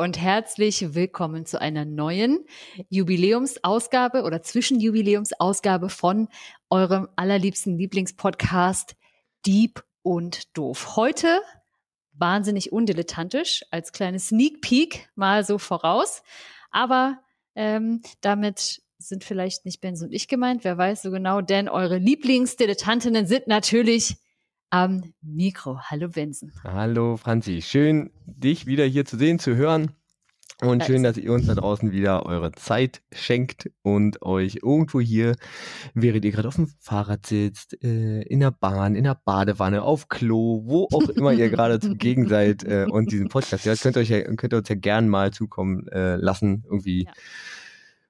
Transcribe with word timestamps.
Und 0.00 0.18
herzlich 0.18 0.94
willkommen 0.94 1.44
zu 1.44 1.60
einer 1.60 1.84
neuen 1.84 2.46
Jubiläumsausgabe 2.88 4.22
oder 4.22 4.42
Zwischenjubiläumsausgabe 4.42 5.90
von 5.90 6.28
eurem 6.70 7.06
allerliebsten 7.16 7.76
Lieblingspodcast 7.76 8.96
Deep 9.44 9.84
und 10.00 10.56
Doof. 10.56 10.96
Heute 10.96 11.42
wahnsinnig 12.14 12.72
undilettantisch 12.72 13.62
als 13.70 13.92
kleines 13.92 14.28
Sneak 14.28 14.62
Peek 14.62 15.10
mal 15.16 15.44
so 15.44 15.58
voraus, 15.58 16.22
aber 16.70 17.18
ähm, 17.54 18.00
damit 18.22 18.80
sind 18.96 19.22
vielleicht 19.22 19.66
nicht 19.66 19.82
Benz 19.82 20.00
und 20.00 20.14
ich 20.14 20.28
gemeint, 20.28 20.64
wer 20.64 20.78
weiß 20.78 21.02
so 21.02 21.10
genau, 21.10 21.42
denn 21.42 21.68
eure 21.68 21.98
Lieblingsdilettantinnen 21.98 23.26
sind 23.26 23.48
natürlich 23.48 24.16
am 24.70 25.12
Mikro. 25.20 25.78
Hallo 25.82 26.08
Benson. 26.08 26.52
Hallo 26.64 27.16
Franzi, 27.16 27.60
schön 27.60 28.10
dich 28.24 28.66
wieder 28.66 28.84
hier 28.84 29.04
zu 29.04 29.18
sehen, 29.18 29.38
zu 29.38 29.56
hören. 29.56 29.92
Und 30.62 30.84
schön, 30.84 31.02
dass 31.02 31.16
ihr 31.16 31.32
uns 31.32 31.46
da 31.46 31.54
draußen 31.54 31.90
wieder 31.90 32.26
eure 32.26 32.52
Zeit 32.52 33.00
schenkt 33.12 33.70
und 33.80 34.20
euch 34.20 34.58
irgendwo 34.62 35.00
hier, 35.00 35.36
während 35.94 36.22
ihr 36.24 36.32
gerade 36.32 36.48
auf 36.48 36.56
dem 36.56 36.68
Fahrrad 36.78 37.24
sitzt, 37.24 37.82
äh, 37.82 38.20
in 38.22 38.40
der 38.40 38.50
Bahn, 38.50 38.94
in 38.94 39.04
der 39.04 39.18
Badewanne, 39.24 39.82
auf 39.82 40.08
Klo, 40.08 40.60
wo 40.66 40.86
auch 40.92 41.08
immer 41.08 41.32
ihr 41.32 41.48
gerade 41.48 41.80
zugegen 41.80 42.28
seid 42.28 42.62
äh, 42.64 42.86
und 42.90 43.10
diesen 43.10 43.28
Podcast 43.28 43.64
hört, 43.64 43.80
könnt 43.80 43.96
ihr, 43.96 44.00
euch 44.00 44.10
ja, 44.10 44.22
könnt 44.22 44.52
ihr 44.52 44.58
uns 44.58 44.68
ja 44.68 44.74
gern 44.74 45.08
mal 45.08 45.32
zukommen 45.32 45.88
äh, 45.88 46.16
lassen. 46.16 46.62
Irgendwie 46.66 47.04
ja. 47.04 47.12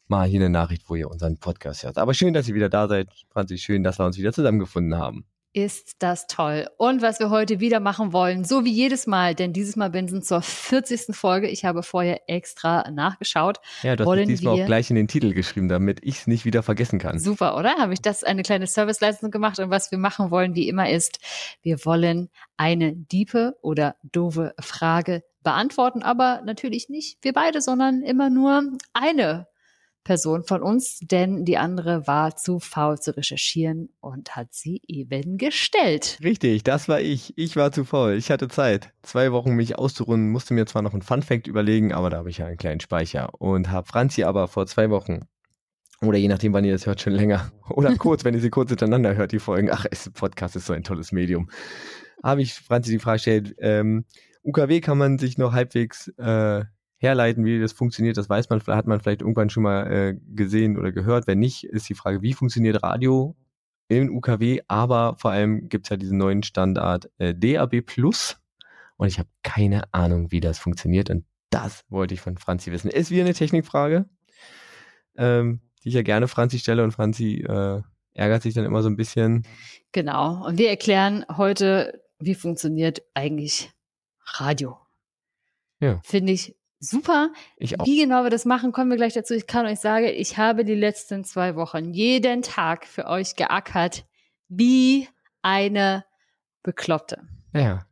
mal 0.09 0.27
hier 0.27 0.41
eine 0.41 0.51
Nachricht, 0.51 0.83
wo 0.89 0.97
ihr 0.97 1.09
unseren 1.09 1.39
Podcast 1.39 1.85
hört. 1.85 1.99
Aber 1.99 2.15
schön, 2.15 2.35
dass 2.35 2.49
ihr 2.49 2.57
wieder 2.57 2.69
da 2.69 2.89
seid. 2.89 3.11
Franzi, 3.29 3.59
schön, 3.59 3.85
dass 3.85 4.01
wir 4.01 4.07
uns 4.07 4.19
wieder 4.19 4.33
zusammengefunden 4.33 4.99
haben 4.99 5.25
ist 5.53 5.97
das 5.99 6.27
toll. 6.27 6.69
Und 6.77 7.03
was 7.03 7.19
wir 7.19 7.31
heute 7.31 7.61
wieder 7.61 7.81
machen 7.81 8.13
wollen, 8.13 8.45
so 8.45 8.65
wie 8.65 8.73
jedes 8.73 9.07
Mal, 9.07 9.35
denn 9.35 9.53
dieses 9.53 9.77
Mal 9.77 9.91
bin 9.91 10.07
ich 10.07 10.23
zur 10.23 10.43
40. 10.43 11.17
Folge. 11.17 11.49
Ich 11.49 11.65
habe 11.65 11.83
vorher 11.83 12.29
extra 12.29 12.89
nachgeschaut. 12.91 13.59
Ja, 13.83 13.97
du 13.97 14.05
hast 14.05 14.07
wollen 14.07 14.29
diesmal 14.29 14.61
auch 14.61 14.67
gleich 14.67 14.91
in 14.91 14.97
den 14.97 15.09
Titel 15.09 15.33
geschrieben, 15.33 15.69
damit 15.69 16.01
ich 16.03 16.19
es 16.19 16.27
nicht 16.27 16.45
wieder 16.45 16.63
vergessen 16.63 16.99
kann. 16.99 17.19
Super, 17.19 17.57
oder? 17.57 17.77
Habe 17.79 17.93
ich 17.93 18.01
das 18.01 18.23
eine 18.23 18.43
kleine 18.43 18.67
Serviceleistung 18.67 19.31
gemacht 19.31 19.59
und 19.59 19.71
was 19.71 19.91
wir 19.91 19.99
machen 19.99 20.31
wollen, 20.31 20.55
wie 20.55 20.69
immer 20.69 20.89
ist, 20.89 21.19
wir 21.63 21.85
wollen 21.85 22.31
eine 22.57 22.95
diepe 22.95 23.57
oder 23.63 23.97
doofe 24.03 24.55
Frage 24.61 25.25
beantworten, 25.43 26.03
aber 26.03 26.43
natürlich 26.45 26.89
nicht 26.89 27.19
wir 27.23 27.33
beide, 27.33 27.61
sondern 27.61 28.03
immer 28.03 28.31
nur 28.31 28.63
eine 28.93 29.47
Person 30.11 30.43
von 30.43 30.61
uns, 30.61 30.99
denn 30.99 31.45
die 31.45 31.57
andere 31.57 32.09
war 32.09 32.35
zu 32.35 32.59
faul 32.59 32.99
zu 32.99 33.17
recherchieren 33.17 33.91
und 34.01 34.35
hat 34.35 34.49
sie 34.53 34.83
eben 34.89 35.39
gestellt. 35.39 36.19
Richtig, 36.21 36.65
das 36.65 36.89
war 36.89 37.01
ich. 37.01 37.33
Ich 37.39 37.55
war 37.55 37.71
zu 37.71 37.85
faul. 37.85 38.15
Ich 38.15 38.33
hatte 38.33 38.49
Zeit. 38.49 38.93
Zwei 39.03 39.31
Wochen 39.31 39.53
mich 39.53 39.79
auszuruhen, 39.79 40.29
musste 40.31 40.53
mir 40.53 40.67
zwar 40.67 40.83
noch 40.83 40.95
ein 40.95 41.03
Funfact 41.03 41.47
überlegen, 41.47 41.93
aber 41.93 42.11
da 42.11 42.17
habe 42.17 42.29
ich 42.29 42.39
ja 42.39 42.47
einen 42.47 42.57
kleinen 42.57 42.81
Speicher 42.81 43.41
und 43.41 43.71
habe 43.71 43.87
Franzi 43.87 44.25
aber 44.25 44.49
vor 44.49 44.67
zwei 44.67 44.91
Wochen 44.91 45.21
oder 46.03 46.19
je 46.19 46.27
nachdem, 46.27 46.53
wann 46.55 46.65
ihr 46.65 46.73
das 46.73 46.87
hört, 46.87 47.01
schon 47.01 47.13
länger. 47.13 47.53
Oder 47.69 47.95
kurz, 47.95 48.25
wenn 48.25 48.35
ihr 48.35 48.41
sie 48.41 48.51
kurz 48.51 48.71
hintereinander 48.71 49.15
hört, 49.15 49.31
die 49.31 49.39
Folgen. 49.39 49.71
Ach, 49.71 49.85
es, 49.89 50.11
Podcast 50.11 50.57
ist 50.57 50.67
so 50.67 50.73
ein 50.73 50.83
tolles 50.83 51.13
Medium. 51.13 51.51
Habe 52.25 52.43
ich 52.43 52.55
Franzi 52.55 52.91
die 52.91 52.99
Frage 52.99 53.19
gestellt, 53.19 53.55
ähm, 53.59 54.07
UKW 54.43 54.81
kann 54.81 54.99
man 54.99 55.19
sich 55.19 55.39
noch 55.39 55.53
halbwegs 55.53 56.09
äh, 56.17 56.65
herleiten, 57.01 57.45
wie 57.45 57.59
das 57.59 57.73
funktioniert, 57.73 58.19
das 58.19 58.29
weiß 58.29 58.51
man, 58.51 58.61
hat 58.61 58.87
man 58.87 59.01
vielleicht 59.01 59.23
irgendwann 59.23 59.51
schon 59.51 59.63
mal 59.63 59.91
äh, 59.91 60.17
gesehen 60.35 60.79
oder 60.79 60.93
gehört. 60.93 61.27
Wenn 61.27 61.39
nicht, 61.39 61.65
ist 61.65 61.89
die 61.89 61.95
Frage, 61.95 62.21
wie 62.21 62.35
funktioniert 62.35 62.83
Radio 62.83 63.37
im 63.89 64.15
UKW, 64.15 64.61
aber 64.69 65.17
vor 65.19 65.31
allem 65.31 65.69
gibt's 65.69 65.89
ja 65.89 65.97
diesen 65.97 66.19
neuen 66.19 66.43
Standard 66.43 67.11
äh, 67.19 67.35
DAB 67.35 67.81
Plus 67.81 68.39
und 68.97 69.09
ich 69.09 69.19
habe 69.19 69.29
keine 69.43 69.93
Ahnung, 69.93 70.31
wie 70.31 70.41
das 70.41 70.59
funktioniert 70.59 71.09
und 71.09 71.25
das 71.49 71.85
wollte 71.89 72.15
ich 72.15 72.21
von 72.21 72.37
Franzi 72.37 72.71
wissen. 72.71 72.91
Ist 72.91 73.11
wie 73.11 73.21
eine 73.21 73.35
Technikfrage, 73.35 74.05
ähm, 75.17 75.61
die 75.83 75.89
ich 75.89 75.95
ja 75.95 76.03
gerne 76.03 76.29
Franzi 76.29 76.59
stelle 76.59 76.85
und 76.85 76.93
Franzi 76.93 77.45
äh, 77.49 77.81
ärgert 78.13 78.43
sich 78.43 78.55
dann 78.55 78.67
immer 78.67 78.83
so 78.83 78.91
ein 78.91 78.97
bisschen. 78.97 79.47
Genau, 79.93 80.47
und 80.47 80.59
wir 80.59 80.69
erklären 80.69 81.25
heute, 81.35 82.03
wie 82.19 82.35
funktioniert 82.35 83.03
eigentlich 83.15 83.73
Radio. 84.35 84.77
Ja. 85.81 86.01
Finde 86.05 86.33
ich 86.33 86.60
Super. 86.81 87.31
Ich 87.59 87.79
auch. 87.79 87.87
Wie 87.87 88.01
genau 88.01 88.23
wir 88.23 88.31
das 88.31 88.47
machen, 88.47 88.73
kommen 88.73 88.91
wir 88.91 88.97
gleich 88.97 89.13
dazu. 89.13 89.35
Ich 89.35 89.47
kann 89.47 89.67
euch 89.67 89.81
sagen, 89.81 90.07
ich 90.07 90.39
habe 90.39 90.65
die 90.65 90.75
letzten 90.75 91.25
zwei 91.25 91.55
Wochen 91.55 91.93
jeden 91.93 92.41
Tag 92.41 92.87
für 92.87 93.07
euch 93.07 93.37
geackert, 93.37 94.07
wie 94.49 95.07
eine 95.43 96.05
Bekloppte. 96.63 97.23
Ja. 97.55 97.87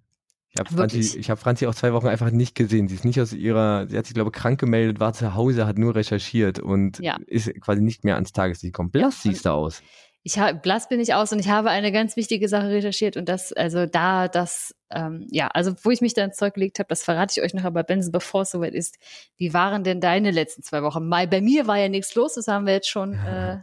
Ich 0.50 0.59
habe 0.59 0.75
Franzi, 0.75 1.22
hab 1.22 1.38
Franzi 1.38 1.66
auch 1.66 1.75
zwei 1.75 1.93
Wochen 1.93 2.06
einfach 2.06 2.31
nicht 2.31 2.54
gesehen. 2.54 2.88
Sie 2.88 2.94
ist 2.94 3.04
nicht 3.04 3.21
aus 3.21 3.34
ihrer, 3.34 3.87
sie 3.87 3.99
hat 3.99 4.06
sich, 4.06 4.15
glaube 4.15 4.31
ich, 4.34 4.41
krank 4.41 4.59
gemeldet, 4.59 4.99
war 4.99 5.12
zu 5.12 5.34
Hause, 5.34 5.66
hat 5.66 5.76
nur 5.76 5.94
recherchiert 5.94 6.59
und 6.59 6.99
ja. 7.00 7.19
ist 7.26 7.53
quasi 7.60 7.82
nicht 7.82 8.05
mehr 8.05 8.15
ans 8.15 8.32
Tageslicht 8.32 8.72
gekommen. 8.72 8.91
Blass 8.91 9.22
siehst 9.22 9.44
du 9.44 9.50
aus 9.50 9.82
ich 10.23 10.39
habe 10.39 10.59
blass 10.59 10.89
bin 10.89 11.01
ich 11.01 11.15
aus 11.15 11.33
und 11.33 11.39
ich 11.39 11.49
habe 11.49 11.71
eine 11.71 11.93
ganz 11.93 12.17
wichtige 12.17 12.49
Sache 12.49 12.69
recherchiert 12.69 13.17
und 13.17 13.29
das, 13.29 13.53
also 13.53 13.87
da, 13.87 14.29
das, 14.29 14.75
ähm, 14.91 15.27
ja, 15.31 15.49
also 15.49 15.73
wo 15.83 15.91
ich 15.91 16.01
mich 16.01 16.15
da 16.15 16.25
ins 16.25 16.37
Zeug 16.37 16.55
gelegt 16.55 16.79
habe, 16.79 16.89
das 16.89 17.03
verrate 17.03 17.34
ich 17.37 17.45
euch 17.45 17.55
noch, 17.55 17.65
aber 17.65 17.83
Benson, 17.84 18.12
bevor 18.12 18.43
es 18.43 18.51
soweit 18.51 18.75
ist, 18.75 18.99
wie 19.37 19.55
waren 19.55 19.84
denn 19.84 20.01
deine 20.01 20.31
letzten 20.31 20.62
zwei 20.62 20.83
Wochen? 20.83 21.09
Mal 21.09 21.27
bei 21.29 21.41
mir 21.41 21.67
war 21.67 21.79
ja 21.79 21.89
nichts 21.89 22.15
los, 22.15 22.34
das 22.34 22.49
haben 22.49 22.67
wir 22.67 22.75
jetzt 22.75 22.89
schon 22.89 23.15
äh, 23.15 23.59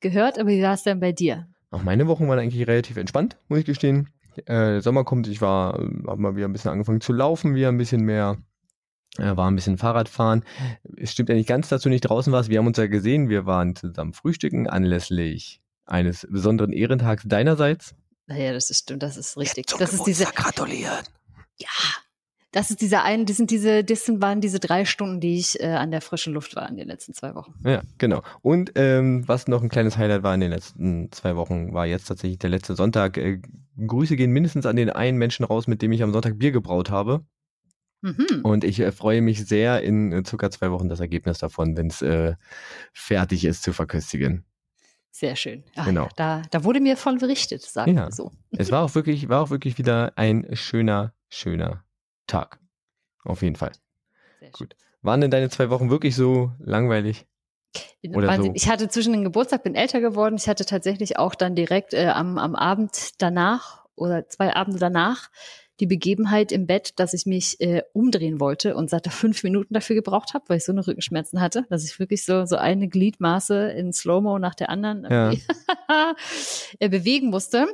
gehört, 0.00 0.38
aber 0.38 0.50
wie 0.50 0.62
war 0.62 0.74
es 0.74 0.82
denn 0.82 1.00
bei 1.00 1.12
dir? 1.12 1.48
Auch 1.70 1.82
meine 1.82 2.06
Wochen 2.06 2.28
waren 2.28 2.38
eigentlich 2.38 2.66
relativ 2.66 2.96
entspannt, 2.96 3.38
muss 3.48 3.60
ich 3.60 3.64
gestehen. 3.64 4.10
Äh, 4.46 4.80
Sommer 4.80 5.04
kommt, 5.04 5.28
ich 5.28 5.40
war, 5.40 5.74
habe 5.74 6.20
mal 6.20 6.36
wieder 6.36 6.48
ein 6.48 6.52
bisschen 6.52 6.70
angefangen 6.70 7.00
zu 7.00 7.12
laufen, 7.12 7.54
wieder 7.54 7.68
ein 7.68 7.78
bisschen 7.78 8.02
mehr 8.02 8.38
äh, 9.18 9.36
war 9.36 9.50
ein 9.50 9.54
bisschen 9.54 9.78
Fahrradfahren. 9.78 10.44
Es 10.96 11.12
stimmt 11.12 11.28
ja 11.28 11.34
nicht 11.34 11.48
ganz, 11.48 11.68
dass 11.68 11.82
du 11.82 11.88
nicht 11.88 12.02
draußen 12.02 12.32
warst. 12.32 12.48
Wir 12.48 12.58
haben 12.58 12.66
uns 12.66 12.78
ja 12.78 12.86
gesehen, 12.86 13.28
wir 13.28 13.46
waren 13.46 13.76
zusammen 13.76 14.14
frühstücken 14.14 14.68
anlässlich 14.68 15.61
eines 15.92 16.26
besonderen 16.28 16.72
Ehrentags 16.72 17.22
deinerseits? 17.26 17.94
Naja, 18.26 18.52
das 18.52 18.70
ist 18.70 18.80
stimmt, 18.80 19.02
das 19.02 19.16
ist 19.16 19.36
richtig. 19.36 19.68
Zum 19.68 19.78
das 19.78 19.92
ist 19.92 20.04
diese 20.04 20.24
gratulieren. 20.24 21.04
Ja, 21.58 21.68
das 22.52 22.70
ist 22.70 22.82
diese 22.82 23.02
ein, 23.02 23.24
das 23.24 23.38
sind 23.38 23.50
diese, 23.50 23.82
das 23.82 24.08
waren 24.20 24.40
diese 24.40 24.60
drei 24.60 24.84
Stunden, 24.84 25.20
die 25.20 25.38
ich 25.38 25.58
äh, 25.60 25.68
an 25.68 25.90
der 25.90 26.02
frischen 26.02 26.34
Luft 26.34 26.54
war 26.54 26.68
in 26.68 26.76
den 26.76 26.86
letzten 26.86 27.14
zwei 27.14 27.34
Wochen. 27.34 27.54
Ja, 27.64 27.82
genau. 27.98 28.22
Und 28.42 28.72
ähm, 28.74 29.26
was 29.26 29.48
noch 29.48 29.62
ein 29.62 29.70
kleines 29.70 29.96
Highlight 29.96 30.22
war 30.22 30.34
in 30.34 30.40
den 30.40 30.50
letzten 30.50 31.10
zwei 31.12 31.34
Wochen, 31.36 31.72
war 31.72 31.86
jetzt 31.86 32.08
tatsächlich 32.08 32.38
der 32.38 32.50
letzte 32.50 32.74
Sonntag. 32.74 33.16
Äh, 33.16 33.40
Grüße 33.78 34.16
gehen 34.16 34.32
mindestens 34.32 34.66
an 34.66 34.76
den 34.76 34.90
einen 34.90 35.16
Menschen 35.16 35.44
raus, 35.44 35.66
mit 35.66 35.80
dem 35.80 35.92
ich 35.92 36.02
am 36.02 36.12
Sonntag 36.12 36.38
Bier 36.38 36.52
gebraut 36.52 36.90
habe. 36.90 37.24
Mhm. 38.02 38.40
Und 38.42 38.64
ich 38.64 38.80
äh, 38.80 38.92
freue 38.92 39.22
mich 39.22 39.46
sehr 39.46 39.82
in 39.82 40.12
äh, 40.12 40.22
circa 40.26 40.50
zwei 40.50 40.70
Wochen 40.70 40.90
das 40.90 41.00
Ergebnis 41.00 41.38
davon, 41.38 41.76
wenn 41.76 41.86
es 41.86 42.02
äh, 42.02 42.34
fertig 42.92 43.46
ist 43.46 43.62
zu 43.62 43.72
verköstigen. 43.72 44.44
Sehr 45.14 45.36
schön. 45.36 45.62
Ach, 45.76 45.84
genau. 45.84 46.08
Da, 46.16 46.42
da 46.50 46.64
wurde 46.64 46.80
mir 46.80 46.96
von 46.96 47.18
berichtet, 47.18 47.62
sagen 47.62 47.96
ja. 47.96 48.06
wir 48.06 48.12
so. 48.12 48.32
Es 48.50 48.72
war 48.72 48.82
auch 48.82 48.94
wirklich, 48.94 49.28
war 49.28 49.42
auch 49.42 49.50
wirklich 49.50 49.76
wieder 49.76 50.12
ein 50.16 50.48
schöner, 50.54 51.12
schöner 51.28 51.84
Tag. 52.26 52.58
Auf 53.22 53.42
jeden 53.42 53.56
Fall. 53.56 53.72
Sehr 54.40 54.50
Gut. 54.50 54.58
Schön. 54.58 54.68
Waren 55.02 55.20
denn 55.20 55.30
deine 55.30 55.50
zwei 55.50 55.68
Wochen 55.68 55.90
wirklich 55.90 56.16
so 56.16 56.52
langweilig? 56.58 57.26
Oder 58.14 58.36
so? 58.36 58.52
Ich 58.54 58.68
hatte 58.68 58.88
zwischen 58.88 59.12
den 59.12 59.24
Geburtstag, 59.24 59.62
bin 59.62 59.74
älter 59.74 60.00
geworden. 60.00 60.36
Ich 60.36 60.48
hatte 60.48 60.64
tatsächlich 60.64 61.18
auch 61.18 61.34
dann 61.34 61.54
direkt 61.54 61.92
äh, 61.92 62.08
am, 62.08 62.38
am 62.38 62.54
Abend 62.54 63.20
danach 63.20 63.84
oder 63.94 64.28
zwei 64.28 64.56
Abende 64.56 64.78
danach 64.78 65.30
die 65.80 65.86
Begebenheit 65.86 66.52
im 66.52 66.66
Bett, 66.66 66.98
dass 66.98 67.14
ich 67.14 67.26
mich 67.26 67.60
äh, 67.60 67.82
umdrehen 67.92 68.40
wollte 68.40 68.76
und 68.76 68.90
satte 68.90 69.10
fünf 69.22 69.42
Minuten 69.42 69.74
dafür 69.74 69.96
gebraucht 69.96 70.34
habe, 70.34 70.44
weil 70.48 70.58
ich 70.58 70.64
so 70.64 70.72
eine 70.72 70.86
Rückenschmerzen 70.86 71.40
hatte, 71.40 71.66
dass 71.70 71.84
ich 71.84 71.98
wirklich 71.98 72.24
so, 72.24 72.44
so 72.44 72.56
eine 72.56 72.88
Gliedmaße 72.88 73.70
in 73.72 73.92
Slow-Mo 73.92 74.38
nach 74.38 74.54
der 74.54 74.70
anderen 74.70 75.06
ja. 75.10 75.32
Äh, 76.78 76.88
bewegen 76.88 77.30
musste. 77.30 77.66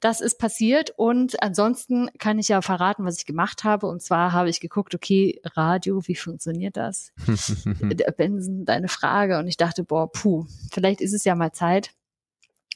Das 0.00 0.20
ist 0.20 0.38
passiert 0.38 0.92
und 0.96 1.42
ansonsten 1.42 2.10
kann 2.18 2.38
ich 2.38 2.48
ja 2.48 2.62
verraten, 2.62 3.04
was 3.04 3.18
ich 3.18 3.26
gemacht 3.26 3.64
habe. 3.64 3.86
Und 3.86 4.02
zwar 4.02 4.32
habe 4.32 4.48
ich 4.48 4.60
geguckt, 4.60 4.94
okay, 4.94 5.40
Radio, 5.44 6.06
wie 6.06 6.14
funktioniert 6.16 6.76
das? 6.76 7.12
Benson, 8.16 8.64
deine 8.64 8.88
Frage. 8.88 9.38
Und 9.38 9.46
ich 9.46 9.56
dachte, 9.56 9.84
boah, 9.84 10.10
puh, 10.10 10.46
vielleicht 10.72 11.00
ist 11.00 11.12
es 11.12 11.24
ja 11.24 11.34
mal 11.34 11.52
Zeit 11.52 11.90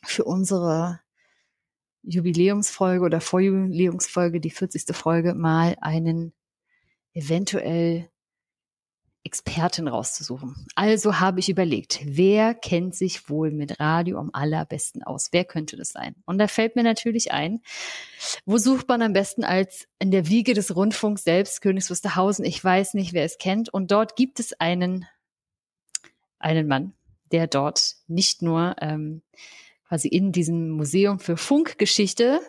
für 0.05 0.25
unsere 0.25 1.01
Jubiläumsfolge 2.07 3.05
oder 3.05 3.21
Vorjubiläumsfolge, 3.21 4.41
die 4.41 4.51
40. 4.51 4.95
Folge, 4.95 5.35
mal 5.35 5.77
einen 5.81 6.33
eventuell 7.15 8.09
Expertin 9.25 9.89
rauszusuchen. 9.89 10.67
Also 10.75 11.19
habe 11.19 11.41
ich 11.41 11.49
überlegt, 11.49 12.01
wer 12.05 12.53
kennt 12.53 12.95
sich 12.95 13.31
wohl 13.31 13.51
mit 13.51 13.81
Radio 13.81 14.19
am 14.19 14.29
allerbesten 14.35 15.03
aus? 15.03 15.29
Wer 15.33 15.47
könnte 15.47 15.77
das 15.77 15.91
sein? 15.91 16.15
Und 16.27 16.37
da 16.37 16.47
fällt 16.47 16.77
mir 16.77 16.83
natürlich 16.83 17.33
ein, 17.33 17.63
wo 18.45 18.59
sucht 18.59 18.87
man 18.87 19.01
am 19.01 19.15
besten 19.15 19.43
als 19.43 19.89
in 19.99 20.11
der 20.11 20.29
Wiege 20.29 20.53
des 20.53 20.77
Rundfunks 20.77 21.25
selbst, 21.25 21.63
Königs 21.63 21.91
Wusterhausen? 21.91 22.45
Ich 22.45 22.63
weiß 22.63 22.93
nicht, 22.93 23.15
wer 23.15 23.25
es 23.25 23.39
kennt. 23.39 23.71
Und 23.71 23.91
dort 23.91 24.15
gibt 24.15 24.41
es 24.41 24.61
einen, 24.61 25.07
einen 26.39 26.69
Mann, 26.69 26.93
der 27.33 27.47
dort 27.47 27.95
nicht 28.07 28.43
nur 28.43 28.77
ähm, 28.83 29.23
quasi 29.89 30.09
in 30.09 30.33
diesem 30.33 30.71
Museum 30.71 31.19
für 31.19 31.37
Funkgeschichte 31.37 32.41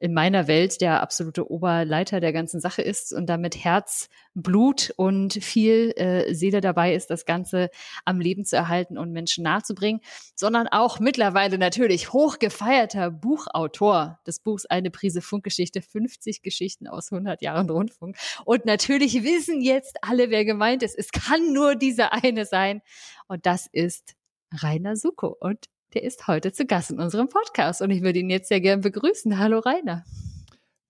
in 0.00 0.14
meiner 0.14 0.46
Welt 0.46 0.80
der 0.80 1.02
absolute 1.02 1.50
Oberleiter 1.50 2.20
der 2.20 2.32
ganzen 2.32 2.60
Sache 2.60 2.82
ist 2.82 3.12
und 3.12 3.26
damit 3.26 3.56
Herz, 3.56 4.08
Blut 4.34 4.92
und 4.96 5.34
viel 5.34 5.92
äh, 5.96 6.32
Seele 6.34 6.60
dabei 6.60 6.94
ist, 6.94 7.10
das 7.10 7.24
Ganze 7.24 7.70
am 8.04 8.20
Leben 8.20 8.44
zu 8.44 8.56
erhalten 8.56 8.96
und 8.96 9.12
Menschen 9.12 9.42
nahezubringen, 9.42 10.00
sondern 10.36 10.68
auch 10.68 11.00
mittlerweile 11.00 11.58
natürlich 11.58 12.12
hochgefeierter 12.12 13.10
Buchautor 13.10 14.20
des 14.26 14.40
Buchs 14.40 14.66
Eine 14.66 14.90
Prise 14.90 15.20
Funkgeschichte, 15.20 15.82
50 15.82 16.42
Geschichten 16.42 16.86
aus 16.86 17.10
100 17.10 17.42
Jahren 17.42 17.68
Rundfunk. 17.68 18.16
Und 18.44 18.64
natürlich 18.64 19.24
wissen 19.24 19.60
jetzt 19.60 19.96
alle, 20.02 20.30
wer 20.30 20.44
gemeint 20.44 20.84
ist. 20.84 20.96
Es 20.96 21.10
kann 21.10 21.52
nur 21.52 21.74
dieser 21.74 22.12
eine 22.12 22.44
sein. 22.44 22.82
Und 23.26 23.46
das 23.46 23.66
ist 23.72 24.14
Rainer 24.52 24.96
Suko. 24.96 25.36
Und 25.40 25.66
der 25.94 26.02
ist 26.02 26.26
heute 26.26 26.52
zu 26.52 26.66
Gast 26.66 26.90
in 26.90 27.00
unserem 27.00 27.28
Podcast 27.28 27.82
und 27.82 27.90
ich 27.90 28.02
würde 28.02 28.18
ihn 28.18 28.30
jetzt 28.30 28.48
sehr 28.48 28.60
gern 28.60 28.80
begrüßen. 28.80 29.38
Hallo 29.38 29.58
Rainer. 29.58 30.04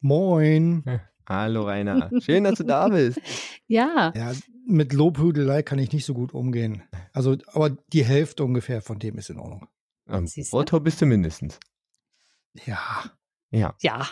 Moin. 0.01 0.85
Hallo 1.29 1.63
Rainer. 1.63 2.11
Schön, 2.21 2.45
dass 2.45 2.59
du 2.59 2.65
da 2.65 2.89
bist. 2.89 3.21
ja. 3.67 4.13
Ja, 4.17 4.33
mit 4.67 4.93
Lobhudelei 4.93 5.63
kann 5.63 5.79
ich 5.79 5.93
nicht 5.93 6.07
so 6.07 6.15
gut 6.15 6.33
umgehen. 6.33 6.83
Also, 7.13 7.37
aber 7.53 7.71
die 7.93 8.05
Hälfte 8.05 8.45
ungefähr 8.45 8.81
von 8.81 8.99
dem 8.99 9.19
ist 9.19 9.31
in 9.31 9.39
Ordnung. 9.39 9.69
Am 10.07 10.27
Autor 10.53 10.81
bist 10.81 11.03
du 11.03 11.07
mindestens. 11.07 11.61
Ja. 12.65 13.05
Ja. 13.51 13.75
Ja. 13.81 14.09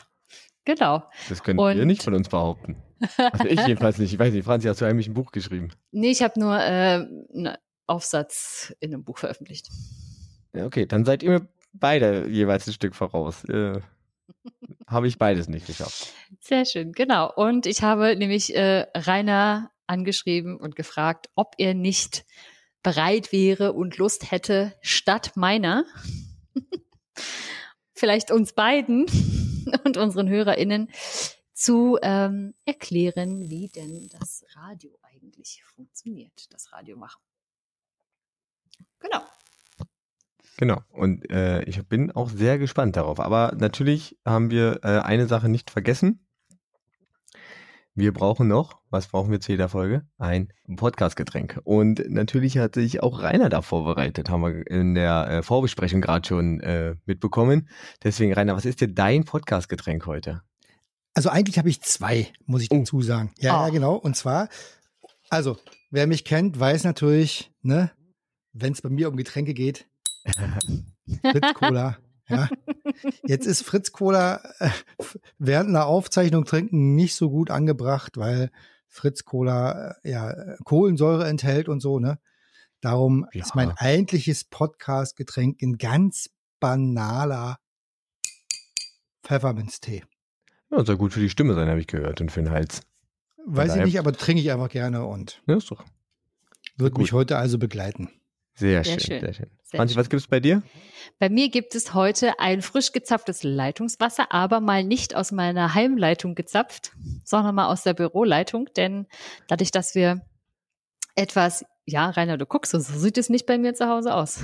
Genau. 0.67 1.05
Das 1.29 1.43
können 1.43 1.59
und 1.59 1.77
wir 1.77 1.87
nicht 1.87 2.03
von 2.03 2.15
uns 2.15 2.29
behaupten. 2.29 2.77
Also 3.17 3.45
ich 3.45 3.61
jedenfalls 3.67 3.99
nicht. 3.99 4.13
Ich 4.13 4.19
weiß 4.19 4.35
nicht, 4.35 4.45
Franzi, 4.45 4.69
hast 4.69 4.81
du 4.81 4.85
eigentlich 4.85 5.07
ein 5.07 5.15
Buch 5.15 5.33
geschrieben? 5.33 5.71
Nee, 5.93 6.11
ich 6.11 6.23
habe 6.23 6.39
nur 6.39 6.55
äh, 6.59 7.07
einen 7.35 7.57
Aufsatz 7.87 8.75
in 8.81 8.93
einem 8.93 9.05
Buch 9.05 9.19
veröffentlicht. 9.19 9.71
Ja, 10.57 10.67
okay, 10.67 10.87
dann 10.87 11.05
seid 11.05 11.23
ihr 11.23 11.31
mir 11.31 11.49
beide 11.73 12.29
jeweils 12.29 12.67
ein 12.67 12.73
Stück 12.73 12.95
voraus. 12.95 13.45
Äh, 13.45 13.81
habe 14.87 15.09
ich 15.09 15.19
beides 15.19 15.49
nicht 15.49 15.67
geschafft. 15.67 16.13
Sehr 16.41 16.65
schön, 16.65 16.93
genau. 16.93 17.33
Und 17.33 17.67
ich 17.67 17.83
habe 17.83 18.17
nämlich 18.17 18.55
äh, 18.55 18.87
Rainer 18.95 19.71
angeschrieben 19.87 20.57
und 20.57 20.77
gefragt, 20.77 21.29
ob 21.35 21.55
er 21.59 21.75
nicht 21.75 22.25
bereit 22.83 23.33
wäre 23.33 23.73
und 23.73 23.99
Lust 23.99 24.31
hätte, 24.31 24.75
statt 24.81 25.33
meiner, 25.35 25.85
vielleicht 27.93 28.31
uns 28.31 28.53
beiden 28.53 29.07
und 29.85 29.97
unseren 29.97 30.29
HörerInnen 30.29 30.91
zu 31.53 31.99
ähm, 32.03 32.55
erklären, 32.65 33.51
wie 33.51 33.69
denn 33.69 34.09
das 34.09 34.45
Radio 34.55 34.97
eigentlich 35.03 35.63
funktioniert, 35.65 36.53
das 36.53 36.73
Radio 36.73 36.97
machen. 36.97 37.23
Genau. 39.01 39.23
Genau. 40.57 40.81
Und 40.91 41.31
äh, 41.31 41.63
ich 41.65 41.87
bin 41.87 42.11
auch 42.13 42.31
sehr 42.31 42.59
gespannt 42.59 42.97
darauf. 42.97 43.21
Aber 43.21 43.55
natürlich 43.59 44.19
haben 44.25 44.51
wir 44.51 44.81
äh, 44.83 45.01
eine 45.01 45.27
Sache 45.27 45.49
nicht 45.49 45.71
vergessen. 45.71 46.27
Wir 47.99 48.13
brauchen 48.13 48.49
noch, 48.49 48.79
was 48.91 49.09
brauchen 49.09 49.31
wir 49.31 49.41
zu 49.41 49.53
jeder 49.53 49.71
Folge? 49.71 50.07
Ein 50.19 50.53
Podcast-Getränk. 50.77 51.61
Und 51.65 52.03
natürlich 52.11 52.59
hat 52.59 52.75
sich 52.75 53.03
auch 53.03 53.23
Rainer 53.23 53.49
da 53.49 53.63
vorbereitet, 53.63 54.29
haben 54.29 54.43
wir 54.43 54.67
in 54.67 54.95
der 54.95 55.27
äh, 55.29 55.43
Vorbesprechung 55.43 56.03
gerade 56.03 56.29
schon 56.29 56.61
äh, 56.61 56.97
mitbekommen. 57.07 57.71
Deswegen, 58.03 58.35
Rainer, 58.35 58.55
was 58.55 58.67
ist 58.67 58.83
denn 58.83 58.95
dein 58.95 59.25
Podcast-Getränk 59.25 60.05
heute? 60.05 60.43
Also 61.15 61.31
eigentlich 61.31 61.57
habe 61.57 61.71
ich 61.71 61.81
zwei, 61.81 62.29
muss 62.45 62.61
ich 62.61 62.71
oh. 62.71 62.77
dazu 62.77 63.01
sagen. 63.01 63.33
Ja, 63.39 63.63
oh. 63.63 63.67
ja, 63.67 63.71
genau. 63.71 63.95
Und 63.95 64.15
zwar, 64.15 64.51
also, 65.31 65.57
wer 65.91 66.07
mich 66.07 66.27
kennt, 66.27 66.61
weiß 66.61 66.85
natürlich, 66.85 67.51
ne, 67.63 67.91
wenn 68.53 68.75
es 68.75 68.83
bei 68.83 68.91
mir 68.91 69.09
um 69.09 69.17
Getränke 69.17 69.55
geht, 69.55 69.87
Fritz 71.23 71.55
Cola. 71.55 71.97
Ja. 72.29 72.49
Jetzt 73.25 73.47
ist 73.47 73.63
Fritz 73.63 73.93
Cola 73.93 74.41
äh, 74.59 74.71
während 75.39 75.69
einer 75.69 75.87
Aufzeichnung 75.87 76.45
trinken 76.45 76.95
nicht 76.95 77.15
so 77.15 77.31
gut 77.31 77.51
angebracht, 77.51 78.17
weil 78.17 78.51
Fritz 78.89 79.25
Cola 79.25 79.97
äh, 80.03 80.11
ja 80.11 80.57
Kohlensäure 80.65 81.29
enthält 81.29 81.69
und 81.69 81.81
so, 81.81 82.01
ne? 82.01 82.19
Darum 82.81 83.27
ja. 83.33 83.45
ist 83.45 83.55
mein 83.55 83.71
eigentliches 83.73 84.45
Podcast-Getränk 84.45 85.63
ein 85.63 85.79
ganz 85.79 86.31
banaler 86.61 87.59
Pfefferminztee. 89.23 90.05
Ja, 90.71 90.85
soll 90.85 90.97
gut 90.97 91.13
für 91.13 91.21
die 91.21 91.31
Stimme 91.31 91.55
sein, 91.55 91.69
habe 91.69 91.81
ich 91.81 91.87
gehört, 91.87 92.21
und 92.21 92.31
für 92.31 92.43
den 92.43 92.51
Hals. 92.51 92.83
Weiß 93.45 93.77
ich 93.77 93.85
nicht, 93.85 93.99
aber 93.99 94.13
trinke 94.13 94.43
ich 94.43 94.51
einfach 94.51 94.69
gerne 94.69 95.05
und 95.07 95.43
ja, 95.47 95.57
ist 95.57 95.71
doch. 95.71 95.85
wird 96.77 96.99
mich 96.99 97.13
heute 97.13 97.39
also 97.39 97.59
begleiten. 97.59 98.11
Sehr, 98.57 98.83
sehr 98.85 98.99
schön, 98.99 99.01
schön, 99.01 99.21
sehr 99.21 99.33
schön. 99.35 99.51
Sehr 99.63 99.79
Franzi, 99.79 99.93
schön. 99.93 100.01
was 100.01 100.09
gibt 100.09 100.23
es 100.23 100.29
bei 100.29 100.41
dir? 100.41 100.63
Bei 101.19 101.29
mir 101.29 101.51
gibt 101.51 101.75
es 101.75 101.93
heute 101.93 102.41
ein 102.41 102.63
frisch 102.63 102.93
gezapftes 102.93 103.43
Leitungswasser, 103.43 104.33
aber 104.33 104.61
mal 104.61 104.83
nicht 104.83 105.15
aus 105.15 105.31
meiner 105.31 105.75
Heimleitung 105.75 106.35
gezapft, 106.35 106.93
sondern 107.23 107.55
mal 107.55 107.67
aus 107.67 107.83
der 107.83 107.93
Büroleitung, 107.93 108.71
denn 108.75 109.07
dadurch, 109.47 109.73
dass 109.73 109.95
wir 109.95 110.23
etwas, 111.17 111.67
ja, 111.85 112.09
Rainer, 112.09 112.39
du 112.39 112.47
guckst, 112.47 112.73
so 112.73 112.79
sieht 112.79 113.19
es 113.19 113.29
nicht 113.29 113.45
bei 113.45 113.59
mir 113.59 113.75
zu 113.75 113.89
Hause 113.89 114.15
aus. 114.15 114.41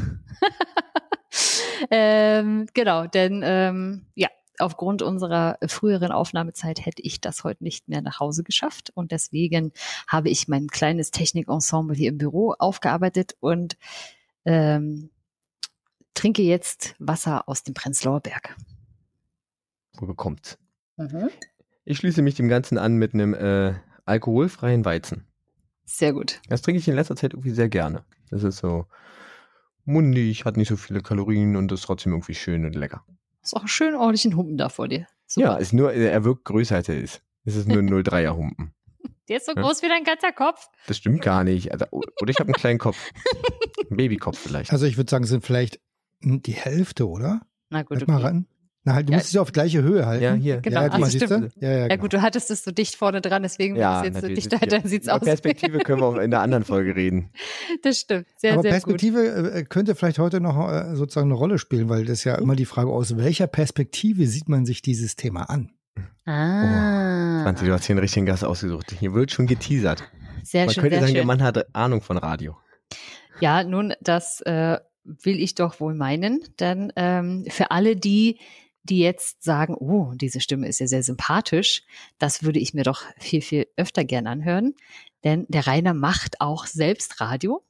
ähm, 1.91 2.67
genau, 2.75 3.07
denn 3.07 3.43
ähm, 3.43 4.07
ja, 4.15 4.29
aufgrund 4.63 5.03
unserer 5.03 5.59
früheren 5.67 6.13
Aufnahmezeit 6.13 6.85
hätte 6.85 7.03
ich 7.03 7.21
das 7.21 7.45
heute 7.45 7.63
nicht 7.65 7.89
mehr 7.89 8.03
nach 8.03 8.21
Hause 8.21 8.43
geschafft. 8.43 8.91
Und 8.95 9.13
deswegen 9.13 9.73
habe 10.09 10.31
ich 10.31 10.49
mein 10.49 10.69
kleines 10.69 11.11
Technikensemble 11.11 11.97
hier 11.97 12.11
im 12.11 12.19
Büro 12.19 12.55
aufgearbeitet 12.59 13.37
und 13.41 13.77
ähm, 14.45 15.11
trinke 16.15 16.43
jetzt 16.43 16.95
Wasser 16.99 17.49
aus 17.49 17.63
dem 17.63 17.75
Prenzlauer 17.75 18.21
Berg. 18.21 18.57
Wo 19.95 20.07
bekommt's? 20.07 20.59
Mhm. 20.97 21.29
Ich 21.85 21.99
schließe 21.99 22.23
mich 22.23 22.35
dem 22.35 22.49
Ganzen 22.49 22.79
an 22.79 22.95
mit 22.97 23.15
einem 23.15 23.35
äh, 23.35 23.75
alkoholfreien 24.05 24.85
Weizen. 24.85 25.27
Sehr 25.85 26.13
gut. 26.13 26.41
Das 26.49 26.63
trinke 26.63 26.79
ich 26.79 26.89
in 26.89 26.95
letzter 26.95 27.17
Zeit 27.17 27.33
irgendwie 27.35 27.51
sehr 27.51 27.69
gerne. 27.69 28.05
Das 28.31 28.45
ist 28.45 28.59
so 28.59 28.87
mundig, 29.85 30.45
hat 30.45 30.57
nicht 30.57 30.69
so 30.69 30.77
viele 30.77 31.03
Kalorien 31.03 31.57
und 31.57 31.73
ist 31.73 31.83
trotzdem 31.83 32.13
irgendwie 32.13 32.35
schön 32.35 32.65
und 32.65 32.75
lecker. 32.75 33.05
Ist 33.43 33.55
auch 33.55 33.61
einen 33.61 33.69
schön 33.69 33.95
ordentlichen 33.95 34.37
Humpen 34.37 34.57
da 34.57 34.69
vor 34.69 34.89
dir. 34.89 35.07
Super. 35.27 35.47
Ja, 35.47 35.57
ist 35.57 35.73
nur, 35.73 35.93
er 35.93 36.25
wirkt 36.25 36.45
größer 36.45 36.77
als 36.77 36.89
er 36.89 36.99
ist. 36.99 37.23
Es 37.45 37.57
ist 37.57 37.67
nur 37.67 37.79
ein 37.79 37.89
03er 37.89 38.37
Humpen. 38.37 38.73
Der 39.29 39.39
ist 39.39 39.47
so 39.47 39.53
ja? 39.55 39.63
groß 39.63 39.83
wie 39.83 39.89
dein 39.89 40.05
ganzer 40.05 40.33
Kopf. 40.33 40.69
Das 40.87 40.97
stimmt 40.97 41.23
gar 41.23 41.45
nicht. 41.45 41.73
Also, 41.73 41.87
oder 41.91 42.31
ich 42.31 42.39
habe 42.39 42.49
einen 42.49 42.55
kleinen 42.55 42.79
Kopf. 42.79 43.11
Ein 43.91 43.97
Babykopf 43.97 44.39
vielleicht. 44.39 44.73
Also 44.73 44.85
ich 44.87 44.97
würde 44.97 45.11
sagen, 45.11 45.25
es 45.25 45.31
sind 45.31 45.45
vielleicht 45.45 45.81
die 46.21 46.53
Hälfte, 46.53 47.09
oder? 47.09 47.41
Na 47.71 47.83
gut, 47.83 48.03
okay. 48.03 48.11
mal 48.11 48.21
ran. 48.21 48.47
Na 48.85 48.95
halt, 48.95 49.09
du 49.09 49.13
ja. 49.13 49.19
musst 49.19 49.29
es 49.29 49.33
ja 49.33 49.41
auf 49.41 49.53
gleiche 49.53 49.83
Höhe 49.83 50.07
halten. 50.07 50.25
Ja, 50.25 50.33
hier. 50.35 50.61
Genau, 50.61 50.83
ja, 50.83 50.89
also 50.89 51.07
stimmt. 51.07 51.53
Ja, 51.61 51.69
ja, 51.69 51.77
genau. 51.77 51.89
ja, 51.91 51.97
gut, 51.97 52.13
du 52.13 52.23
hattest 52.23 52.51
es 52.51 52.65
so 52.65 52.73
dicht 52.73 52.97
vorne 52.97 53.21
dran, 53.21 53.43
deswegen 53.43 53.77
ja, 53.77 54.03
jetzt 54.05 54.21
so 54.21 54.27
dicht 54.27 54.53
dahinter 54.53 54.81
sieht's 54.85 55.09
aus. 55.09 55.21
Perspektive 55.21 55.79
können 55.79 56.01
wir 56.01 56.07
auch 56.07 56.17
in 56.17 56.33
der 56.33 56.41
anderen 56.41 56.65
Folge 56.65 56.97
reden. 56.97 57.31
Das 57.83 58.01
stimmt, 58.01 58.27
sehr, 58.37 58.55
Aber 58.55 58.63
sehr 58.63 58.73
Perspektive 58.73 59.43
gut. 59.43 59.55
Äh, 59.55 59.65
könnte 59.65 59.95
vielleicht 59.95 60.19
heute 60.19 60.41
noch 60.41 60.71
äh, 60.71 60.95
sozusagen 60.95 61.29
eine 61.29 61.35
Rolle 61.35 61.59
spielen, 61.59 61.89
weil 61.89 62.05
das 62.05 62.25
ja 62.25 62.35
immer 62.37 62.55
die 62.55 62.65
Frage, 62.65 62.91
aus 62.91 63.17
welcher 63.17 63.47
Perspektive 63.47 64.27
sieht 64.27 64.49
man 64.49 64.67
sich 64.67 64.83
dieses 64.83 65.17
Thema 65.17 65.49
an? 65.49 65.71
Ah. 66.25 67.41
Oh, 67.41 67.43
Franzi, 67.45 67.67
du 67.67 67.73
hast 67.73 67.87
hier 67.87 67.95
einen 67.95 68.01
richtigen 68.01 68.27
Gast 68.27 68.45
ausgesucht. 68.45 68.95
Hier 68.99 69.15
wird 69.15 69.31
schon 69.31 69.47
geteasert. 69.47 70.05
Sehr 70.43 70.67
man 70.67 70.75
schön, 70.75 70.83
könnte 70.83 70.97
sehr 70.97 71.01
sagen, 71.01 71.09
schön. 71.09 71.15
der 71.15 71.27
Mann 71.27 71.43
hat 71.43 71.75
Ahnung 71.75 72.03
von 72.03 72.19
Radio. 72.19 72.57
Ja, 73.41 73.65
nun, 73.65 73.95
das 74.01 74.41
äh, 74.43 74.79
will 75.05 75.41
ich 75.41 75.55
doch 75.55 75.81
wohl 75.81 75.95
meinen, 75.95 76.41
denn 76.61 76.93
ähm, 76.97 77.45
für 77.49 77.71
alle 77.71 77.97
die, 77.97 78.39
die 78.85 78.99
jetzt 78.99 79.43
sagen, 79.43 79.75
oh, 79.75 80.13
diese 80.15 80.41
Stimme 80.41 80.69
ist 80.69 80.81
ja 80.81 80.87
sehr 80.87 81.03
sympathisch, 81.03 81.83
das 82.19 82.43
würde 82.43 82.59
ich 82.59 82.75
mir 82.75 82.85
doch 82.85 83.03
viel, 83.19 83.43
viel 83.43 83.67
öfter 83.77 84.05
gern 84.05 84.27
anhören. 84.27 84.75
Denn 85.25 85.47
der 85.49 85.67
Rainer 85.67 85.95
macht 85.95 86.41
auch 86.41 86.67
selbst 86.67 87.21
Radio. 87.21 87.65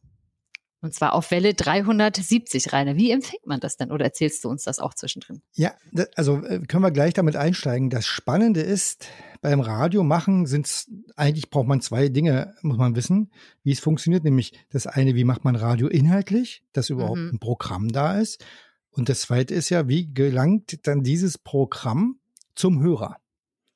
Und 0.82 0.94
zwar 0.94 1.12
auf 1.12 1.30
Welle 1.30 1.54
370, 1.54 2.72
Rainer. 2.72 2.96
Wie 2.96 3.12
empfängt 3.12 3.46
man 3.46 3.60
das 3.60 3.76
denn? 3.76 3.92
Oder 3.92 4.06
erzählst 4.06 4.42
du 4.42 4.48
uns 4.48 4.64
das 4.64 4.80
auch 4.80 4.94
zwischendrin? 4.94 5.40
Ja, 5.52 5.74
also 6.16 6.40
können 6.40 6.82
wir 6.82 6.90
gleich 6.90 7.14
damit 7.14 7.36
einsteigen. 7.36 7.88
Das 7.88 8.04
Spannende 8.04 8.62
ist, 8.62 9.06
beim 9.42 9.60
Radio 9.60 10.02
machen 10.02 10.46
sind 10.46 10.86
eigentlich 11.14 11.50
braucht 11.50 11.68
man 11.68 11.80
zwei 11.80 12.08
Dinge, 12.08 12.56
muss 12.62 12.78
man 12.78 12.96
wissen, 12.96 13.30
wie 13.62 13.70
es 13.70 13.78
funktioniert. 13.78 14.24
Nämlich 14.24 14.54
das 14.70 14.88
eine, 14.88 15.14
wie 15.14 15.22
macht 15.22 15.44
man 15.44 15.54
Radio 15.54 15.86
inhaltlich, 15.86 16.64
dass 16.72 16.90
überhaupt 16.90 17.18
mhm. 17.18 17.30
ein 17.34 17.38
Programm 17.38 17.88
da 17.88 18.18
ist. 18.18 18.44
Und 18.92 19.08
das 19.08 19.22
zweite 19.22 19.54
ist 19.54 19.70
ja, 19.70 19.88
wie 19.88 20.12
gelangt 20.12 20.86
dann 20.86 21.02
dieses 21.02 21.38
Programm 21.38 22.20
zum 22.54 22.82
Hörer? 22.82 23.16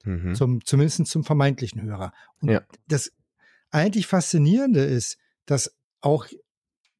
Mhm. 0.04 0.34
Zum, 0.34 0.64
zumindest 0.64 1.06
zum 1.06 1.24
vermeintlichen 1.24 1.82
Hörer. 1.82 2.12
Und 2.40 2.50
ja. 2.50 2.62
das 2.86 3.12
eigentlich 3.70 4.06
Faszinierende 4.06 4.84
ist, 4.84 5.18
dass 5.46 5.74
auch, 6.00 6.26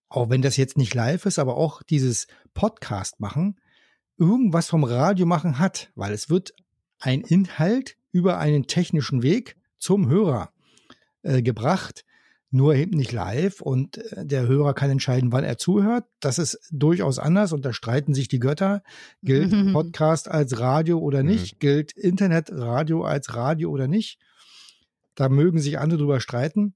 auch 0.09 0.31
wenn 0.31 0.43
das 0.43 0.57
jetzt 0.57 0.77
nicht 0.77 0.95
live 0.95 1.27
ist, 1.27 1.39
aber 1.39 1.57
auch 1.57 1.83
dieses 1.83 2.27
Podcast 2.55 3.21
machen, 3.21 3.61
irgendwas 4.19 4.69
vom 4.69 4.85
Radio 4.85 5.27
machen 5.27 5.59
hat, 5.59 5.91
weil 5.95 6.13
es 6.13 6.31
wird 6.31 6.53
ein 6.99 7.21
Inhalt 7.21 7.97
über 8.13 8.39
einen 8.39 8.67
technischen 8.67 9.23
Weg 9.23 9.57
zum 9.79 10.09
Hörer 10.09 10.51
äh, 11.23 11.43
gebracht. 11.43 12.05
Nur 12.51 12.75
eben 12.75 12.97
nicht 12.97 13.13
live 13.13 13.61
und 13.61 13.99
äh, 13.99 14.25
der 14.25 14.47
Hörer 14.47 14.75
kann 14.75 14.91
entscheiden, 14.91 15.33
wann 15.33 15.45
er 15.45 15.59
zuhört. 15.59 16.05
Das 16.21 16.39
ist 16.39 16.59
durchaus 16.71 17.19
anders 17.19 17.53
und 17.53 17.65
da 17.65 17.73
streiten 17.73 18.15
sich 18.15 18.29
die 18.29 18.39
Götter. 18.39 18.83
Gilt 19.23 19.51
Podcast 19.73 20.31
als 20.31 20.59
Radio 20.61 20.99
oder 20.99 21.23
mhm. 21.23 21.31
nicht? 21.31 21.61
Gilt 21.61 21.93
Internetradio 21.93 23.05
als 23.05 23.35
Radio 23.35 23.71
oder 23.71 23.89
nicht? 23.89 24.19
Da 25.15 25.29
mögen 25.29 25.59
sich 25.59 25.79
andere 25.79 25.99
drüber 25.99 26.21
streiten. 26.21 26.75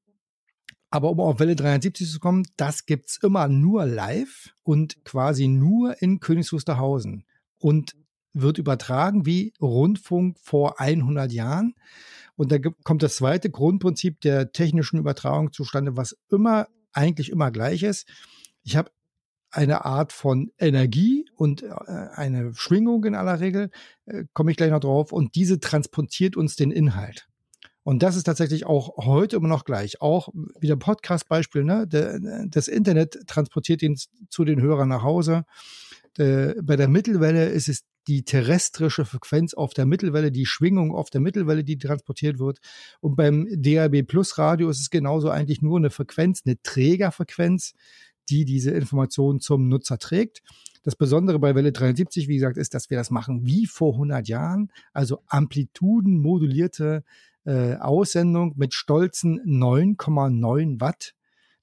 Aber 0.91 1.11
um 1.11 1.21
auf 1.21 1.39
Welle 1.39 1.55
73 1.55 2.11
zu 2.11 2.19
kommen, 2.19 2.45
das 2.57 2.85
gibt's 2.85 3.19
immer 3.23 3.47
nur 3.47 3.87
live 3.87 4.55
und 4.65 5.05
quasi 5.05 5.47
nur 5.47 6.03
in 6.03 6.19
Königs 6.19 6.53
Wusterhausen 6.53 7.25
und 7.59 7.95
wird 8.33 8.59
übertragen 8.59 9.25
wie 9.25 9.53
Rundfunk 9.61 10.37
vor 10.41 10.81
100 10.81 11.33
Jahren. 11.33 11.75
Und 12.41 12.51
da 12.53 12.59
kommt 12.85 13.03
das 13.03 13.17
zweite 13.17 13.51
Grundprinzip 13.51 14.23
der 14.23 14.51
technischen 14.51 14.99
Übertragung 14.99 15.53
zustande, 15.53 15.99
was 15.99 16.17
immer 16.31 16.69
eigentlich 16.95 17.29
immer 17.29 17.51
gleich 17.51 17.83
ist. 17.83 18.09
Ich 18.63 18.77
habe 18.77 18.91
eine 19.51 19.85
Art 19.85 20.15
von 20.15 20.51
Energie 20.57 21.27
und 21.35 21.63
äh, 21.63 21.69
eine 22.15 22.55
Schwingung 22.55 23.05
in 23.05 23.15
aller 23.15 23.41
Regel, 23.41 23.71
äh, 24.07 24.25
komme 24.33 24.53
ich 24.53 24.57
gleich 24.57 24.71
noch 24.71 24.81
drauf, 24.81 25.13
und 25.13 25.35
diese 25.35 25.61
transportiert 25.61 26.35
uns 26.35 26.57
den 26.57 26.71
Inhalt. 26.71 27.29
Und 27.83 28.03
das 28.03 28.17
ist 28.17 28.25
tatsächlich 28.25 28.65
auch 28.65 28.97
heute 28.97 29.37
immer 29.37 29.49
noch 29.49 29.67
gleich. 29.67 30.01
Auch 30.01 30.31
wieder 30.59 30.77
Podcast-Beispiel, 30.77 31.65
ne? 31.65 31.87
das 32.49 32.69
Internet 32.69 33.19
transportiert 33.27 33.83
ihn 33.83 33.99
zu 34.31 34.47
den 34.47 34.63
Hörern 34.63 34.89
nach 34.89 35.03
Hause. 35.03 35.45
Bei 36.17 36.77
der 36.77 36.89
Mittelwelle 36.89 37.51
ist 37.51 37.69
es 37.69 37.85
die 38.09 38.25
terrestrische 38.25 39.05
Frequenz 39.05 39.55
auf 39.55 39.75
der 39.75 39.87
Mittelwelle, 39.87 40.33
die 40.33 40.47
Schwingung 40.47 40.95
auf 40.95 41.11
der 41.11 41.21
Mittelwelle, 41.21 41.65
die 41.65 41.79
transportiert 41.79 42.39
wird. 42.39 42.59
Und 43.01 43.17
beim 43.17 43.47
DAB 43.51 44.03
Plus 44.03 44.39
Radio 44.39 44.71
ist 44.71 44.81
es 44.81 44.91
genauso 44.91 45.31
eigentlich 45.31 45.63
nur 45.63 45.79
eine 45.79 45.91
Frequenz, 45.91 46.43
eine 46.45 46.61
Trägerfrequenz, 46.63 47.75
die 48.29 48.45
diese 48.45 48.71
Information 48.71 49.41
zum 49.41 49.69
Nutzer 49.69 49.99
trägt. 49.99 50.43
Das 50.83 50.97
Besondere 50.97 51.39
bei 51.39 51.55
Welle 51.55 51.73
73, 51.73 52.27
wie 52.29 52.37
gesagt, 52.37 52.57
ist, 52.57 52.73
dass 52.75 52.89
wir 52.89 52.97
das 52.97 53.11
machen 53.11 53.45
wie 53.45 53.67
vor 53.67 53.93
100 53.95 54.27
Jahren, 54.29 54.73
also 54.93 55.23
amplitudenmodulierte 55.27 57.05
äh, 57.45 57.75
Aussendung 57.77 58.55
mit 58.57 58.73
stolzen 58.73 59.41
9,9 59.41 60.81
Watt. 60.81 61.15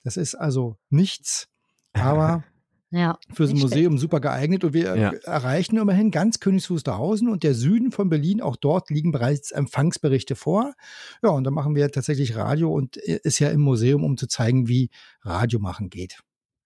Das 0.04 0.18
ist 0.18 0.36
also 0.36 0.78
nichts, 0.90 1.48
aber 1.94 2.44
ja, 2.90 3.20
fürs 3.34 3.54
Museum 3.54 3.94
schlecht. 3.94 4.02
super 4.02 4.20
geeignet. 4.20 4.64
Und 4.64 4.74
wir 4.74 4.96
ja. 4.96 5.12
erreichen 5.24 5.78
immerhin 5.78 6.12
ganz 6.12 6.40
Königs 6.40 6.70
Wusterhausen 6.70 7.28
und 7.30 7.44
der 7.44 7.54
Süden 7.54 7.92
von 7.92 8.10
Berlin. 8.10 8.42
Auch 8.42 8.56
dort 8.56 8.90
liegen 8.90 9.12
bereits 9.12 9.52
Empfangsberichte 9.52 10.36
vor. 10.36 10.74
Ja, 11.22 11.30
und 11.30 11.44
da 11.44 11.52
machen 11.52 11.76
wir 11.76 11.92
tatsächlich 11.92 12.36
Radio 12.36 12.72
und 12.72 12.98
äh, 12.98 13.20
ist 13.24 13.40
ja 13.40 13.50
im 13.50 13.62
Museum, 13.62 14.04
um 14.04 14.18
zu 14.18 14.28
zeigen, 14.28 14.68
wie 14.68 14.90
Radio 15.22 15.60
machen 15.60 15.90
geht. 15.90 16.20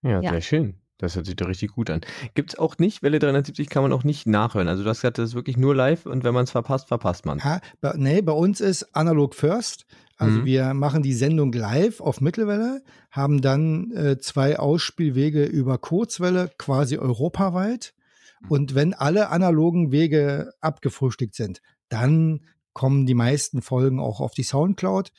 Ja, 0.03 0.21
ja. 0.21 0.31
sehr 0.31 0.41
schön. 0.41 0.81
Das 1.01 1.15
hört 1.15 1.25
sich 1.25 1.35
doch 1.35 1.47
richtig 1.47 1.71
gut 1.71 1.89
an. 1.89 2.01
Gibt 2.35 2.53
es 2.53 2.59
auch 2.59 2.77
nicht, 2.77 3.01
Welle 3.01 3.17
370 3.17 3.69
kann 3.69 3.81
man 3.81 3.91
auch 3.91 4.03
nicht 4.03 4.27
nachhören. 4.27 4.67
Also 4.67 4.83
du 4.83 4.89
hast 4.89 5.01
gesagt, 5.01 5.17
das 5.17 5.29
ist 5.29 5.35
wirklich 5.35 5.57
nur 5.57 5.75
live 5.75 6.05
und 6.05 6.23
wenn 6.23 6.33
man 6.33 6.43
es 6.43 6.51
verpasst, 6.51 6.89
verpasst 6.89 7.25
man. 7.25 7.39
Ja, 7.39 7.59
bei, 7.81 7.93
nee, 7.95 8.21
bei 8.21 8.33
uns 8.33 8.61
ist 8.61 8.95
Analog 8.95 9.33
First. 9.33 9.87
Also 10.21 10.41
mhm. 10.41 10.45
wir 10.45 10.73
machen 10.75 11.01
die 11.01 11.15
Sendung 11.15 11.51
live 11.51 11.99
auf 11.99 12.21
Mittelwelle, 12.21 12.83
haben 13.09 13.41
dann 13.41 13.89
äh, 13.91 14.19
zwei 14.19 14.59
Ausspielwege 14.59 15.45
über 15.45 15.79
Kurzwelle, 15.79 16.51
quasi 16.59 16.99
europaweit. 16.99 17.95
Mhm. 18.41 18.51
Und 18.51 18.75
wenn 18.75 18.93
alle 18.93 19.29
analogen 19.29 19.91
Wege 19.91 20.53
abgefrühstückt 20.61 21.33
sind, 21.33 21.63
dann 21.89 22.41
kommen 22.73 23.07
die 23.07 23.15
meisten 23.15 23.63
Folgen 23.63 23.99
auch 23.99 24.21
auf 24.21 24.35
die 24.35 24.43
Soundcloud. 24.43 25.11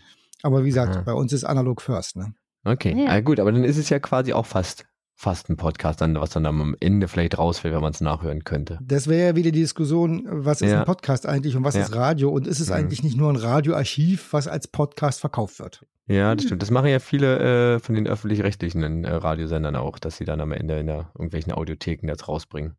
Aber 0.44 0.62
wie 0.62 0.68
gesagt, 0.68 0.94
Aha. 0.94 1.02
bei 1.02 1.14
uns 1.14 1.32
ist 1.32 1.42
Analog 1.42 1.82
First. 1.82 2.14
Ne? 2.14 2.34
Okay, 2.62 2.94
ja. 2.96 3.10
ah, 3.10 3.20
gut, 3.20 3.40
aber 3.40 3.50
dann 3.50 3.64
ist 3.64 3.78
es 3.78 3.88
ja 3.88 3.98
quasi 3.98 4.32
auch 4.32 4.46
fast 4.46 4.86
fast 5.22 5.48
ein 5.48 5.56
Podcast, 5.56 6.00
dann, 6.00 6.16
was 6.16 6.30
dann 6.30 6.46
am 6.46 6.74
Ende 6.80 7.06
vielleicht 7.06 7.38
rausfällt, 7.38 7.72
wenn 7.72 7.80
man 7.80 7.92
es 7.92 8.00
nachhören 8.00 8.42
könnte. 8.42 8.80
Das 8.82 9.06
wäre 9.06 9.28
ja 9.28 9.36
wieder 9.36 9.52
die 9.52 9.60
Diskussion, 9.60 10.26
was 10.26 10.60
ist 10.60 10.72
ja. 10.72 10.80
ein 10.80 10.84
Podcast 10.84 11.26
eigentlich 11.26 11.56
und 11.56 11.62
was 11.62 11.76
ja. 11.76 11.82
ist 11.82 11.94
Radio 11.94 12.30
und 12.30 12.48
ist 12.48 12.58
es 12.58 12.70
mhm. 12.70 12.74
eigentlich 12.74 13.04
nicht 13.04 13.16
nur 13.16 13.30
ein 13.30 13.36
Radioarchiv, 13.36 14.32
was 14.32 14.48
als 14.48 14.66
Podcast 14.66 15.20
verkauft 15.20 15.60
wird? 15.60 15.86
Ja, 16.08 16.34
das 16.34 16.46
stimmt. 16.46 16.60
Das 16.60 16.72
machen 16.72 16.88
ja 16.88 16.98
viele 16.98 17.76
äh, 17.76 17.78
von 17.78 17.94
den 17.94 18.08
öffentlich-rechtlichen 18.08 19.04
äh, 19.04 19.14
Radiosendern 19.14 19.76
auch, 19.76 20.00
dass 20.00 20.16
sie 20.16 20.24
dann 20.24 20.40
am 20.40 20.50
Ende 20.50 20.80
in 20.80 20.88
der, 20.88 21.12
irgendwelchen 21.14 21.52
Audiotheken 21.52 22.08
das 22.08 22.26
rausbringen. 22.26 22.76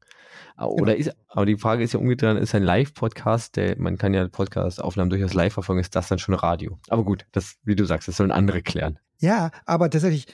Oder 0.58 0.96
genau. 0.96 1.10
ist, 1.10 1.16
aber 1.30 1.46
die 1.46 1.58
Frage 1.58 1.82
ist 1.82 1.94
ja 1.94 2.00
umgedreht, 2.00 2.38
ist 2.38 2.54
ein 2.54 2.64
Live-Podcast, 2.64 3.56
der, 3.56 3.80
man 3.80 3.98
kann 3.98 4.14
ja 4.14 4.28
Podcast-Aufnahmen 4.28 5.10
durchaus 5.10 5.34
live 5.34 5.54
verfolgen, 5.54 5.80
ist 5.80 5.96
das 5.96 6.10
dann 6.10 6.20
schon 6.20 6.36
Radio? 6.36 6.78
Aber 6.90 7.06
gut, 7.06 7.26
das, 7.32 7.56
wie 7.64 7.78
du 7.78 7.86
sagst, 7.86 8.10
das 8.10 8.18
sollen 8.18 8.32
andere 8.32 8.62
klären. 8.62 9.00
Ja, 9.20 9.52
aber 9.66 9.90
tatsächlich, 9.90 10.28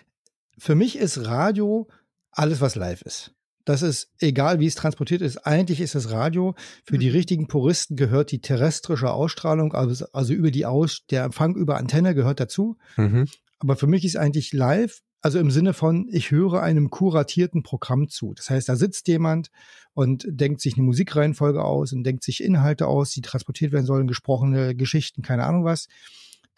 für 0.58 0.74
mich 0.74 0.98
ist 0.98 1.25
Radio 1.25 1.88
alles, 2.31 2.62
was 2.62 2.75
live 2.75 3.01
ist. 3.01 3.33
Das 3.65 3.81
ist 3.81 4.12
egal, 4.17 4.59
wie 4.59 4.65
es 4.65 4.75
transportiert 4.75 5.21
ist. 5.21 5.45
Eigentlich 5.45 5.79
ist 5.79 5.93
es 5.93 6.12
Radio. 6.12 6.55
Für 6.86 6.98
die 6.98 7.09
mhm. 7.09 7.15
richtigen 7.15 7.48
Puristen 7.48 7.98
gehört 7.98 8.31
die 8.31 8.41
terrestrische 8.41 9.12
Ausstrahlung, 9.12 9.74
also, 9.74 10.05
also 10.12 10.33
über 10.33 10.50
die 10.50 10.65
Aus, 10.65 11.05
der 11.09 11.24
Empfang 11.24 11.55
über 11.55 11.77
Antenne 11.77 12.15
gehört 12.15 12.39
dazu. 12.39 12.77
Mhm. 12.98 13.27
Aber 13.59 13.75
für 13.75 13.88
mich 13.88 14.05
ist 14.05 14.15
eigentlich 14.15 14.53
live, 14.53 15.01
also 15.21 15.38
im 15.38 15.51
Sinne 15.51 15.74
von, 15.74 16.07
ich 16.09 16.31
höre 16.31 16.63
einem 16.63 16.89
kuratierten 16.89 17.62
Programm 17.62 18.07
zu. 18.07 18.33
Das 18.33 18.50
heißt, 18.50 18.69
da 18.69 18.75
sitzt 18.75 19.07
jemand 19.07 19.50
und 19.93 20.25
denkt 20.27 20.62
sich 20.62 20.75
eine 20.75 20.83
Musikreihenfolge 20.83 21.63
aus 21.63 21.93
und 21.93 22.03
denkt 22.03 22.24
sich 22.24 22.41
Inhalte 22.41 22.88
aus, 22.88 23.12
die 23.12 23.21
transportiert 23.21 23.74
werden 23.74 23.86
sollen, 23.86 24.07
gesprochene 24.07 24.75
Geschichten, 24.75 25.21
keine 25.21 25.45
Ahnung 25.45 25.65
was 25.65 25.88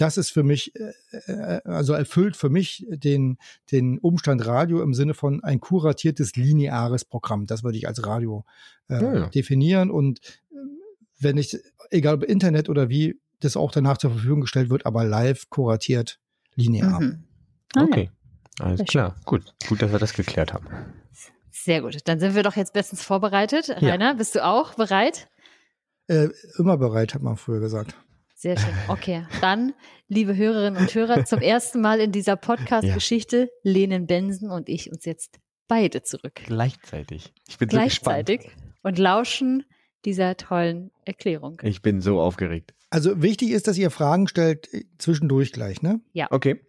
das 0.02 0.18
ist 0.18 0.32
für 0.32 0.44
mich, 0.44 0.74
äh, 0.76 1.32
äh, 1.32 1.62
also 1.66 1.94
erfüllt 1.94 2.36
für 2.36 2.50
mich 2.50 2.86
den, 2.90 3.38
den 3.72 4.00
Umstand 4.00 4.46
Radio 4.46 4.82
im 4.82 4.96
Sinne 4.96 5.14
von 5.14 5.44
ein 5.44 5.60
kuratiertes 5.60 6.36
lineares 6.36 7.06
Programm. 7.06 7.46
Das 7.46 7.64
würde 7.64 7.78
ich 7.78 7.88
als 7.88 8.06
Radio 8.06 8.44
äh, 8.90 9.02
ja, 9.02 9.14
ja. 9.14 9.30
definieren. 9.30 9.92
Und 9.92 10.20
äh, 10.50 10.56
wenn 11.20 11.38
ich, 11.38 11.58
egal 11.92 12.16
ob 12.16 12.24
Internet 12.24 12.68
oder 12.68 12.90
wie, 12.90 13.20
das 13.42 13.56
auch 13.56 13.72
danach 13.72 13.98
zur 13.98 14.12
Verfügung 14.12 14.42
gestellt 14.42 14.70
wird, 14.72 14.86
aber 14.86 15.04
live 15.04 15.50
kuratiert 15.50 16.20
linear. 16.56 17.00
Mhm. 17.00 17.24
Ah, 17.76 17.84
okay. 17.84 18.10
Alles 18.60 18.86
klar. 18.86 19.16
Gut. 19.26 19.54
Gut, 19.68 19.82
dass 19.82 19.92
wir 19.92 20.00
das 20.00 20.14
geklärt 20.14 20.54
haben. 20.54 20.68
Sehr 21.52 21.82
gut. 21.82 21.98
Dann 22.06 22.20
sind 22.20 22.36
wir 22.36 22.44
doch 22.44 22.56
jetzt 22.56 22.74
bestens 22.74 23.04
vorbereitet. 23.04 23.70
Rainer, 23.70 24.06
ja. 24.06 24.14
bist 24.14 24.36
du 24.36 24.44
auch 24.44 24.74
bereit? 24.74 25.30
Äh, 26.08 26.30
immer 26.58 26.78
bereit, 26.78 27.14
hat 27.14 27.22
man 27.22 27.38
früher 27.38 27.60
gesagt. 27.60 27.96
Sehr 28.42 28.58
schön. 28.58 28.74
Okay, 28.88 29.24
dann, 29.40 29.76
liebe 30.08 30.36
Hörerinnen 30.36 30.82
und 30.82 30.96
Hörer, 30.96 31.26
zum 31.26 31.42
ersten 31.42 31.80
Mal 31.80 32.00
in 32.00 32.12
dieser 32.12 32.36
Podcast-Geschichte 32.36 33.38
ja. 33.38 33.72
lehnen 33.72 34.08
Benson 34.08 34.50
und 34.50 34.68
ich 34.68 34.92
uns 34.92 35.06
jetzt 35.06 35.38
beide 35.68 36.02
zurück. 36.02 36.42
Gleichzeitig. 36.46 37.36
Ich 37.48 37.60
bin 37.60 37.70
Gleichzeitig 37.70 38.42
so 38.42 38.48
gespannt. 38.48 38.76
und 38.82 38.98
lauschen 38.98 39.64
dieser 40.06 40.38
tollen 40.38 40.90
Erklärung. 41.06 41.62
Ich 41.62 41.84
bin 41.84 42.02
so 42.02 42.20
aufgeregt. 42.20 42.74
Also 42.90 43.22
wichtig 43.22 43.52
ist, 43.52 43.68
dass 43.68 43.78
ihr 43.78 43.92
Fragen 43.92 44.28
stellt 44.28 44.74
äh, 44.74 44.86
zwischendurch 44.98 45.52
gleich, 45.52 45.84
ne? 45.84 46.02
Ja. 46.12 46.26
Okay. 46.32 46.66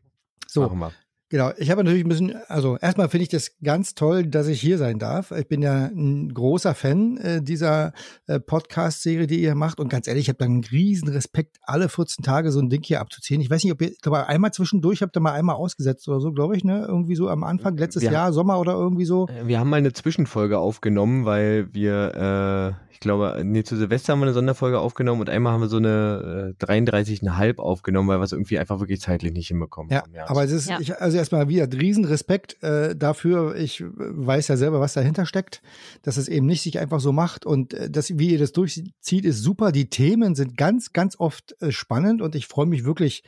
So. 0.47 0.61
Machen 0.61 0.79
wir. 0.79 0.93
Genau, 1.33 1.51
ich 1.57 1.71
habe 1.71 1.83
natürlich 1.83 2.05
ein 2.05 2.11
bisschen, 2.11 2.37
also 2.49 2.77
erstmal 2.77 3.09
finde 3.09 3.23
ich 3.23 3.31
das 3.31 3.53
ganz 3.65 3.95
toll, 3.95 4.27
dass 4.27 4.49
ich 4.49 4.61
hier 4.61 4.77
sein 4.77 4.99
darf. 4.99 5.31
Ich 5.31 5.49
bin 5.49 5.63
ja 5.63 5.87
ein 5.87 6.35
großer 6.35 6.75
Fan 6.75 7.17
äh, 7.17 7.43
dieser 7.43 7.95
äh, 8.27 8.39
Podcast-Serie, 8.39 9.27
die 9.27 9.41
ihr 9.41 9.55
macht. 9.55 9.81
Und 9.81 9.89
ganz 9.89 10.07
ehrlich, 10.07 10.25
ich 10.25 10.29
habe 10.29 10.37
da 10.37 10.45
einen 10.45 10.63
riesen 10.63 11.09
Respekt, 11.09 11.57
alle 11.63 11.89
14 11.89 12.23
Tage 12.23 12.53
so 12.53 12.61
ein 12.61 12.69
Ding 12.69 12.83
hier 12.83 13.01
abzuziehen. 13.01 13.41
Ich 13.41 13.49
weiß 13.49 13.65
nicht, 13.65 13.73
ob 13.73 13.81
ihr, 13.81 13.93
ich 13.93 14.03
glaube, 14.03 14.27
einmal 14.27 14.53
zwischendurch 14.53 15.01
habt 15.01 15.17
ihr 15.17 15.21
mal 15.21 15.33
einmal 15.33 15.57
ausgesetzt 15.57 16.07
oder 16.07 16.21
so, 16.21 16.33
glaube 16.33 16.55
ich, 16.55 16.65
ne? 16.65 16.85
Irgendwie 16.87 17.15
so 17.15 17.31
am 17.31 17.45
Anfang, 17.45 17.79
letztes 17.79 18.03
wir, 18.03 18.13
Jahr, 18.13 18.35
Sommer 18.35 18.61
oder 18.61 18.75
irgendwie 18.75 19.07
so. 19.07 19.27
Äh, 19.29 19.47
wir 19.47 19.59
haben 19.59 19.71
mal 19.71 19.79
eine 19.79 19.95
Zwischenfolge 19.95 20.59
aufgenommen, 20.59 21.25
weil 21.25 21.73
wir, 21.73 22.77
äh, 22.85 22.93
ich 22.93 23.01
glaube, 23.01 23.41
nee, 23.43 23.63
zu 23.63 23.79
Silvester 23.79 24.13
haben 24.13 24.21
wir 24.21 24.27
eine 24.27 24.35
Sonderfolge 24.35 24.81
aufgenommen 24.81 25.23
und 25.23 25.31
einmal 25.31 25.55
haben 25.55 25.63
wir 25.63 25.69
so 25.69 25.79
eine 25.79 26.55
äh, 26.61 26.63
33,5 26.63 27.57
aufgenommen, 27.57 28.11
weil 28.11 28.19
wir 28.19 28.25
es 28.25 28.33
irgendwie 28.33 28.59
einfach 28.59 28.81
wirklich 28.81 29.01
zeitlich 29.01 29.33
nicht 29.33 29.49
hinbekommen 29.49 29.91
ja, 29.91 30.03
haben. 30.03 30.13
Ja, 30.13 30.29
aber 30.29 30.45
es 30.45 30.53
ist, 30.53 30.69
ja. 30.69 30.79
ich, 30.79 31.01
also 31.01 31.22
erstmal 31.23 31.49
wieder 31.49 31.67
riesen 31.73 32.05
Respekt 32.05 32.61
äh, 32.63 32.97
dafür. 32.97 33.55
Ich 33.55 33.83
weiß 33.83 34.49
ja 34.49 34.57
selber, 34.57 34.81
was 34.81 34.93
dahinter 34.93 35.25
steckt, 35.25 35.63
dass 36.03 36.17
es 36.17 36.27
eben 36.27 36.47
nicht 36.47 36.63
sich 36.63 36.81
einfach 36.81 36.99
so 36.99 37.13
macht 37.13 37.47
und 37.47 37.73
äh, 37.73 37.89
das, 37.89 38.19
wie 38.19 38.33
ihr 38.33 38.39
das 38.39 38.53
durchzieht, 38.53 39.25
ist 39.25 39.43
super. 39.43 39.71
Die 39.71 39.89
Themen 39.89 40.35
sind 40.35 40.57
ganz, 40.57 40.93
ganz 40.93 41.19
oft 41.19 41.55
äh, 41.63 41.71
spannend 41.71 42.23
und 42.23 42.35
ich 42.35 42.49
freue 42.49 42.67
mich 42.67 42.85
wirklich 42.85 43.23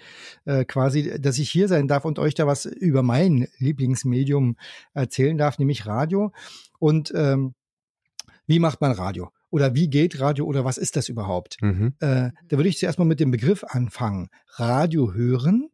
äh, 0.44 0.64
quasi, 0.64 1.20
dass 1.20 1.38
ich 1.38 1.50
hier 1.50 1.68
sein 1.68 1.86
darf 1.86 2.04
und 2.04 2.18
euch 2.18 2.34
da 2.34 2.48
was 2.48 2.64
über 2.64 3.04
mein 3.04 3.46
Lieblingsmedium 3.58 4.56
erzählen 4.92 5.38
darf, 5.38 5.58
nämlich 5.60 5.86
Radio. 5.86 6.32
Und 6.80 7.12
ähm, 7.14 7.54
wie 8.46 8.58
macht 8.58 8.80
man 8.80 8.90
Radio? 8.90 9.30
Oder 9.50 9.76
wie 9.76 9.88
geht 9.88 10.18
Radio 10.18 10.46
oder 10.46 10.64
was 10.64 10.78
ist 10.78 10.96
das 10.96 11.08
überhaupt? 11.08 11.62
Mhm. 11.62 11.94
Äh, 12.00 12.30
da 12.48 12.56
würde 12.56 12.68
ich 12.68 12.76
zuerst 12.76 12.98
mal 12.98 13.04
mit 13.04 13.20
dem 13.20 13.30
Begriff 13.30 13.62
anfangen. 13.62 14.28
Radio 14.56 15.14
hören 15.14 15.68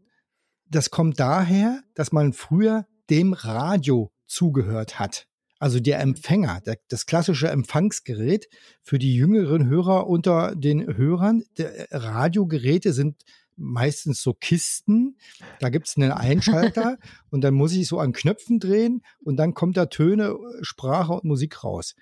das 0.71 0.91
kommt 0.91 1.21
daher, 1.21 1.83
dass 1.95 2.13
man 2.13 2.33
früher 2.33 2.87
dem 3.11 3.33
Radio 3.33 4.13
zugehört 4.27 4.99
hat. 4.99 5.27
Also 5.59 5.79
der 5.79 6.01
Empfänger, 6.01 6.63
der, 6.65 6.79
das 6.89 7.05
klassische 7.05 7.49
Empfangsgerät 7.49 8.49
für 8.83 8.99
die 8.99 9.15
jüngeren 9.15 9.69
Hörer 9.69 10.07
unter 10.07 10.55
den 10.57 10.97
Hörern. 10.97 11.43
Der 11.59 11.89
Radiogeräte 11.91 12.95
sind 12.95 13.25
meistens 13.57 14.23
so 14.23 14.33
Kisten. 14.33 15.19
Da 15.59 15.69
gibt's 15.69 15.99
einen 15.99 16.13
Einschalter 16.13 16.97
und 17.31 17.43
dann 17.43 17.53
muss 17.53 17.75
ich 17.75 17.87
so 17.87 17.99
an 17.99 18.13
Knöpfen 18.13 18.59
drehen 18.59 19.03
und 19.23 19.37
dann 19.37 19.53
kommt 19.53 19.77
da 19.77 19.87
Töne, 19.87 20.35
Sprache 20.63 21.13
und 21.13 21.25
Musik 21.25 21.63
raus. 21.63 21.95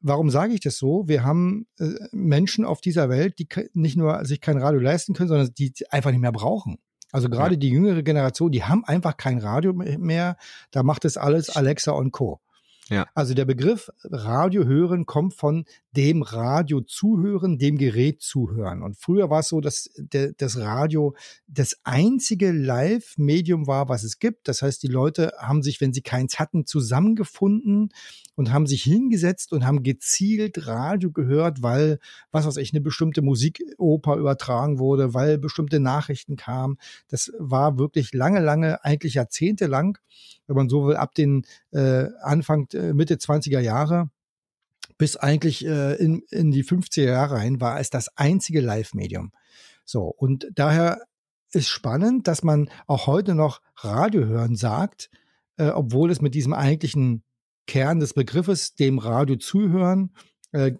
Warum 0.00 0.28
sage 0.28 0.54
ich 0.54 0.60
das 0.60 0.76
so? 0.76 1.06
Wir 1.06 1.22
haben 1.22 1.66
äh, 1.78 1.94
Menschen 2.10 2.64
auf 2.64 2.80
dieser 2.80 3.08
Welt, 3.08 3.38
die 3.38 3.48
nicht 3.74 3.96
nur 3.96 4.24
sich 4.24 4.40
kein 4.40 4.58
Radio 4.58 4.80
leisten 4.80 5.14
können, 5.14 5.28
sondern 5.28 5.54
die 5.54 5.72
einfach 5.88 6.10
nicht 6.10 6.20
mehr 6.20 6.32
brauchen. 6.32 6.78
Also 7.14 7.28
gerade 7.28 7.54
ja. 7.54 7.60
die 7.60 7.68
jüngere 7.68 8.02
Generation, 8.02 8.50
die 8.50 8.64
haben 8.64 8.84
einfach 8.84 9.16
kein 9.16 9.38
Radio 9.38 9.72
mehr. 9.72 10.36
Da 10.72 10.82
macht 10.82 11.04
es 11.04 11.16
alles 11.16 11.48
Alexa 11.48 11.92
und 11.92 12.10
Co. 12.10 12.40
Ja. 12.88 13.06
Also 13.14 13.34
der 13.34 13.44
Begriff 13.44 13.88
Radio 14.02 14.64
hören 14.64 15.06
kommt 15.06 15.34
von 15.34 15.64
dem 15.92 16.22
Radio 16.22 16.80
zuhören, 16.80 17.56
dem 17.56 17.78
Gerät 17.78 18.20
zuhören. 18.20 18.82
Und 18.82 18.98
früher 18.98 19.30
war 19.30 19.40
es 19.40 19.48
so, 19.48 19.60
dass 19.60 19.90
der, 19.96 20.32
das 20.32 20.58
Radio 20.58 21.14
das 21.46 21.78
einzige 21.84 22.50
Live-Medium 22.50 23.68
war, 23.68 23.88
was 23.88 24.02
es 24.02 24.18
gibt. 24.18 24.48
Das 24.48 24.62
heißt, 24.62 24.82
die 24.82 24.88
Leute 24.88 25.34
haben 25.38 25.62
sich, 25.62 25.80
wenn 25.80 25.92
sie 25.92 26.02
keins 26.02 26.40
hatten, 26.40 26.66
zusammengefunden 26.66 27.90
und 28.36 28.52
haben 28.52 28.66
sich 28.66 28.82
hingesetzt 28.82 29.52
und 29.52 29.64
haben 29.64 29.82
gezielt 29.82 30.66
Radio 30.66 31.10
gehört, 31.10 31.62
weil, 31.62 31.98
was 32.32 32.46
weiß 32.46 32.56
ich, 32.56 32.72
eine 32.72 32.80
bestimmte 32.80 33.22
Musikoper 33.22 34.16
übertragen 34.16 34.78
wurde, 34.78 35.14
weil 35.14 35.38
bestimmte 35.38 35.80
Nachrichten 35.80 36.36
kamen. 36.36 36.78
Das 37.08 37.32
war 37.38 37.78
wirklich 37.78 38.12
lange, 38.12 38.40
lange, 38.40 38.84
eigentlich 38.84 39.14
jahrzehntelang, 39.14 39.98
wenn 40.46 40.56
man 40.56 40.68
so 40.68 40.86
will, 40.86 40.96
ab 40.96 41.14
den 41.14 41.46
äh, 41.72 42.06
Anfang, 42.22 42.68
äh, 42.72 42.92
Mitte 42.92 43.16
20er 43.16 43.60
Jahre 43.60 44.10
bis 44.98 45.16
eigentlich 45.16 45.64
äh, 45.66 45.94
in, 45.94 46.22
in 46.30 46.50
die 46.50 46.64
50er 46.64 47.04
Jahre 47.04 47.36
rein 47.36 47.60
war 47.60 47.80
es 47.80 47.90
das 47.90 48.16
einzige 48.16 48.60
Live-Medium. 48.60 49.32
So, 49.84 50.02
und 50.02 50.48
daher 50.54 51.02
ist 51.52 51.68
spannend, 51.68 52.28
dass 52.28 52.42
man 52.42 52.68
auch 52.86 53.06
heute 53.06 53.34
noch 53.34 53.60
Radio 53.76 54.24
hören 54.24 54.56
sagt, 54.56 55.10
äh, 55.56 55.68
obwohl 55.68 56.10
es 56.10 56.20
mit 56.20 56.34
diesem 56.34 56.52
eigentlichen 56.52 57.22
Kern 57.66 58.00
des 58.00 58.14
Begriffes, 58.14 58.74
dem 58.74 58.98
Radio 58.98 59.36
zuhören, 59.36 60.14
äh, 60.52 60.72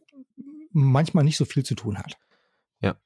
manchmal 0.71 1.25
nicht 1.25 1.37
so 1.37 1.45
viel 1.45 1.65
zu 1.65 1.75
tun 1.75 1.99
hat. 1.99 2.19
Ja. 2.81 2.97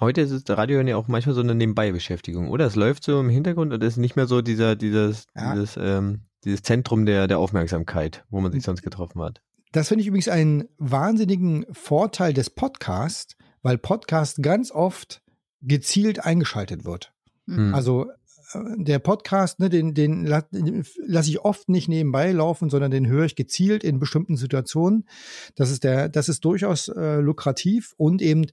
Heute 0.00 0.20
ist 0.22 0.48
das 0.48 0.56
Radio 0.56 0.80
ja 0.80 0.96
auch 0.96 1.08
manchmal 1.08 1.34
so 1.34 1.40
eine 1.40 1.54
Nebenbei-Beschäftigung, 1.54 2.48
oder? 2.48 2.66
Es 2.66 2.76
läuft 2.76 3.04
so 3.04 3.20
im 3.20 3.28
Hintergrund 3.28 3.72
und 3.72 3.82
es 3.82 3.94
ist 3.94 3.98
nicht 3.98 4.16
mehr 4.16 4.26
so 4.26 4.42
dieser, 4.42 4.76
dieses, 4.76 5.26
ja. 5.34 5.54
dieses, 5.54 5.76
ähm, 5.80 6.22
dieses 6.44 6.62
Zentrum 6.62 7.06
der, 7.06 7.28
der 7.28 7.38
Aufmerksamkeit, 7.38 8.24
wo 8.30 8.40
man 8.40 8.52
sich 8.52 8.62
sonst 8.62 8.82
getroffen 8.82 9.20
hat. 9.22 9.42
Das 9.72 9.88
finde 9.88 10.02
ich 10.02 10.08
übrigens 10.08 10.28
einen 10.28 10.64
wahnsinnigen 10.78 11.66
Vorteil 11.72 12.32
des 12.32 12.50
Podcasts, 12.50 13.36
weil 13.62 13.76
Podcast 13.76 14.42
ganz 14.42 14.70
oft 14.70 15.22
gezielt 15.60 16.24
eingeschaltet 16.24 16.84
wird. 16.84 17.12
Mhm. 17.46 17.74
Also 17.74 18.06
der 18.54 18.98
Podcast, 18.98 19.60
ne, 19.60 19.68
den, 19.68 19.94
den, 19.94 20.24
lasse 20.24 21.30
ich 21.30 21.40
oft 21.40 21.68
nicht 21.68 21.88
nebenbei 21.88 22.32
laufen, 22.32 22.70
sondern 22.70 22.90
den 22.90 23.06
höre 23.06 23.24
ich 23.24 23.36
gezielt 23.36 23.84
in 23.84 23.98
bestimmten 23.98 24.36
Situationen. 24.36 25.06
Das 25.54 25.70
ist 25.70 25.84
der, 25.84 26.08
das 26.08 26.28
ist 26.28 26.44
durchaus 26.44 26.88
äh, 26.88 27.16
lukrativ 27.16 27.94
und 27.96 28.22
eben, 28.22 28.46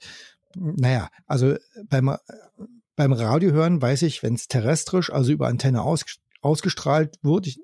naja, 0.56 1.10
also 1.28 1.56
beim, 1.90 2.16
beim 2.96 3.14
Radio 3.14 3.52
hören 3.52 3.82
weiß 3.82 4.02
ich, 4.02 4.24
wenn 4.24 4.34
es 4.34 4.48
terrestrisch, 4.48 5.12
also 5.12 5.32
über 5.32 5.48
Antenne 5.48 5.82
aus, 5.82 6.04
ausgestrahlt 6.42 7.18
wird, 7.22 7.48
ich 7.48 7.60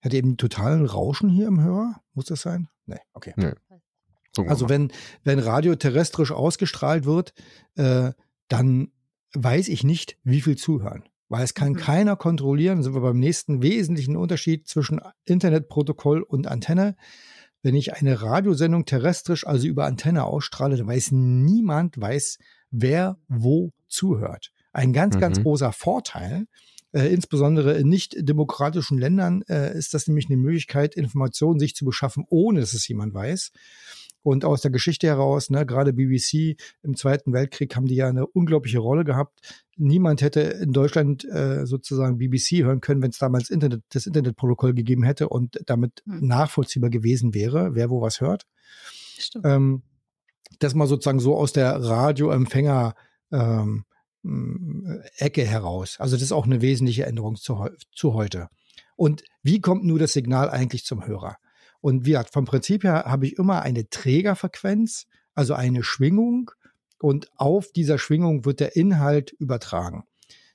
hätte 0.00 0.16
eben 0.16 0.36
totalen 0.36 0.86
Rauschen 0.86 1.28
hier 1.28 1.46
im 1.46 1.62
Hörer. 1.62 2.00
Muss 2.14 2.26
das 2.26 2.42
sein? 2.42 2.68
Nee, 2.86 3.00
okay. 3.12 3.32
Nee. 3.36 3.52
Also 4.46 4.68
wenn, 4.68 4.92
wenn 5.24 5.38
Radio 5.38 5.76
terrestrisch 5.76 6.30
ausgestrahlt 6.30 7.06
wird, 7.06 7.32
äh, 7.76 8.12
dann 8.48 8.92
weiß 9.42 9.68
ich 9.68 9.84
nicht, 9.84 10.16
wie 10.24 10.40
viel 10.40 10.56
zuhören. 10.56 11.04
Weil 11.28 11.44
es 11.44 11.54
kann 11.54 11.70
mhm. 11.70 11.76
keiner 11.76 12.16
kontrollieren. 12.16 12.82
Sind 12.82 12.94
wir 12.94 13.00
beim 13.00 13.18
nächsten 13.18 13.62
wesentlichen 13.62 14.16
Unterschied 14.16 14.68
zwischen 14.68 15.00
Internetprotokoll 15.24 16.22
und 16.22 16.46
Antenne. 16.46 16.96
Wenn 17.62 17.74
ich 17.74 17.94
eine 17.94 18.22
Radiosendung 18.22 18.84
terrestrisch, 18.84 19.46
also 19.46 19.66
über 19.66 19.86
Antenne 19.86 20.24
ausstrahle, 20.24 20.76
dann 20.76 20.86
weiß 20.86 21.10
niemand, 21.12 22.00
weiß, 22.00 22.38
wer 22.70 23.18
wo 23.28 23.72
zuhört. 23.88 24.52
Ein 24.72 24.92
ganz, 24.92 25.16
mhm. 25.16 25.20
ganz 25.20 25.42
großer 25.42 25.72
Vorteil. 25.72 26.46
Äh, 26.92 27.12
insbesondere 27.12 27.74
in 27.74 27.88
nicht 27.88 28.14
demokratischen 28.18 28.98
Ländern 28.98 29.42
äh, 29.48 29.76
ist 29.76 29.94
das 29.94 30.06
nämlich 30.06 30.26
eine 30.26 30.36
Möglichkeit, 30.36 30.94
Informationen 30.94 31.58
sich 31.58 31.74
zu 31.74 31.84
beschaffen, 31.84 32.24
ohne 32.28 32.60
dass 32.60 32.72
es 32.72 32.86
jemand 32.86 33.14
weiß. 33.14 33.50
Und 34.26 34.44
aus 34.44 34.60
der 34.60 34.72
Geschichte 34.72 35.06
heraus, 35.06 35.50
ne, 35.50 35.64
gerade 35.64 35.92
BBC 35.92 36.56
im 36.82 36.96
Zweiten 36.96 37.32
Weltkrieg 37.32 37.76
haben 37.76 37.86
die 37.86 37.94
ja 37.94 38.08
eine 38.08 38.26
unglaubliche 38.26 38.80
Rolle 38.80 39.04
gehabt. 39.04 39.38
Niemand 39.76 40.20
hätte 40.20 40.40
in 40.40 40.72
Deutschland 40.72 41.24
äh, 41.24 41.64
sozusagen 41.64 42.18
BBC 42.18 42.64
hören 42.64 42.80
können, 42.80 43.02
wenn 43.02 43.10
es 43.10 43.18
damals 43.18 43.50
Internet, 43.50 43.84
das 43.90 44.04
Internetprotokoll 44.04 44.74
gegeben 44.74 45.04
hätte 45.04 45.28
und 45.28 45.60
damit 45.66 46.02
hm. 46.06 46.26
nachvollziehbar 46.26 46.90
gewesen 46.90 47.34
wäre, 47.34 47.76
wer 47.76 47.88
wo 47.88 48.02
was 48.02 48.20
hört. 48.20 48.48
Stimmt. 49.16 49.44
Ähm, 49.46 49.82
das 50.58 50.74
mal 50.74 50.88
sozusagen 50.88 51.20
so 51.20 51.36
aus 51.36 51.52
der 51.52 51.80
Radioempfänger 51.80 52.96
ähm, 53.30 53.84
Ecke 55.18 55.44
heraus. 55.44 56.00
Also 56.00 56.16
das 56.16 56.24
ist 56.24 56.32
auch 56.32 56.46
eine 56.46 56.62
wesentliche 56.62 57.06
Änderung 57.06 57.36
zu, 57.36 57.68
zu 57.92 58.14
heute. 58.14 58.48
Und 58.96 59.22
wie 59.44 59.60
kommt 59.60 59.84
nun 59.84 60.00
das 60.00 60.14
Signal 60.14 60.50
eigentlich 60.50 60.84
zum 60.84 61.06
Hörer? 61.06 61.36
Und 61.80 62.06
wie 62.06 62.10
gesagt, 62.10 62.32
vom 62.32 62.44
Prinzip 62.44 62.84
her 62.84 63.04
habe 63.06 63.26
ich 63.26 63.38
immer 63.38 63.62
eine 63.62 63.88
Trägerfrequenz, 63.88 65.06
also 65.34 65.54
eine 65.54 65.82
Schwingung 65.82 66.50
und 66.98 67.30
auf 67.36 67.72
dieser 67.72 67.98
Schwingung 67.98 68.44
wird 68.44 68.60
der 68.60 68.76
Inhalt 68.76 69.32
übertragen. 69.32 70.04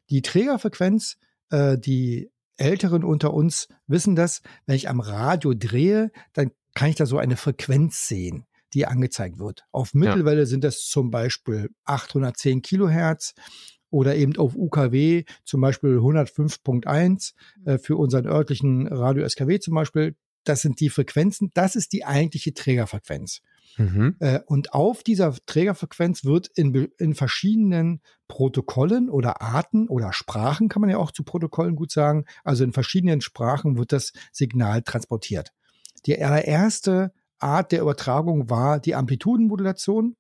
Die 0.10 0.22
Trägerfrequenz, 0.22 1.18
äh, 1.50 1.78
die 1.78 2.32
Älteren 2.58 3.04
unter 3.04 3.34
uns 3.34 3.68
wissen 3.88 4.16
das, 4.16 4.42
wenn 4.66 4.76
ich 4.76 4.90
am 4.90 5.00
Radio 5.00 5.54
drehe, 5.56 6.12
dann 6.34 6.52
kann 6.74 6.90
ich 6.90 6.96
da 6.96 7.06
so 7.06 7.18
eine 7.18 7.38
Frequenz 7.38 8.08
sehen, 8.08 8.46
die 8.74 8.86
angezeigt 8.86 9.40
wird. 9.40 9.66
Auf 9.72 9.94
Mittelwelle 9.94 10.42
ja. 10.42 10.46
sind 10.46 10.64
das 10.64 10.86
zum 10.86 11.12
Beispiel 11.12 11.70
810 11.86 12.62
Kilohertz 12.62 13.34
oder 13.90 14.16
eben 14.16 14.38
auf 14.38 14.56
UKW 14.56 15.26
zum 15.44 15.62
Beispiel 15.62 15.98
105.1 15.98 17.34
äh, 17.66 17.78
für 17.78 17.98
unseren 17.98 18.26
örtlichen 18.26 18.88
Radio 18.88 19.28
SKW 19.28 19.60
zum 19.60 19.76
Beispiel 19.76 20.16
das 20.44 20.62
sind 20.62 20.80
die 20.80 20.90
Frequenzen, 20.90 21.52
das 21.54 21.76
ist 21.76 21.94
die 21.94 22.06
eigentliche 22.06 22.54
Trägerfrequenz. 22.54 23.42
Mhm. 23.78 24.16
Äh, 24.20 24.40
und 24.46 24.74
auf 24.74 25.04
dieser 25.04 25.36
Trägerfrequenz 25.46 26.26
wird 26.26 26.50
in, 26.56 26.74
in 26.98 27.16
verschiedenen 27.16 28.02
Protokollen 28.28 29.10
oder 29.10 29.42
Arten 29.42 29.88
oder 29.88 30.14
Sprachen, 30.14 30.70
kann 30.70 30.82
man 30.82 30.90
ja 30.90 30.98
auch 30.98 31.12
zu 31.12 31.24
Protokollen 31.24 31.76
gut 31.76 31.92
sagen, 31.92 32.26
also 32.44 32.64
in 32.64 32.74
verschiedenen 32.74 33.22
Sprachen 33.22 33.78
wird 33.78 33.92
das 33.92 34.14
Signal 34.32 34.82
transportiert. 34.82 35.52
Die 36.06 36.22
allererste 36.22 37.14
Art 37.40 37.72
der 37.72 37.82
Übertragung 37.82 38.50
war 38.50 38.80
die 38.80 38.96
Amplitudenmodulation. 38.96 40.16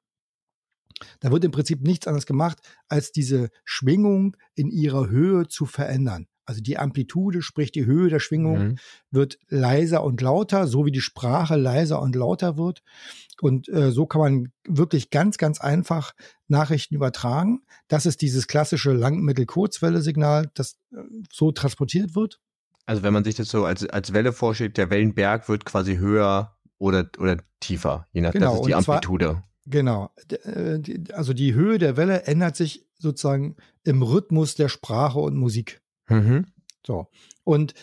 Da 1.19 1.31
wird 1.31 1.43
im 1.43 1.51
Prinzip 1.51 1.81
nichts 1.81 2.07
anderes 2.07 2.25
gemacht, 2.25 2.59
als 2.87 3.11
diese 3.11 3.49
Schwingung 3.63 4.35
in 4.55 4.69
ihrer 4.69 5.09
Höhe 5.09 5.47
zu 5.47 5.65
verändern. 5.65 6.27
Also 6.51 6.61
die 6.61 6.77
Amplitude, 6.77 7.41
sprich 7.41 7.71
die 7.71 7.85
Höhe 7.85 8.09
der 8.09 8.19
Schwingung, 8.19 8.59
mhm. 8.59 8.75
wird 9.09 9.39
leiser 9.47 10.03
und 10.03 10.19
lauter, 10.19 10.67
so 10.67 10.85
wie 10.85 10.91
die 10.91 10.99
Sprache 10.99 11.55
leiser 11.55 12.01
und 12.01 12.13
lauter 12.13 12.57
wird. 12.57 12.83
Und 13.39 13.69
äh, 13.69 13.91
so 13.91 14.05
kann 14.05 14.19
man 14.19 14.51
wirklich 14.67 15.11
ganz, 15.11 15.37
ganz 15.37 15.61
einfach 15.61 16.11
Nachrichten 16.49 16.93
übertragen. 16.93 17.61
Das 17.87 18.05
ist 18.05 18.21
dieses 18.21 18.47
klassische 18.47 18.91
Lang-, 18.91 19.21
Mittel-, 19.21 19.45
Kurzwelle-Signal, 19.45 20.51
das 20.53 20.73
äh, 20.91 20.97
so 21.31 21.53
transportiert 21.53 22.15
wird. 22.15 22.41
Also 22.85 23.01
wenn 23.01 23.13
man 23.13 23.23
sich 23.23 23.35
das 23.35 23.47
so 23.47 23.63
als, 23.63 23.87
als 23.87 24.11
Welle 24.11 24.33
vorstellt, 24.33 24.75
der 24.75 24.89
Wellenberg 24.89 25.47
wird 25.47 25.63
quasi 25.63 25.95
höher 25.95 26.57
oder, 26.79 27.09
oder 27.17 27.37
tiefer, 27.61 28.09
je 28.11 28.19
nachdem, 28.19 28.41
genau, 28.41 28.51
das 28.51 28.59
ist 28.59 28.67
die 28.67 28.75
Amplitude. 28.75 29.25
Zwar, 29.25 29.43
genau. 29.67 30.11
Äh, 30.43 30.81
also 31.13 31.31
die 31.31 31.53
Höhe 31.53 31.77
der 31.77 31.95
Welle 31.95 32.23
ändert 32.23 32.57
sich 32.57 32.85
sozusagen 32.97 33.55
im 33.85 34.01
Rhythmus 34.01 34.55
der 34.55 34.67
Sprache 34.67 35.19
und 35.19 35.37
Musik. 35.37 35.81
Mhm. 36.11 36.45
So. 36.85 37.07
Und 37.43 37.73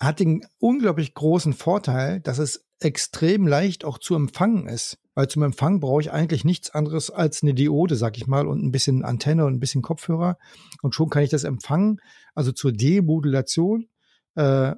hat 0.00 0.20
den 0.20 0.44
unglaublich 0.58 1.14
großen 1.14 1.52
Vorteil, 1.52 2.20
dass 2.20 2.38
es 2.38 2.66
extrem 2.80 3.46
leicht 3.46 3.84
auch 3.84 3.98
zu 3.98 4.14
empfangen 4.14 4.68
ist. 4.68 4.98
Weil 5.14 5.28
zum 5.28 5.44
Empfang 5.44 5.78
brauche 5.78 6.00
ich 6.00 6.10
eigentlich 6.10 6.44
nichts 6.44 6.70
anderes 6.70 7.10
als 7.10 7.42
eine 7.42 7.54
Diode, 7.54 7.94
sag 7.94 8.16
ich 8.16 8.26
mal, 8.26 8.46
und 8.46 8.64
ein 8.64 8.72
bisschen 8.72 9.04
Antenne 9.04 9.44
und 9.44 9.54
ein 9.54 9.60
bisschen 9.60 9.82
Kopfhörer. 9.82 10.38
Und 10.82 10.94
schon 10.94 11.08
kann 11.08 11.22
ich 11.22 11.30
das 11.30 11.44
empfangen. 11.44 12.00
Also 12.34 12.50
zur 12.50 12.72
Demodulation 12.72 13.88
äh, 14.34 14.72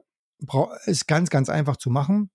ist 0.85 1.09
ganz, 1.09 1.31
ganz 1.31 1.49
einfach 1.49 1.79
zu 1.79 1.88
machen. 1.88 2.31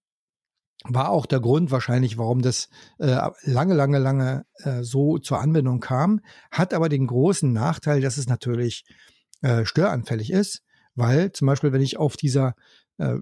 War 0.84 1.12
auch 1.12 1.28
der 1.28 1.40
Grund 1.40 1.70
wahrscheinlich, 1.70 2.18
warum 2.18 2.42
das 2.42 2.70
äh, 2.98 3.20
lange, 3.44 3.76
lange, 3.76 4.00
lange 4.00 4.46
äh, 4.56 4.82
so 4.82 5.20
zur 5.20 5.40
Anwendung 5.40 5.80
kam. 5.80 6.22
Hat 6.50 6.74
aber 6.74 6.90
den 6.90 7.06
großen 7.06 7.54
Nachteil, 7.54 8.02
dass 8.02 8.18
es 8.18 8.28
natürlich 8.28 8.84
äh, 9.42 9.66
störanfällig 9.66 10.32
ist, 10.32 10.64
weil 10.96 11.32
zum 11.32 11.48
Beispiel, 11.48 11.72
wenn 11.72 11.82
ich 11.82 11.98
auf 11.98 12.18
dieser 12.18 12.56
äh, 12.98 13.18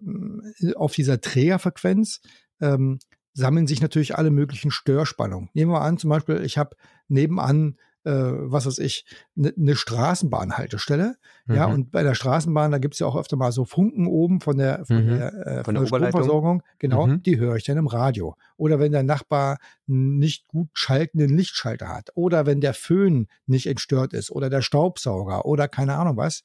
auf 0.75 0.93
dieser 0.93 1.21
Trägerfrequenz 1.21 2.21
ähm, 2.61 2.99
sammeln 3.33 3.67
sich 3.67 3.81
natürlich 3.81 4.15
alle 4.15 4.31
möglichen 4.31 4.71
Störspannungen. 4.71 5.49
Nehmen 5.53 5.71
wir 5.71 5.81
an, 5.81 5.97
zum 5.97 6.09
Beispiel, 6.09 6.43
ich 6.43 6.57
habe 6.57 6.75
nebenan 7.07 7.77
äh, 8.05 8.11
was 8.11 8.65
weiß 8.65 8.79
ich, 8.79 9.05
eine 9.37 9.53
ne 9.55 9.75
Straßenbahnhaltestelle. 9.75 11.15
Mhm. 11.45 11.55
Ja, 11.55 11.65
und 11.65 11.91
bei 11.91 12.03
der 12.03 12.15
Straßenbahn, 12.15 12.71
da 12.71 12.77
gibt's 12.77 12.99
ja 12.99 13.07
auch 13.07 13.15
öfter 13.15 13.35
mal 13.35 13.51
so 13.51 13.65
Funken 13.65 14.07
oben 14.07 14.41
von 14.41 14.57
der, 14.57 14.85
von 14.85 15.05
mhm. 15.05 15.17
der, 15.17 15.33
äh, 15.47 15.63
von, 15.63 15.75
der, 15.75 15.83
der 15.83 15.87
Stromversorgung. 15.87 16.63
Genau, 16.79 17.07
mhm. 17.07 17.23
die 17.23 17.39
höre 17.39 17.55
ich 17.55 17.63
dann 17.63 17.77
im 17.77 17.87
Radio. 17.87 18.35
Oder 18.57 18.79
wenn 18.79 18.91
der 18.91 19.03
Nachbar 19.03 19.57
einen 19.87 20.17
nicht 20.17 20.47
gut 20.47 20.69
schaltenden 20.73 21.35
Lichtschalter 21.35 21.89
hat. 21.89 22.09
Oder 22.15 22.45
wenn 22.45 22.61
der 22.61 22.73
Föhn 22.73 23.27
nicht 23.45 23.67
entstört 23.67 24.13
ist. 24.13 24.31
Oder 24.31 24.49
der 24.49 24.61
Staubsauger. 24.61 25.45
Oder 25.45 25.67
keine 25.67 25.95
Ahnung 25.95 26.17
was. 26.17 26.43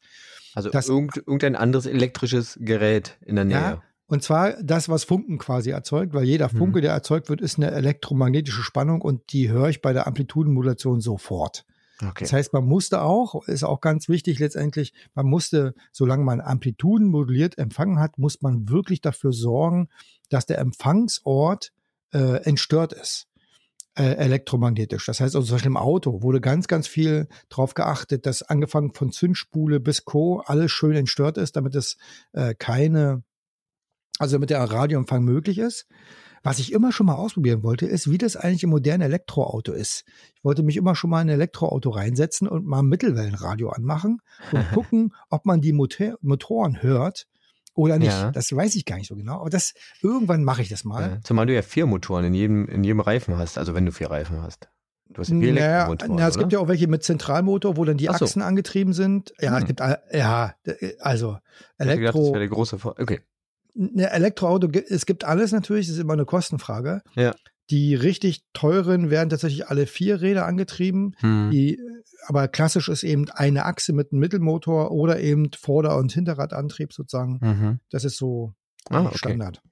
Also 0.55 0.71
das, 0.71 0.89
irgendein 0.89 1.57
anderes 1.57 1.87
elektrisches 1.87 2.59
Gerät 2.61 3.19
in 3.21 3.37
der 3.37 3.45
Nähe. 3.45 3.57
Ja, 3.57 3.83
und 4.07 4.23
zwar 4.23 4.63
das, 4.63 4.89
was 4.89 5.05
Funken 5.05 5.39
quasi 5.39 5.71
erzeugt, 5.71 6.13
weil 6.15 6.25
jeder 6.25 6.53
mhm. 6.53 6.59
Funke, 6.59 6.81
der 6.81 6.93
erzeugt 6.93 7.29
wird, 7.29 7.41
ist 7.41 7.59
eine 7.59 7.71
elektromagnetische 7.71 8.63
Spannung 8.63 9.01
und 9.01 9.33
die 9.33 9.51
höre 9.51 9.69
ich 9.69 9.81
bei 9.81 9.93
der 9.93 10.07
Amplitudenmodulation 10.07 11.01
sofort. 11.01 11.65
Okay. 12.01 12.25
Das 12.25 12.33
heißt, 12.33 12.53
man 12.53 12.67
musste 12.67 13.03
auch, 13.03 13.47
ist 13.47 13.63
auch 13.63 13.81
ganz 13.81 14.09
wichtig 14.09 14.39
letztendlich, 14.41 14.93
man 15.15 15.27
musste, 15.27 15.75
solange 15.93 16.25
man 16.25 16.41
Amplituden 16.41 17.09
moduliert 17.09 17.57
empfangen 17.57 17.99
hat, 17.99 18.19
muss 18.19 18.43
man 18.43 18.69
wirklich 18.69 19.01
dafür 19.01 19.33
sorgen, 19.33 19.89
dass 20.29 20.45
der 20.45 20.59
Empfangsort 20.59 21.73
äh, 22.13 22.43
entstört 22.43 22.93
ist 22.93 23.29
äh, 23.97 24.15
elektromagnetisch. 24.17 25.07
Das 25.07 25.21
heißt 25.21 25.37
also 25.37 25.47
zum 25.47 25.55
Beispiel 25.55 25.71
im 25.71 25.77
Auto 25.77 26.23
wurde 26.23 26.41
ganz, 26.41 26.67
ganz 26.67 26.87
viel 26.89 27.29
drauf 27.49 27.75
geachtet, 27.75 28.27
dass 28.27 28.43
angefangen 28.43 28.93
von 28.93 29.13
Zündspule 29.13 29.81
bis 29.81 30.05
Co. 30.05 30.41
alles 30.45 30.73
schön 30.73 30.97
entstört 30.97 31.39
ist, 31.39 31.57
damit 31.57 31.75
es 31.75 31.97
äh, 32.33 32.55
keine 32.55 33.23
also 34.19 34.37
damit 34.37 34.51
der 34.51 34.61
Radioempfang 34.61 35.25
möglich 35.25 35.59
ist. 35.59 35.87
Was 36.45 36.59
ich 36.59 36.73
immer 36.73 36.93
schon 36.93 37.07
mal 37.07 37.15
ausprobieren 37.15 37.63
wollte, 37.63 37.87
ist, 37.87 38.11
wie 38.11 38.19
das 38.19 38.37
eigentlich 38.37 38.65
im 38.65 38.71
modernen 38.71 39.01
Elektroauto 39.01 39.73
ist. 39.73 40.05
Ich 40.37 40.45
wollte 40.45 40.63
mich 40.63 40.77
immer 40.77 40.95
schon 40.95 41.09
mal 41.09 41.23
in 41.23 41.31
ein 41.31 41.35
Elektroauto 41.35 41.89
reinsetzen 41.89 42.47
und 42.47 42.67
mal 42.67 42.81
ein 42.81 42.87
Mittelwellenradio 42.87 43.71
anmachen 43.71 44.21
und 44.53 44.71
gucken, 44.75 45.15
ob 45.31 45.47
man 45.47 45.63
die 45.63 45.73
Motor 45.73 46.19
Motoren 46.21 46.83
hört 46.83 47.27
oder 47.73 47.99
nicht. 47.99 48.13
Ja. 48.13 48.31
Das 48.31 48.55
weiß 48.55 48.77
ich 48.77 48.85
gar 48.85 48.97
nicht 48.97 49.09
so 49.09 49.17
genau. 49.17 49.41
Aber 49.41 49.49
das 49.49 49.73
irgendwann 50.03 50.45
mache 50.45 50.61
ich 50.61 50.69
das 50.69 50.85
mal. 50.85 51.03
Ja, 51.03 51.21
zumal 51.23 51.47
du 51.47 51.55
ja 51.55 51.63
vier 51.63 51.87
Motoren 51.87 52.27
in 52.27 52.35
jedem, 52.35 52.69
in 52.69 52.85
jedem 52.85 53.01
Reifen 53.01 53.39
hast, 53.39 53.57
also 53.57 53.75
wenn 53.75 53.87
du 53.87 53.93
vier 53.93 54.11
Reifen 54.11 54.43
hast. 54.43 54.69
Du 55.09 55.21
hast 55.21 55.29
vier 55.29 55.55
naja, 55.55 55.87
Elektromotoren. 55.87 56.17
Na, 56.17 56.29
es 56.29 56.35
oder? 56.35 56.43
gibt 56.43 56.53
ja 56.53 56.59
auch 56.59 56.69
welche 56.69 56.89
mit 56.89 57.03
Zentralmotor, 57.05 57.79
wo 57.79 57.87
dann 57.87 57.97
die 57.97 58.05
so. 58.07 58.11
Achsen 58.11 58.43
angetrieben 58.43 58.93
sind. 58.93 59.33
Ja, 59.41 59.53
hm. 59.53 59.63
es 59.63 59.65
gibt 59.65 59.81
ja, 59.81 60.55
also 61.01 61.39
Elektro. 61.79 62.01
Gedacht, 62.01 62.17
das 62.17 62.27
wäre 62.27 62.39
der 62.41 62.49
große 62.49 62.79
Vor 62.79 62.97
okay 62.99 63.21
ein 63.77 63.99
Elektroauto, 63.99 64.69
es 64.89 65.07
gibt 65.07 65.25
alles 65.25 65.53
natürlich, 65.53 65.87
das 65.87 65.97
ist 65.97 66.03
immer 66.03 66.13
eine 66.13 66.25
Kostenfrage. 66.25 67.03
Ja. 67.15 67.35
Die 67.71 67.95
richtig 67.95 68.43
teuren 68.53 69.11
werden 69.11 69.31
tatsächlich 69.31 69.69
alle 69.69 69.87
vier 69.87 70.21
Räder 70.21 70.47
angetrieben. 70.47 71.17
Hm. 71.21 71.51
Die, 71.51 71.81
aber 72.27 72.47
klassisch 72.49 72.89
ist 72.89 73.05
eben 73.05 73.31
eine 73.31 73.65
Achse 73.65 73.93
mit 73.93 74.13
einem 74.13 74.21
Mittelmotor 74.21 74.91
oder 74.91 75.21
eben 75.21 75.51
Vorder- 75.59 75.97
und 75.97 76.13
Hinterradantrieb 76.13 76.93
sozusagen. 76.93 77.39
Mhm. 77.41 77.81
Das 77.91 78.05
ist 78.05 78.19
so 78.19 78.53
ah, 78.91 79.07
okay. 79.07 79.17
Standard. 79.17 79.63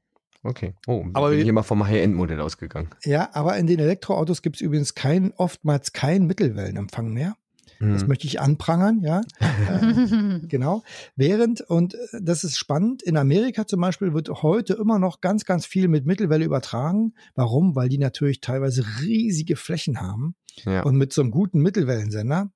Okay. 0.45 0.75
Oh, 0.87 1.05
aber 1.13 1.31
bin 1.31 1.39
ich 1.39 1.47
immer 1.47 1.63
vom 1.63 1.87
High-End-Modell 1.87 2.41
ausgegangen. 2.41 2.91
Ja, 3.05 3.31
aber 3.33 3.57
in 3.59 3.67
den 3.67 3.79
Elektroautos 3.79 4.43
gibt 4.43 4.57
es 4.57 4.63
übrigens 4.63 4.95
kein, 4.95 5.33
oftmals 5.35 5.93
keinen 5.93 6.27
Mittelwellenempfang 6.27 7.13
mehr. 7.13 7.37
Das 7.81 8.03
mhm. 8.03 8.09
möchte 8.09 8.27
ich 8.27 8.41
anprangern, 8.41 9.01
ja. 9.03 9.23
äh, 9.41 10.41
genau. 10.47 10.83
Während, 11.17 11.63
und 11.63 11.95
äh, 11.95 11.99
das 12.21 12.45
ist 12.45 12.59
spannend, 12.59 13.03
in 13.03 13.17
Amerika 13.17 13.67
zum 13.67 13.81
Beispiel 13.81 14.15
wird 14.15 14.29
heute 14.43 14.75
immer 14.75 14.99
noch 14.99 15.21
ganz, 15.21 15.45
ganz 15.45 15.67
viel 15.67 15.89
mit 15.89 16.07
Mittelwelle 16.07 16.45
übertragen. 16.45 17.15
Warum? 17.35 17.75
Weil 17.75 17.89
die 17.89 17.99
natürlich 17.99 18.41
teilweise 18.41 18.85
riesige 19.01 19.57
Flächen 19.57 20.01
haben. 20.01 20.35
Ja. 20.65 20.83
Und 20.83 20.97
mit 20.97 21.13
so 21.13 21.23
einem 21.23 21.31
guten 21.31 21.61
Mittelwellensender, 21.61 22.53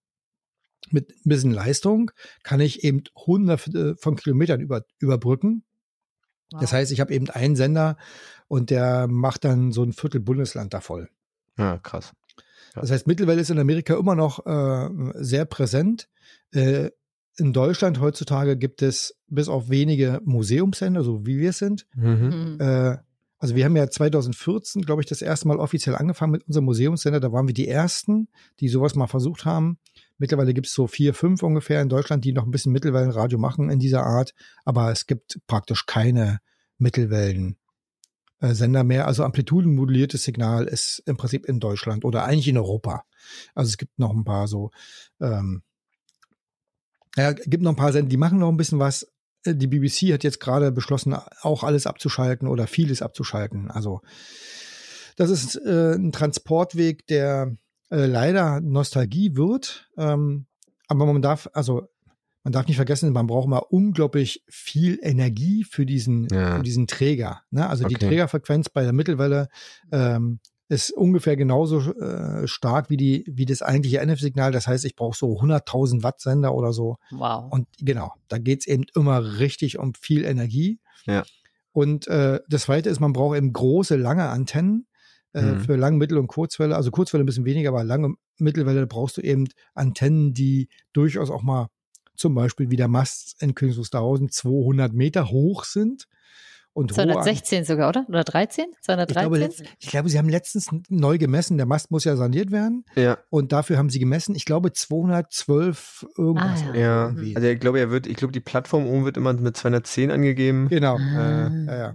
mit 0.90 1.10
ein 1.10 1.28
bisschen 1.28 1.52
Leistung, 1.52 2.10
kann 2.42 2.60
ich 2.60 2.84
eben 2.84 3.02
hunderte 3.14 3.96
von 3.96 4.16
Kilometern 4.16 4.60
über, 4.60 4.82
überbrücken. 4.98 5.64
Wow. 6.52 6.60
Das 6.60 6.72
heißt, 6.72 6.92
ich 6.92 7.00
habe 7.00 7.12
eben 7.12 7.28
einen 7.30 7.56
Sender 7.56 7.96
und 8.48 8.70
der 8.70 9.08
macht 9.08 9.44
dann 9.44 9.72
so 9.72 9.82
ein 9.82 9.92
Viertel 9.92 10.20
Bundesland 10.20 10.74
da 10.74 10.80
voll. 10.80 11.08
Ja, 11.58 11.78
krass. 11.78 12.12
Das 12.80 12.90
heißt, 12.90 13.06
Mittelwelle 13.06 13.40
ist 13.40 13.50
in 13.50 13.58
Amerika 13.58 13.94
immer 13.96 14.14
noch 14.14 14.44
äh, 14.46 14.88
sehr 15.14 15.44
präsent. 15.44 16.08
Äh, 16.52 16.90
in 17.38 17.52
Deutschland 17.52 18.00
heutzutage 18.00 18.56
gibt 18.56 18.82
es 18.82 19.18
bis 19.28 19.48
auf 19.48 19.68
wenige 19.68 20.20
Museumssender, 20.24 21.02
so 21.02 21.26
wie 21.26 21.38
wir 21.38 21.50
es 21.50 21.58
sind. 21.58 21.86
Mhm. 21.94 22.56
Äh, 22.58 22.96
also 23.38 23.54
wir 23.54 23.66
haben 23.66 23.76
ja 23.76 23.88
2014, 23.88 24.82
glaube 24.82 25.02
ich, 25.02 25.06
das 25.06 25.20
erste 25.20 25.46
Mal 25.48 25.58
offiziell 25.58 25.94
angefangen 25.94 26.32
mit 26.32 26.46
unserem 26.46 26.64
Museumssender. 26.64 27.20
Da 27.20 27.32
waren 27.32 27.46
wir 27.46 27.54
die 27.54 27.68
Ersten, 27.68 28.28
die 28.60 28.68
sowas 28.68 28.94
mal 28.94 29.06
versucht 29.06 29.44
haben. 29.44 29.78
Mittlerweile 30.16 30.54
gibt 30.54 30.68
es 30.68 30.72
so 30.72 30.86
vier, 30.86 31.12
fünf 31.12 31.42
ungefähr 31.42 31.82
in 31.82 31.90
Deutschland, 31.90 32.24
die 32.24 32.32
noch 32.32 32.44
ein 32.44 32.50
bisschen 32.50 32.72
Mittelwellenradio 32.72 33.38
machen 33.38 33.68
in 33.68 33.78
dieser 33.78 34.04
Art. 34.04 34.32
Aber 34.64 34.90
es 34.90 35.06
gibt 35.06 35.38
praktisch 35.46 35.84
keine 35.84 36.40
Mittelwellen. 36.78 37.56
Äh, 38.40 38.54
Sender 38.54 38.84
mehr. 38.84 39.06
Also 39.06 39.24
amplitudenmoduliertes 39.24 40.22
Signal 40.24 40.66
ist 40.66 41.02
im 41.06 41.16
Prinzip 41.16 41.46
in 41.46 41.58
Deutschland 41.58 42.04
oder 42.04 42.24
eigentlich 42.24 42.48
in 42.48 42.58
Europa. 42.58 43.04
Also 43.54 43.70
es 43.70 43.78
gibt 43.78 43.98
noch 43.98 44.12
ein 44.12 44.24
paar 44.24 44.46
so, 44.46 44.70
ähm, 45.20 45.62
ja, 47.16 47.32
gibt 47.32 47.62
noch 47.62 47.72
ein 47.72 47.76
paar 47.76 47.92
Sender, 47.92 48.10
die 48.10 48.18
machen 48.18 48.38
noch 48.38 48.50
ein 48.50 48.58
bisschen 48.58 48.78
was. 48.78 49.10
Äh, 49.44 49.54
die 49.54 49.66
BBC 49.66 50.12
hat 50.12 50.22
jetzt 50.22 50.40
gerade 50.40 50.70
beschlossen, 50.70 51.16
auch 51.40 51.64
alles 51.64 51.86
abzuschalten 51.86 52.46
oder 52.46 52.66
vieles 52.66 53.00
abzuschalten. 53.00 53.70
Also 53.70 54.02
das 55.16 55.30
ist 55.30 55.56
äh, 55.56 55.94
ein 55.94 56.12
Transportweg, 56.12 57.06
der 57.06 57.56
äh, 57.90 58.04
leider 58.04 58.60
Nostalgie 58.60 59.34
wird. 59.34 59.90
Ähm, 59.96 60.46
aber 60.88 61.06
man 61.06 61.22
darf, 61.22 61.48
also 61.54 61.88
man 62.46 62.52
darf 62.52 62.68
nicht 62.68 62.76
vergessen, 62.76 63.12
man 63.12 63.26
braucht 63.26 63.48
mal 63.48 63.58
unglaublich 63.58 64.44
viel 64.48 65.00
Energie 65.02 65.64
für 65.64 65.84
diesen, 65.84 66.28
ja. 66.30 66.58
für 66.58 66.62
diesen 66.62 66.86
Träger. 66.86 67.40
Ne? 67.50 67.68
Also 67.68 67.84
okay. 67.84 67.96
die 67.98 68.06
Trägerfrequenz 68.06 68.68
bei 68.68 68.84
der 68.84 68.92
Mittelwelle 68.92 69.48
ähm, 69.90 70.38
ist 70.68 70.92
ungefähr 70.92 71.36
genauso 71.36 71.80
äh, 71.94 72.46
stark 72.46 72.88
wie 72.88 72.96
die 72.96 73.24
wie 73.26 73.46
das 73.46 73.62
eigentliche 73.62 73.98
NF-Signal. 73.98 74.52
Das 74.52 74.68
heißt, 74.68 74.84
ich 74.84 74.94
brauche 74.94 75.16
so 75.16 75.40
100.000 75.40 76.04
Watt 76.04 76.20
Sender 76.20 76.54
oder 76.54 76.72
so. 76.72 76.98
Wow. 77.10 77.50
Und 77.50 77.66
genau, 77.80 78.12
da 78.28 78.38
geht 78.38 78.60
es 78.60 78.68
eben 78.68 78.84
immer 78.94 79.40
richtig 79.40 79.80
um 79.80 79.94
viel 80.00 80.24
Energie. 80.24 80.78
Ja. 81.04 81.24
Und 81.72 82.06
äh, 82.06 82.38
das 82.48 82.62
Zweite 82.62 82.90
ist, 82.90 83.00
man 83.00 83.12
braucht 83.12 83.36
eben 83.36 83.52
große, 83.52 83.96
lange 83.96 84.28
Antennen 84.28 84.86
äh, 85.32 85.42
mhm. 85.42 85.60
für 85.62 85.74
Lang-, 85.74 85.98
Mittel- 85.98 86.18
und 86.18 86.28
Kurzwelle. 86.28 86.76
Also 86.76 86.92
Kurzwelle 86.92 87.24
ein 87.24 87.26
bisschen 87.26 87.44
weniger, 87.44 87.70
aber 87.70 87.82
lange 87.82 88.14
Mittelwelle 88.38 88.86
brauchst 88.86 89.16
du 89.16 89.20
eben 89.20 89.48
Antennen, 89.74 90.32
die 90.32 90.68
durchaus 90.92 91.28
auch 91.28 91.42
mal 91.42 91.70
zum 92.16 92.34
Beispiel 92.34 92.70
wie 92.70 92.76
der 92.76 92.88
Mast 92.88 93.36
in 93.40 93.54
Königswusterhausen 93.54 94.30
200 94.30 94.92
Meter 94.92 95.30
hoch 95.30 95.64
sind. 95.64 96.06
Und 96.72 96.92
216 96.92 97.64
sogar, 97.64 97.88
oder? 97.88 98.04
Oder 98.06 98.22
13? 98.22 98.66
213? 98.82 99.08
Ich 99.08 99.48
glaube, 99.48 99.64
ich 99.78 99.88
glaube, 99.88 100.08
sie 100.10 100.18
haben 100.18 100.28
letztens 100.28 100.68
neu 100.90 101.16
gemessen. 101.16 101.56
Der 101.56 101.64
Mast 101.64 101.90
muss 101.90 102.04
ja 102.04 102.16
saniert 102.16 102.50
werden. 102.50 102.84
Ja. 102.96 103.16
Und 103.30 103.52
dafür 103.52 103.78
haben 103.78 103.88
sie 103.88 103.98
gemessen, 103.98 104.34
ich 104.34 104.44
glaube, 104.44 104.74
212 104.74 106.06
irgendwas. 106.18 106.62
Ah, 106.62 106.76
ja. 106.76 107.10
ja. 107.10 107.34
Also 107.34 107.48
ich 107.48 107.60
glaube, 107.60 107.80
er 107.80 107.90
wird, 107.90 108.06
ich 108.06 108.16
glaube, 108.16 108.32
die 108.32 108.40
Plattform 108.40 108.86
oben 108.86 109.06
wird 109.06 109.16
immer 109.16 109.32
mit 109.32 109.56
210 109.56 110.10
angegeben. 110.10 110.68
Genau. 110.68 110.98
Ah. 110.98 111.46
Äh, 111.46 111.66
ja, 111.66 111.76
ja. 111.78 111.94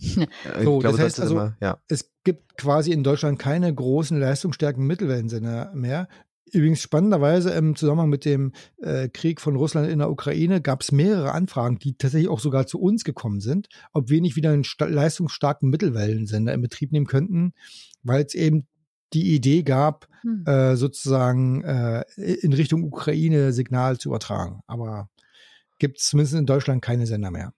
so, 0.62 0.78
glaube, 0.78 0.96
das 0.96 0.98
heißt 0.98 1.18
das 1.18 1.22
also, 1.24 1.34
immer, 1.34 1.56
ja. 1.60 1.78
es 1.88 2.12
gibt 2.22 2.56
quasi 2.56 2.92
in 2.92 3.02
Deutschland 3.02 3.38
keine 3.38 3.74
großen 3.74 4.18
leistungsstärken 4.18 4.86
Mittelwellensender 4.86 5.72
mehr. 5.74 6.08
Übrigens 6.52 6.82
spannenderweise 6.82 7.50
im 7.50 7.76
Zusammenhang 7.76 8.08
mit 8.08 8.24
dem 8.24 8.52
äh, 8.78 9.08
Krieg 9.08 9.40
von 9.40 9.56
Russland 9.56 9.88
in 9.88 9.98
der 10.00 10.10
Ukraine 10.10 10.60
gab 10.60 10.82
es 10.82 10.92
mehrere 10.92 11.32
Anfragen, 11.32 11.78
die 11.78 11.94
tatsächlich 11.94 12.28
auch 12.28 12.40
sogar 12.40 12.66
zu 12.66 12.80
uns 12.80 13.04
gekommen 13.04 13.40
sind, 13.40 13.68
ob 13.92 14.10
wir 14.10 14.20
nicht 14.20 14.36
wieder 14.36 14.50
einen 14.50 14.64
leistungsstarken 14.78 15.70
Mittelwellensender 15.70 16.52
in 16.52 16.60
Betrieb 16.60 16.92
nehmen 16.92 17.06
könnten, 17.06 17.52
weil 18.02 18.24
es 18.24 18.34
eben 18.34 18.66
die 19.12 19.34
Idee 19.34 19.62
gab, 19.62 20.08
hm. 20.22 20.44
äh, 20.46 20.76
sozusagen 20.76 21.62
äh, 21.64 22.04
in 22.16 22.52
Richtung 22.52 22.84
Ukraine 22.84 23.52
Signal 23.52 23.98
zu 23.98 24.08
übertragen. 24.08 24.60
Aber 24.66 25.08
gibt 25.78 25.98
es 25.98 26.08
zumindest 26.08 26.34
in 26.34 26.46
Deutschland 26.46 26.82
keine 26.82 27.06
Sender 27.06 27.30
mehr. 27.30 27.52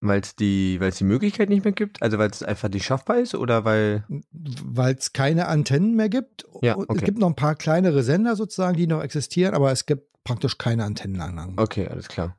Weil 0.00 0.20
es 0.20 0.36
die, 0.36 0.78
die 0.78 1.04
Möglichkeit 1.04 1.48
nicht 1.48 1.64
mehr 1.64 1.72
gibt? 1.72 2.02
Also 2.02 2.18
weil 2.18 2.30
es 2.30 2.42
einfach 2.42 2.68
nicht 2.68 2.84
schaffbar 2.84 3.18
ist 3.18 3.34
oder 3.34 3.64
weil. 3.64 4.04
Weil 4.08 4.94
es 4.94 5.12
keine 5.12 5.48
Antennen 5.48 5.96
mehr 5.96 6.08
gibt. 6.08 6.46
Ja, 6.60 6.76
okay. 6.76 6.94
Es 6.96 7.02
gibt 7.02 7.18
noch 7.18 7.28
ein 7.28 7.36
paar 7.36 7.54
kleinere 7.54 8.02
Sender 8.02 8.36
sozusagen, 8.36 8.76
die 8.76 8.86
noch 8.86 9.02
existieren, 9.02 9.54
aber 9.54 9.72
es 9.72 9.86
gibt 9.86 10.12
praktisch 10.22 10.58
keine 10.58 10.84
Antennenanlagen. 10.84 11.58
Okay, 11.58 11.86
alles 11.88 12.08
klar. 12.08 12.36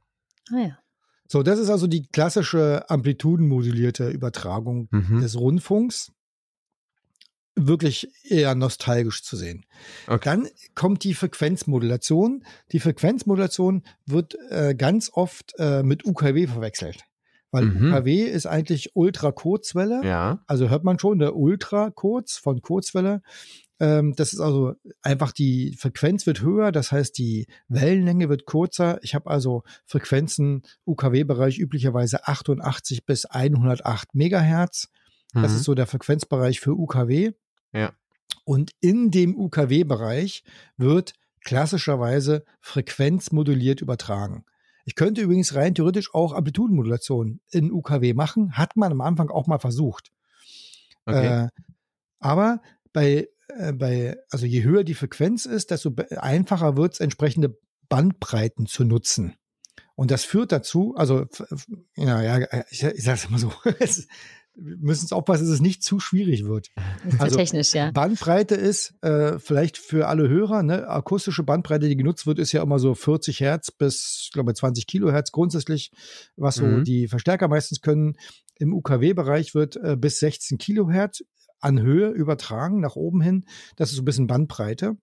Ah 0.51 0.59
ja. 0.59 0.77
So, 1.27 1.43
das 1.43 1.59
ist 1.59 1.69
also 1.69 1.87
die 1.87 2.07
klassische 2.07 2.85
amplitudenmodulierte 2.89 4.09
Übertragung 4.09 4.87
mhm. 4.91 5.21
des 5.21 5.37
Rundfunks. 5.37 6.11
Wirklich 7.55 8.09
eher 8.23 8.53
nostalgisch 8.53 9.23
zu 9.23 9.35
sehen. 9.35 9.65
Okay. 10.05 10.21
Dann 10.23 10.47
kommt 10.75 11.03
die 11.03 11.15
Frequenzmodulation. 11.15 12.45
Die 12.71 12.79
Frequenzmodulation 12.79 13.83
wird 14.05 14.37
äh, 14.51 14.75
ganz 14.75 15.09
oft 15.11 15.55
äh, 15.57 15.81
mit 15.81 16.05
UKW 16.05 16.45
verwechselt. 16.45 17.06
Weil 17.51 17.65
mhm. 17.65 17.91
UKW 17.91 18.23
ist 18.23 18.45
eigentlich 18.45 18.91
Ultra-Kurzwelle. 18.95 20.01
Ja. 20.03 20.43
Also 20.47 20.69
hört 20.69 20.83
man 20.83 20.99
schon, 20.99 21.19
der 21.19 21.35
Ultra-Kurz 21.35 22.37
von 22.37 22.61
Kurzwelle. 22.61 23.21
Ähm, 23.79 24.13
das 24.15 24.33
ist 24.33 24.39
also 24.39 24.73
einfach 25.01 25.31
die 25.31 25.75
Frequenz 25.79 26.25
wird 26.25 26.41
höher, 26.41 26.71
das 26.71 26.91
heißt 26.91 27.17
die 27.17 27.47
Wellenlänge 27.67 28.27
wird 28.27 28.45
kurzer. 28.45 28.99
Ich 29.03 29.13
habe 29.15 29.29
also 29.29 29.63
Frequenzen 29.85 30.63
UKW-Bereich 30.85 31.59
üblicherweise 31.59 32.27
88 32.27 33.05
bis 33.05 33.25
108 33.25 34.15
Megahertz. 34.15 34.89
Das 35.33 35.51
Mhm. 35.51 35.57
ist 35.57 35.63
so 35.63 35.75
der 35.75 35.87
Frequenzbereich 35.87 36.59
für 36.59 36.73
UKW. 36.73 37.33
Ja. 37.73 37.91
Und 38.45 38.71
in 38.79 39.11
dem 39.11 39.37
UKW-Bereich 39.37 40.43
wird 40.77 41.13
klassischerweise 41.43 42.43
frequenzmoduliert 42.61 43.81
übertragen. 43.81 44.43
Ich 44.87 44.95
könnte 44.95 45.19
übrigens 45.19 45.53
rein 45.53 45.75
theoretisch 45.75 46.13
auch 46.13 46.31
Amplitudenmodulation 46.31 47.41
in 47.51 47.73
UKW 47.73 48.13
machen, 48.13 48.53
hat 48.53 48.77
man 48.77 48.93
am 48.93 49.01
Anfang 49.01 49.29
auch 49.29 49.45
mal 49.45 49.59
versucht. 49.59 50.13
Okay. 51.05 51.43
Äh, 51.43 51.47
aber 52.19 52.61
bei, 52.93 53.27
äh, 53.49 53.73
bei, 53.73 54.15
also 54.29 54.45
je 54.45 54.63
höher 54.63 54.85
die 54.85 54.93
Frequenz 54.93 55.45
ist, 55.45 55.71
desto 55.71 55.91
einfacher 56.15 56.77
wird 56.77 56.93
es, 56.93 56.99
entsprechende 57.01 57.59
Bandbreiten 57.89 58.65
zu 58.65 58.85
nutzen. 58.85 59.35
Und 59.95 60.09
das 60.09 60.23
führt 60.23 60.53
dazu, 60.53 60.95
also, 60.95 61.25
ja, 61.97 62.21
ja, 62.21 62.63
ich, 62.69 62.81
ich 62.81 63.03
sage 63.03 63.17
es 63.17 63.29
mal 63.29 63.39
so, 63.39 63.51
es, 63.79 64.07
müssen 64.59 65.05
es 65.05 65.11
aufpassen, 65.11 65.45
dass 65.45 65.53
es 65.53 65.61
nicht 65.61 65.83
zu 65.83 65.99
schwierig 65.99 66.45
wird. 66.45 66.67
Also, 67.19 67.37
ja 67.37 67.43
technisch, 67.43 67.73
ja. 67.73 67.91
Bandbreite 67.91 68.55
ist 68.55 68.93
äh, 69.01 69.39
vielleicht 69.39 69.77
für 69.77 70.07
alle 70.07 70.27
Hörer, 70.27 70.61
ne, 70.63 70.87
akustische 70.87 71.43
Bandbreite, 71.43 71.87
die 71.87 71.95
genutzt 71.95 72.27
wird, 72.27 72.37
ist 72.39 72.51
ja 72.51 72.61
immer 72.61 72.79
so 72.79 72.93
40 72.95 73.39
Hertz 73.39 73.71
bis, 73.71 74.23
ich 74.25 74.31
glaube, 74.31 74.53
20 74.53 74.87
Kilohertz 74.87 75.31
grundsätzlich, 75.31 75.91
was 76.35 76.55
so 76.55 76.65
Mhm. 76.65 76.83
die 76.83 77.07
Verstärker 77.07 77.47
meistens 77.47 77.81
können. 77.81 78.17
Im 78.59 78.73
UKW-Bereich 78.73 79.55
wird 79.55 79.77
äh, 79.77 79.95
bis 79.97 80.19
16 80.19 80.57
Kilohertz 80.57 81.23
an 81.59 81.81
Höhe 81.81 82.09
übertragen, 82.09 82.79
nach 82.81 82.95
oben 82.95 83.21
hin. 83.21 83.45
Das 83.75 83.89
ist 83.89 83.95
so 83.95 84.01
ein 84.01 84.05
bisschen 84.05 84.27
Bandbreite. 84.27 84.97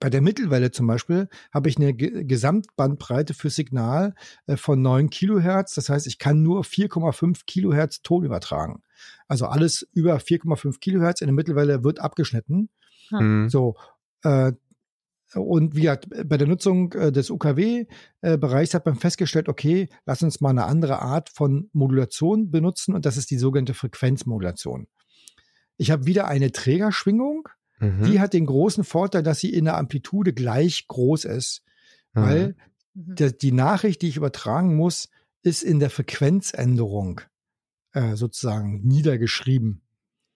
Bei 0.00 0.10
der 0.10 0.20
Mittelwelle 0.20 0.70
zum 0.70 0.86
Beispiel 0.86 1.28
habe 1.52 1.68
ich 1.68 1.76
eine 1.76 1.94
Ge 1.94 2.24
Gesamtbandbreite 2.24 3.34
für 3.34 3.50
Signal 3.50 4.14
äh, 4.46 4.56
von 4.56 4.80
9 4.82 5.10
Kilohertz. 5.10 5.74
Das 5.74 5.88
heißt, 5.88 6.06
ich 6.06 6.18
kann 6.18 6.42
nur 6.42 6.62
4,5 6.62 7.42
Kilohertz 7.46 8.02
Ton 8.02 8.24
übertragen. 8.24 8.82
Also 9.28 9.46
alles 9.46 9.86
über 9.92 10.16
4,5 10.16 10.78
Kilohertz 10.80 11.20
in 11.20 11.28
der 11.28 11.34
Mittelwelle 11.34 11.84
wird 11.84 12.00
abgeschnitten. 12.00 12.68
Mhm. 13.10 13.48
So. 13.48 13.76
Äh, 14.22 14.52
und 15.34 15.74
wie 15.74 15.82
gesagt, 15.82 16.06
bei 16.28 16.36
der 16.36 16.46
Nutzung 16.46 16.92
äh, 16.92 17.10
des 17.10 17.30
UKW-Bereichs 17.30 18.74
hat 18.74 18.86
man 18.86 18.94
festgestellt, 18.94 19.48
okay, 19.48 19.88
lass 20.06 20.22
uns 20.22 20.40
mal 20.40 20.50
eine 20.50 20.64
andere 20.64 21.02
Art 21.02 21.28
von 21.28 21.70
Modulation 21.72 22.50
benutzen 22.50 22.94
und 22.94 23.04
das 23.04 23.16
ist 23.16 23.30
die 23.30 23.38
sogenannte 23.38 23.74
Frequenzmodulation. 23.74 24.86
Ich 25.76 25.90
habe 25.90 26.06
wieder 26.06 26.28
eine 26.28 26.52
Trägerschwingung, 26.52 27.48
Mhm. 27.84 28.04
die 28.04 28.20
hat 28.20 28.32
den 28.32 28.46
großen 28.46 28.84
Vorteil, 28.84 29.22
dass 29.22 29.40
sie 29.40 29.52
in 29.52 29.64
der 29.64 29.76
Amplitude 29.76 30.32
gleich 30.32 30.86
groß 30.88 31.24
ist, 31.26 31.62
weil 32.12 32.56
Mhm. 32.94 33.14
der, 33.16 33.32
die 33.32 33.52
Nachricht, 33.52 34.02
die 34.02 34.08
ich 34.08 34.16
übertragen 34.16 34.76
muss, 34.76 35.08
ist 35.42 35.62
in 35.62 35.78
der 35.80 35.90
Frequenzänderung 35.90 37.20
äh, 37.92 38.16
sozusagen 38.16 38.82
niedergeschrieben. 38.86 39.82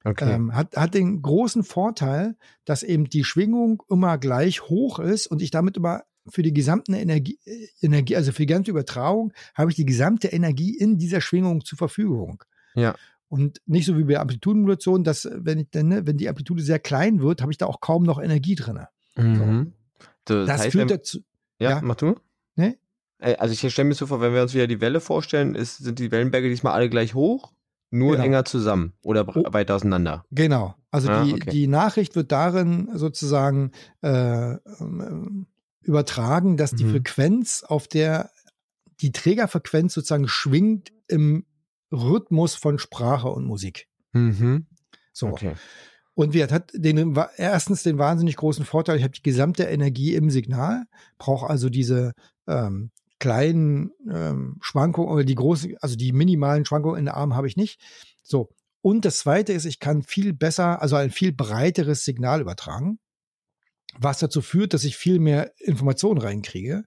Okay. 0.04 0.32
Ähm, 0.32 0.54
hat, 0.54 0.76
hat 0.76 0.94
den 0.94 1.22
großen 1.22 1.64
Vorteil, 1.64 2.36
dass 2.64 2.82
eben 2.82 3.08
die 3.08 3.24
Schwingung 3.24 3.82
immer 3.90 4.16
gleich 4.18 4.62
hoch 4.62 4.98
ist 5.00 5.26
und 5.26 5.42
ich 5.42 5.50
damit 5.50 5.76
immer 5.76 6.02
für 6.30 6.42
die 6.42 6.52
gesamte 6.52 6.96
Energie, 6.96 7.38
äh, 7.44 7.66
Energie, 7.80 8.16
also 8.16 8.32
für 8.32 8.42
die 8.42 8.46
ganze 8.46 8.70
Übertragung, 8.70 9.32
habe 9.54 9.70
ich 9.70 9.76
die 9.76 9.86
gesamte 9.86 10.28
Energie 10.28 10.76
in 10.76 10.98
dieser 10.98 11.20
Schwingung 11.20 11.64
zur 11.64 11.78
Verfügung. 11.78 12.44
Ja. 12.74 12.94
Und 13.28 13.60
nicht 13.66 13.84
so 13.86 13.96
wie 13.98 14.04
bei 14.04 14.18
Amplitudenmodulation, 14.18 15.04
dass 15.04 15.24
äh, 15.26 15.36
wenn 15.40 15.58
ich 15.58 15.68
dann, 15.70 15.88
ne, 15.88 16.06
wenn 16.06 16.16
die 16.16 16.28
Amplitude 16.28 16.62
sehr 16.62 16.78
klein 16.78 17.20
wird, 17.20 17.42
habe 17.42 17.52
ich 17.52 17.58
da 17.58 17.66
auch 17.66 17.80
kaum 17.80 18.02
noch 18.04 18.18
Energie 18.20 18.54
drin. 18.54 18.80
Mhm. 19.16 19.72
So, 20.26 20.44
Das, 20.46 20.60
heißt, 20.62 20.72
führt 20.72 20.90
dazu. 20.90 21.20
ja, 21.60 21.70
ja. 21.70 21.80
mach 21.82 21.96
du. 21.96 22.14
Ne? 22.56 22.76
Äh, 23.18 23.36
Also 23.36 23.52
ich 23.52 23.72
stelle 23.72 23.88
mir 23.88 23.94
so 23.94 24.06
vor, 24.06 24.20
wenn 24.20 24.32
wir 24.34 24.42
uns 24.42 24.54
wieder 24.54 24.66
die 24.66 24.80
Welle 24.80 25.00
vorstellen, 25.00 25.54
ist, 25.54 25.78
sind 25.78 25.98
die 25.98 26.10
Wellenberge 26.10 26.48
diesmal 26.48 26.72
alle 26.72 26.88
gleich 26.88 27.14
hoch, 27.14 27.52
nur 27.90 28.12
Genau. 28.12 28.24
enger 28.24 28.44
zusammen 28.44 28.92
oder 29.02 29.26
Oh. 29.36 29.44
weiter 29.52 29.74
auseinander. 29.76 30.24
Genau. 30.30 30.74
Also 30.90 31.10
Ah, 31.10 31.24
die, 31.24 31.34
okay. 31.34 31.50
die 31.50 31.66
Nachricht 31.66 32.16
wird 32.16 32.32
darin 32.32 32.88
sozusagen 32.94 33.72
äh, 34.02 34.52
ähm, 34.80 35.46
übertragen, 35.82 36.56
dass 36.56 36.72
die 36.72 36.84
Mhm. 36.84 36.90
Frequenz, 36.92 37.62
auf 37.66 37.88
der 37.88 38.30
die 39.00 39.12
Trägerfrequenz 39.12 39.94
sozusagen 39.94 40.28
schwingt 40.28 40.92
im 41.08 41.44
Rhythmus 41.92 42.54
von 42.54 42.78
Sprache 42.78 43.28
und 43.28 43.44
Musik. 43.44 43.88
Mhm. 44.12 44.66
So. 45.12 45.28
Okay. 45.28 45.54
Und 46.14 46.34
wie 46.34 46.42
hat 46.42 46.70
den 46.74 47.16
erstens 47.36 47.84
den 47.84 47.98
wahnsinnig 47.98 48.36
großen 48.36 48.64
Vorteil, 48.64 48.96
ich 48.96 49.04
habe 49.04 49.12
die 49.12 49.22
gesamte 49.22 49.64
Energie 49.64 50.14
im 50.14 50.30
Signal, 50.30 50.84
brauche 51.16 51.48
also 51.48 51.68
diese 51.68 52.12
ähm, 52.48 52.90
kleinen 53.20 53.92
ähm, 54.10 54.56
Schwankungen 54.60 55.10
oder 55.10 55.24
die 55.24 55.34
großen, 55.34 55.76
also 55.80 55.96
die 55.96 56.12
minimalen 56.12 56.64
Schwankungen 56.64 56.98
in 56.98 57.04
der 57.04 57.16
Arm 57.16 57.36
habe 57.36 57.46
ich 57.46 57.56
nicht. 57.56 57.80
So. 58.22 58.50
Und 58.80 59.04
das 59.04 59.18
zweite 59.18 59.52
ist, 59.52 59.64
ich 59.64 59.80
kann 59.80 60.02
viel 60.02 60.32
besser, 60.32 60.82
also 60.82 60.96
ein 60.96 61.10
viel 61.10 61.32
breiteres 61.32 62.04
Signal 62.04 62.40
übertragen, 62.40 62.98
was 63.98 64.18
dazu 64.18 64.40
führt, 64.40 64.74
dass 64.74 64.84
ich 64.84 64.96
viel 64.96 65.18
mehr 65.18 65.52
Informationen 65.58 66.20
reinkriege. 66.20 66.84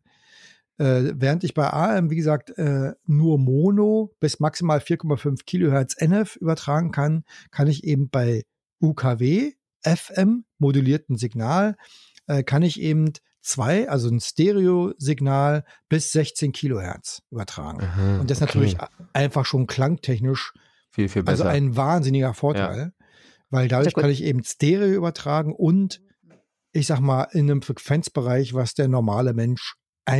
Äh, 0.78 1.14
während 1.16 1.44
ich 1.44 1.54
bei 1.54 1.72
AM, 1.72 2.10
wie 2.10 2.16
gesagt, 2.16 2.58
äh, 2.58 2.94
nur 3.06 3.38
Mono 3.38 4.16
bis 4.20 4.40
maximal 4.40 4.80
4,5 4.80 5.46
Kilohertz 5.46 5.96
NF 5.98 6.36
übertragen 6.38 6.92
kann, 6.92 7.24
kann 7.52 7.68
ich 7.68 7.84
eben 7.84 8.10
bei 8.10 8.44
UKW, 8.82 9.54
FM, 9.84 10.46
modulierten 10.58 11.18
Signal, 11.18 11.76
äh, 12.28 12.44
kann 12.44 12.64
ich 12.64 12.80
eben 12.82 13.14
zwei, 13.42 13.90
also 13.90 14.10
ein 14.10 14.20
Stereo-Signal 14.20 15.66
bis 15.90 16.12
16 16.12 16.52
Kilohertz 16.52 17.22
übertragen. 17.32 17.82
Aha, 17.82 18.20
Und 18.20 18.30
das 18.30 18.38
ist 18.38 18.44
okay. 18.44 18.58
natürlich 18.58 18.78
einfach 19.14 19.46
schon 19.46 19.68
klangtechnisch, 19.68 20.54
viel, 20.90 21.10
viel 21.10 21.24
besser. 21.24 21.46
also 21.46 21.56
ein 21.56 21.76
wahnsinniger 21.76 22.34
Vorteil, 22.34 22.94
weil 23.50 23.68
dadurch 23.68 23.96
kann 23.96 24.10
ich 24.10 24.24
eben 24.24 24.44
Stereo 24.44 24.94
übertragen 24.94 25.54
und 25.54 26.02
ich 26.72 26.88
sag 26.88 27.00
mal 27.00 27.24
in 27.32 27.52
einem 27.52 27.62
Frequenzbereich, 27.62 28.54
was 28.54 28.76
der 28.76 28.88
normale 28.88 29.34
Mensch, 29.34 29.76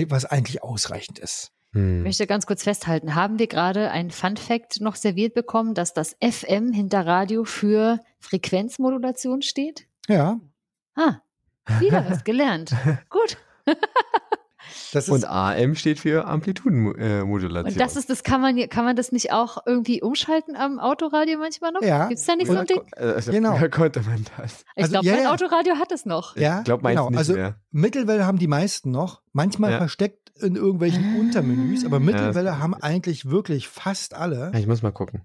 was 0.10 0.26
eigentlich 0.26 0.64
ausreichend 0.64 1.20
ist. 1.20 1.52
Ich 1.74 1.80
hm. 1.80 2.04
möchte 2.04 2.28
ganz 2.28 2.46
kurz 2.46 2.64
festhalten, 2.64 3.16
haben 3.16 3.40
wir 3.40 3.48
gerade 3.48 3.92
ein 3.92 4.12
Fun 4.12 4.36
Fact 4.38 4.82
noch 4.82 4.96
serviert 4.96 5.34
bekommen, 5.34 5.74
dass 5.74 5.94
das 5.94 6.18
FM 6.22 6.74
hinter 6.74 7.06
Radio 7.06 7.46
für 7.46 8.00
Frequenzmodulation 8.20 9.42
steht? 9.42 9.88
Ja, 10.08 10.40
Ah, 10.96 11.22
wieder 11.80 12.10
was 12.10 12.24
gelernt. 12.24 12.76
Gut. 13.10 13.38
das 14.94 15.06
ist 15.08 15.10
Und 15.10 15.26
AM 15.26 15.76
steht 15.76 16.00
für 16.00 16.26
Amplitudenmodulation. 16.26 17.74
Und 17.74 17.80
das 17.80 17.96
ist, 17.96 18.10
das 18.10 18.24
kann 18.24 18.42
man, 18.42 18.58
kann 18.70 18.86
man 18.86 18.96
das 18.96 19.12
nicht 19.12 19.32
auch 19.32 19.58
irgendwie 19.66 20.02
umschalten 20.02 20.56
am 20.56 20.80
Autoradio 20.80 21.38
manchmal 21.40 21.72
noch? 21.72 21.82
Ja. 21.82 22.08
Gibt's 22.08 22.26
da 22.26 22.36
nicht 22.36 22.48
so 22.48 22.58
ein 22.58 22.66
Ding? 22.68 22.82
also, 22.96 23.32
Genau. 23.32 23.58
Da 23.60 23.68
konnte 23.68 24.02
man 24.02 24.26
das. 24.38 24.64
Ich 24.76 24.84
also, 24.84 24.92
glaube, 24.94 25.06
ja, 25.08 25.14
mein 25.14 25.24
ja. 25.24 25.32
Autoradio 25.34 25.76
hat 25.76 25.92
es 25.92 26.06
noch. 26.06 26.36
ja, 26.38 26.60
Ich 26.60 26.64
glaube, 26.66 26.84
meins 26.84 26.98
genau. 26.98 27.10
nicht 27.10 27.18
also 27.20 27.34
mehr. 27.34 27.56
Mittelwelle 27.72 28.26
haben 28.26 28.40
die 28.40 28.48
meisten 28.48 28.92
noch, 28.92 29.22
manchmal 29.34 29.72
Ja. 29.72 29.78
versteckt 29.78 30.32
in 30.42 30.56
irgendwelchen 30.56 31.16
Ah. 31.16 31.20
Untermenüs, 31.20 31.86
aber 31.86 32.00
Mittelwelle 32.00 32.60
haben 32.60 32.74
eigentlich 32.74 33.26
wirklich 33.30 33.68
fast 33.68 34.14
alle. 34.16 34.52
Ich 34.56 34.66
muss 34.68 34.82
mal 34.82 34.92
gucken. 34.92 35.22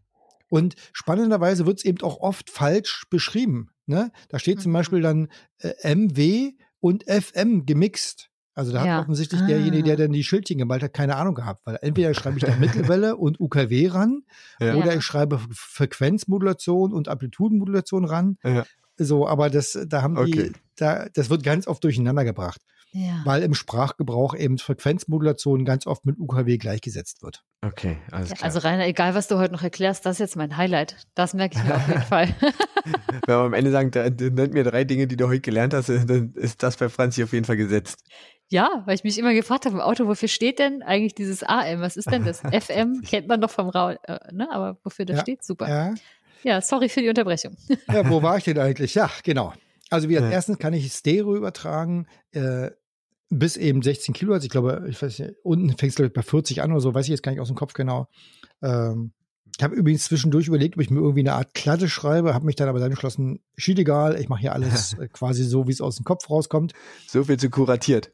Und 0.48 0.74
spannenderweise 0.92 1.66
wird 1.66 1.78
es 1.78 1.84
eben 1.84 2.02
auch 2.02 2.18
oft 2.20 2.50
falsch 2.50 3.04
beschrieben. 3.10 3.70
Ne? 3.86 4.12
Da 4.28 4.38
steht 4.38 4.60
zum 4.60 4.72
Mhm. 4.72 4.74
Beispiel 4.74 5.00
dann 5.00 5.28
äh, 5.58 5.94
MW 5.94 6.52
und 6.80 7.04
FM 7.10 7.66
gemixt. 7.66 8.28
Also 8.56 8.72
da 8.72 8.80
hat 8.80 8.86
Ja. 8.86 9.00
offensichtlich 9.02 9.42
Ah. 9.42 9.46
derjenige, 9.46 9.82
der 9.84 9.96
dann 9.96 10.12
die 10.12 10.24
Schildchen 10.24 10.56
gemalt 10.58 10.82
hat, 10.82 10.94
keine 10.94 11.16
Ahnung 11.16 11.34
gehabt, 11.34 11.60
weil 11.66 11.78
entweder 11.82 12.12
schreibe 12.14 12.38
ich 12.38 12.44
da 12.44 12.56
Mittelwelle 12.56 13.14
und 13.16 13.38
UKW 13.38 13.88
ran 13.88 14.22
Ja. 14.58 14.74
oder 14.76 14.96
ich 14.96 15.02
schreibe 15.04 15.38
Frequenzmodulation 16.00 16.92
und 16.92 17.08
Amplitudenmodulation 17.08 18.04
ran. 18.04 18.38
Ja. 18.42 18.64
So, 18.98 19.28
aber 19.28 19.50
das, 19.50 19.78
da 19.88 20.02
haben 20.02 20.14
die, 20.16 20.20
Okay. 20.32 20.52
da, 20.76 21.06
das 21.12 21.28
wird 21.30 21.42
ganz 21.42 21.66
oft 21.68 21.84
durcheinander 21.84 22.24
gebracht, 22.24 22.62
Ja. 22.98 23.20
weil 23.24 23.42
im 23.42 23.52
Sprachgebrauch 23.54 24.34
eben 24.34 24.56
Frequenzmodulation 24.58 25.64
ganz 25.66 25.86
oft 25.86 26.06
mit 26.06 26.18
UKW 26.18 26.56
gleichgesetzt 26.56 27.22
wird. 27.22 27.42
Okay, 27.62 27.98
alles 28.10 28.30
klar. 28.32 28.44
also 28.44 28.60
Rainer, 28.60 28.86
egal 28.86 29.14
was 29.14 29.28
du 29.28 29.36
heute 29.38 29.52
noch 29.52 29.62
erklärst, 29.62 30.06
das 30.06 30.16
ist 30.16 30.20
jetzt 30.20 30.36
mein 30.36 30.56
Highlight. 30.56 30.96
Das 31.14 31.34
merke 31.34 31.58
ich 31.58 31.64
mir 31.64 31.74
auf 31.74 31.88
jeden 31.88 32.02
Fall. 32.14 32.34
Wenn 32.84 33.20
wir 33.26 33.34
am 33.36 33.52
Ende 33.54 33.70
sagen, 33.70 33.90
da, 33.90 34.08
nennt 34.08 34.54
mir 34.54 34.64
drei 34.64 34.84
Dinge, 34.84 35.06
die 35.06 35.16
du 35.16 35.26
heute 35.28 35.40
gelernt 35.40 35.74
hast, 35.74 35.88
dann 35.88 36.32
ist 36.36 36.62
das 36.62 36.76
bei 36.76 36.88
Franzi 36.88 37.22
auf 37.22 37.32
jeden 37.32 37.44
Fall 37.44 37.56
gesetzt. 37.56 38.02
Ja, 38.48 38.82
weil 38.86 38.94
ich 38.94 39.02
mich 39.04 39.18
immer 39.18 39.34
gefragt 39.34 39.66
habe 39.66 39.74
im 39.74 39.80
Auto, 39.82 40.06
wofür 40.06 40.28
steht 40.28 40.58
denn 40.60 40.82
eigentlich 40.82 41.14
dieses 41.16 41.42
AM? 41.42 41.80
Was 41.80 41.96
ist 41.96 42.10
denn 42.10 42.24
das? 42.24 42.40
FM 42.64 43.02
kennt 43.02 43.26
man 43.26 43.40
doch 43.40 43.50
vom 43.50 43.68
Rau, 43.68 43.90
äh, 43.90 44.18
ne? 44.32 44.48
Aber 44.52 44.78
wofür 44.84 45.04
das 45.04 45.16
Ja, 45.16 45.22
steht, 45.22 45.44
super. 45.44 45.68
Ja. 45.68 45.94
Ja. 46.44 46.60
sorry 46.60 46.88
für 46.88 47.00
die 47.00 47.08
Unterbrechung. 47.08 47.56
Ja, 47.92 48.08
wo 48.08 48.22
war 48.22 48.38
ich 48.38 48.44
denn 48.44 48.58
eigentlich? 48.58 48.94
Ja, 48.94 49.10
genau. 49.24 49.52
Also 49.90 50.08
wie 50.08 50.14
Ja. 50.14 50.30
erstens 50.30 50.58
kann 50.58 50.72
ich 50.74 50.92
Stereo 50.92 51.34
übertragen, 51.36 52.06
äh, 52.32 52.70
bis 53.28 53.56
eben 53.56 53.82
16 53.82 54.14
Kilohertz. 54.14 54.44
Ich 54.44 54.50
glaube, 54.50 54.86
ich 54.88 55.00
weiß 55.00 55.18
nicht, 55.18 55.34
unten 55.42 55.68
fängt 55.76 55.90
es 55.90 55.96
glaube 55.96 56.08
ich, 56.08 56.12
bei 56.12 56.22
40 56.22 56.62
an 56.62 56.72
oder 56.72 56.80
so, 56.80 56.94
weiß 56.94 57.06
ich 57.06 57.10
jetzt 57.10 57.22
gar 57.22 57.32
nicht 57.32 57.40
aus 57.40 57.48
dem 57.48 57.56
Kopf 57.56 57.72
genau. 57.72 58.08
Ähm, 58.62 59.12
Ich 59.58 59.64
habe 59.64 59.74
übrigens 59.74 60.04
zwischendurch 60.04 60.48
überlegt, 60.48 60.76
ob 60.76 60.82
ich 60.82 60.90
mir 60.90 61.00
irgendwie 61.00 61.20
eine 61.20 61.32
Art 61.32 61.54
Klatte 61.54 61.88
schreibe, 61.88 62.34
habe 62.34 62.46
mich 62.46 62.56
dann 62.56 62.68
aber 62.68 62.78
dann 62.78 62.90
entschlossen, 62.90 63.40
schied 63.56 63.78
egal, 63.78 64.20
ich 64.20 64.28
mache 64.28 64.40
hier 64.40 64.52
alles 64.52 64.94
äh, 65.00 65.08
quasi 65.08 65.44
so, 65.44 65.66
wie 65.66 65.72
es 65.72 65.80
aus 65.80 65.96
dem 65.96 66.04
Kopf 66.04 66.28
rauskommt. 66.30 66.72
So 67.06 67.24
viel 67.24 67.38
zu 67.38 67.50
kuratiert. 67.50 68.12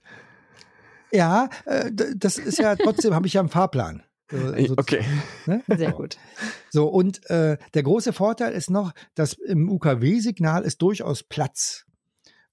Ja, 1.11 1.51
äh, 1.67 1.91
das 2.17 2.39
ist 2.39 2.59
ja 2.59 2.77
trotzdem, 2.77 3.15
habe 3.15 3.27
ich 3.27 3.35
ja 3.35 3.41
einen 3.41 3.51
Fahrplan. 3.51 4.03
So, 4.31 4.39
okay. 4.79 5.05
Ne? 5.47 5.63
Sehr 5.77 5.93
gut. 5.93 6.17
So, 6.71 6.87
und 6.87 7.29
äh, 7.29 7.59
der 7.75 7.83
große 7.83 8.13
Vorteil 8.13 8.53
ist 8.53 8.71
noch, 8.71 8.93
dass 9.15 9.35
im 9.35 9.69
UKW-Signal 9.69 10.63
ist 10.63 10.81
durchaus 10.81 11.23
Platz. 11.23 11.85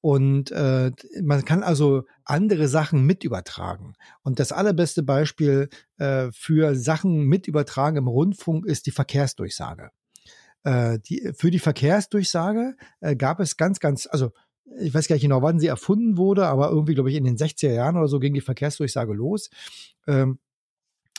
Und 0.02 0.52
äh, 0.52 0.92
man 1.22 1.44
kann 1.44 1.62
also 1.62 2.04
andere 2.24 2.68
Sachen 2.68 3.06
mit 3.06 3.24
übertragen. 3.24 3.96
Und 4.22 4.40
das 4.40 4.52
allerbeste 4.52 5.04
Beispiel 5.04 5.70
äh, 5.98 6.30
für 6.32 6.76
Sachen 6.76 7.26
mit 7.26 7.48
übertragen 7.48 7.98
im 7.98 8.08
Rundfunk 8.08 8.66
ist 8.66 8.86
die 8.86 8.92
Verkehrsdurchsage. 8.92 9.92
Äh, 10.64 11.00
die, 11.00 11.32
für 11.36 11.52
die 11.52 11.60
Verkehrsdurchsage 11.60 12.76
äh, 13.02 13.16
gab 13.16 13.40
es 13.40 13.58
ganz, 13.58 13.80
ganz, 13.80 14.08
also 14.08 14.32
ich 14.80 14.94
weiß 14.94 15.08
gar 15.08 15.16
nicht 15.16 15.24
genau, 15.24 15.42
wann 15.42 15.60
sie 15.60 15.68
erfunden 15.68 16.18
wurde, 16.18 16.48
aber 16.48 16.70
irgendwie, 16.70 16.94
glaube 16.94 17.10
ich, 17.10 17.16
in 17.16 17.24
den 17.24 17.38
60er 17.38 17.74
Jahren 17.74 17.98
oder 17.98 18.08
so 18.08 18.20
ging 18.20 18.34
die 18.34 18.42
Verkehrsdurchsage 18.42 19.14
los. 19.14 19.50
Ähm, 20.08 20.40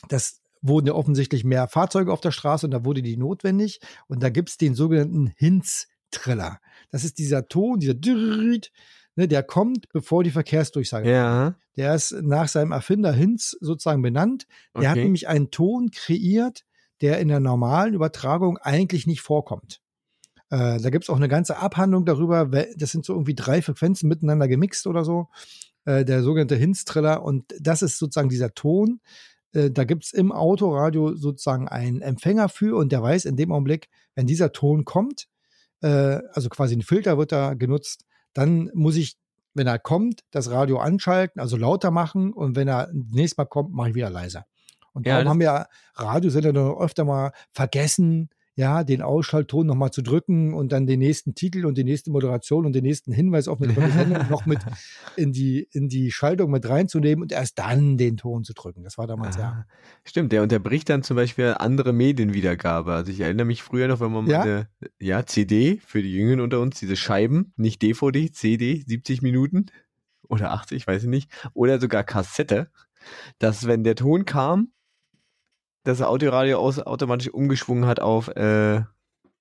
das 0.07 0.41
wurden 0.61 0.87
ja 0.87 0.93
offensichtlich 0.93 1.43
mehr 1.43 1.67
Fahrzeuge 1.67 2.11
auf 2.13 2.21
der 2.21 2.31
Straße 2.31 2.65
und 2.65 2.71
da 2.71 2.85
wurde 2.85 3.01
die 3.01 3.17
notwendig. 3.17 3.79
Und 4.07 4.23
da 4.23 4.29
gibt's 4.29 4.57
den 4.57 4.75
sogenannten 4.75 5.27
Hinz-Triller. 5.35 6.59
Das 6.91 7.03
ist 7.03 7.17
dieser 7.17 7.47
Ton, 7.47 7.79
dieser 7.79 7.95
ne, 9.15 9.27
der 9.27 9.43
kommt, 9.43 9.89
bevor 9.89 10.23
die 10.23 10.31
Verkehrsdurchsage 10.31 11.05
kommt. 11.05 11.15
Der 11.77 11.95
ist 11.95 12.11
nach 12.21 12.47
seinem 12.47 12.71
Erfinder 12.73 13.13
Hinz 13.13 13.57
sozusagen 13.61 14.01
benannt. 14.01 14.45
Der 14.79 14.89
hat 14.89 14.97
nämlich 14.97 15.27
einen 15.27 15.51
Ton 15.51 15.89
kreiert, 15.91 16.65
der 16.99 17.19
in 17.19 17.29
der 17.29 17.39
normalen 17.39 17.93
Übertragung 17.93 18.57
eigentlich 18.57 19.07
nicht 19.07 19.21
vorkommt. 19.21 19.81
Da 20.49 20.77
gibt's 20.77 21.09
auch 21.09 21.15
eine 21.15 21.29
ganze 21.29 21.57
Abhandlung 21.57 22.05
darüber. 22.05 22.45
Das 22.75 22.91
sind 22.91 23.05
so 23.05 23.13
irgendwie 23.13 23.35
drei 23.35 23.61
Frequenzen 23.61 24.09
miteinander 24.09 24.49
gemixt 24.49 24.85
oder 24.85 25.05
so. 25.05 25.29
Der 25.85 26.21
sogenannte 26.21 26.57
Hinz-Triller. 26.57 27.23
Und 27.23 27.45
das 27.59 27.81
ist 27.81 27.97
sozusagen 27.97 28.29
dieser 28.29 28.53
Ton, 28.53 28.99
da 29.53 29.83
gibt's 29.83 30.13
im 30.13 30.31
Autoradio 30.31 31.15
sozusagen 31.15 31.67
einen 31.67 32.01
Empfänger 32.01 32.49
für 32.49 32.77
und 32.77 32.91
der 32.91 33.01
weiß 33.01 33.25
in 33.25 33.35
dem 33.35 33.51
Augenblick, 33.51 33.89
wenn 34.15 34.27
dieser 34.27 34.51
Ton 34.51 34.85
kommt, 34.85 35.27
äh, 35.81 36.19
also 36.33 36.49
quasi 36.49 36.75
ein 36.75 36.81
Filter 36.81 37.17
wird 37.17 37.31
da 37.31 37.53
genutzt, 37.53 38.05
dann 38.33 38.71
muss 38.73 38.95
ich, 38.95 39.17
wenn 39.53 39.67
er 39.67 39.79
kommt, 39.79 40.21
das 40.31 40.49
Radio 40.49 40.79
anschalten, 40.79 41.41
also 41.41 41.57
lauter 41.57 41.91
machen 41.91 42.33
und 42.33 42.55
wenn 42.55 42.67
er 42.67 42.89
nächstes 42.93 43.37
Mal 43.37 43.45
kommt, 43.45 43.73
mache 43.73 43.89
ich 43.89 43.95
wieder 43.95 44.09
leiser. 44.09 44.45
Und 44.93 45.07
darum 45.07 45.29
haben 45.29 45.39
wir 45.39 45.67
Radiosender 45.95 46.53
dann 46.53 46.75
öfter 46.75 47.05
mal 47.05 47.31
vergessen, 47.53 48.29
ja, 48.55 48.83
den 48.83 49.01
Ausschaltton 49.01 49.65
nochmal 49.65 49.91
zu 49.91 50.01
drücken 50.01 50.53
und 50.53 50.71
dann 50.71 50.85
den 50.85 50.99
nächsten 50.99 51.35
Titel 51.35 51.65
und 51.65 51.77
die 51.77 51.83
nächste 51.83 52.11
Moderation 52.11 52.65
und 52.65 52.73
den 52.73 52.83
nächsten 52.83 53.13
Hinweis 53.13 53.47
auf 53.47 53.61
eine 53.61 53.73
Sendung 53.91 54.27
noch 54.29 54.45
mit 54.45 54.59
in 55.15 55.31
die, 55.31 55.67
in 55.71 55.87
die 55.87 56.11
Schaltung 56.11 56.51
mit 56.51 56.67
reinzunehmen 56.67 57.21
und 57.21 57.31
erst 57.31 57.59
dann 57.59 57.97
den 57.97 58.17
Ton 58.17 58.43
zu 58.43 58.53
drücken. 58.53 58.83
Das 58.83 58.97
war 58.97 59.07
damals 59.07 59.37
ah, 59.37 59.41
ja. 59.41 59.65
Stimmt, 60.03 60.33
der 60.33 60.43
unterbricht 60.43 60.89
dann 60.89 61.03
zum 61.03 61.15
Beispiel 61.15 61.55
andere 61.57 61.93
Medienwiedergabe. 61.93 62.93
Also 62.93 63.11
ich 63.11 63.21
erinnere 63.21 63.45
mich 63.45 63.63
früher 63.63 63.87
noch, 63.87 64.01
wenn 64.01 64.11
man 64.11 64.27
ja? 64.27 64.41
eine 64.41 64.67
ja, 64.99 65.25
CD 65.25 65.79
für 65.85 66.01
die 66.01 66.13
Jüngeren 66.13 66.41
unter 66.41 66.59
uns, 66.59 66.79
diese 66.79 66.97
Scheiben, 66.97 67.53
nicht 67.55 67.81
DVD, 67.81 68.31
CD, 68.31 68.83
70 68.85 69.21
Minuten 69.21 69.67
oder 70.27 70.51
80, 70.51 70.87
weiß 70.87 71.03
ich 71.03 71.09
nicht, 71.09 71.31
oder 71.53 71.79
sogar 71.79 72.03
Kassette, 72.03 72.69
dass 73.39 73.65
wenn 73.65 73.83
der 73.83 73.95
Ton 73.95 74.25
kam, 74.25 74.71
dass 75.83 75.99
er 75.99 76.09
Autoradio 76.09 76.59
aus, 76.59 76.79
automatisch 76.79 77.29
umgeschwungen 77.29 77.85
hat 77.85 77.99
auf, 77.99 78.27
äh, 78.29 78.81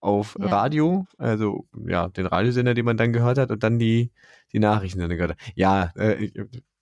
auf 0.00 0.36
ja. 0.38 0.46
Radio, 0.46 1.06
also 1.18 1.66
ja, 1.86 2.08
den 2.08 2.26
Radiosender, 2.26 2.74
den 2.74 2.84
man 2.84 2.96
dann 2.96 3.12
gehört 3.12 3.38
hat 3.38 3.50
und 3.50 3.62
dann 3.62 3.78
die, 3.78 4.10
die 4.52 4.58
Nachrichten 4.58 5.00
dann 5.00 5.10
gehört 5.10 5.32
hat. 5.32 5.38
Ja, 5.54 5.92
äh, 5.96 6.30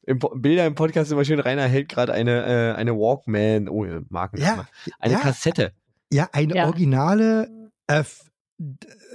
im, 0.08 0.20
Bilder 0.36 0.66
im 0.66 0.74
Podcast 0.74 1.12
immer 1.12 1.24
schön, 1.24 1.40
Rainer 1.40 1.66
hält 1.66 1.88
gerade 1.88 2.12
eine, 2.12 2.46
äh, 2.46 2.74
eine 2.74 2.94
Walkman, 2.94 3.68
oh, 3.68 3.86
Marken, 4.08 4.40
ja, 4.40 4.66
eine 4.98 5.14
ja, 5.14 5.20
Kassette. 5.20 5.72
Ja, 6.10 6.28
eine 6.32 6.56
ja. 6.56 6.64
originale, 6.64 7.70
äh, 7.88 8.04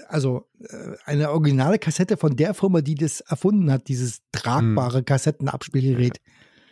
also 0.07 0.47
äh, 0.59 0.95
eine 1.05 1.31
originale 1.31 1.79
Kassette 1.79 2.17
von 2.17 2.35
der 2.35 2.53
Firma, 2.53 2.81
die 2.81 2.95
das 2.95 3.21
erfunden 3.21 3.71
hat, 3.71 3.87
dieses 3.87 4.21
tragbare 4.31 4.99
hm. 4.99 5.05
Kassettenabspielgerät. 5.05 6.19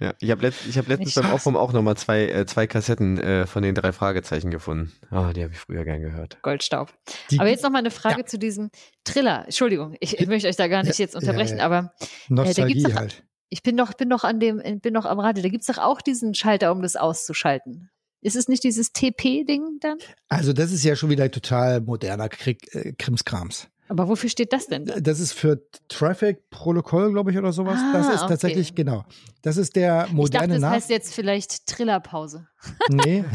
Ja, 0.02 0.16
ich 0.20 0.32
habe 0.32 0.42
letzt, 0.42 0.76
hab 0.76 0.88
letztens 0.88 1.14
beim 1.14 1.30
Aufräumen 1.30 1.58
auch 1.58 1.74
nochmal 1.74 1.96
zwei, 1.96 2.26
äh, 2.28 2.46
zwei 2.48 2.66
Kassetten 2.66 3.20
äh, 3.20 3.46
von 3.46 3.62
den 3.62 3.76
drei 3.76 3.92
Fragezeichen 3.92 4.50
gefunden. 4.50 4.92
Ah, 5.12 5.30
oh, 5.30 5.34
die 5.34 5.44
habe 5.44 5.54
ich 5.54 5.60
früher 5.60 5.84
gern 5.84 6.02
gehört. 6.02 6.42
Goldstaub. 6.42 6.92
Die, 7.30 7.40
aber 7.40 7.50
jetzt 7.50 7.64
nochmal 7.64 7.82
eine 7.82 7.92
Frage 7.92 8.22
ja. 8.22 8.26
zu 8.26 8.40
diesem 8.40 8.72
Triller. 9.04 9.44
Entschuldigung, 9.46 9.96
ich, 10.00 10.20
ich 10.20 10.28
möchte 10.28 10.48
euch 10.48 10.56
da 10.56 10.68
gar 10.68 10.82
nicht 10.82 10.98
jetzt 10.98 11.16
unterbrechen, 11.16 11.58
ja, 11.58 11.60
ja, 11.60 11.66
aber 11.66 11.94
äh, 12.30 12.54
da 12.54 12.66
gibt's 12.66 12.84
doch, 12.84 12.96
halt. 12.96 13.24
Ich 13.50 13.62
bin 13.62 13.78
doch, 13.78 13.94
bin 13.94 14.10
doch 14.10 14.24
an 14.24 14.40
dem, 14.40 14.60
bin 14.82 14.96
doch 14.96 15.06
am 15.06 15.20
Radio. 15.20 15.44
Da 15.44 15.50
gibt's 15.50 15.68
doch 15.68 15.78
auch 15.78 16.02
diesen 16.02 16.34
Schalter, 16.34 16.72
um 16.72 16.82
das 16.82 16.96
auszuschalten. 16.96 17.92
Ist 18.22 18.36
es 18.36 18.48
nicht 18.48 18.64
dieses 18.64 18.94
TP-Ding 18.94 19.78
dann? 19.82 19.98
Also 20.30 20.52
das 20.52 20.72
ist 20.72 20.84
ja 20.84 20.96
schon 20.96 21.12
wieder 21.12 21.30
total 21.30 21.82
moderner 21.82 22.30
Krieg, 22.30 22.74
äh, 22.74 22.94
Krimskrams. 22.98 23.68
Aber 23.92 24.08
wofür 24.08 24.30
steht 24.30 24.54
das 24.54 24.68
denn? 24.68 24.90
Das 25.02 25.20
ist 25.20 25.34
für 25.34 25.62
Traffic 25.90 26.50
Protokoll, 26.50 27.12
glaube 27.12 27.32
ich, 27.32 27.38
oder 27.38 27.52
sowas. 27.52 27.78
Ah, 27.78 27.92
das 27.92 28.08
ist 28.08 28.22
okay. 28.22 28.30
tatsächlich, 28.30 28.74
genau. 28.74 29.04
Das 29.42 29.58
ist 29.58 29.76
der 29.76 30.08
moderne 30.14 30.24
ich 30.24 30.32
dachte, 30.32 30.48
das 30.48 30.62
Nach 30.62 30.72
heißt 30.72 30.90
jetzt 30.90 31.14
vielleicht 31.14 31.68
Trillerpause. 31.68 32.48
Nee. 32.88 33.26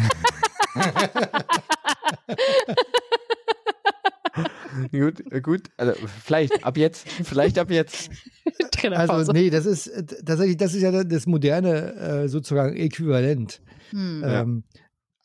gut, 4.92 5.22
gut. 5.42 5.64
Also 5.76 5.92
vielleicht 6.24 6.64
ab 6.64 6.78
jetzt, 6.78 7.06
vielleicht 7.06 7.58
ab 7.58 7.70
jetzt. 7.70 8.08
also 8.90 9.32
nee, 9.32 9.50
das 9.50 9.66
ist 9.66 9.92
tatsächlich, 10.24 10.56
das 10.56 10.72
ist 10.72 10.80
ja 10.80 11.04
das 11.04 11.26
moderne 11.26 11.96
äh, 11.96 12.28
sozusagen 12.28 12.74
Äquivalent. 12.76 13.60
Hm. 13.90 14.22
Ähm, 14.24 14.64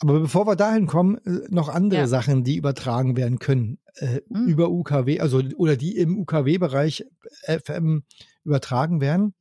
aber 0.02 0.20
bevor 0.20 0.48
wir 0.48 0.56
dahin 0.56 0.88
kommen, 0.88 1.18
äh, 1.26 1.48
noch 1.50 1.70
andere 1.70 2.02
ja. 2.02 2.08
Sachen, 2.08 2.44
die 2.44 2.58
übertragen 2.58 3.16
werden 3.16 3.40
können 3.40 3.78
äh, 3.96 4.22
mhm. 4.28 4.48
über 4.48 4.70
UKW, 4.70 5.20
also 5.20 5.42
oder 5.58 5.78
die 5.78 5.96
im 5.98 6.18
UKW-Bereich 6.18 7.06
FM 7.46 8.04
übertragen 8.44 9.00
werden. 9.00 9.34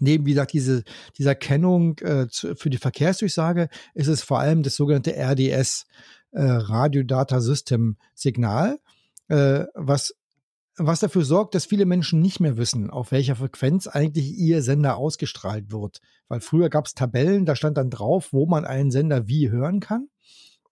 Neben, 0.00 0.26
wie 0.26 0.30
gesagt, 0.30 0.52
diese, 0.52 0.84
dieser 1.18 1.34
Kennung 1.34 1.98
äh, 1.98 2.28
zu, 2.28 2.54
für 2.56 2.70
die 2.70 2.78
Verkehrsdurchsage 2.78 3.68
ist 3.94 4.08
es 4.08 4.22
vor 4.22 4.40
allem 4.40 4.62
das 4.62 4.76
sogenannte 4.76 5.16
RDS, 5.16 5.86
äh, 6.32 6.42
Radio 6.42 7.02
Data 7.02 7.40
System 7.40 7.96
Signal, 8.14 8.78
äh, 9.28 9.64
was 9.74 10.14
was 10.76 11.00
dafür 11.00 11.24
sorgt, 11.24 11.54
dass 11.54 11.66
viele 11.66 11.86
Menschen 11.86 12.20
nicht 12.20 12.40
mehr 12.40 12.56
wissen, 12.56 12.90
auf 12.90 13.12
welcher 13.12 13.36
Frequenz 13.36 13.86
eigentlich 13.86 14.36
ihr 14.36 14.62
Sender 14.62 14.96
ausgestrahlt 14.96 15.70
wird. 15.70 16.00
Weil 16.28 16.40
früher 16.40 16.68
gab 16.68 16.86
es 16.86 16.94
Tabellen, 16.94 17.44
da 17.44 17.54
stand 17.54 17.76
dann 17.76 17.90
drauf, 17.90 18.32
wo 18.32 18.46
man 18.46 18.64
einen 18.64 18.90
Sender 18.90 19.28
wie 19.28 19.50
hören 19.50 19.80
kann. 19.80 20.08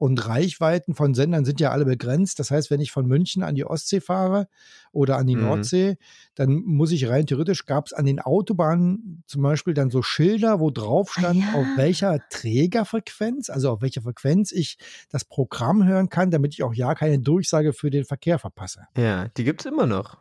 Und 0.03 0.27
Reichweiten 0.27 0.97
von 0.97 1.15
Sendern 1.15 1.45
sind 1.45 1.61
ja 1.61 1.71
alle 1.71 1.85
begrenzt. 1.85 2.41
Das 2.41 2.51
heißt, 2.51 2.73
wenn 2.73 2.81
ich 2.81 2.91
von 2.91 3.07
München 3.07 3.45
an 3.45 3.55
die 3.55 3.65
Ostsee 3.65 4.01
fahre 4.01 4.49
oder 4.91 5.17
an 5.17 5.29
die 5.29 5.37
mhm. 5.37 5.43
Nordsee, 5.43 5.97
dann 6.35 6.55
muss 6.55 6.91
ich 6.91 7.09
rein 7.09 7.25
theoretisch, 7.25 7.67
gab 7.67 7.87
es 7.87 7.93
an 7.93 8.05
den 8.05 8.19
Autobahnen 8.19 9.23
zum 9.29 9.43
Beispiel 9.43 9.75
dann 9.75 9.91
so 9.91 10.03
Schilder, 10.03 10.59
wo 10.59 10.73
drauf 10.73 11.12
ah, 11.15 11.21
stand, 11.21 11.45
ah, 11.45 11.53
ja. 11.53 11.61
auf 11.61 11.67
welcher 11.77 12.19
Trägerfrequenz, 12.31 13.49
also 13.49 13.71
auf 13.71 13.81
welcher 13.81 14.03
Frequenz 14.03 14.51
ich 14.51 14.77
das 15.09 15.25
Programm 15.25 15.87
hören 15.87 16.09
kann, 16.09 16.33
damit 16.33 16.55
ich 16.55 16.65
auch 16.65 16.75
ja 16.75 16.97
keine 16.97 17.21
Durchsage 17.21 17.73
für 17.73 17.91
den 17.91 18.05
Verkehr 18.05 18.41
verpasse. 18.41 18.88
Ja, 18.97 19.29
die 19.29 19.45
gibt 19.45 19.61
es 19.61 19.67
immer 19.67 19.87
noch. 19.87 20.19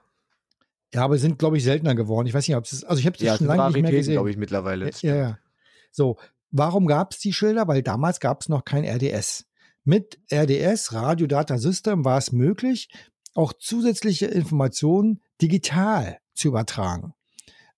Ja, 0.94 1.06
aber 1.06 1.18
sind, 1.18 1.40
glaube 1.40 1.58
ich, 1.58 1.64
seltener 1.64 1.96
geworden. 1.96 2.28
Ich 2.28 2.36
weiß 2.36 2.48
nicht, 2.48 2.56
ob 2.56 2.66
es 2.66 2.84
also 2.84 3.00
ich 3.00 3.08
habe 3.08 3.16
es 3.16 3.24
ja, 3.24 3.36
schon 3.36 3.48
lange 3.48 3.72
nicht 3.72 3.82
mehr 3.82 3.92
gesehen. 3.92 4.14
glaube 4.14 4.30
ich, 4.30 4.38
mittlerweile. 4.38 4.92
Ja, 5.02 5.16
ja. 5.16 5.38
So, 5.90 6.18
warum 6.52 6.86
gab 6.86 7.14
es 7.14 7.18
die 7.18 7.34
Schilder? 7.34 7.68
Weil 7.68 7.82
damals 7.82 8.20
gab 8.20 8.42
es 8.42 8.48
noch 8.48 8.64
kein 8.64 8.86
RDS. 8.86 9.48
Mit 9.84 10.20
RDS, 10.32 10.94
Radio 10.94 11.28
Data 11.28 11.58
System, 11.58 12.06
war 12.06 12.18
es 12.18 12.32
möglich, 12.32 12.90
auch 13.34 13.54
zusätzliche 13.54 14.28
Informationen 14.28 15.22
digital 15.42 16.20
zu 16.34 16.50
übertragen. 16.50 17.14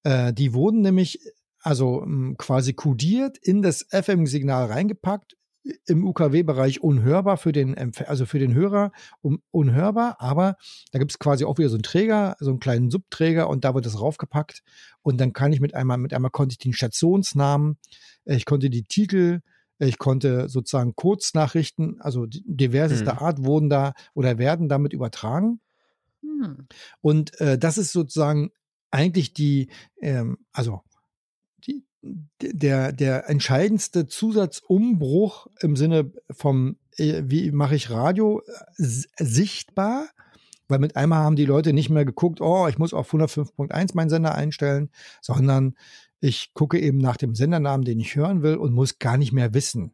Äh, 0.04 0.34
die 0.34 0.54
wurden 0.54 0.82
nämlich 0.82 1.20
also 1.60 2.02
hm, 2.02 2.36
quasi 2.38 2.74
kodiert 2.74 3.38
in 3.38 3.62
das 3.62 3.88
FM-Signal 3.90 4.66
reingepackt, 4.66 5.38
im 5.86 6.06
UKW-Bereich 6.06 6.82
unhörbar 6.84 7.38
für 7.38 7.54
den 7.54 7.94
also 8.06 8.26
für 8.26 8.40
den 8.40 8.54
Hörer 8.54 8.92
un 9.22 9.42
unhörbar, 9.52 10.18
aber 10.20 10.58
da 10.92 11.00
gibt 11.00 11.12
es 11.12 11.20
quasi 11.20 11.46
auch 11.46 11.58
wieder 11.58 11.70
so 11.70 11.76
einen 11.76 11.84
Träger, 11.84 12.36
so 12.42 12.50
einen 12.50 12.60
kleinen 12.60 12.92
Subträger 12.92 13.50
und 13.50 13.64
da 13.64 13.74
wird 13.74 13.86
das 13.86 14.02
raufgepackt 14.02 14.62
und 15.04 15.22
dann 15.22 15.32
kann 15.32 15.54
ich 15.54 15.62
mit 15.62 15.74
einmal 15.74 15.98
mit 15.98 16.14
einmal 16.14 16.32
konnte 16.32 16.52
ich 16.52 16.58
den 16.58 16.74
Stationsnamen, 16.74 17.78
äh, 18.26 18.36
ich 18.36 18.46
konnte 18.46 18.70
die 18.70 18.84
Titel, 18.84 19.40
ich 19.86 19.98
konnte 19.98 20.50
sozusagen 20.50 20.96
Kurznachrichten, 20.96 22.02
also 22.02 22.26
diverseste 22.28 23.12
hm. 23.12 23.18
Art 23.20 23.44
wurden 23.44 23.70
da 23.70 23.94
oder 24.14 24.38
werden 24.38 24.70
damit 24.70 24.94
übertragen. 24.94 25.60
Hm. 26.22 26.68
Und 27.02 27.40
äh, 27.40 27.58
das 27.58 27.78
ist 27.78 27.92
sozusagen 27.92 28.52
eigentlich 28.92 29.34
die, 29.34 29.70
ähm, 30.02 30.38
also 30.52 30.82
die, 31.66 31.84
der, 32.42 32.92
der 32.92 33.30
entscheidendste 33.30 34.08
Zusatzumbruch 34.08 35.48
im 35.62 35.76
Sinne 35.76 36.12
vom 36.32 36.78
äh, 36.98 37.24
wie 37.26 37.52
mache 37.52 37.76
ich 37.76 37.90
Radio 37.90 38.42
sichtbar? 38.78 40.08
Weil 40.68 40.80
mit 40.80 40.96
einmal 40.96 41.20
haben 41.20 41.36
die 41.36 41.46
Leute 41.46 41.74
nicht 41.74 41.90
mehr 41.90 42.06
geguckt, 42.06 42.40
oh, 42.42 42.68
ich 42.68 42.78
muss 42.78 42.94
auf 42.94 43.14
105.1 43.14 43.92
meinen 43.96 44.10
Sender 44.10 44.34
einstellen, 44.34 44.90
sondern 45.22 45.76
ich 46.24 46.54
gucke 46.54 46.80
eben 46.80 47.00
nach 47.00 47.18
dem 47.18 47.36
Sendernamen, 47.36 47.84
den 47.84 48.00
ich 48.00 48.16
hören 48.16 48.44
will 48.44 48.56
und 48.56 48.74
muss 48.74 48.98
gar 48.98 49.18
nicht 49.18 49.34
mehr 49.34 49.54
wissen, 49.54 49.94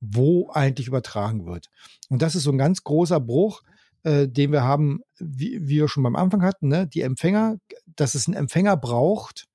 wo 0.00 0.50
eigentlich 0.50 0.88
übertragen 0.88 1.46
wird. 1.46 1.68
Und 2.10 2.20
das 2.20 2.34
ist 2.34 2.42
so 2.42 2.52
ein 2.52 2.58
ganz 2.58 2.84
großer 2.84 3.18
Bruch, 3.18 3.62
äh, 4.02 4.28
den 4.28 4.52
wir 4.52 4.62
haben, 4.62 5.00
wie, 5.18 5.58
wie 5.62 5.80
wir 5.80 5.88
schon 5.88 6.02
beim 6.02 6.16
Anfang 6.16 6.42
hatten, 6.42 6.68
ne? 6.68 6.86
die 6.86 7.00
Empfänger, 7.00 7.56
dass 7.96 8.14
es 8.14 8.26
einen 8.26 8.36
Empfänger 8.36 8.76
braucht, 8.76 9.46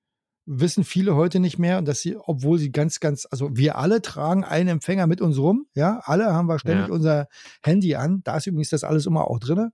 wissen 0.47 0.83
viele 0.83 1.15
heute 1.15 1.39
nicht 1.39 1.59
mehr 1.59 1.77
und 1.77 1.87
dass 1.87 2.01
sie, 2.01 2.17
obwohl 2.17 2.57
sie 2.57 2.71
ganz, 2.71 2.99
ganz, 2.99 3.27
also 3.29 3.55
wir 3.55 3.77
alle 3.77 4.01
tragen 4.01 4.43
einen 4.43 4.69
Empfänger 4.69 5.05
mit 5.05 5.21
uns 5.21 5.37
rum, 5.37 5.67
ja, 5.75 6.01
alle 6.05 6.33
haben 6.33 6.47
wir 6.47 6.57
ständig 6.57 6.87
ja. 6.87 6.93
unser 6.93 7.27
Handy 7.61 7.93
an, 7.93 8.21
da 8.23 8.37
ist 8.37 8.47
übrigens 8.47 8.69
das 8.69 8.83
alles 8.83 9.05
immer 9.05 9.29
auch 9.29 9.37
drin. 9.37 9.69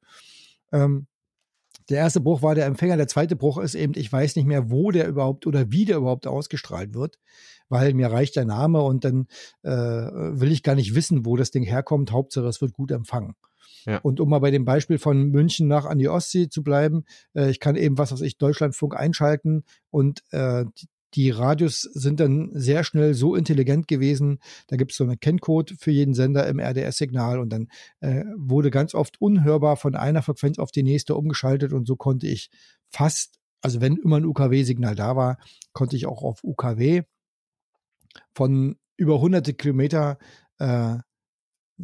Ähm, 0.73 1.07
der 1.91 1.99
erste 1.99 2.21
Bruch 2.21 2.41
war 2.41 2.55
der 2.55 2.65
Empfänger, 2.65 2.97
der 2.97 3.07
zweite 3.07 3.35
Bruch 3.35 3.57
ist 3.57 3.75
eben, 3.75 3.93
ich 3.95 4.11
weiß 4.11 4.35
nicht 4.35 4.45
mehr, 4.45 4.71
wo 4.71 4.91
der 4.91 5.07
überhaupt 5.07 5.45
oder 5.45 5.71
wie 5.71 5.85
der 5.85 5.97
überhaupt 5.97 6.25
ausgestrahlt 6.25 6.93
wird, 6.93 7.19
weil 7.69 7.93
mir 7.93 8.11
reicht 8.11 8.35
der 8.35 8.45
Name 8.45 8.81
und 8.81 9.03
dann 9.03 9.27
äh, 9.63 9.69
will 9.71 10.51
ich 10.51 10.63
gar 10.63 10.75
nicht 10.75 10.95
wissen, 10.95 11.25
wo 11.25 11.35
das 11.35 11.51
Ding 11.51 11.63
herkommt. 11.63 12.11
Hauptsache, 12.11 12.47
es 12.47 12.61
wird 12.61 12.73
gut 12.73 12.91
empfangen. 12.91 13.35
Ja. 13.85 13.97
Und 13.99 14.19
um 14.19 14.29
mal 14.29 14.39
bei 14.39 14.51
dem 14.51 14.65
Beispiel 14.65 14.99
von 14.99 15.29
München 15.31 15.67
nach 15.67 15.85
an 15.85 15.99
die 15.99 16.07
Ostsee 16.07 16.49
zu 16.49 16.63
bleiben, 16.63 17.03
äh, 17.33 17.49
ich 17.49 17.59
kann 17.59 17.75
eben, 17.75 17.97
was 17.97 18.11
weiß 18.11 18.21
ich, 18.21 18.37
Deutschlandfunk 18.37 18.95
einschalten 18.95 19.63
und 19.89 20.23
äh, 20.31 20.65
die 21.14 21.30
Radios 21.30 21.82
sind 21.82 22.20
dann 22.20 22.51
sehr 22.53 22.84
schnell 22.84 23.14
so 23.14 23.36
intelligent 23.36 23.88
gewesen. 23.88 24.39
Da 24.68 24.78
gibt 24.78 24.91
es 24.91 24.97
so 24.97 25.03
einen 25.03 25.20
Kenncode 25.20 25.76
für 25.78 25.91
jeden 25.91 26.14
Sender 26.14 26.47
im 26.47 26.59
RDS-Signal 26.59 27.39
und 27.39 27.49
dann 27.49 27.68
äh, 27.99 28.24
wurde 28.38 28.72
ganz 28.72 28.95
oft 28.95 29.20
unhörbar 29.20 29.76
von 29.78 29.95
einer 29.95 30.22
Frequenz 30.22 30.57
auf 30.57 30.72
die 30.72 30.84
nächste 30.84 31.16
umgeschaltet 31.16 31.74
und 31.74 31.88
so 31.88 31.95
konnte 31.95 32.28
ich 32.28 32.49
fast, 32.89 33.39
also 33.62 33.82
wenn 33.82 33.97
immer 33.97 34.18
ein 34.18 34.26
UKW-Signal 34.26 34.95
da 34.95 35.16
war, 35.16 35.38
konnte 35.74 35.95
ich 35.95 36.05
auch 36.05 36.24
auf 36.24 36.43
UKW 36.43 37.03
von 38.34 38.78
über 38.97 39.20
hunderte 39.20 39.53
Kilometer 39.53 40.18
äh, 40.59 40.97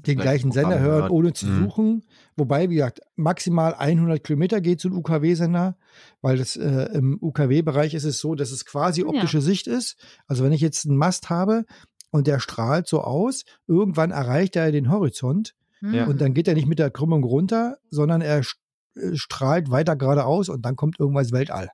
den 0.06 0.18
gleichen 0.18 0.52
Sender 0.52 0.80
hören, 0.80 1.02
hört. 1.04 1.12
ohne 1.12 1.34
zu 1.34 1.46
mhm. 1.48 1.64
suchen. 1.64 2.06
Wobei, 2.36 2.70
wie 2.70 2.76
gesagt, 2.76 3.02
maximal 3.16 3.74
100 3.74 4.24
Kilometer 4.24 4.62
geht 4.62 4.80
zu 4.80 4.88
einem 4.88 4.98
UKW-Sender, 4.98 5.78
weil 6.22 6.38
das 6.38 6.56
äh, 6.56 6.90
im 6.94 7.18
UKW-Bereich 7.22 7.94
ist 7.94 8.04
es 8.04 8.20
so, 8.20 8.36
dass 8.36 8.52
es 8.52 8.66
quasi 8.66 9.04
optische 9.04 9.38
ja. 9.38 9.42
Sicht 9.42 9.68
ist. 9.68 9.98
Also 10.28 10.44
wenn 10.44 10.54
ich 10.54 10.62
jetzt 10.62 10.86
einen 10.86 10.98
Mast 10.98 11.30
habe 11.30 11.66
und 12.12 12.28
der 12.28 12.40
strahlt 12.40 12.88
so 12.88 13.02
aus, 13.02 13.44
irgendwann 13.68 14.12
erreicht 14.12 14.56
er 14.56 14.72
den 14.72 14.92
Horizont 14.92 15.56
ja. 15.82 16.06
und 16.06 16.22
dann 16.22 16.34
geht 16.34 16.48
er 16.48 16.54
nicht 16.54 16.68
mit 16.68 16.80
der 16.80 16.92
Krümmung 16.92 17.24
runter, 17.24 17.78
sondern 17.90 18.22
er 18.22 18.40
äh, 18.40 19.16
strahlt 19.16 19.72
weiter 19.72 19.96
geradeaus 19.96 20.50
und 20.50 20.66
dann 20.66 20.76
kommt 20.76 21.00
irgendwas 21.00 21.32
Weltall. 21.32 21.70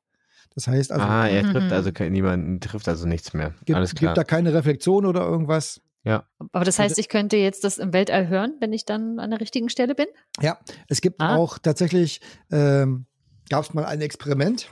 Das 0.55 0.67
heißt 0.67 0.91
also. 0.91 1.05
Ah, 1.05 1.28
er 1.28 1.43
trifft 1.43 1.67
mhm. 1.67 1.74
also 1.74 1.91
niemanden, 2.09 2.59
trifft 2.59 2.88
also 2.88 3.07
nichts 3.07 3.34
mehr. 3.34 3.53
Gibt, 3.65 3.76
Alles 3.76 3.95
klar. 3.95 4.13
Gibt 4.13 4.17
da 4.17 4.24
keine 4.24 4.53
Reflexion 4.53 5.05
oder 5.05 5.21
irgendwas? 5.21 5.82
Ja. 6.04 6.28
Aber 6.51 6.66
das 6.66 6.80
heißt, 6.80 6.97
ich 6.97 7.08
könnte 7.08 7.38
jetzt 7.38 7.64
das 7.64 7.78
im 7.78 7.93
Weltall 7.93 8.28
hören, 8.28 8.56
wenn 8.60 8.74
ich 8.74 8.86
dann 8.86 9.20
an 9.20 9.30
der 9.30 9.39
richtigen 9.39 9.70
Stelle 9.70 9.95
bin? 9.95 10.08
Ja, 10.41 10.60
es 10.88 11.01
gibt 11.01 11.22
ah. 11.22 11.36
auch 11.38 11.58
tatsächlich, 11.58 12.20
ähm, 12.51 13.06
gab 13.49 13.64
es 13.64 13.74
mal 13.74 13.86
ein 13.86 14.01
Experiment 14.01 14.70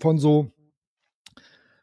von 0.00 0.18
so 0.18 0.52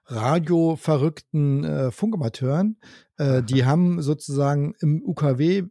radioverrückten 0.06 1.64
äh, 1.64 1.92
Funkamateuren. 1.92 2.78
Äh, 3.18 3.44
die 3.44 3.66
haben 3.66 4.02
sozusagen 4.02 4.74
im 4.80 5.02
UKW 5.04 5.64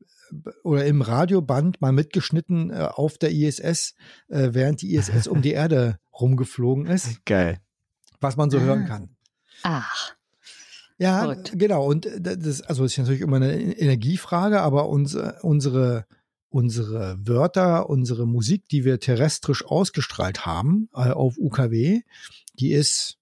oder 0.65 0.85
im 0.87 1.03
Radioband 1.03 1.81
mal 1.81 1.93
mitgeschnitten 1.93 2.71
äh, 2.71 2.89
auf 2.91 3.19
der 3.19 3.33
ISS, 3.33 3.95
äh, 4.29 4.51
während 4.53 4.83
die 4.83 4.95
ISS 4.95 5.27
um 5.27 5.43
die 5.43 5.53
Erde 5.53 5.99
rumgeflogen 6.13 6.87
ist. 6.87 7.25
Geil. 7.25 7.61
Was 8.21 8.37
man 8.37 8.51
so 8.51 8.61
hören 8.61 8.87
kann. 8.87 9.17
Ach. 9.63 10.16
Ja, 10.99 11.21
Verrückt. 11.21 11.53
genau. 11.55 11.87
Und 11.87 12.07
äh, 12.07 12.39
das, 12.39 12.63
also 12.63 12.85
ist 12.85 12.97
natürlich 12.99 13.21
immer 13.21 13.37
eine 13.37 13.53
Energiefrage, 13.53 14.61
aber 14.61 14.89
unsere, 14.89 15.39
unsere, 15.43 16.07
unsere 16.49 17.17
Wörter, 17.21 17.91
unsere 17.91 18.27
Musik, 18.27 18.69
die 18.69 18.85
wir 18.85 18.99
terrestrisch 18.99 19.65
ausgestrahlt 19.67 20.47
haben 20.47 20.89
äh, 20.95 21.11
auf 21.11 21.37
UKW, 21.39 22.01
die 22.59 22.73
ist, 22.73 23.19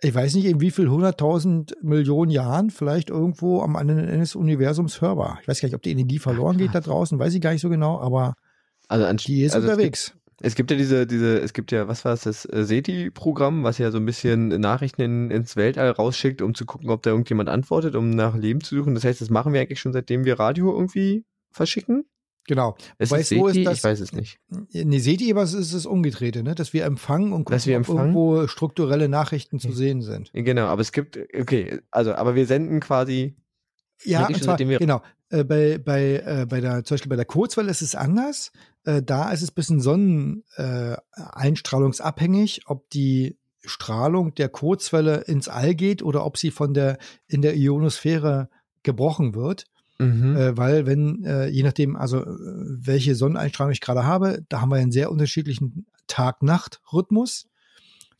ich 0.00 0.12
weiß 0.12 0.34
nicht, 0.34 0.46
in 0.46 0.60
wie 0.60 0.72
viel 0.72 0.88
hunderttausend 0.88 1.76
Millionen 1.80 2.32
Jahren 2.32 2.70
vielleicht 2.70 3.08
irgendwo 3.08 3.62
am 3.62 3.76
anderen 3.76 4.00
Ende 4.00 4.18
des 4.18 4.34
Universums 4.34 5.00
hörbar. 5.00 5.38
Ich 5.42 5.48
weiß 5.48 5.60
gar 5.60 5.68
nicht, 5.68 5.76
ob 5.76 5.82
die 5.82 5.92
Energie 5.92 6.18
verloren 6.18 6.58
geht 6.58 6.74
da 6.74 6.80
draußen, 6.80 7.20
weiß 7.20 7.34
ich 7.34 7.40
gar 7.40 7.52
nicht 7.52 7.62
so 7.62 7.68
genau, 7.68 8.00
aber 8.00 8.34
also 8.88 9.10
die 9.12 9.44
ist 9.44 9.54
also 9.54 9.68
unterwegs. 9.68 10.12
Es 10.42 10.54
gibt 10.54 10.70
ja 10.70 10.76
diese, 10.76 11.06
diese, 11.06 11.40
es 11.40 11.52
gibt 11.52 11.70
ja, 11.70 11.86
was 11.88 12.04
war 12.04 12.12
es, 12.12 12.22
das 12.22 12.44
äh, 12.46 12.64
SETI-Programm, 12.64 13.62
was 13.62 13.78
ja 13.78 13.90
so 13.90 13.98
ein 13.98 14.04
bisschen 14.04 14.48
Nachrichten 14.48 15.00
in, 15.02 15.30
ins 15.30 15.56
Weltall 15.56 15.90
rausschickt, 15.90 16.42
um 16.42 16.54
zu 16.54 16.66
gucken, 16.66 16.90
ob 16.90 17.02
da 17.02 17.10
irgendjemand 17.10 17.48
antwortet, 17.48 17.94
um 17.94 18.10
nach 18.10 18.36
Leben 18.36 18.60
zu 18.60 18.76
suchen. 18.76 18.94
Das 18.94 19.04
heißt, 19.04 19.20
das 19.20 19.30
machen 19.30 19.52
wir 19.52 19.60
eigentlich 19.60 19.80
schon 19.80 19.92
seitdem 19.92 20.24
wir 20.24 20.38
Radio 20.38 20.72
irgendwie 20.72 21.24
verschicken. 21.52 22.04
Genau. 22.48 22.76
Es 22.98 23.12
ist 23.12 23.28
SETI? 23.28 23.60
Ist 23.60 23.66
das, 23.66 23.78
ich 23.78 23.84
weiß 23.84 24.00
es 24.00 24.12
nicht. 24.12 24.40
Nee, 24.72 24.98
SETI, 24.98 25.30
aber 25.30 25.44
es 25.44 25.54
ist 25.54 25.74
das 25.74 25.86
Umgedrehte, 25.86 26.42
ne? 26.42 26.56
dass 26.56 26.72
wir 26.72 26.84
empfangen 26.84 27.32
und 27.32 27.44
gucken, 27.44 27.64
wir 27.64 27.76
empfangen? 27.76 27.98
ob 27.98 28.04
irgendwo 28.06 28.48
strukturelle 28.48 29.08
Nachrichten 29.08 29.60
zu 29.60 29.70
sehen 29.70 30.02
sind. 30.02 30.30
Genau, 30.32 30.66
aber 30.66 30.80
es 30.80 30.90
gibt, 30.90 31.18
okay, 31.38 31.80
also, 31.92 32.14
aber 32.14 32.34
wir 32.34 32.46
senden 32.46 32.80
quasi 32.80 33.36
ja, 34.04 34.28
zwar, 34.32 34.56
genau. 34.56 35.02
Äh, 35.30 35.44
bei, 35.44 35.78
bei, 35.78 36.22
äh, 36.26 36.46
bei 36.48 36.60
der, 36.60 36.84
zum 36.84 36.96
Beispiel 36.96 37.10
bei 37.10 37.16
der 37.16 37.24
Kurzwelle 37.24 37.70
ist 37.70 37.82
es 37.82 37.94
anders. 37.94 38.50
Äh, 38.84 39.02
da 39.02 39.30
ist 39.30 39.42
es 39.42 39.50
ein 39.50 39.54
bisschen 39.54 39.80
sonneneinstrahlungsabhängig, 39.80 42.58
äh, 42.58 42.62
ob 42.66 42.88
die 42.90 43.38
Strahlung 43.64 44.34
der 44.34 44.48
Kurzwelle 44.48 45.20
ins 45.22 45.48
All 45.48 45.74
geht 45.74 46.02
oder 46.02 46.26
ob 46.26 46.36
sie 46.36 46.50
von 46.50 46.74
der 46.74 46.98
in 47.28 47.42
der 47.42 47.56
Ionosphäre 47.56 48.48
gebrochen 48.82 49.34
wird. 49.34 49.66
Mhm. 49.98 50.36
Äh, 50.36 50.56
weil 50.56 50.86
wenn, 50.86 51.24
äh, 51.24 51.46
je 51.46 51.62
nachdem, 51.62 51.96
also 51.96 52.22
äh, 52.22 52.26
welche 52.26 53.14
Sonneneinstrahlung 53.14 53.72
ich 53.72 53.80
gerade 53.80 54.04
habe, 54.04 54.44
da 54.48 54.60
haben 54.60 54.70
wir 54.70 54.76
einen 54.76 54.92
sehr 54.92 55.12
unterschiedlichen 55.12 55.86
Tag-Nacht-Rhythmus. 56.08 57.46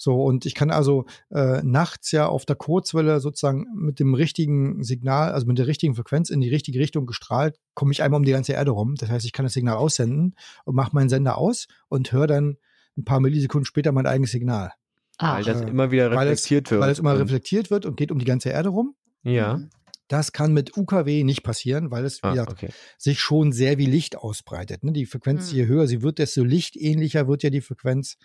So, 0.03 0.21
und 0.21 0.47
ich 0.47 0.57
kann 0.57 0.73
also 0.73 1.05
äh, 1.31 1.63
nachts 1.63 2.11
ja 2.11 2.27
auf 2.27 2.45
der 2.45 2.57
Kurzwelle 2.57 3.21
sozusagen 3.21 3.67
mit 3.73 4.01
dem 4.01 4.15
richtigen 4.15 4.83
Signal, 4.83 5.31
also 5.31 5.47
mit 5.47 5.59
der 5.59 5.69
richtigen 5.69 5.95
Frequenz 5.95 6.29
in 6.29 6.41
die 6.41 6.49
richtige 6.49 6.81
Richtung 6.81 7.07
gestrahlt, 7.07 7.61
komme 7.75 7.93
ich 7.93 8.03
einmal 8.03 8.19
um 8.19 8.25
die 8.25 8.33
ganze 8.33 8.53
Erde 8.53 8.73
rum. 8.73 8.97
Das 8.97 9.11
heißt, 9.11 9.25
ich 9.25 9.33
kann 9.33 9.45
das 9.45 9.53
Signal 9.53 9.77
aussenden 9.77 10.35
und 10.65 10.75
mache 10.75 10.91
meinen 10.93 11.09
Sender 11.09 11.39
aus 11.39 11.69
und 11.89 12.11
höre 12.11 12.27
dann 12.27 12.57
ein 12.99 13.05
paar 13.05 13.21
Millisekunden 13.21 13.65
später 13.65 13.93
mein 13.93 14.07
eigenes 14.07 14.33
Signal. 14.33 14.73
Ach. 15.19 15.37
Weil 15.37 15.45
das 15.45 15.61
immer 15.61 15.93
wieder 15.93 16.11
reflektiert 16.11 16.73
weil 16.73 16.73
es, 16.73 16.73
wird. 16.73 16.81
Weil 16.81 16.91
es 16.91 16.99
immer 16.99 17.17
reflektiert 17.17 17.71
wird 17.71 17.87
und 17.87 17.97
geht 17.97 18.11
um 18.11 18.19
die 18.19 18.25
ganze 18.25 18.49
Erde 18.49 18.71
rum. 18.71 18.97
Ja. 19.23 19.61
Das 20.09 20.33
kann 20.33 20.53
mit 20.53 20.77
UKW 20.77 21.23
nicht 21.23 21.45
passieren, 21.45 21.93
weil 21.93 22.05
es 22.05 22.25
ah, 22.25 22.35
okay. 22.43 22.71
sich 22.99 23.21
schon 23.21 23.53
sehr 23.53 23.79
wie 23.79 23.87
Licht 23.87 24.17
ausbreitet. 24.17 24.83
Ne? 24.83 24.93
Die 24.93 25.07
Frequenz, 25.07 25.53
mhm. 25.53 25.59
je 25.59 25.67
höher 25.67 25.87
sie 25.87 26.03
wird, 26.03 26.19
desto 26.19 26.43
lichtähnlicher 26.43 27.29
wird 27.29 27.45
ja 27.45 27.51
die 27.51 27.61
Frequenz. 27.61 28.17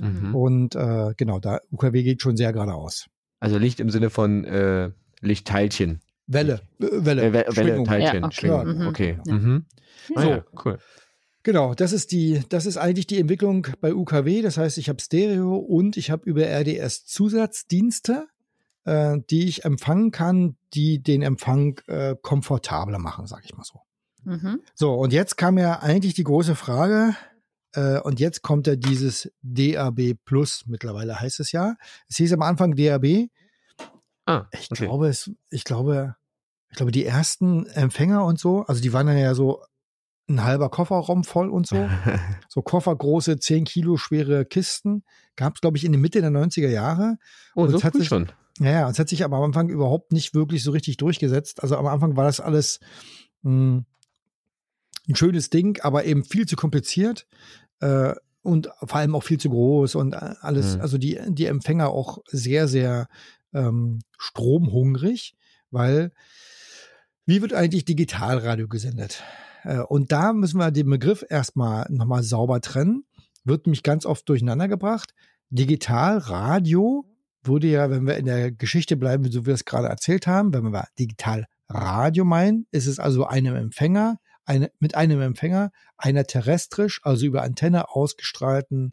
Mhm. 0.00 0.34
Und 0.34 0.74
äh, 0.74 1.12
genau, 1.16 1.38
da 1.40 1.60
UKW 1.70 2.02
geht 2.02 2.22
schon 2.22 2.36
sehr 2.36 2.52
geradeaus. 2.52 3.06
Also 3.40 3.58
Licht 3.58 3.80
im 3.80 3.90
Sinne 3.90 4.10
von 4.10 4.44
äh, 4.44 4.90
Lichtteilchen. 5.20 6.00
Welle, 6.26 6.60
äh, 6.80 6.86
Welle, 6.90 7.22
äh, 7.22 7.32
Welle, 7.32 7.84
Teilchen, 7.84 8.20
ja, 8.20 8.26
okay. 8.26 8.34
Schwingung. 8.34 8.78
Mhm. 8.78 8.86
Okay. 8.88 9.18
Ja. 9.26 9.34
Mhm. 9.34 9.66
Ah, 10.14 10.22
so, 10.22 10.30
ja, 10.30 10.44
cool. 10.64 10.78
Genau, 11.42 11.74
das 11.74 11.92
ist 11.92 12.10
die, 12.10 12.42
das 12.48 12.66
ist 12.66 12.76
eigentlich 12.76 13.06
die 13.06 13.20
Entwicklung 13.20 13.68
bei 13.80 13.94
UKW. 13.94 14.42
Das 14.42 14.56
heißt, 14.56 14.78
ich 14.78 14.88
habe 14.88 15.00
Stereo 15.00 15.56
und 15.56 15.96
ich 15.96 16.10
habe 16.10 16.28
über 16.28 16.42
RDS 16.44 17.06
Zusatzdienste, 17.06 18.26
äh, 18.84 19.18
die 19.30 19.46
ich 19.46 19.64
empfangen 19.64 20.10
kann, 20.10 20.56
die 20.74 21.00
den 21.00 21.22
Empfang 21.22 21.78
äh, 21.86 22.16
komfortabler 22.20 22.98
machen, 22.98 23.28
sage 23.28 23.42
ich 23.44 23.56
mal 23.56 23.62
so. 23.62 23.80
Mhm. 24.24 24.60
So, 24.74 24.94
und 24.94 25.12
jetzt 25.12 25.36
kam 25.36 25.56
ja 25.56 25.78
eigentlich 25.78 26.14
die 26.14 26.24
große 26.24 26.56
Frage, 26.56 27.14
äh, 27.76 28.00
und 28.00 28.18
jetzt 28.18 28.42
kommt 28.42 28.66
ja 28.66 28.74
dieses 28.74 29.30
DAB 29.42 30.14
Plus, 30.24 30.64
mittlerweile 30.66 31.20
heißt 31.20 31.40
es 31.40 31.52
ja. 31.52 31.76
Es 32.08 32.16
hieß 32.16 32.32
am 32.32 32.42
Anfang 32.42 32.74
DAB. 32.74 33.28
Ah, 34.24 34.38
okay. 34.38 34.58
Ich 34.60 34.68
glaube, 34.70 35.08
es, 35.08 35.30
ich 35.50 35.64
glaube, 35.64 36.16
ich 36.70 36.76
glaube, 36.76 36.90
die 36.90 37.04
ersten 37.04 37.66
Empfänger 37.66 38.24
und 38.24 38.40
so, 38.40 38.62
also 38.62 38.80
die 38.80 38.92
waren 38.92 39.06
ja 39.16 39.34
so 39.34 39.62
ein 40.28 40.42
halber 40.42 40.70
Kofferraum 40.70 41.22
voll 41.22 41.50
und 41.50 41.66
so. 41.66 41.88
so 42.48 42.62
koffergroße, 42.62 43.38
10 43.38 43.64
Kilo 43.64 43.96
schwere 43.98 44.44
Kisten. 44.44 45.04
Gab 45.36 45.54
es, 45.56 45.60
glaube 45.60 45.76
ich, 45.76 45.84
in 45.84 45.92
der 45.92 46.00
Mitte 46.00 46.20
der 46.20 46.30
90er 46.30 46.68
Jahre. 46.68 47.18
Oh, 47.54 47.62
und 47.62 47.70
so 47.70 47.82
hat 47.82 47.94
sich, 47.94 48.08
schon. 48.08 48.32
Ja, 48.58 48.70
ja, 48.70 48.90
es 48.90 48.98
hat 48.98 49.08
sich 49.08 49.22
aber 49.22 49.36
am 49.36 49.44
Anfang 49.44 49.68
überhaupt 49.68 50.12
nicht 50.12 50.34
wirklich 50.34 50.64
so 50.64 50.70
richtig 50.70 50.96
durchgesetzt. 50.96 51.62
Also 51.62 51.76
am 51.76 51.86
Anfang 51.86 52.16
war 52.16 52.24
das 52.24 52.40
alles 52.40 52.80
mh, 53.42 53.50
hm, 53.50 53.86
ein 55.08 55.14
schönes 55.14 55.50
Ding, 55.50 55.78
aber 55.82 56.04
eben 56.04 56.24
viel 56.24 56.46
zu 56.46 56.56
kompliziert 56.56 57.26
äh, 57.80 58.14
und 58.42 58.68
vor 58.78 58.96
allem 58.96 59.14
auch 59.14 59.22
viel 59.22 59.38
zu 59.38 59.50
groß 59.50 59.96
und 59.96 60.14
alles, 60.14 60.76
mhm. 60.76 60.80
also 60.80 60.98
die, 60.98 61.18
die 61.28 61.46
Empfänger 61.46 61.90
auch 61.90 62.18
sehr, 62.28 62.68
sehr 62.68 63.08
ähm, 63.52 64.00
stromhungrig, 64.18 65.34
weil 65.70 66.12
Wie 67.28 67.42
wird 67.42 67.52
eigentlich 67.52 67.84
Digitalradio 67.84 68.68
gesendet? 68.68 69.24
Äh, 69.64 69.80
und 69.80 70.12
da 70.12 70.32
müssen 70.32 70.58
wir 70.58 70.70
den 70.70 70.88
Begriff 70.88 71.24
erstmal 71.28 71.84
nochmal 71.90 72.22
sauber 72.22 72.60
trennen. 72.60 73.04
Wird 73.44 73.66
nämlich 73.66 73.82
ganz 73.82 74.06
oft 74.06 74.28
durcheinander 74.28 74.68
gebracht. 74.68 75.12
Digitalradio 75.50 77.04
wurde 77.42 77.66
ja, 77.66 77.90
wenn 77.90 78.06
wir 78.06 78.16
in 78.16 78.26
der 78.26 78.52
Geschichte 78.52 78.96
bleiben, 78.96 79.24
so 79.30 79.42
wie 79.42 79.46
wir 79.46 79.54
es 79.54 79.64
gerade 79.64 79.88
erzählt 79.88 80.28
haben, 80.28 80.54
wenn 80.54 80.70
wir 80.72 80.86
Digitalradio 80.98 82.24
meinen, 82.24 82.66
ist 82.70 82.86
es 82.86 83.00
also 83.00 83.26
einem 83.26 83.56
Empfänger, 83.56 84.18
eine, 84.46 84.70
mit 84.78 84.94
einem 84.94 85.20
Empfänger 85.20 85.70
einer 85.96 86.24
terrestrisch, 86.24 87.00
also 87.02 87.26
über 87.26 87.42
Antenne 87.42 87.90
ausgestrahlten, 87.90 88.92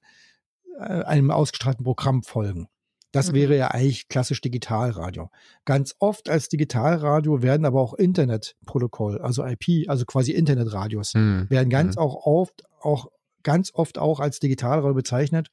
äh, 0.79 0.83
einem 1.03 1.31
ausgestrahlten 1.31 1.85
Programm 1.85 2.23
folgen. 2.23 2.67
Das 3.13 3.31
mhm. 3.31 3.35
wäre 3.35 3.57
ja 3.57 3.67
eigentlich 3.69 4.07
klassisch 4.07 4.41
Digitalradio. 4.41 5.29
Ganz 5.65 5.95
oft 5.99 6.29
als 6.29 6.49
Digitalradio 6.49 7.43
werden 7.43 7.65
aber 7.65 7.79
auch 7.79 7.93
Internetprotokoll, 7.93 9.21
also 9.21 9.45
IP, 9.45 9.87
also 9.87 10.03
quasi 10.05 10.31
Internetradios, 10.31 11.13
mhm. 11.13 11.45
werden 11.49 11.69
ganz 11.69 11.95
mhm. 11.95 12.01
auch 12.01 12.25
oft, 12.25 12.63
auch 12.81 13.07
ganz 13.43 13.71
oft 13.73 13.99
auch 13.99 14.19
als 14.19 14.39
Digitalradio 14.39 14.95
bezeichnet. 14.95 15.49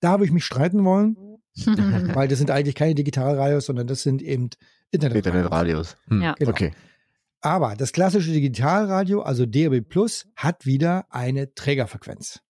Da 0.00 0.10
habe 0.10 0.24
ich 0.24 0.32
mich 0.32 0.44
streiten 0.44 0.84
wollen, 0.84 1.16
weil 2.14 2.28
das 2.28 2.38
sind 2.38 2.50
eigentlich 2.50 2.74
keine 2.74 2.94
Digitalradios, 2.94 3.66
sondern 3.66 3.86
das 3.86 4.02
sind 4.02 4.22
eben 4.22 4.48
Internetradios. 4.90 5.26
Internetradios. 5.26 5.96
Hm. 6.08 6.22
Ja. 6.22 6.34
Genau. 6.38 6.50
Okay. 6.50 6.72
Aber 7.40 7.76
das 7.76 7.92
klassische 7.92 8.32
Digitalradio, 8.32 9.22
also 9.22 9.46
DAB 9.46 9.82
Plus, 9.82 10.26
hat 10.34 10.66
wieder 10.66 11.06
eine 11.10 11.54
Trägerfrequenz. 11.54 12.40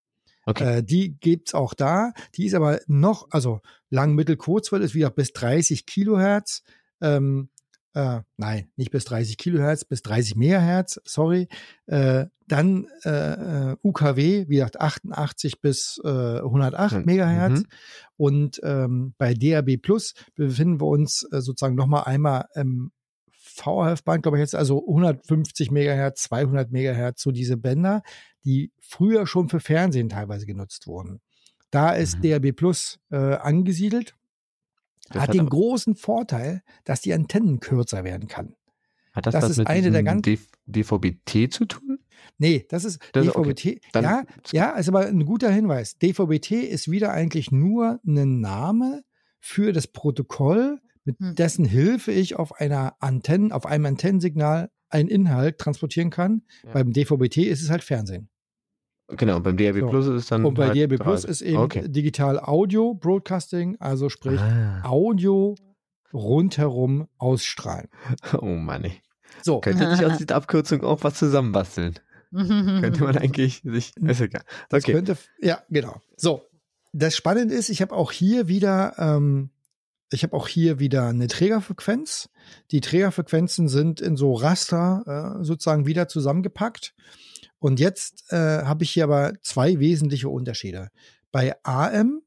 Okay. 0.46 0.78
Äh, 0.78 0.82
die 0.82 1.18
gibt's 1.18 1.54
auch 1.54 1.74
da. 1.74 2.12
Die 2.36 2.46
ist 2.46 2.54
aber 2.54 2.80
noch, 2.86 3.28
also 3.30 3.60
lang, 3.90 4.14
mittel, 4.14 4.36
kurzwelle 4.36 4.84
ist 4.84 4.94
wieder 4.94 5.10
bis 5.10 5.32
30 5.32 5.86
Kilohertz. 5.86 6.62
Ähm, 7.00 7.50
äh, 7.94 8.20
nein, 8.36 8.68
nicht 8.76 8.90
bis 8.90 9.04
30 9.06 9.38
Kilohertz, 9.38 9.84
bis 9.84 10.02
30 10.02 10.36
Megahertz, 10.36 11.00
sorry. 11.04 11.48
Äh, 11.86 12.26
dann 12.46 12.86
äh, 13.04 13.70
äh 13.72 13.76
UKW, 13.82 14.48
wie 14.48 14.56
gesagt, 14.56 14.80
88 14.80 15.60
bis 15.60 16.00
äh, 16.04 16.08
108 16.38 16.98
mhm. 16.98 17.04
Megahertz. 17.06 17.62
Und 18.16 18.60
ähm, 18.62 19.14
bei 19.18 19.34
DAB 19.34 19.78
Plus 19.78 20.14
befinden 20.34 20.80
wir 20.80 20.86
uns 20.86 21.26
äh, 21.32 21.40
sozusagen 21.40 21.74
nochmal 21.74 22.04
einmal 22.04 22.48
im 22.54 22.92
VHF-Band, 23.56 24.22
glaube 24.22 24.38
ich 24.38 24.40
jetzt, 24.40 24.54
also 24.54 24.86
150 24.86 25.70
Megahertz, 25.70 26.22
200 26.24 26.70
Megahertz, 26.70 27.22
so 27.22 27.30
diese 27.30 27.56
Bänder, 27.56 28.02
die 28.44 28.72
früher 28.80 29.26
schon 29.26 29.48
für 29.48 29.60
Fernsehen 29.60 30.08
teilweise 30.08 30.46
genutzt 30.46 30.86
wurden. 30.86 31.20
Da 31.70 31.90
ist 31.90 32.18
mhm. 32.18 32.30
DAB 32.30 32.52
Plus 32.52 32.98
äh, 33.10 33.16
angesiedelt. 33.16 34.14
Das 35.08 35.22
hat, 35.22 35.28
hat 35.28 35.34
den 35.34 35.48
großen 35.48 35.94
Vorteil, 35.94 36.62
dass 36.84 37.00
die 37.00 37.14
Antennen 37.14 37.60
kürzer 37.60 38.04
werden 38.04 38.28
kann. 38.28 38.54
Hat 39.12 39.26
das, 39.26 39.32
das 39.32 39.50
ist 39.50 39.66
eine 39.66 39.90
der 39.90 40.02
ganz 40.02 40.28
DVB-T 40.66 41.48
zu 41.48 41.64
tun? 41.64 41.98
Nee, 42.38 42.66
das 42.68 42.84
ist 42.84 43.00
das 43.12 43.24
DVB-T. 43.24 43.80
Okay. 43.94 44.02
Ja, 44.02 44.24
ja, 44.52 44.70
ist 44.72 44.88
aber 44.88 45.06
ein 45.06 45.24
guter 45.24 45.50
Hinweis. 45.50 45.96
DVB-T 45.98 46.60
ist 46.60 46.90
wieder 46.90 47.12
eigentlich 47.12 47.50
nur 47.50 48.00
ein 48.06 48.40
Name 48.40 49.04
für 49.40 49.72
das 49.72 49.86
Protokoll, 49.86 50.80
mit 51.06 51.18
hm. 51.18 51.34
dessen 51.34 51.64
Hilfe 51.64 52.12
ich 52.12 52.36
auf 52.36 52.60
einer 52.60 52.96
Antenne, 53.00 53.54
auf 53.54 53.64
einem 53.64 53.86
Antennensignal 53.86 54.70
einen 54.88 55.08
Inhalt 55.08 55.58
transportieren 55.58 56.10
kann. 56.10 56.42
Ja. 56.64 56.72
Beim 56.72 56.92
DVB-T 56.92 57.42
ist 57.42 57.62
es 57.62 57.70
halt 57.70 57.82
Fernsehen. 57.82 58.28
Genau, 59.08 59.38
beim 59.38 59.56
DAB 59.56 59.78
so. 59.78 59.88
Plus 59.88 60.06
ist 60.06 60.14
es 60.14 60.26
dann. 60.26 60.44
Und 60.44 60.54
bei 60.54 60.68
halt 60.68 60.76
DAB 60.76 60.98
Plus 60.98 61.24
ist 61.24 61.40
eben 61.40 61.58
okay. 61.58 61.86
digital 61.86 62.40
Audio 62.40 62.94
Broadcasting, 62.94 63.76
also 63.78 64.08
sprich 64.08 64.40
ah. 64.40 64.82
Audio 64.84 65.54
rundherum 66.12 67.08
ausstrahlen. 67.18 67.88
Oh 68.40 68.46
Mann. 68.46 68.84
Ey. 68.84 69.00
So. 69.42 69.60
Könnte 69.60 69.88
sich 69.94 70.04
aus 70.04 70.18
dieser 70.18 70.34
Abkürzung 70.34 70.82
auch 70.82 71.04
was 71.04 71.14
zusammenbasteln. 71.14 71.94
könnte 72.32 73.04
man 73.04 73.16
eigentlich 73.18 73.62
sich. 73.64 73.96
Ist 73.96 74.20
egal. 74.20 74.42
Okay. 74.72 74.92
Könnte, 74.92 75.16
ja, 75.40 75.62
genau. 75.68 76.00
So. 76.16 76.42
Das 76.92 77.14
Spannende 77.14 77.54
ist, 77.54 77.68
ich 77.68 77.82
habe 77.82 77.94
auch 77.94 78.10
hier 78.10 78.48
wieder 78.48 78.94
ähm, 78.98 79.50
ich 80.10 80.22
habe 80.22 80.36
auch 80.36 80.48
hier 80.48 80.78
wieder 80.78 81.08
eine 81.08 81.26
Trägerfrequenz. 81.26 82.28
Die 82.70 82.80
Trägerfrequenzen 82.80 83.68
sind 83.68 84.00
in 84.00 84.16
so 84.16 84.34
Raster 84.34 85.38
äh, 85.40 85.44
sozusagen 85.44 85.86
wieder 85.86 86.08
zusammengepackt. 86.08 86.94
Und 87.58 87.80
jetzt 87.80 88.32
äh, 88.32 88.62
habe 88.64 88.84
ich 88.84 88.90
hier 88.90 89.04
aber 89.04 89.32
zwei 89.42 89.78
wesentliche 89.80 90.28
Unterschiede. 90.28 90.90
Bei 91.32 91.56
AM, 91.64 92.22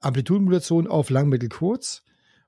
Amplitudenmodulation 0.00 0.86
auf 0.86 1.10
lang, 1.10 1.28
mittel, 1.28 1.48
kurz, 1.48 2.04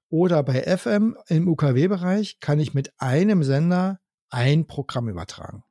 oder 0.08 0.42
bei 0.42 0.62
FM 0.76 1.16
im 1.28 1.48
UKW-Bereich 1.48 2.40
kann 2.40 2.60
ich 2.60 2.74
mit 2.74 2.92
einem 2.98 3.42
Sender 3.42 4.00
ein 4.28 4.66
Programm 4.66 5.08
übertragen. 5.08 5.64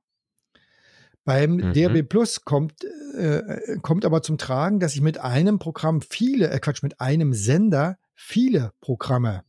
Beim 1.26 1.58
mhm. 1.58 1.74
DRB 1.74 2.08
Plus 2.08 2.44
kommt, 2.44 2.84
äh, 3.16 3.78
kommt 3.82 4.06
aber 4.06 4.22
zum 4.22 4.38
Tragen, 4.38 4.80
dass 4.80 4.96
ich 4.96 5.02
mit 5.02 5.20
einem 5.20 5.60
Programm 5.60 6.02
viele, 6.02 6.50
äh 6.50 6.60
Quatsch, 6.60 6.84
mit 6.84 7.00
einem 7.00 7.34
Sender 7.34 7.98
viele 8.22 8.74
Programme 8.82 9.46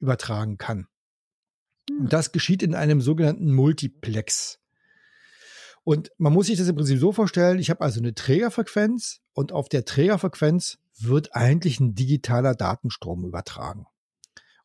übertragen 0.00 0.56
kann. 0.56 0.88
Und 1.90 2.04
hm. 2.04 2.08
das 2.08 2.32
geschieht 2.32 2.62
in 2.62 2.74
einem 2.74 3.02
sogenannten 3.02 3.52
Multiplex. 3.52 4.58
Und 5.84 6.10
man 6.16 6.32
muss 6.32 6.46
sich 6.46 6.56
das 6.56 6.68
im 6.68 6.76
Prinzip 6.76 6.98
so 6.98 7.12
vorstellen, 7.12 7.58
ich 7.58 7.68
habe 7.68 7.82
also 7.82 8.00
eine 8.00 8.14
Trägerfrequenz 8.14 9.20
und 9.34 9.52
auf 9.52 9.68
der 9.68 9.84
Trägerfrequenz 9.84 10.78
wird 10.98 11.36
eigentlich 11.36 11.78
ein 11.80 11.94
digitaler 11.94 12.54
Datenstrom 12.54 13.26
übertragen. 13.26 13.86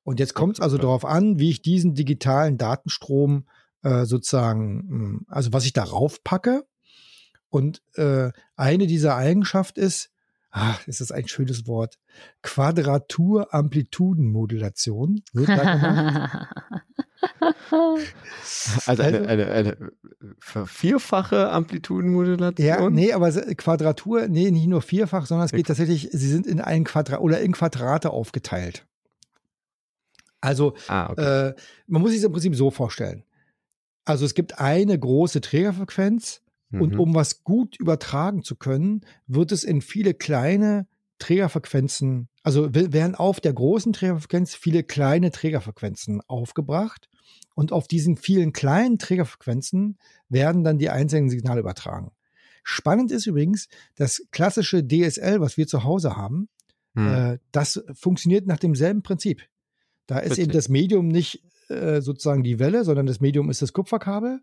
Und 0.03 0.21
jetzt 0.21 0.33
kommt 0.33 0.53
es 0.55 0.61
also 0.61 0.77
darauf 0.77 1.03
an, 1.03 1.37
wie 1.37 1.49
ich 1.49 1.61
diesen 1.61 1.93
digitalen 1.93 2.57
Datenstrom 2.57 3.45
äh, 3.83 4.05
sozusagen, 4.05 4.87
hm, 4.87 5.25
also 5.27 5.51
was 5.51 5.65
ich 5.65 5.73
darauf 5.73 6.23
packe. 6.23 6.65
Und 7.49 7.81
äh, 7.95 8.31
eine 8.55 8.87
dieser 8.87 9.17
Eigenschaften 9.17 9.81
ist, 9.81 10.11
ach, 10.51 10.87
ist 10.87 11.01
das 11.01 11.11
ein 11.11 11.27
schönes 11.27 11.67
Wort, 11.67 11.99
Quadratur-Amplitudenmodulation. 12.41 15.21
also 18.85 19.03
eine, 19.03 19.27
eine, 19.27 19.51
eine 19.51 19.77
vierfache 20.65 21.49
Amplitudenmodulation? 21.49 22.67
Ja, 22.67 22.89
nee, 22.89 23.13
aber 23.13 23.31
Quadratur, 23.31 24.27
nee, 24.27 24.51
nicht 24.51 24.67
nur 24.67 24.81
vierfach, 24.81 25.25
sondern 25.25 25.45
es 25.45 25.51
geht 25.51 25.67
tatsächlich, 25.67 26.09
sie 26.11 26.29
sind 26.29 26.47
in 26.47 26.61
ein 26.61 26.83
Quadrat 26.83 27.21
oder 27.21 27.41
in 27.41 27.51
Quadrate 27.51 28.11
aufgeteilt. 28.11 28.85
Also, 30.41 30.75
ah, 30.87 31.11
okay. 31.11 31.49
äh, 31.49 31.53
man 31.87 32.01
muss 32.01 32.11
sich 32.11 32.21
das 32.21 32.27
im 32.27 32.31
Prinzip 32.31 32.55
so 32.55 32.71
vorstellen. 32.71 33.23
Also 34.05 34.25
es 34.25 34.33
gibt 34.33 34.59
eine 34.59 34.97
große 34.97 35.41
Trägerfrequenz 35.41 36.41
und 36.71 36.93
mhm. 36.93 36.99
um 36.99 37.15
was 37.15 37.43
gut 37.43 37.79
übertragen 37.79 38.43
zu 38.43 38.55
können, 38.55 39.01
wird 39.27 39.51
es 39.51 39.63
in 39.63 39.81
viele 39.81 40.13
kleine 40.13 40.87
Trägerfrequenzen, 41.17 42.29
also 42.43 42.73
werden 42.73 43.15
auf 43.15 43.39
der 43.39 43.53
großen 43.53 43.91
Trägerfrequenz 43.91 44.55
viele 44.55 44.83
kleine 44.83 45.31
Trägerfrequenzen 45.31 46.21
aufgebracht. 46.27 47.09
Und 47.55 47.73
auf 47.73 47.87
diesen 47.87 48.15
vielen 48.15 48.53
kleinen 48.53 48.97
Trägerfrequenzen 48.99 49.97
werden 50.29 50.63
dann 50.63 50.77
die 50.77 50.89
einzelnen 50.89 51.29
Signale 51.29 51.59
übertragen. 51.59 52.11
Spannend 52.63 53.11
ist 53.11 53.25
übrigens, 53.25 53.67
das 53.95 54.23
klassische 54.31 54.85
DSL, 54.85 55.41
was 55.41 55.57
wir 55.57 55.67
zu 55.67 55.83
Hause 55.83 56.15
haben, 56.15 56.47
hm. 56.95 57.13
äh, 57.13 57.39
das 57.51 57.83
funktioniert 57.93 58.47
nach 58.47 58.59
demselben 58.59 59.01
Prinzip. 59.01 59.43
Da 60.07 60.19
ist 60.19 60.29
Bitte. 60.29 60.41
eben 60.43 60.51
das 60.51 60.69
Medium 60.69 61.07
nicht 61.07 61.43
äh, 61.67 62.01
sozusagen 62.01 62.43
die 62.43 62.59
Welle, 62.59 62.83
sondern 62.83 63.07
das 63.07 63.19
Medium 63.19 63.49
ist 63.49 63.61
das 63.61 63.73
Kupferkabel. 63.73 64.41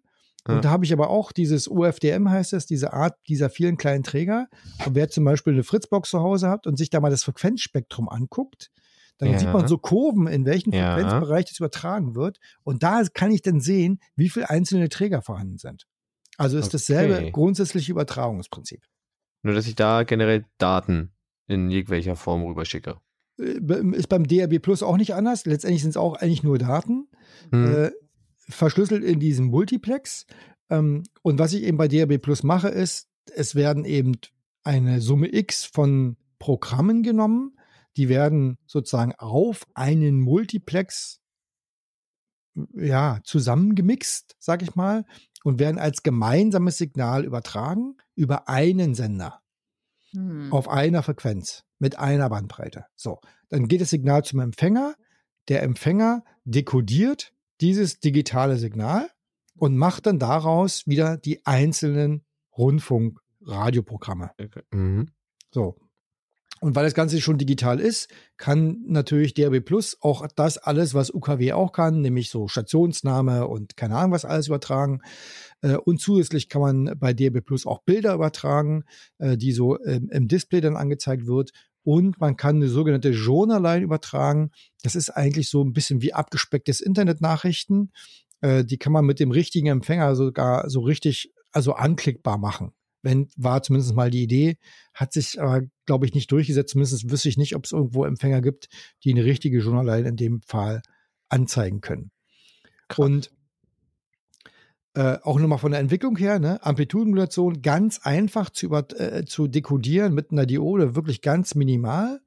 Und 0.54 0.64
da 0.64 0.70
habe 0.70 0.84
ich 0.84 0.92
aber 0.92 1.10
auch 1.10 1.32
dieses 1.32 1.68
UFDM 1.68 2.30
heißt 2.30 2.52
es, 2.52 2.66
diese 2.66 2.92
Art 2.92 3.16
dieser 3.28 3.50
vielen 3.50 3.76
kleinen 3.76 4.02
Träger. 4.02 4.46
Und 4.84 4.94
wer 4.94 5.08
zum 5.08 5.24
Beispiel 5.24 5.52
eine 5.52 5.62
Fritzbox 5.62 6.10
zu 6.10 6.20
Hause 6.20 6.48
hat 6.48 6.66
und 6.66 6.76
sich 6.76 6.90
da 6.90 7.00
mal 7.00 7.10
das 7.10 7.24
Frequenzspektrum 7.24 8.08
anguckt, 8.08 8.70
dann 9.18 9.32
ja. 9.32 9.38
sieht 9.38 9.52
man 9.52 9.66
so 9.66 9.78
Kurven, 9.78 10.26
in 10.26 10.44
welchem 10.44 10.72
ja. 10.72 10.94
Frequenzbereich 10.94 11.46
das 11.46 11.58
übertragen 11.58 12.14
wird. 12.14 12.38
Und 12.64 12.82
da 12.82 13.02
kann 13.12 13.30
ich 13.30 13.42
dann 13.42 13.60
sehen, 13.60 14.00
wie 14.14 14.28
viele 14.28 14.50
einzelne 14.50 14.88
Träger 14.88 15.22
vorhanden 15.22 15.58
sind. 15.58 15.86
Also 16.36 16.58
ist 16.58 16.66
okay. 16.66 16.72
dasselbe 16.72 17.30
grundsätzliche 17.30 17.92
Übertragungsprinzip. 17.92 18.82
Nur, 19.42 19.54
dass 19.54 19.66
ich 19.66 19.74
da 19.74 20.02
generell 20.02 20.44
Daten 20.58 21.12
in 21.46 21.70
jegwelcher 21.70 22.16
Form 22.16 22.44
rüberschicke. 22.44 22.96
Äh, 23.38 23.60
ist 23.92 24.08
beim 24.08 24.26
DRB 24.26 24.60
Plus 24.60 24.82
auch 24.82 24.96
nicht 24.96 25.14
anders. 25.14 25.46
Letztendlich 25.46 25.82
sind 25.82 25.90
es 25.90 25.96
auch 25.96 26.14
eigentlich 26.14 26.42
nur 26.42 26.58
Daten. 26.58 27.08
Hm. 27.50 27.74
Äh, 27.74 27.90
verschlüsselt 28.48 29.04
in 29.04 29.20
diesem 29.20 29.46
Multiplex. 29.46 30.26
Ähm, 30.70 31.02
und 31.22 31.38
was 31.38 31.52
ich 31.52 31.62
eben 31.62 31.76
bei 31.76 31.88
DRB 31.88 32.20
Plus 32.20 32.42
mache, 32.42 32.68
ist, 32.68 33.08
es 33.34 33.54
werden 33.54 33.84
eben 33.84 34.16
eine 34.64 35.00
Summe 35.00 35.32
X 35.32 35.64
von 35.64 36.16
Programmen 36.38 37.02
genommen, 37.02 37.58
die 37.96 38.08
werden 38.08 38.58
sozusagen 38.66 39.14
auf 39.16 39.66
einen 39.74 40.20
Multiplex 40.20 41.20
ja, 42.74 43.20
zusammengemixt, 43.24 44.36
sag 44.38 44.62
ich 44.62 44.74
mal, 44.74 45.04
und 45.44 45.58
werden 45.58 45.78
als 45.78 46.02
gemeinsames 46.02 46.78
Signal 46.78 47.24
übertragen 47.24 47.96
über 48.14 48.48
einen 48.48 48.94
Sender. 48.94 49.40
Hm. 50.12 50.52
Auf 50.52 50.68
einer 50.68 51.02
Frequenz 51.02 51.64
mit 51.78 51.98
einer 51.98 52.28
Bandbreite. 52.30 52.86
So, 52.94 53.20
dann 53.48 53.68
geht 53.68 53.80
das 53.80 53.90
Signal 53.90 54.24
zum 54.24 54.40
Empfänger. 54.40 54.94
Der 55.48 55.62
Empfänger 55.62 56.24
dekodiert 56.44 57.32
dieses 57.60 58.00
digitale 58.00 58.56
Signal 58.56 59.08
und 59.56 59.76
macht 59.76 60.06
dann 60.06 60.18
daraus 60.18 60.86
wieder 60.86 61.16
die 61.16 61.44
einzelnen 61.46 62.24
Rundfunk-Radioprogramme. 62.56 64.30
Okay. 64.38 64.62
Mhm. 64.72 65.08
So. 65.50 65.76
Und 66.60 66.74
weil 66.74 66.84
das 66.84 66.94
Ganze 66.94 67.20
schon 67.20 67.36
digital 67.36 67.80
ist, 67.80 68.08
kann 68.38 68.82
natürlich 68.86 69.34
DRB 69.34 69.62
Plus 69.62 69.98
auch 70.00 70.26
das 70.36 70.56
alles, 70.56 70.94
was 70.94 71.12
UKW 71.12 71.52
auch 71.52 71.72
kann, 71.72 72.00
nämlich 72.00 72.30
so 72.30 72.48
Stationsname 72.48 73.46
und 73.46 73.76
keine 73.76 73.96
Ahnung 73.96 74.12
was 74.12 74.24
alles 74.24 74.46
übertragen. 74.46 75.02
Äh, 75.60 75.76
und 75.76 76.00
zusätzlich 76.00 76.48
kann 76.48 76.62
man 76.62 76.98
bei 76.98 77.12
DRB 77.12 77.44
Plus 77.44 77.66
auch 77.66 77.82
Bilder 77.82 78.14
übertragen, 78.14 78.84
äh, 79.18 79.36
die 79.36 79.52
so 79.52 79.76
im 79.76 80.28
Display 80.28 80.62
dann 80.62 80.76
angezeigt 80.76 81.26
wird. 81.26 81.52
Und 81.86 82.18
man 82.18 82.36
kann 82.36 82.56
eine 82.56 82.66
sogenannte 82.66 83.10
Journaline 83.10 83.84
übertragen. 83.84 84.50
Das 84.82 84.96
ist 84.96 85.10
eigentlich 85.10 85.48
so 85.48 85.62
ein 85.62 85.72
bisschen 85.72 86.02
wie 86.02 86.12
abgespecktes 86.12 86.80
Internetnachrichten. 86.80 87.92
Äh, 88.40 88.64
die 88.64 88.76
kann 88.76 88.92
man 88.92 89.04
mit 89.04 89.20
dem 89.20 89.30
richtigen 89.30 89.68
Empfänger 89.68 90.16
sogar 90.16 90.68
so 90.68 90.80
richtig, 90.80 91.32
also 91.52 91.74
anklickbar 91.74 92.38
machen 92.38 92.72
wenn, 93.06 93.28
war 93.36 93.62
zumindest 93.62 93.94
mal 93.94 94.10
die 94.10 94.24
Idee, 94.24 94.58
hat 94.92 95.12
sich 95.12 95.40
aber, 95.40 95.62
glaube 95.86 96.06
ich, 96.06 96.12
nicht 96.12 96.30
durchgesetzt. 96.32 96.72
Zumindest 96.72 97.08
wüsste 97.08 97.28
ich 97.28 97.36
nicht, 97.36 97.54
ob 97.54 97.64
es 97.64 97.70
irgendwo 97.70 98.04
Empfänger 98.04 98.42
gibt, 98.42 98.66
die 99.04 99.12
eine 99.12 99.24
richtige 99.24 99.60
Journalline 99.60 100.08
in 100.08 100.16
dem 100.16 100.42
Fall 100.42 100.82
anzeigen 101.28 101.80
können. 101.80 102.10
Krass. 102.88 102.98
Und 102.98 103.30
äh, 104.96 105.18
auch 105.22 105.38
nochmal 105.38 105.58
von 105.58 105.72
der 105.72 105.80
Entwicklung 105.80 106.16
her, 106.16 106.38
ne? 106.38 106.58
Amplitudenmodulation 106.64 107.60
ganz 107.60 108.00
einfach 108.02 108.48
zu, 108.48 108.66
über, 108.66 108.86
äh, 108.98 109.26
zu 109.26 109.46
dekodieren 109.46 110.14
mit 110.14 110.32
einer 110.32 110.46
Diode, 110.46 110.96
wirklich 110.96 111.20
ganz 111.20 111.54
minimal. 111.54 112.20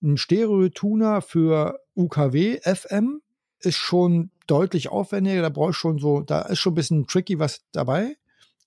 Ein 0.00 0.16
Stereo-Tuner 0.16 1.20
für 1.20 1.80
UKW 1.96 2.60
FM 2.62 3.20
ist 3.58 3.76
schon 3.76 4.30
deutlich 4.46 4.88
aufwendiger, 4.88 5.42
da 5.42 5.48
brauche 5.48 5.70
ich 5.70 5.76
schon 5.76 5.98
so, 5.98 6.20
da 6.20 6.42
ist 6.42 6.60
schon 6.60 6.72
ein 6.72 6.76
bisschen 6.76 7.06
tricky 7.08 7.38
was 7.40 7.64
dabei 7.72 8.16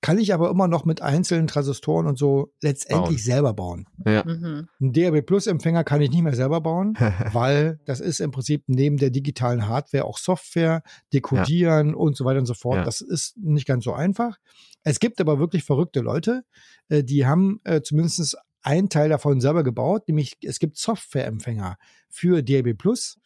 kann 0.04 0.18
ich 0.18 0.34
aber 0.34 0.50
immer 0.50 0.68
noch 0.68 0.84
mit 0.84 1.02
einzelnen 1.02 1.48
Transistoren 1.48 2.08
und 2.08 2.18
so 2.18 2.52
letztendlich 2.62 3.20
bauen. 3.20 3.26
selber 3.26 3.54
bauen. 3.54 3.86
Ja. 4.06 4.26
Mhm. 4.26 4.68
Ein 4.82 4.92
DAB 4.92 5.22
Plus 5.26 5.48
Empfänger 5.48 5.86
kann 5.86 6.02
ich 6.02 6.10
nicht 6.10 6.24
mehr 6.24 6.36
selber 6.36 6.60
bauen, 6.60 6.96
weil 7.32 7.80
das 7.86 8.02
ist 8.02 8.20
im 8.20 8.32
Prinzip 8.32 8.66
neben 8.68 8.98
der 8.98 9.12
digitalen 9.12 9.70
Hardware 9.70 10.04
auch 10.04 10.18
Software, 10.18 10.84
dekodieren 11.14 11.92
ja. 11.92 11.96
und 11.96 12.18
so 12.18 12.26
weiter 12.26 12.40
und 12.40 12.48
so 12.48 12.54
fort. 12.54 12.80
Ja. 12.80 12.84
Das 12.84 13.00
ist 13.00 13.38
nicht 13.38 13.66
ganz 13.66 13.86
so 13.86 13.94
einfach. 13.94 14.40
Es 14.84 15.00
gibt 15.00 15.22
aber 15.22 15.40
wirklich 15.40 15.64
verrückte 15.64 16.02
Leute, 16.02 16.44
äh, 16.90 17.02
die 17.02 17.26
haben 17.26 17.62
äh, 17.64 17.82
zumindest 17.82 18.36
einen 18.62 18.90
Teil 18.90 19.08
davon 19.08 19.40
selber 19.40 19.64
gebaut, 19.64 20.10
nämlich 20.10 20.36
es 20.44 20.60
gibt 20.60 20.76
Softwareempfänger 20.76 21.78
für 22.10 22.44
DAB 22.44 22.74
Plus. 22.74 23.20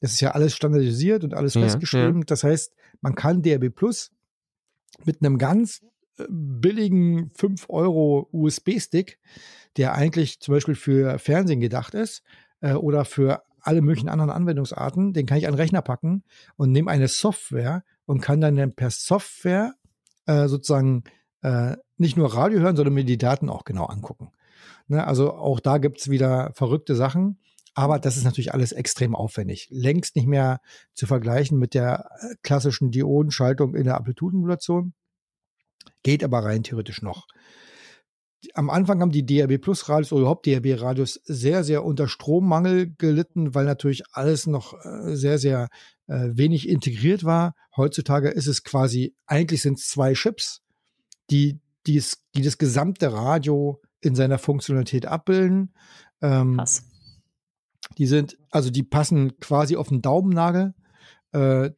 Das 0.00 0.12
ist 0.12 0.20
ja 0.20 0.32
alles 0.32 0.56
standardisiert 0.56 1.22
und 1.22 1.34
alles 1.34 1.52
festgeschrieben. 1.52 2.26
Das 2.26 2.42
heißt, 2.42 2.74
man 3.00 3.14
kann 3.14 3.42
DAB 3.42 3.70
Plus 3.70 4.10
mit 5.04 5.22
einem 5.22 5.38
ganz 5.38 5.82
billigen 6.28 7.30
5 7.34 7.66
Euro 7.68 8.28
USB-Stick, 8.32 9.18
der 9.76 9.94
eigentlich 9.94 10.40
zum 10.40 10.54
Beispiel 10.54 10.74
für 10.74 11.18
Fernsehen 11.18 11.60
gedacht 11.60 11.94
ist 11.94 12.22
äh, 12.60 12.72
oder 12.72 13.04
für 13.04 13.42
alle 13.60 13.82
möglichen 13.82 14.08
anderen 14.08 14.30
Anwendungsarten, 14.30 15.12
den 15.12 15.26
kann 15.26 15.38
ich 15.38 15.46
an 15.46 15.54
den 15.54 15.60
Rechner 15.60 15.82
packen 15.82 16.22
und 16.56 16.70
nehme 16.70 16.90
eine 16.90 17.08
Software 17.08 17.84
und 18.04 18.20
kann 18.20 18.40
dann 18.40 18.72
per 18.74 18.90
Software 18.90 19.74
äh, 20.26 20.46
sozusagen 20.46 21.04
äh, 21.42 21.76
nicht 21.96 22.16
nur 22.16 22.32
Radio 22.34 22.60
hören, 22.60 22.76
sondern 22.76 22.94
mir 22.94 23.04
die 23.04 23.18
Daten 23.18 23.48
auch 23.48 23.64
genau 23.64 23.86
angucken. 23.86 24.30
Ne, 24.88 25.04
also 25.04 25.32
auch 25.34 25.60
da 25.60 25.78
gibt's 25.78 26.10
wieder 26.10 26.52
verrückte 26.54 26.94
Sachen. 26.94 27.38
Aber 27.74 27.98
das 27.98 28.16
ist 28.16 28.24
natürlich 28.24 28.54
alles 28.54 28.72
extrem 28.72 29.14
aufwendig. 29.14 29.68
Längst 29.70 30.16
nicht 30.16 30.26
mehr 30.26 30.60
zu 30.94 31.06
vergleichen 31.06 31.58
mit 31.58 31.74
der 31.74 32.10
äh, 32.20 32.34
klassischen 32.42 32.90
Diodenschaltung 32.90 33.74
in 33.74 33.84
der 33.84 33.98
Amplitudenmodulation. 33.98 34.94
Geht 36.02 36.24
aber 36.24 36.44
rein 36.44 36.62
theoretisch 36.62 37.02
noch. 37.02 37.26
Am 38.54 38.70
Anfang 38.70 39.00
haben 39.00 39.10
die 39.10 39.26
DRB 39.26 39.60
Plus 39.60 39.88
Radios 39.88 40.12
oder 40.12 40.22
überhaupt 40.22 40.46
DRB 40.46 40.80
Radios 40.80 41.20
sehr, 41.24 41.64
sehr 41.64 41.84
unter 41.84 42.06
Strommangel 42.06 42.94
gelitten, 42.96 43.54
weil 43.54 43.64
natürlich 43.64 44.02
alles 44.12 44.46
noch 44.46 44.74
äh, 44.84 45.16
sehr, 45.16 45.38
sehr 45.38 45.68
äh, 46.06 46.28
wenig 46.32 46.68
integriert 46.68 47.24
war. 47.24 47.54
Heutzutage 47.76 48.28
ist 48.28 48.46
es 48.46 48.62
quasi, 48.62 49.14
eigentlich 49.26 49.62
sind 49.62 49.78
es 49.78 49.88
zwei 49.88 50.12
Chips, 50.12 50.62
die, 51.30 51.60
die, 51.86 51.96
es, 51.96 52.22
die 52.34 52.42
das 52.42 52.58
gesamte 52.58 53.12
Radio 53.12 53.80
in 54.00 54.14
seiner 54.14 54.38
Funktionalität 54.38 55.06
abbilden. 55.06 55.74
Ähm, 56.20 56.56
Krass. 56.56 56.84
Die 57.98 58.06
sind, 58.06 58.36
also 58.50 58.70
die 58.70 58.82
passen 58.82 59.38
quasi 59.38 59.76
auf 59.76 59.88
den 59.88 60.02
Daumennagel. 60.02 60.74
Äh, 61.32 61.70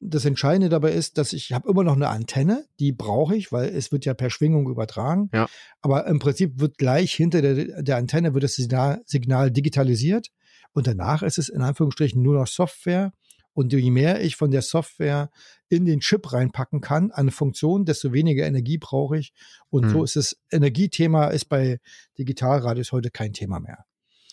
das 0.00 0.24
Entscheidende 0.24 0.68
dabei 0.68 0.92
ist, 0.92 1.18
dass 1.18 1.32
ich 1.32 1.52
habe 1.52 1.68
immer 1.68 1.84
noch 1.84 1.96
eine 1.96 2.08
Antenne, 2.08 2.64
die 2.78 2.92
brauche 2.92 3.36
ich, 3.36 3.52
weil 3.52 3.68
es 3.68 3.92
wird 3.92 4.04
ja 4.04 4.14
per 4.14 4.30
Schwingung 4.30 4.68
übertragen. 4.68 5.30
Ja. 5.32 5.46
Aber 5.80 6.06
im 6.06 6.18
Prinzip 6.18 6.60
wird 6.60 6.78
gleich 6.78 7.14
hinter 7.14 7.42
der, 7.42 7.82
der 7.82 7.96
Antenne 7.96 8.34
wird 8.34 8.44
das 8.44 8.54
Signal, 8.54 9.02
Signal 9.06 9.50
digitalisiert 9.50 10.28
und 10.72 10.86
danach 10.86 11.22
ist 11.22 11.38
es 11.38 11.48
in 11.48 11.62
Anführungsstrichen 11.62 12.22
nur 12.22 12.34
noch 12.34 12.46
Software. 12.46 13.12
Und 13.56 13.72
je 13.72 13.90
mehr 13.92 14.20
ich 14.20 14.34
von 14.34 14.50
der 14.50 14.62
Software 14.62 15.30
in 15.68 15.84
den 15.84 16.00
Chip 16.00 16.32
reinpacken 16.32 16.80
kann 16.80 17.12
an 17.12 17.30
Funktionen, 17.30 17.84
desto 17.84 18.12
weniger 18.12 18.44
Energie 18.44 18.78
brauche 18.78 19.16
ich. 19.16 19.32
Und 19.70 19.84
hm. 19.84 19.90
so 19.90 20.04
ist 20.04 20.16
das 20.16 20.36
Energiethema 20.50 21.28
ist 21.28 21.44
bei 21.44 21.78
Digitalradios 22.18 22.90
heute 22.90 23.12
kein 23.12 23.32
Thema 23.32 23.60
mehr. 23.60 23.84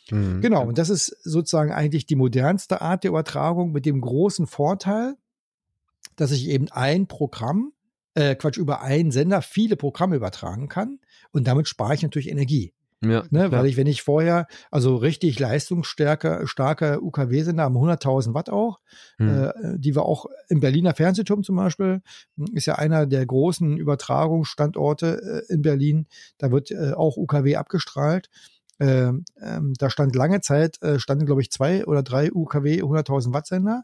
Mhm. 0.09 0.41
Genau, 0.41 0.67
und 0.67 0.77
das 0.77 0.89
ist 0.89 1.15
sozusagen 1.23 1.71
eigentlich 1.71 2.05
die 2.05 2.15
modernste 2.15 2.81
Art 2.81 3.03
der 3.03 3.09
Übertragung 3.09 3.71
mit 3.71 3.85
dem 3.85 4.01
großen 4.01 4.47
Vorteil, 4.47 5.15
dass 6.21 6.31
ich 6.31 6.47
eben 6.47 6.69
ein 6.71 7.07
Programm, 7.07 7.73
äh, 8.13 8.35
Quatsch, 8.35 8.57
über 8.57 8.81
einen 8.81 9.09
Sender 9.09 9.41
viele 9.41 9.75
Programme 9.75 10.15
übertragen 10.15 10.67
kann 10.67 10.99
und 11.31 11.47
damit 11.47 11.67
spare 11.67 11.95
ich 11.95 12.03
natürlich 12.03 12.29
Energie. 12.29 12.73
Ja, 13.03 13.23
ne, 13.31 13.51
weil 13.51 13.65
ich, 13.65 13.77
wenn 13.77 13.87
ich 13.87 14.03
vorher, 14.03 14.45
also 14.69 14.95
richtig 14.95 15.39
leistungsstärker, 15.39 16.45
starke 16.45 17.01
UKW-Sender 17.01 17.63
haben 17.63 17.75
100.000 17.75 18.35
Watt 18.35 18.51
auch, 18.51 18.79
hm. 19.17 19.45
äh, 19.45 19.79
die 19.79 19.95
wir 19.95 20.03
auch 20.03 20.27
im 20.49 20.59
Berliner 20.59 20.93
Fernsehturm 20.93 21.41
zum 21.41 21.55
Beispiel, 21.55 22.03
ist 22.53 22.67
ja 22.67 22.75
einer 22.75 23.07
der 23.07 23.25
großen 23.25 23.75
Übertragungsstandorte 23.75 25.45
äh, 25.49 25.51
in 25.51 25.63
Berlin, 25.63 26.05
da 26.37 26.51
wird 26.51 26.69
äh, 26.69 26.91
auch 26.91 27.17
UKW 27.17 27.55
abgestrahlt. 27.55 28.29
Ähm, 28.79 29.25
ähm, 29.41 29.73
da 29.79 29.89
stand 29.89 30.15
lange 30.15 30.41
Zeit, 30.41 30.79
äh, 30.83 30.99
standen 30.99 31.25
glaube 31.25 31.41
ich 31.41 31.49
zwei 31.49 31.85
oder 31.85 32.03
drei 32.03 32.31
UKW 32.31 32.83
100.000 32.83 33.33
Watt 33.33 33.47
Sender. 33.47 33.83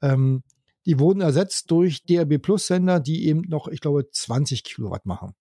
Ähm, 0.00 0.44
die 0.86 0.98
wurden 0.98 1.20
ersetzt 1.20 1.70
durch 1.70 2.04
DRB 2.04 2.40
Plus 2.40 2.66
Sender, 2.66 3.00
die 3.00 3.26
eben 3.26 3.42
noch, 3.42 3.68
ich 3.68 3.80
glaube, 3.80 4.08
20 4.10 4.64
Kilowatt 4.64 5.06
machen. 5.06 5.34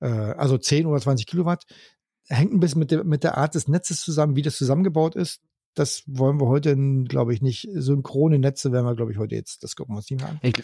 Äh, 0.00 0.06
also 0.06 0.58
10 0.58 0.86
oder 0.86 1.00
20 1.00 1.26
Kilowatt. 1.26 1.64
Hängt 2.28 2.52
ein 2.52 2.60
bisschen 2.60 2.78
mit 2.78 2.90
der, 2.90 3.04
mit 3.04 3.24
der 3.24 3.36
Art 3.36 3.54
des 3.54 3.68
Netzes 3.68 4.00
zusammen, 4.00 4.36
wie 4.36 4.42
das 4.42 4.56
zusammengebaut 4.56 5.16
ist. 5.16 5.40
Das 5.74 6.02
wollen 6.06 6.40
wir 6.40 6.48
heute, 6.48 6.76
glaube 7.04 7.32
ich, 7.32 7.40
nicht. 7.40 7.68
Synchrone 7.72 8.38
Netze 8.38 8.72
werden 8.72 8.84
wir, 8.84 8.94
glaube 8.94 9.12
ich, 9.12 9.18
heute 9.18 9.34
jetzt, 9.34 9.62
das 9.62 9.74
gucken 9.74 9.94
wir 9.94 9.98
uns 9.98 10.10
nicht 10.10 10.20
mehr 10.20 10.30
an. 10.30 10.38
Ich, 10.42 10.54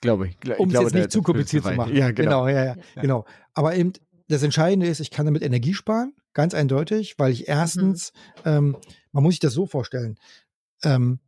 glaube 0.00 0.28
ich. 0.28 0.58
Um 0.58 0.70
es 0.70 0.80
jetzt 0.80 0.94
nicht 0.94 1.12
zu 1.12 1.22
kompliziert 1.22 1.64
zu 1.64 1.72
machen. 1.72 1.94
Ja, 1.94 2.10
genau. 2.10 2.44
genau 2.44 2.48
ja, 2.48 2.64
ja, 2.64 2.76
ja, 2.96 3.02
genau. 3.02 3.24
Aber 3.52 3.74
eben, 3.76 3.92
das 4.28 4.42
Entscheidende 4.42 4.86
ist, 4.86 5.00
ich 5.00 5.10
kann 5.10 5.26
damit 5.26 5.42
Energie 5.42 5.74
sparen, 5.74 6.14
ganz 6.32 6.54
eindeutig, 6.54 7.18
weil 7.18 7.32
ich 7.32 7.48
erstens, 7.48 8.12
mhm. 8.44 8.50
ähm, 8.50 8.76
man 9.12 9.22
muss 9.22 9.34
sich 9.34 9.40
das 9.40 9.52
so 9.52 9.66
vorstellen, 9.66 10.18
ähm, 10.82 11.20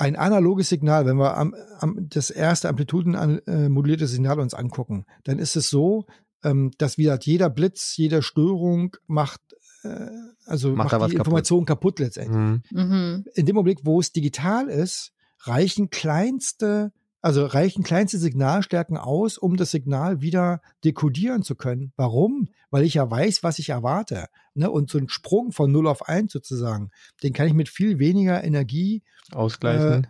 ein 0.00 0.16
analoges 0.16 0.70
Signal, 0.70 1.04
wenn 1.04 1.18
wir 1.18 1.36
am, 1.36 1.54
am, 1.78 2.08
das 2.08 2.30
erste 2.30 2.70
amplitudenmodulierte 2.70 4.04
äh, 4.04 4.08
Signal 4.08 4.40
uns 4.40 4.54
angucken, 4.54 5.04
dann 5.24 5.38
ist 5.38 5.56
es 5.56 5.68
so, 5.68 6.06
ähm, 6.42 6.70
dass 6.78 6.96
wieder 6.96 7.18
jeder 7.20 7.50
Blitz, 7.50 7.96
jede 7.96 8.22
Störung 8.22 8.96
macht, 9.06 9.42
äh, 9.82 10.06
also 10.46 10.74
macht, 10.74 10.92
macht 10.92 11.12
die 11.12 11.16
Information 11.16 11.66
kaputt, 11.66 11.96
kaputt 11.96 12.06
letztendlich. 12.06 12.70
Mhm. 12.70 12.82
mhm. 12.82 13.24
In 13.34 13.44
dem 13.44 13.58
Augenblick, 13.58 13.80
wo 13.84 14.00
es 14.00 14.10
digital 14.12 14.68
ist, 14.68 15.12
reichen 15.40 15.90
kleinste 15.90 16.92
also 17.22 17.44
reichen 17.44 17.82
kleinste 17.82 18.18
Signalstärken 18.18 18.96
aus, 18.96 19.36
um 19.36 19.56
das 19.56 19.70
Signal 19.70 20.20
wieder 20.20 20.60
dekodieren 20.84 21.42
zu 21.42 21.54
können. 21.54 21.92
Warum? 21.96 22.48
Weil 22.70 22.84
ich 22.84 22.94
ja 22.94 23.10
weiß, 23.10 23.42
was 23.42 23.58
ich 23.58 23.70
erwarte. 23.70 24.26
Ne? 24.54 24.70
Und 24.70 24.90
so 24.90 24.98
ein 24.98 25.08
Sprung 25.08 25.52
von 25.52 25.70
0 25.70 25.86
auf 25.86 26.08
1 26.08 26.32
sozusagen, 26.32 26.90
den 27.22 27.32
kann 27.32 27.46
ich 27.46 27.54
mit 27.54 27.68
viel 27.68 27.98
weniger 27.98 28.42
Energie 28.42 29.02
ausgleichen, 29.32 30.06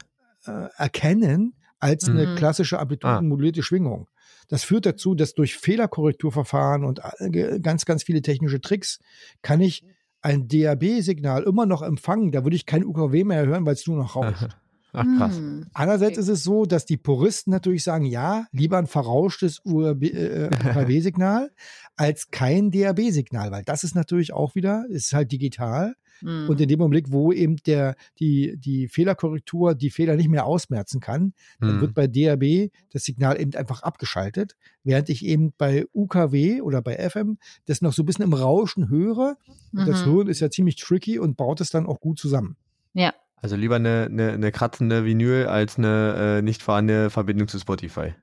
äh, 0.47 0.51
äh, 0.51 0.69
erkennen, 0.77 1.55
als 1.81 2.07
mhm. 2.07 2.17
eine 2.17 2.35
klassische 2.37 2.79
amplitudenmodulierte 2.79 3.61
ah. 3.61 3.65
Schwingung. 3.65 4.09
Das 4.49 4.65
führt 4.65 4.87
dazu, 4.87 5.15
dass 5.15 5.35
durch 5.35 5.57
Fehlerkorrekturverfahren 5.57 6.85
und 6.85 7.01
äh, 7.19 7.61
ganz, 7.61 7.85
ganz 7.87 8.03
viele 8.03 8.23
technische 8.23 8.61
Tricks 8.61 8.99
kann 9.43 9.61
ich 9.61 9.85
ein 10.23 10.49
DAB-Signal 10.49 11.45
immer 11.45 11.67
noch 11.67 11.83
empfangen. 11.83 12.31
Da 12.31 12.45
würde 12.45 12.57
ich 12.57 12.67
kein 12.67 12.85
UKW 12.85 13.25
mehr 13.25 13.47
hören, 13.47 13.65
weil 13.65 13.75
es 13.75 13.87
nur 13.87 13.97
noch 13.97 14.17
rauscht. 14.17 14.49
Ach 14.93 15.05
krass. 15.17 15.37
Hm. 15.37 15.67
Andererseits 15.73 16.19
okay. 16.19 16.21
ist 16.21 16.29
es 16.29 16.43
so, 16.43 16.65
dass 16.65 16.85
die 16.85 16.97
Puristen 16.97 17.51
natürlich 17.51 17.85
sagen, 17.85 18.05
ja, 18.05 18.47
lieber 18.53 18.79
ein 18.79 18.87
verrauschtes 18.87 19.61
UKW-Signal 19.65 21.47
äh, 21.47 21.51
als 21.97 22.31
kein 22.31 22.71
DAB-Signal, 22.71 23.51
weil 23.51 23.63
das 23.65 23.85
ist 23.85 23.95
natürlich 23.95 24.33
auch 24.33 24.55
wieder, 24.55 24.85
ist 24.89 25.13
halt 25.13 25.33
digital. 25.33 25.95
Mhm. 26.23 26.49
Und 26.49 26.61
in 26.61 26.69
dem 26.69 26.81
Augenblick, 26.81 27.11
wo 27.11 27.33
eben 27.33 27.57
der, 27.57 27.97
die, 28.19 28.57
die 28.59 28.89
Fehlerkorrektur 28.89 29.75
die 29.75 29.91
Fehler 29.91 30.17
nicht 30.17 30.29
mehr 30.29 30.47
ausmerzen 30.47 31.01
kann, 31.01 31.33
dann 31.61 31.81
wird 31.81 31.95
bei 31.95 32.07
DAB 32.07 32.71
das 32.93 33.05
Signal 33.05 33.41
eben 33.41 33.55
einfach 33.55 33.83
abgeschaltet, 33.83 34.57
während 34.83 35.09
ich 35.09 35.25
eben 35.25 35.53
bei 35.57 35.87
UKW 35.95 36.61
oder 36.61 36.83
bei 36.83 36.97
FM 36.97 37.39
das 37.67 37.81
noch 37.81 37.93
so 37.93 38.03
ein 38.03 38.07
bisschen 38.07 38.25
im 38.25 38.35
Rauschen 38.35 38.89
höre. 38.89 39.37
Mhm. 39.73 39.87
Das 39.87 40.05
Hören 40.05 40.29
ist 40.29 40.41
ja 40.41 40.51
ziemlich 40.51 40.77
tricky 40.77 41.19
und 41.19 41.37
baut 41.37 41.61
es 41.61 41.71
dann 41.71 41.87
auch 41.87 42.01
gut 42.01 42.19
zusammen. 42.19 42.57
Ja. 42.93 43.15
Also 43.43 43.57
lieber 43.57 43.77
eine, 43.77 44.09
eine, 44.11 44.33
eine 44.33 44.53
kratzende 44.53 45.05
Vinyl 45.05 45.47
als 45.47 45.79
eine 45.79 46.39
äh, 46.39 46.43
nicht 46.43 46.63
vorhandene 46.63 47.11
Verbindung 47.11 47.49
zu 47.49 47.59
Spotify. 47.59 48.15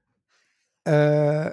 Äh, 0.86 1.52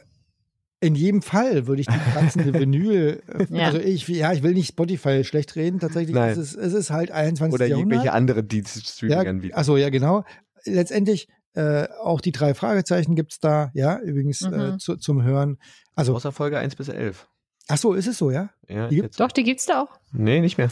in 0.81 0.95
jedem 0.95 1.23
Fall 1.23 1.67
würde 1.67 1.81
ich 1.81 1.87
die 1.87 1.99
kratzende 1.99 2.53
Vinyl, 2.61 3.23
ja. 3.49 3.67
also 3.67 3.79
ich, 3.79 4.07
ja, 4.07 4.33
ich 4.35 4.43
will 4.43 4.53
nicht 4.53 4.69
Spotify 4.69 5.25
schlecht 5.25 5.57
reden, 5.57 5.81
tatsächlich 5.81 6.15
Nein. 6.15 6.33
ist 6.33 6.37
es, 6.37 6.55
es 6.55 6.75
ist 6.75 6.91
halt 6.91 7.11
21. 7.11 7.55
Oder 7.55 7.67
Jahrhundert. 7.67 7.93
irgendwelche 7.93 8.13
andere 8.13 8.45
Dienststreaming 8.45 9.51
ja. 9.51 9.57
Achso, 9.57 9.79
ja, 9.79 9.89
genau. 9.89 10.25
Letztendlich, 10.67 11.29
äh, 11.55 11.89
auch 12.03 12.21
die 12.21 12.33
drei 12.33 12.53
Fragezeichen 12.53 13.15
gibt 13.15 13.33
es 13.33 13.41
da, 13.41 13.71
ja, 13.73 13.99
übrigens 14.01 14.43
äh, 14.43 14.49
mhm. 14.51 14.75
äh, 14.75 14.79
zu, 14.79 14.97
zum 14.97 15.23
Hören. 15.23 15.57
Also, 15.95 16.15
Außer 16.15 16.33
Folge 16.33 16.59
1 16.59 16.77
bis 16.77 16.89
11. 16.89 17.29
Ach 17.69 17.79
so, 17.79 17.95
ist 17.95 18.07
es 18.07 18.19
so, 18.19 18.31
ja? 18.31 18.51
ja 18.69 18.89
die 18.89 18.97
gibt's? 18.97 19.17
Doch, 19.17 19.33
die 19.33 19.43
gibt's 19.43 19.65
da 19.65 19.83
auch. 19.83 20.01
Nee, 20.13 20.41
nicht 20.41 20.59
mehr. 20.59 20.69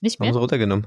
Nicht 0.00 0.20
mehr? 0.20 0.28
Haben 0.28 0.34
sie 0.34 0.40
runtergenommen. 0.40 0.86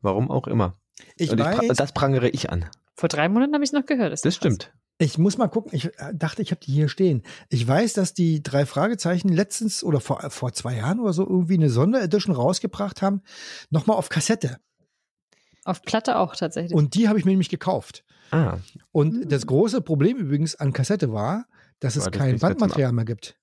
Warum 0.00 0.30
auch 0.30 0.46
immer. 0.46 0.78
Ich 1.16 1.30
Und 1.30 1.38
weiß, 1.38 1.76
das 1.76 1.92
prangere 1.92 2.28
ich 2.28 2.50
an. 2.50 2.66
Vor 2.94 3.08
drei 3.08 3.28
Monaten 3.28 3.54
habe 3.54 3.64
ich 3.64 3.68
es 3.68 3.72
noch 3.72 3.86
gehört. 3.86 4.12
Das, 4.12 4.22
das 4.22 4.34
stimmt. 4.34 4.72
Ich 4.98 5.18
muss 5.18 5.38
mal 5.38 5.48
gucken. 5.48 5.72
Ich 5.74 5.86
äh, 5.86 6.12
dachte, 6.14 6.42
ich 6.42 6.50
habe 6.50 6.60
die 6.60 6.72
hier 6.72 6.88
stehen. 6.88 7.22
Ich 7.48 7.66
weiß, 7.66 7.94
dass 7.94 8.14
die 8.14 8.42
drei 8.42 8.64
Fragezeichen 8.64 9.28
letztens 9.28 9.82
oder 9.82 10.00
vor, 10.00 10.30
vor 10.30 10.52
zwei 10.52 10.76
Jahren 10.76 11.00
oder 11.00 11.12
so 11.12 11.26
irgendwie 11.26 11.54
eine 11.54 11.70
Sonderedition 11.70 12.34
rausgebracht 12.34 13.02
haben. 13.02 13.22
Nochmal 13.70 13.96
auf 13.96 14.08
Kassette. 14.08 14.58
Auf 15.64 15.82
Platte 15.82 16.18
auch 16.18 16.36
tatsächlich. 16.36 16.74
Und 16.74 16.94
die 16.94 17.08
habe 17.08 17.18
ich 17.18 17.24
mir 17.24 17.32
nämlich 17.32 17.48
gekauft. 17.48 18.04
Ah. 18.30 18.58
Und 18.92 19.14
hm. 19.14 19.28
das 19.28 19.46
große 19.46 19.80
Problem 19.80 20.16
übrigens 20.16 20.54
an 20.54 20.72
Kassette 20.72 21.12
war, 21.12 21.46
dass 21.80 21.96
es 21.96 22.04
war 22.04 22.12
kein 22.12 22.38
Bandmaterial 22.38 22.92
mehr 22.92 23.04
gibt. 23.04 23.36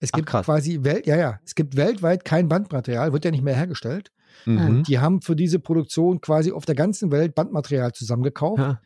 Es 0.00 0.12
gibt 0.12 0.28
Ach, 0.34 0.44
quasi 0.44 0.82
Welt, 0.82 1.06
ja, 1.06 1.16
ja, 1.16 1.40
es 1.44 1.54
gibt 1.54 1.76
weltweit 1.76 2.24
kein 2.24 2.48
Bandmaterial, 2.48 3.12
wird 3.12 3.24
ja 3.24 3.30
nicht 3.30 3.44
mehr 3.44 3.56
hergestellt. 3.56 4.12
Mhm. 4.44 4.82
Die 4.84 4.98
haben 4.98 5.22
für 5.22 5.36
diese 5.36 5.58
Produktion 5.58 6.20
quasi 6.20 6.52
auf 6.52 6.64
der 6.64 6.74
ganzen 6.74 7.10
Welt 7.10 7.34
Bandmaterial 7.34 7.92
zusammengekauft, 7.92 8.60
ja. 8.60 8.80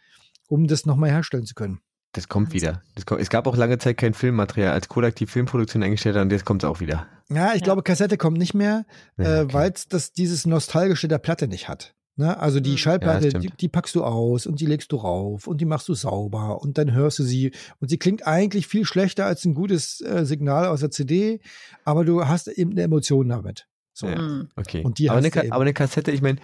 um 0.49 0.67
das 0.67 0.87
nochmal 0.87 1.11
herstellen 1.11 1.47
zu 1.47 1.55
können. 1.55 1.81
Das 2.13 2.29
kommt 2.29 2.53
wieder. 2.53 2.83
Das 2.97 3.07
kommt, 3.07 3.21
es 3.21 3.31
gab 3.31 3.47
auch 3.47 3.57
lange 3.57 3.79
Zeit 3.79 3.97
kein 3.97 4.15
Filmmaterial, 4.15 4.73
als 4.73 4.89
Kodak 4.89 5.15
die 5.17 5.27
Filmproduktion 5.27 5.83
eingestellt 5.83 6.17
hat 6.17 6.23
und 6.23 6.33
jetzt 6.33 6.45
kommt 6.45 6.65
es 6.65 6.69
auch 6.69 6.81
wieder. 6.81 7.07
Ja, 7.29 7.49
ich 7.49 7.61
ja. 7.61 7.65
glaube, 7.65 7.83
Kassette 7.83 8.17
kommt 8.17 8.39
nicht 8.39 8.55
mehr, 8.55 8.85
ja, 9.17 9.43
okay. 9.43 9.51
äh, 9.51 9.55
weil 9.55 9.73
es 9.91 10.13
dieses 10.13 10.47
Nostalgische 10.47 11.07
der 11.07 11.19
Platte 11.19 11.47
nicht 11.47 11.69
hat. 11.69 11.95
Ne? 12.21 12.39
Also 12.39 12.61
die 12.61 12.73
hm. 12.73 12.77
Schallplatte, 12.77 13.29
ja, 13.29 13.39
die, 13.39 13.49
die, 13.49 13.69
packst 13.69 13.95
du 13.95 14.05
aus 14.05 14.47
und 14.47 14.61
die 14.61 14.67
legst 14.67 14.93
du 14.93 14.97
rauf 14.97 15.47
und 15.47 15.61
die 15.61 15.65
machst 15.65 15.89
du 15.89 15.95
sauber 15.95 16.61
und 16.61 16.77
dann 16.77 16.93
hörst 16.93 17.19
du 17.19 17.23
sie 17.23 17.53
und 17.79 17.89
sie 17.89 17.99
klingt 17.99 18.27
eigentlich 18.27 18.67
viel 18.67 18.85
schlechter 18.85 19.25
als 19.25 19.45
ein 19.47 19.55
gutes 19.55 20.03
äh, 20.03 20.27
Signal 20.27 20.67
aus 20.67 20.81
der 20.81 20.91
CD, 20.91 21.41
aber 21.85 22.05
du 22.05 22.27
hast 22.27 22.49
eben 22.49 22.73
eine 22.73 22.83
Emotion 22.83 23.29
damit. 23.29 23.69
So. 24.01 24.09
Ja, 24.09 24.17
hm. 24.17 24.49
okay. 24.57 24.83
Und 24.83 24.99
die 24.99 25.11
aber, 25.11 25.19
eine, 25.19 25.53
aber 25.53 25.61
eine 25.61 25.75
Kassette, 25.75 26.11
ich 26.11 26.23
meine, 26.23 26.39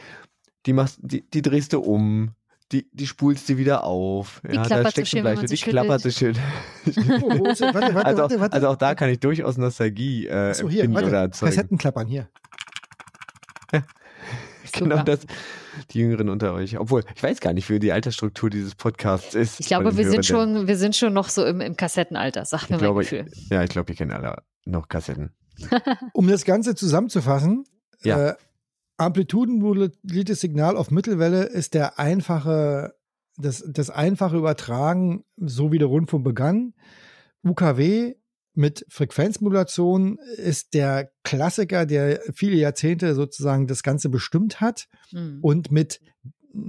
die 0.66 0.72
machst, 0.74 0.98
die, 1.00 1.28
die 1.28 1.40
drehst 1.40 1.72
du 1.72 1.80
um, 1.80 2.32
die, 2.70 2.86
die 2.92 3.07
spulst 3.07 3.48
du 3.48 3.57
wieder 3.57 3.84
auf. 3.84 4.42
Die 4.46 4.57
ja, 4.57 4.64
da 4.64 4.90
steckt 4.90 5.09
so 5.09 5.18
schön, 5.18 5.46
die 5.46 5.57
klappert 5.57 6.02
so 6.02 6.11
schön. 6.11 6.36
warte, 6.84 7.94
warte, 7.94 8.04
also, 8.04 8.40
warte. 8.40 8.52
also 8.52 8.68
auch 8.68 8.76
da 8.76 8.94
kann 8.94 9.09
ich 9.09 9.20
durchaus 9.20 9.57
Nostalgie 9.57 10.26
äh, 10.26 10.52
so, 10.52 10.68
hier, 10.68 10.92
warte. 10.92 11.09
oder 11.09 11.20
erzeugen. 11.20 11.54
Kassettenklappern 11.54 12.07
hier. 12.07 12.28
genau 14.72 15.02
das. 15.02 15.20
Die 15.90 15.98
Jüngeren 16.00 16.28
unter 16.28 16.52
euch. 16.52 16.78
Obwohl, 16.78 17.04
ich 17.14 17.22
weiß 17.22 17.40
gar 17.40 17.52
nicht, 17.52 17.70
wie 17.70 17.78
die 17.78 17.92
Altersstruktur 17.92 18.50
dieses 18.50 18.74
Podcasts 18.74 19.34
ist. 19.34 19.61
Ich 19.61 19.66
glaube, 19.66 19.96
wir 19.96 20.11
sind 20.11 20.26
schon, 20.26 20.66
wir 20.66 20.76
sind 20.76 20.96
schon 20.96 21.12
noch 21.12 21.28
so 21.28 21.44
im, 21.44 21.61
im 21.61 21.76
Kassettenalter, 21.76 22.44
sag 22.44 22.68
mir 22.68 22.76
ich 22.76 22.82
glaube, 22.82 23.00
Gefühl. 23.00 23.30
Ja, 23.50 23.62
ich 23.62 23.70
glaube, 23.70 23.88
wir 23.88 23.94
kennen 23.94 24.12
alle 24.12 24.42
noch 24.64 24.88
Kassetten. 24.88 25.32
Um 26.12 26.28
das 26.28 26.44
Ganze 26.44 26.74
zusammenzufassen, 26.74 27.64
ja. 28.02 28.30
äh, 28.30 28.34
amplitudenmoduliertes 28.98 30.40
Signal 30.40 30.76
auf 30.76 30.90
Mittelwelle 30.90 31.44
ist 31.44 31.74
der 31.74 31.98
einfache, 31.98 32.94
das, 33.36 33.64
das 33.66 33.90
einfache 33.90 34.36
Übertragen, 34.36 35.24
so 35.36 35.72
wie 35.72 35.78
der 35.78 35.88
Rundfunk 35.88 36.24
begann. 36.24 36.74
UKW 37.44 38.14
mit 38.54 38.86
Frequenzmodulation 38.88 40.18
ist 40.36 40.72
der 40.72 41.11
Klassiker, 41.22 41.84
der 41.84 42.22
viele 42.34 42.57
Jahrzehnte 42.57 43.14
sozusagen 43.14 43.66
das 43.66 43.82
Ganze 43.82 44.09
bestimmt 44.09 44.62
hat 44.62 44.88
mhm. 45.12 45.40
und 45.42 45.70
mit 45.70 46.00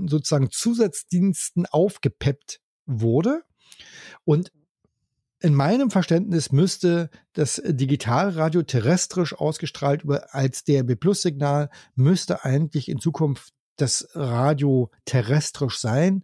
sozusagen 0.05 0.49
Zusatzdiensten 0.51 1.65
aufgepeppt 1.65 2.59
wurde. 2.85 3.43
Und 4.25 4.51
in 5.39 5.53
meinem 5.53 5.91
Verständnis 5.91 6.51
müsste 6.51 7.09
das 7.33 7.61
Digitalradio 7.63 8.63
terrestrisch 8.63 9.33
ausgestrahlt 9.33 10.03
als 10.31 10.63
DRB 10.63 10.99
Plus 10.99 11.21
Signal 11.21 11.69
müsste 11.95 12.43
eigentlich 12.43 12.89
in 12.89 12.99
Zukunft 12.99 13.53
das 13.75 14.09
Radio 14.15 14.91
terrestrisch 15.05 15.77
sein. 15.77 16.23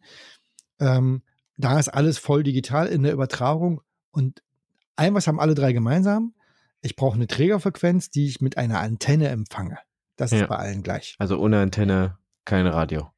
Ähm, 0.79 1.21
da 1.57 1.79
ist 1.79 1.89
alles 1.89 2.17
voll 2.17 2.41
digital 2.43 2.87
in 2.87 3.03
der 3.03 3.13
Übertragung 3.13 3.81
und 4.11 4.41
ein 4.95 5.13
was 5.13 5.27
haben 5.27 5.39
alle 5.39 5.53
drei 5.53 5.73
gemeinsam. 5.73 6.33
Ich 6.81 6.95
brauche 6.95 7.15
eine 7.15 7.27
Trägerfrequenz, 7.27 8.09
die 8.09 8.27
ich 8.27 8.41
mit 8.41 8.57
einer 8.57 8.79
Antenne 8.79 9.29
empfange. 9.29 9.77
Das 10.15 10.31
ja. 10.31 10.41
ist 10.41 10.47
bei 10.47 10.57
allen 10.57 10.83
gleich. 10.83 11.15
Also 11.19 11.39
ohne 11.39 11.59
Antenne 11.59 12.17
kein 12.45 12.67
Radio. 12.67 13.11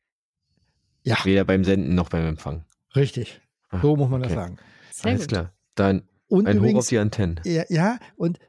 Ja. 1.04 1.18
Weder 1.24 1.46
beim 1.46 1.64
Senden 1.64 1.96
noch 1.96 2.10
beim 2.10 2.26
Empfangen. 2.26 2.66
Richtig. 2.96 3.42
Ah, 3.70 3.80
so 3.82 3.96
muss 3.96 4.10
man 4.10 4.22
okay. 4.22 4.34
das 4.34 4.44
sagen. 4.44 4.58
Sehr 4.92 5.12
Alles 5.12 5.22
gut. 5.22 5.30
klar. 5.30 5.54
Dann 5.76 6.04
und 6.28 6.48
ein 6.48 6.58
übrigens, 6.58 6.76
Hoch 6.76 6.80
auf 6.80 6.90
die 6.90 6.98
Antennen. 6.98 7.40
Ja, 7.46 7.64
ja 7.70 8.00
und 8.16 8.40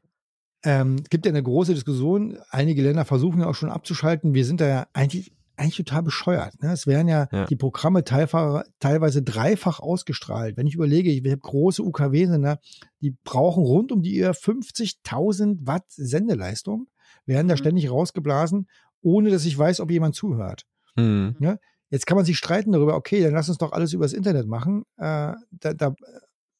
ähm, 0.65 1.03
gibt 1.11 1.27
ja 1.27 1.31
eine 1.31 1.43
große 1.43 1.75
Diskussion. 1.75 2.39
Einige 2.51 2.83
Länder 2.83 3.05
versuchen 3.05 3.41
ja 3.41 3.47
auch 3.47 3.55
schon 3.55 3.71
abzuschalten. 3.71 4.35
Wir 4.35 4.45
sind 4.45 4.61
da 4.61 4.67
ja 4.67 4.87
eigentlich, 4.95 5.33
eigentlich 5.57 5.77
total 5.77 6.03
bescheuert. 6.03 6.61
Ne? 6.63 6.73
Es 6.73 6.87
werden 6.87 7.09
ja, 7.09 7.29
ja. 7.31 7.47
die 7.47 7.57
Programme 7.57 8.05
teilweise, 8.05 8.65
teilweise 8.81 9.23
dreifach 9.23 9.81
ausgestrahlt. 9.81 10.57
Wenn 10.57 10.67
ich 10.67 10.75
überlege, 10.75 11.11
ich 11.11 11.19
habe 11.25 11.39
große 11.39 11.83
UKW-Sender, 11.83 12.59
die 13.01 13.17
brauchen 13.23 13.63
rund 13.63 13.93
um 13.93 14.03
die 14.03 14.25
50.000 14.25 15.67
Watt 15.67 15.85
Sendeleistung, 15.89 16.89
werden 17.27 17.49
da 17.49 17.55
mhm. 17.55 17.59
ständig 17.59 17.91
rausgeblasen, 17.91 18.67
ohne 19.03 19.31
dass 19.31 19.45
ich 19.45 19.57
weiß, 19.57 19.81
ob 19.81 19.91
jemand 19.91 20.15
zuhört. 20.15 20.63
Mhm. 20.97 21.37
Ja? 21.39 21.59
Jetzt 21.91 22.07
kann 22.07 22.17
man 22.17 22.25
sich 22.25 22.39
streiten 22.39 22.73
darüber, 22.73 22.97
okay, 22.97 23.23
dann 23.23 23.35
lass 23.35 23.49
uns 23.49 23.59
doch 23.59 23.71
alles 23.71 23.93
übers 23.93 24.13
Internet 24.13 24.49
machen. 24.49 24.83
Äh, 24.97 25.35
da, 25.53 25.75
da 25.75 25.95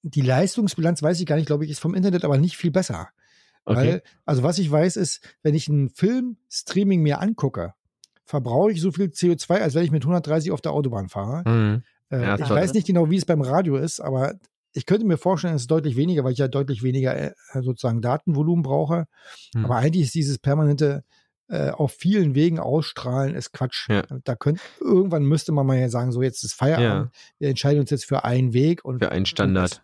die 0.09 0.21
Leistungsbilanz 0.21 1.03
weiß 1.03 1.21
ich 1.21 1.27
gar 1.27 1.37
nicht, 1.37 1.47
glaube 1.47 1.65
ich, 1.65 1.71
ist 1.71 1.81
vom 1.81 1.95
Internet 1.95 2.25
aber 2.25 2.39
nicht 2.39 2.57
viel 2.57 2.71
besser. 2.71 3.09
Okay. 3.65 3.77
Weil, 3.77 4.03
also 4.25 4.43
was 4.45 4.59
ich 4.59 4.71
weiß, 4.71 4.97
ist, 4.97 5.21
wenn 5.43 5.55
ich 5.55 5.69
einen 5.69 5.91
Film-Streaming 5.91 7.03
mir 7.03 7.21
angucke, 7.21 7.75
verbrauche 8.25 8.71
ich 8.71 8.81
so 8.81 8.93
viel 8.93 9.07
CO2, 9.07 9.61
als 9.61 9.75
wenn 9.75 9.85
ich 9.85 9.91
mit 9.91 10.05
130 10.05 10.53
auf 10.53 10.61
der 10.61 10.73
Autobahn 10.73 11.09
fahre. 11.09 11.49
Mhm. 11.49 11.83
Äh, 12.11 12.23
ja, 12.23 12.39
ich 12.39 12.49
weiß 12.49 12.75
nicht 12.75 12.87
genau, 12.87 13.11
wie 13.11 13.17
es 13.17 13.25
beim 13.25 13.41
Radio 13.41 13.77
ist, 13.77 13.99
aber 14.01 14.35
ich 14.73 14.87
könnte 14.87 15.07
mir 15.07 15.17
vorstellen, 15.17 15.55
es 15.55 15.63
ist 15.63 15.71
deutlich 15.71 15.97
weniger, 15.97 16.23
weil 16.23 16.33
ich 16.33 16.39
ja 16.39 16.49
deutlich 16.49 16.85
weniger 16.85 17.17
äh, 17.17 17.33
sozusagen 17.55 18.01
Datenvolumen 18.01 18.63
brauche. 18.63 19.07
Mhm. 19.55 19.65
Aber 19.65 19.77
eigentlich 19.77 20.05
ist 20.05 20.15
dieses 20.15 20.39
permanente 20.39 21.03
äh, 21.49 21.71
auf 21.71 21.93
vielen 21.93 22.35
Wegen 22.37 22.61
ausstrahlen, 22.61 23.35
ist 23.35 23.53
Quatsch. 23.53 23.89
Ja. 23.89 24.03
Da 24.25 24.37
könnte 24.37 24.61
irgendwann 24.81 25.25
müsste 25.25 25.51
man 25.51 25.67
mal 25.67 25.79
ja 25.79 25.89
sagen, 25.89 26.13
so 26.13 26.23
jetzt 26.23 26.45
ist 26.45 26.55
Feierabend. 26.55 27.11
Ja. 27.13 27.21
Wir 27.39 27.49
entscheiden 27.49 27.81
uns 27.81 27.91
jetzt 27.91 28.05
für 28.05 28.25
einen 28.25 28.53
Weg 28.53 28.85
und 28.85 29.01
für 29.01 29.11
einen 29.11 29.27
Standard. 29.27 29.83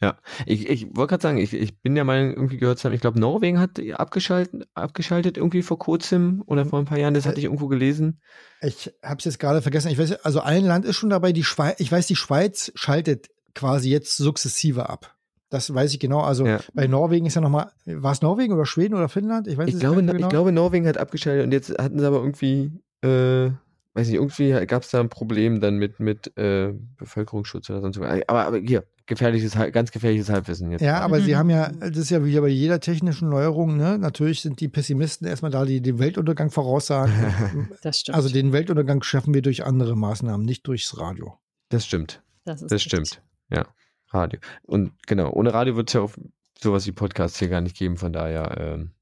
Ja, 0.00 0.16
ich, 0.46 0.68
ich 0.68 0.86
wollte 0.94 1.10
gerade 1.10 1.22
sagen, 1.22 1.38
ich, 1.38 1.52
ich 1.52 1.80
bin 1.80 1.96
der 1.96 2.04
Meinung, 2.04 2.32
irgendwie 2.32 2.56
gehört 2.56 2.78
zu 2.78 2.84
haben, 2.84 2.94
ich 2.94 3.00
glaube, 3.00 3.18
Norwegen 3.18 3.58
hat 3.58 3.80
abgeschaltet, 3.94 4.68
abgeschaltet 4.74 5.36
irgendwie 5.36 5.62
vor 5.62 5.78
kurzem 5.78 6.42
oder 6.46 6.64
vor 6.64 6.78
ein 6.78 6.84
paar 6.84 6.98
Jahren, 6.98 7.14
das 7.14 7.26
hatte 7.26 7.38
ich 7.38 7.44
irgendwo 7.44 7.66
gelesen. 7.66 8.20
Ich 8.62 8.94
habe 9.02 9.18
es 9.18 9.24
jetzt 9.24 9.40
gerade 9.40 9.60
vergessen. 9.60 9.90
Ich 9.90 9.98
weiß, 9.98 10.24
also 10.24 10.40
ein 10.40 10.64
Land 10.64 10.84
ist 10.84 10.96
schon 10.96 11.10
dabei, 11.10 11.32
die 11.32 11.42
Schweiz, 11.42 11.80
ich 11.80 11.90
weiß, 11.90 12.06
die 12.06 12.14
Schweiz 12.14 12.70
schaltet 12.76 13.28
quasi 13.56 13.90
jetzt 13.90 14.16
sukzessive 14.16 14.88
ab. 14.88 15.16
Das 15.50 15.72
weiß 15.74 15.92
ich 15.94 15.98
genau. 15.98 16.20
Also 16.20 16.46
ja. 16.46 16.60
bei 16.74 16.86
Norwegen 16.86 17.26
ist 17.26 17.34
ja 17.34 17.40
nochmal, 17.40 17.72
war 17.86 18.12
es 18.12 18.22
Norwegen 18.22 18.52
oder 18.52 18.66
Schweden 18.66 18.94
oder 18.94 19.08
Finnland? 19.08 19.48
Ich 19.48 19.56
weiß 19.56 19.68
ich 19.68 19.80
glaube, 19.80 20.04
genau. 20.04 20.14
Ich 20.14 20.28
glaube, 20.28 20.52
Norwegen 20.52 20.86
hat 20.86 20.98
abgeschaltet 20.98 21.44
und 21.44 21.52
jetzt 21.52 21.70
hatten 21.76 21.98
sie 21.98 22.06
aber 22.06 22.18
irgendwie, 22.18 22.70
äh, 23.02 23.50
weiß 23.94 24.06
nicht, 24.06 24.14
irgendwie 24.14 24.64
gab 24.66 24.82
es 24.82 24.90
da 24.90 25.00
ein 25.00 25.08
Problem 25.08 25.60
dann 25.60 25.76
mit, 25.76 25.98
mit 25.98 26.36
äh, 26.36 26.74
Bevölkerungsschutz 26.98 27.68
oder 27.70 27.80
sonst 27.80 27.98
was. 27.98 28.22
Aber, 28.28 28.44
aber 28.44 28.58
hier, 28.58 28.84
gefährliches, 29.08 29.54
ganz 29.72 29.90
gefährliches 29.90 30.28
Halbwissen 30.28 30.70
jetzt. 30.70 30.82
Ja, 30.82 31.00
aber 31.00 31.18
mhm. 31.18 31.24
sie 31.24 31.36
haben 31.36 31.50
ja, 31.50 31.70
das 31.72 31.96
ist 31.96 32.10
ja 32.10 32.24
wie 32.24 32.38
bei 32.38 32.48
jeder 32.48 32.78
technischen 32.78 33.28
Neuerung, 33.28 33.76
ne? 33.76 33.98
Natürlich 33.98 34.42
sind 34.42 34.60
die 34.60 34.68
Pessimisten 34.68 35.26
erstmal 35.26 35.50
da, 35.50 35.64
die 35.64 35.80
den 35.80 35.98
Weltuntergang 35.98 36.50
voraussagen. 36.50 37.70
das 37.82 38.00
stimmt. 38.00 38.14
Also 38.14 38.28
den 38.28 38.52
Weltuntergang 38.52 39.02
schaffen 39.02 39.34
wir 39.34 39.42
durch 39.42 39.64
andere 39.64 39.96
Maßnahmen, 39.96 40.46
nicht 40.46 40.66
durchs 40.68 40.96
Radio. 40.98 41.38
Das 41.70 41.84
stimmt. 41.86 42.22
Das, 42.44 42.64
das 42.64 42.82
stimmt. 42.82 43.20
Ja, 43.50 43.66
Radio. 44.10 44.40
Und 44.62 44.92
genau, 45.06 45.32
ohne 45.32 45.52
Radio 45.52 45.74
wird 45.74 45.88
es 45.88 45.94
ja 45.94 46.02
auch 46.02 46.12
sowas 46.58 46.86
wie 46.86 46.92
Podcasts 46.92 47.38
hier 47.38 47.48
gar 47.48 47.60
nicht 47.60 47.76
geben, 47.76 47.96
von 47.96 48.12
daher 48.12 48.56
ähm, 48.58 48.92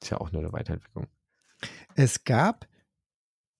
ist 0.00 0.10
ja 0.10 0.18
auch 0.18 0.32
nur 0.32 0.42
eine 0.42 0.52
Weiterentwicklung. 0.52 1.06
Es 1.94 2.24
gab 2.24 2.66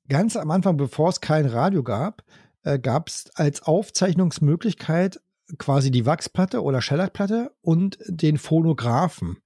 ganz 0.09 0.37
am 0.37 0.51
Anfang, 0.51 0.77
bevor 0.77 1.09
es 1.09 1.21
kein 1.21 1.47
Radio 1.47 1.83
gab, 1.83 2.23
äh, 2.63 2.79
gab 2.79 3.09
es 3.09 3.31
als 3.35 3.63
Aufzeichnungsmöglichkeit 3.63 5.21
quasi 5.59 5.91
die 5.91 6.07
Wachsplatte 6.07 6.63
oder 6.63 6.83
Schellackplatte 6.83 7.53
und 7.61 7.99
den 8.07 8.39
Phonographen. 8.39 9.39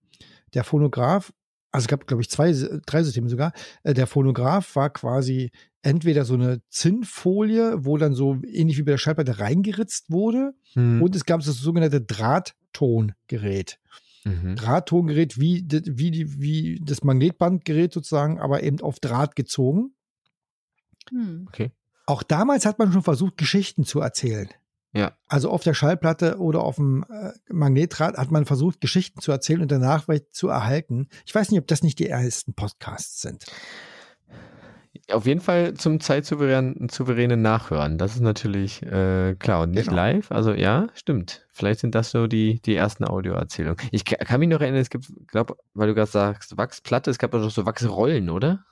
Der 0.54 0.64
Phonograph, 0.64 1.32
also 1.72 1.84
es 1.84 1.88
gab, 1.88 2.06
glaube 2.06 2.22
ich, 2.22 2.30
zwei, 2.30 2.52
drei 2.86 3.02
Systeme 3.02 3.28
sogar. 3.28 3.52
Äh, 3.82 3.94
der 3.94 4.06
Phonograph 4.06 4.74
war 4.76 4.90
quasi 4.90 5.50
entweder 5.82 6.24
so 6.24 6.34
eine 6.34 6.62
Zinnfolie, 6.68 7.84
wo 7.84 7.96
dann 7.96 8.14
so 8.14 8.38
ähnlich 8.44 8.78
wie 8.78 8.82
bei 8.82 8.92
der 8.92 8.98
Schallplatte 8.98 9.38
reingeritzt 9.38 10.10
wurde, 10.10 10.52
mhm. 10.74 11.02
und 11.02 11.14
es 11.16 11.24
gab 11.24 11.40
das 11.40 11.56
sogenannte 11.56 12.00
Drahttongerät. 12.00 13.78
Mhm. 14.24 14.56
Drahttongerät 14.56 15.40
wie, 15.40 15.64
wie, 15.66 16.40
wie 16.40 16.80
das 16.84 17.02
Magnetbandgerät 17.02 17.92
sozusagen, 17.92 18.38
aber 18.38 18.62
eben 18.62 18.80
auf 18.80 19.00
Draht 19.00 19.34
gezogen. 19.34 19.94
Hm. 21.08 21.46
Okay. 21.48 21.70
Auch 22.06 22.22
damals 22.22 22.66
hat 22.66 22.78
man 22.78 22.92
schon 22.92 23.02
versucht, 23.02 23.36
Geschichten 23.36 23.84
zu 23.84 24.00
erzählen. 24.00 24.48
Ja. 24.92 25.12
Also 25.28 25.50
auf 25.50 25.62
der 25.62 25.74
Schallplatte 25.74 26.38
oder 26.38 26.62
auf 26.62 26.76
dem 26.76 27.04
äh, 27.08 27.30
Magnetdraht 27.52 28.16
hat 28.16 28.30
man 28.30 28.44
versucht, 28.44 28.80
Geschichten 28.80 29.20
zu 29.20 29.30
erzählen 29.30 29.62
und 29.62 29.70
danach 29.70 30.06
zu 30.32 30.48
erhalten. 30.48 31.08
Ich 31.26 31.34
weiß 31.34 31.50
nicht, 31.50 31.60
ob 31.60 31.68
das 31.68 31.82
nicht 31.82 31.98
die 31.98 32.08
ersten 32.08 32.54
Podcasts 32.54 33.20
sind. 33.20 33.44
Auf 35.12 35.26
jeden 35.26 35.40
Fall 35.40 35.74
zum 35.74 36.00
zeitsouveränen 36.00 36.88
souveränen 36.88 37.42
Nachhören. 37.42 37.98
Das 37.98 38.14
ist 38.14 38.20
natürlich 38.20 38.82
äh, 38.82 39.36
klar 39.36 39.62
und 39.62 39.70
nicht 39.70 39.88
genau. 39.88 39.96
live. 39.96 40.30
Also 40.32 40.52
ja, 40.52 40.88
stimmt. 40.94 41.46
Vielleicht 41.52 41.80
sind 41.80 41.94
das 41.94 42.10
so 42.10 42.26
die, 42.26 42.60
die 42.62 42.74
ersten 42.74 43.04
Audioerzählungen. 43.04 43.78
Ich 43.92 44.04
kann 44.04 44.40
mich 44.40 44.48
noch 44.48 44.60
erinnern, 44.60 44.80
es 44.80 44.90
gibt, 44.90 45.06
glaube, 45.28 45.56
weil 45.74 45.88
du 45.88 45.94
gerade 45.94 46.10
sagst, 46.10 46.56
Wachsplatte, 46.56 47.10
es 47.10 47.18
gab 47.18 47.34
auch 47.34 47.48
so 47.50 47.66
Wachsrollen, 47.66 48.30
oder? 48.30 48.64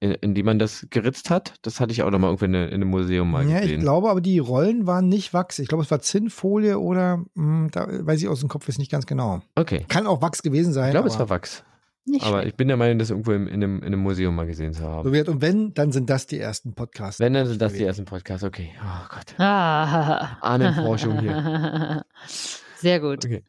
In, 0.00 0.12
in 0.12 0.34
die 0.34 0.42
man 0.42 0.58
das 0.58 0.86
geritzt 0.90 1.30
hat. 1.30 1.54
Das 1.62 1.80
hatte 1.80 1.92
ich 1.92 2.02
auch 2.02 2.10
noch 2.10 2.18
mal 2.18 2.28
irgendwie 2.28 2.44
in, 2.46 2.54
in 2.54 2.74
einem 2.74 2.88
Museum 2.88 3.30
mal 3.30 3.48
ja, 3.48 3.60
gesehen. 3.60 3.68
Ja, 3.68 3.76
ich 3.76 3.82
glaube, 3.82 4.10
aber 4.10 4.20
die 4.20 4.38
Rollen 4.38 4.86
waren 4.86 5.08
nicht 5.08 5.32
Wachs. 5.32 5.58
Ich 5.58 5.68
glaube, 5.68 5.84
es 5.84 5.90
war 5.90 6.00
Zinnfolie 6.00 6.78
oder 6.78 7.18
mh, 7.34 7.42
hm, 7.42 7.70
da 7.70 7.86
weiß 7.88 8.20
ich 8.20 8.28
aus 8.28 8.40
dem 8.40 8.48
Kopf 8.48 8.68
jetzt 8.68 8.78
nicht 8.78 8.90
ganz 8.90 9.06
genau. 9.06 9.40
Okay. 9.54 9.84
Kann 9.88 10.06
auch 10.06 10.22
Wachs 10.22 10.42
gewesen 10.42 10.72
sein. 10.72 10.88
Ich 10.88 10.92
glaube, 10.92 11.08
es 11.08 11.18
war 11.18 11.30
Wachs. 11.30 11.64
Nicht 12.08 12.24
aber 12.24 12.36
schlecht. 12.36 12.48
ich 12.50 12.56
bin 12.56 12.68
der 12.68 12.76
Meinung, 12.76 13.00
das 13.00 13.10
irgendwo 13.10 13.32
in, 13.32 13.48
in, 13.48 13.54
einem, 13.54 13.78
in 13.78 13.86
einem 13.86 13.98
Museum 14.00 14.34
mal 14.36 14.46
gesehen 14.46 14.72
zu 14.72 14.84
haben. 14.84 15.12
So 15.12 15.30
und 15.32 15.40
wenn, 15.40 15.74
dann 15.74 15.90
sind 15.90 16.08
das 16.08 16.28
die 16.28 16.38
ersten 16.38 16.72
Podcasts. 16.72 17.18
Wenn, 17.18 17.32
dann 17.32 17.48
sind 17.48 17.60
das 17.60 17.72
die 17.72 17.82
ersten 17.82 18.04
Podcasts. 18.04 18.44
Okay. 18.44 18.70
Oh 18.80 19.08
Gott. 19.12 19.40
Ah. 19.40 20.38
Ahnenforschung 20.40 21.18
hier. 21.18 22.04
Sehr 22.76 23.00
gut. 23.00 23.24
Okay. 23.24 23.42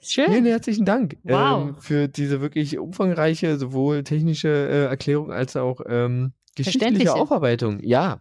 Schön. 0.00 0.30
Vielen 0.30 0.46
herzlichen 0.46 0.84
Dank 0.84 1.16
wow. 1.24 1.68
ähm, 1.68 1.76
für 1.78 2.08
diese 2.08 2.40
wirklich 2.40 2.78
umfangreiche, 2.78 3.58
sowohl 3.58 4.04
technische 4.04 4.48
äh, 4.48 4.84
Erklärung 4.84 5.32
als 5.32 5.56
auch 5.56 5.80
ähm, 5.86 6.32
geschichtliche 6.54 7.14
Aufarbeitung. 7.14 7.80
Ja, 7.82 8.20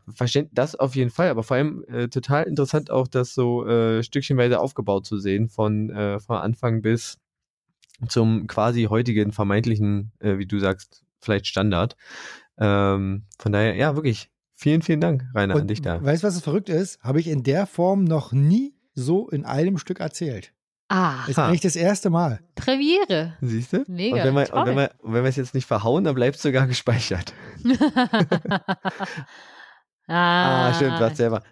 das 0.52 0.76
auf 0.76 0.96
jeden 0.96 1.12
Fall, 1.12 1.30
aber 1.30 1.44
vor 1.44 1.58
allem 1.58 1.84
äh, 1.88 2.08
total 2.08 2.44
interessant 2.46 2.90
auch, 2.90 3.08
das 3.08 3.34
so 3.34 3.66
äh, 3.66 4.04
stückchenweise 4.04 4.60
aufgebaut 4.60 5.06
zu 5.06 5.20
sehen, 5.20 5.50
von, 5.50 5.90
äh, 5.90 6.20
von 6.20 6.38
Anfang 6.38 6.82
bis 6.82 7.20
zum 8.08 8.48
quasi 8.48 8.84
heutigen 8.84 9.32
vermeintlichen, 9.32 10.12
äh, 10.20 10.38
wie 10.38 10.46
du 10.46 10.60
sagst, 10.60 11.04
vielleicht 11.20 11.48
Standard. 11.48 11.96
Ähm, 12.60 13.24
von 13.40 13.52
daher, 13.52 13.76
ja, 13.76 13.96
wirklich, 13.96 14.30
vielen, 14.56 14.82
vielen 14.82 15.02
Dank, 15.02 15.26
Rainer, 15.34 15.56
Und 15.56 15.62
an 15.62 15.68
dich 15.68 15.82
da. 15.82 16.04
Weißt 16.04 16.24
du, 16.24 16.28
was 16.28 16.36
das 16.36 16.44
verrückt 16.44 16.70
ist? 16.70 17.02
Habe 17.02 17.20
ich 17.20 17.28
in 17.28 17.44
der 17.44 17.66
Form 17.66 18.04
noch 18.04 18.32
nie 18.32 18.76
so 18.94 19.30
in 19.30 19.46
einem 19.46 19.78
Stück 19.78 20.00
erzählt. 20.00 20.54
Ah. 20.90 21.26
Ist 21.28 21.38
eigentlich 21.38 21.62
das 21.62 21.76
erste 21.76 22.10
Mal. 22.10 22.40
Premiere. 22.56 23.34
Siehst 23.42 23.74
du? 23.74 23.84
Mega. 23.88 24.18
Und 24.18 24.24
wenn 24.24 24.36
wir, 24.36 24.54
und 24.54 24.66
wenn 24.68 24.78
wir, 24.78 24.92
wenn 25.04 25.24
wir 25.24 25.30
es 25.30 25.36
jetzt 25.36 25.54
nicht 25.54 25.66
verhauen, 25.66 26.06
dann 26.06 26.16
bleibt 26.16 26.38
es 26.38 26.42
sogar 26.42 26.66
gespeichert. 26.66 27.34
ah. 30.08 30.70
ah, 30.70 30.74
stimmt, 30.74 31.00
was 31.02 31.18
selber. 31.18 31.44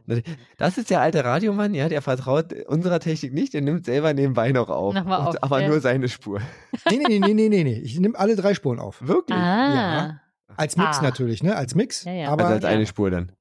Das 0.58 0.78
ist 0.78 0.90
der 0.90 1.02
alte 1.02 1.26
Radiomann, 1.26 1.74
ja, 1.74 1.90
der 1.90 2.02
vertraut 2.02 2.54
unserer 2.68 3.02
Technik 3.02 3.34
nicht, 3.34 3.54
der 3.54 3.62
nimmt 3.62 3.86
selber 3.86 4.14
nebenbei 4.14 4.54
noch 4.54 4.70
auf. 4.70 4.96
Und, 4.96 5.12
auf 5.12 5.44
aber 5.44 5.62
ja. 5.62 5.68
nur 5.68 5.82
seine 5.82 6.08
Spur. 6.08 6.40
Nee, 6.90 6.98
nee, 6.98 7.20
nee, 7.20 7.34
nee, 7.34 7.50
nee, 7.50 7.64
nee. 7.64 7.80
Ich 7.80 8.00
nehme 8.00 8.18
alle 8.18 8.36
drei 8.36 8.54
Spuren 8.54 8.80
auf. 8.80 9.06
Wirklich? 9.06 9.38
Ah. 9.38 9.74
Ja. 9.74 10.22
Als 10.56 10.78
Mix 10.78 11.00
ah. 11.00 11.02
natürlich, 11.02 11.44
ne? 11.44 11.56
Als 11.56 11.76
Mix. 11.76 12.06
Ja, 12.06 12.14
ja. 12.14 12.30
Aber, 12.30 12.46
also 12.46 12.56
als 12.56 12.66
eine 12.66 12.86
Spur 12.86 13.12
dann. 13.12 13.32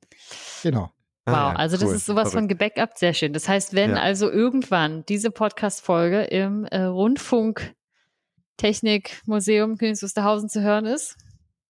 Genau. 0.63 0.91
Ah, 1.27 1.33
wow, 1.33 1.53
ja, 1.53 1.57
also 1.57 1.77
cool. 1.77 1.85
das 1.85 1.93
ist 1.93 2.07
sowas 2.07 2.31
Verrückt. 2.31 2.35
von 2.35 2.49
gebackupt, 2.49 2.99
sehr 2.99 3.15
schön. 3.15 3.33
Das 3.33 3.49
heißt, 3.49 3.75
wenn 3.75 3.91
ja. 3.91 3.97
also 3.97 4.31
irgendwann 4.31 5.05
diese 5.07 5.31
Podcast-Folge 5.31 6.23
im 6.25 6.65
äh, 6.67 6.83
Rundfunk 6.83 7.75
Technikmuseum 8.57 9.79
Königs 9.79 10.03
Wusterhausen 10.03 10.49
zu 10.49 10.63
hören 10.63 10.85
ist, 10.85 11.17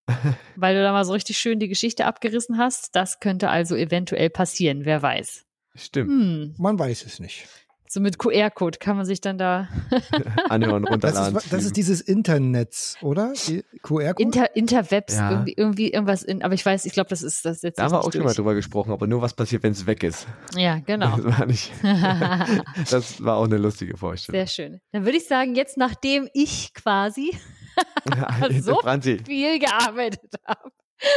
weil 0.56 0.74
du 0.74 0.82
da 0.82 0.92
mal 0.92 1.04
so 1.04 1.12
richtig 1.12 1.38
schön 1.38 1.58
die 1.60 1.68
Geschichte 1.68 2.04
abgerissen 2.04 2.58
hast, 2.58 2.94
das 2.96 3.20
könnte 3.20 3.48
also 3.48 3.76
eventuell 3.76 4.28
passieren, 4.28 4.84
wer 4.84 5.02
weiß. 5.02 5.46
Stimmt. 5.76 6.10
Hm. 6.10 6.54
Man 6.58 6.78
weiß 6.78 7.04
es 7.04 7.20
nicht. 7.20 7.46
So 7.94 8.00
mit 8.00 8.18
QR-Code 8.18 8.78
kann 8.80 8.96
man 8.96 9.06
sich 9.06 9.20
dann 9.20 9.38
da 9.38 9.68
anhören, 10.48 10.84
runterladen. 10.84 11.32
Das 11.32 11.44
ist, 11.44 11.52
das 11.52 11.64
ist 11.64 11.76
dieses 11.76 12.00
Internet, 12.00 12.96
oder? 13.02 13.32
QR-Code? 13.82 14.20
Inter, 14.20 14.56
Interwebs, 14.56 15.14
ja. 15.14 15.30
irgendwie, 15.30 15.54
irgendwie, 15.56 15.92
irgendwas 15.92 16.24
in, 16.24 16.42
aber 16.42 16.54
ich 16.54 16.66
weiß, 16.66 16.86
ich 16.86 16.92
glaube, 16.92 17.08
das 17.10 17.22
ist 17.22 17.44
das 17.44 17.62
jetzt. 17.62 17.78
Da 17.78 17.84
haben 17.84 17.92
wir 17.92 18.00
auch 18.02 18.12
schon 18.12 18.24
mal 18.24 18.34
drüber 18.34 18.56
gesprochen, 18.56 18.90
aber 18.90 19.06
nur 19.06 19.22
was 19.22 19.34
passiert, 19.34 19.62
wenn 19.62 19.70
es 19.70 19.86
weg 19.86 20.02
ist. 20.02 20.26
Ja, 20.56 20.80
genau. 20.80 21.16
Das 21.18 21.38
war, 21.38 21.46
nicht, 21.46 21.70
das 22.90 23.22
war 23.22 23.36
auch 23.36 23.44
eine 23.44 23.58
lustige 23.58 23.96
Vorstellung. 23.96 24.44
Sehr 24.44 24.48
schön. 24.48 24.80
Dann 24.90 25.04
würde 25.04 25.18
ich 25.18 25.28
sagen, 25.28 25.54
jetzt 25.54 25.76
nachdem 25.76 26.28
ich 26.34 26.74
quasi 26.74 27.30
so 28.60 28.80
Franzi. 28.80 29.22
viel 29.24 29.60
gearbeitet 29.60 30.34
habe. 30.44 30.72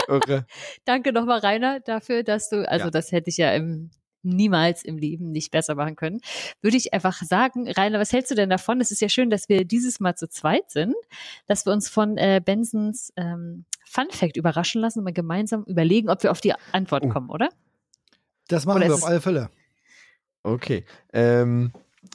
Okay. 0.08 0.42
Danke 0.86 1.12
nochmal, 1.12 1.40
Rainer, 1.40 1.80
dafür, 1.80 2.22
dass 2.22 2.50
du, 2.50 2.70
also 2.70 2.86
ja. 2.86 2.92
das 2.92 3.12
hätte 3.12 3.32
ich 3.32 3.38
ja 3.38 3.52
im 3.54 3.90
niemals 4.28 4.84
im 4.84 4.98
Leben 4.98 5.32
nicht 5.32 5.52
besser 5.52 5.76
machen 5.76 5.96
können, 5.96 6.20
würde 6.62 6.78
ich 6.78 6.94
einfach 6.94 7.22
sagen, 7.22 7.70
Rainer, 7.70 8.00
was 8.00 8.14
hältst 8.14 8.32
du 8.32 8.36
denn 8.36 8.50
davon? 8.50 8.82
Es 8.82 8.92
ist 8.92 9.02
ja 9.02 9.10
schön, 9.10 9.30
dass 9.30 9.50
wir 9.50 9.66
dieses 9.66 10.00
Mal 10.00 10.16
zu 10.16 10.30
zweit 10.30 10.70
sind, 10.70 10.96
dass 11.48 11.66
wir 11.66 11.74
uns 11.74 11.90
von 11.90 12.18
äh, 12.18 12.42
Bensons 12.44 13.14
ähm, 13.16 13.66
Fun 13.86 14.08
Fact 14.12 14.38
überraschen 14.38 14.82
lassen 14.82 15.00
und 15.00 15.06
mal 15.06 15.14
gemeinsam 15.14 15.64
überlegen, 15.64 16.10
ob 16.10 16.22
wir 16.24 16.32
auf 16.32 16.42
die 16.42 16.54
Antwort 16.72 17.06
oh. 17.06 17.10
kommen, 17.10 17.30
oder? 17.30 17.50
Das 18.48 18.66
machen 18.66 18.78
oder 18.78 18.88
wir 18.88 18.96
auf 18.96 19.06
alle 19.06 19.22
Fälle. 19.22 19.50
Okay. 20.44 20.86
Ähm, 21.14 21.72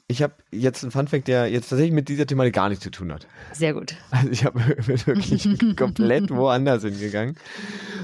ich 0.09 0.23
habe 0.23 0.35
jetzt 0.51 0.83
einen 0.83 0.91
Funfact, 0.91 1.29
der 1.29 1.49
jetzt 1.49 1.71
tatsächlich 1.71 1.95
mit 1.95 2.09
dieser 2.09 2.27
Thematik 2.27 2.55
gar 2.55 2.69
nichts 2.69 2.85
zu 2.85 2.91
tun 2.91 3.13
hat. 3.13 3.27
Sehr 3.53 3.75
gut. 3.75 3.97
Also 4.11 4.31
ich 4.31 4.45
habe 4.45 4.61
wirklich 4.87 5.49
komplett 5.77 6.31
woanders 6.31 6.83
hingegangen. 6.83 7.37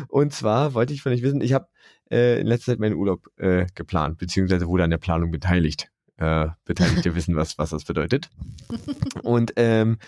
Und 0.09 0.33
zwar 0.33 0.75
wollte 0.75 0.93
ich 0.93 1.03
von 1.03 1.13
euch 1.13 1.23
wissen, 1.23 1.41
ich 1.41 1.53
habe 1.53 1.69
äh, 2.11 2.41
in 2.41 2.47
letzter 2.47 2.73
Zeit 2.73 2.81
meinen 2.81 2.95
Urlaub 2.95 3.29
äh, 3.37 3.67
geplant, 3.75 4.19
beziehungsweise 4.19 4.67
wurde 4.67 4.85
an 4.85 4.91
der 4.91 4.99
Planung 4.99 5.31
beteiligt. 5.31 5.91
Äh, 6.17 6.49
Beteiligte 6.65 7.15
wissen, 7.15 7.37
was, 7.37 7.59
was 7.59 7.71
das 7.71 7.85
bedeutet. 7.85 8.29
Und 9.23 9.53
ähm, 9.57 9.99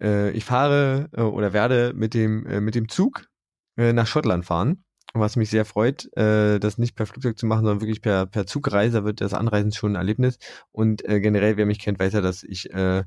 äh, 0.00 0.30
ich 0.30 0.44
fahre 0.44 1.08
äh, 1.12 1.20
oder 1.20 1.52
werde 1.52 1.92
mit 1.94 2.14
dem, 2.14 2.46
äh, 2.46 2.60
mit 2.60 2.74
dem 2.74 2.88
Zug 2.88 3.28
äh, 3.76 3.92
nach 3.92 4.06
Schottland 4.06 4.44
fahren. 4.44 4.84
Was 5.16 5.36
mich 5.36 5.48
sehr 5.48 5.64
freut, 5.64 6.12
äh, 6.16 6.58
das 6.58 6.76
nicht 6.76 6.96
per 6.96 7.06
Flugzeug 7.06 7.38
zu 7.38 7.46
machen, 7.46 7.64
sondern 7.64 7.80
wirklich 7.80 8.02
per, 8.02 8.26
per 8.26 8.46
Zugreise 8.46 9.04
wird 9.04 9.20
das 9.20 9.32
Anreisen 9.32 9.70
schon 9.70 9.92
ein 9.92 9.96
Erlebnis. 9.96 10.38
Und 10.72 11.04
äh, 11.04 11.20
generell, 11.20 11.56
wer 11.56 11.66
mich 11.66 11.78
kennt, 11.78 12.00
weiß 12.00 12.14
ja, 12.14 12.20
dass 12.20 12.42
ich 12.42 12.72
äh, 12.74 13.04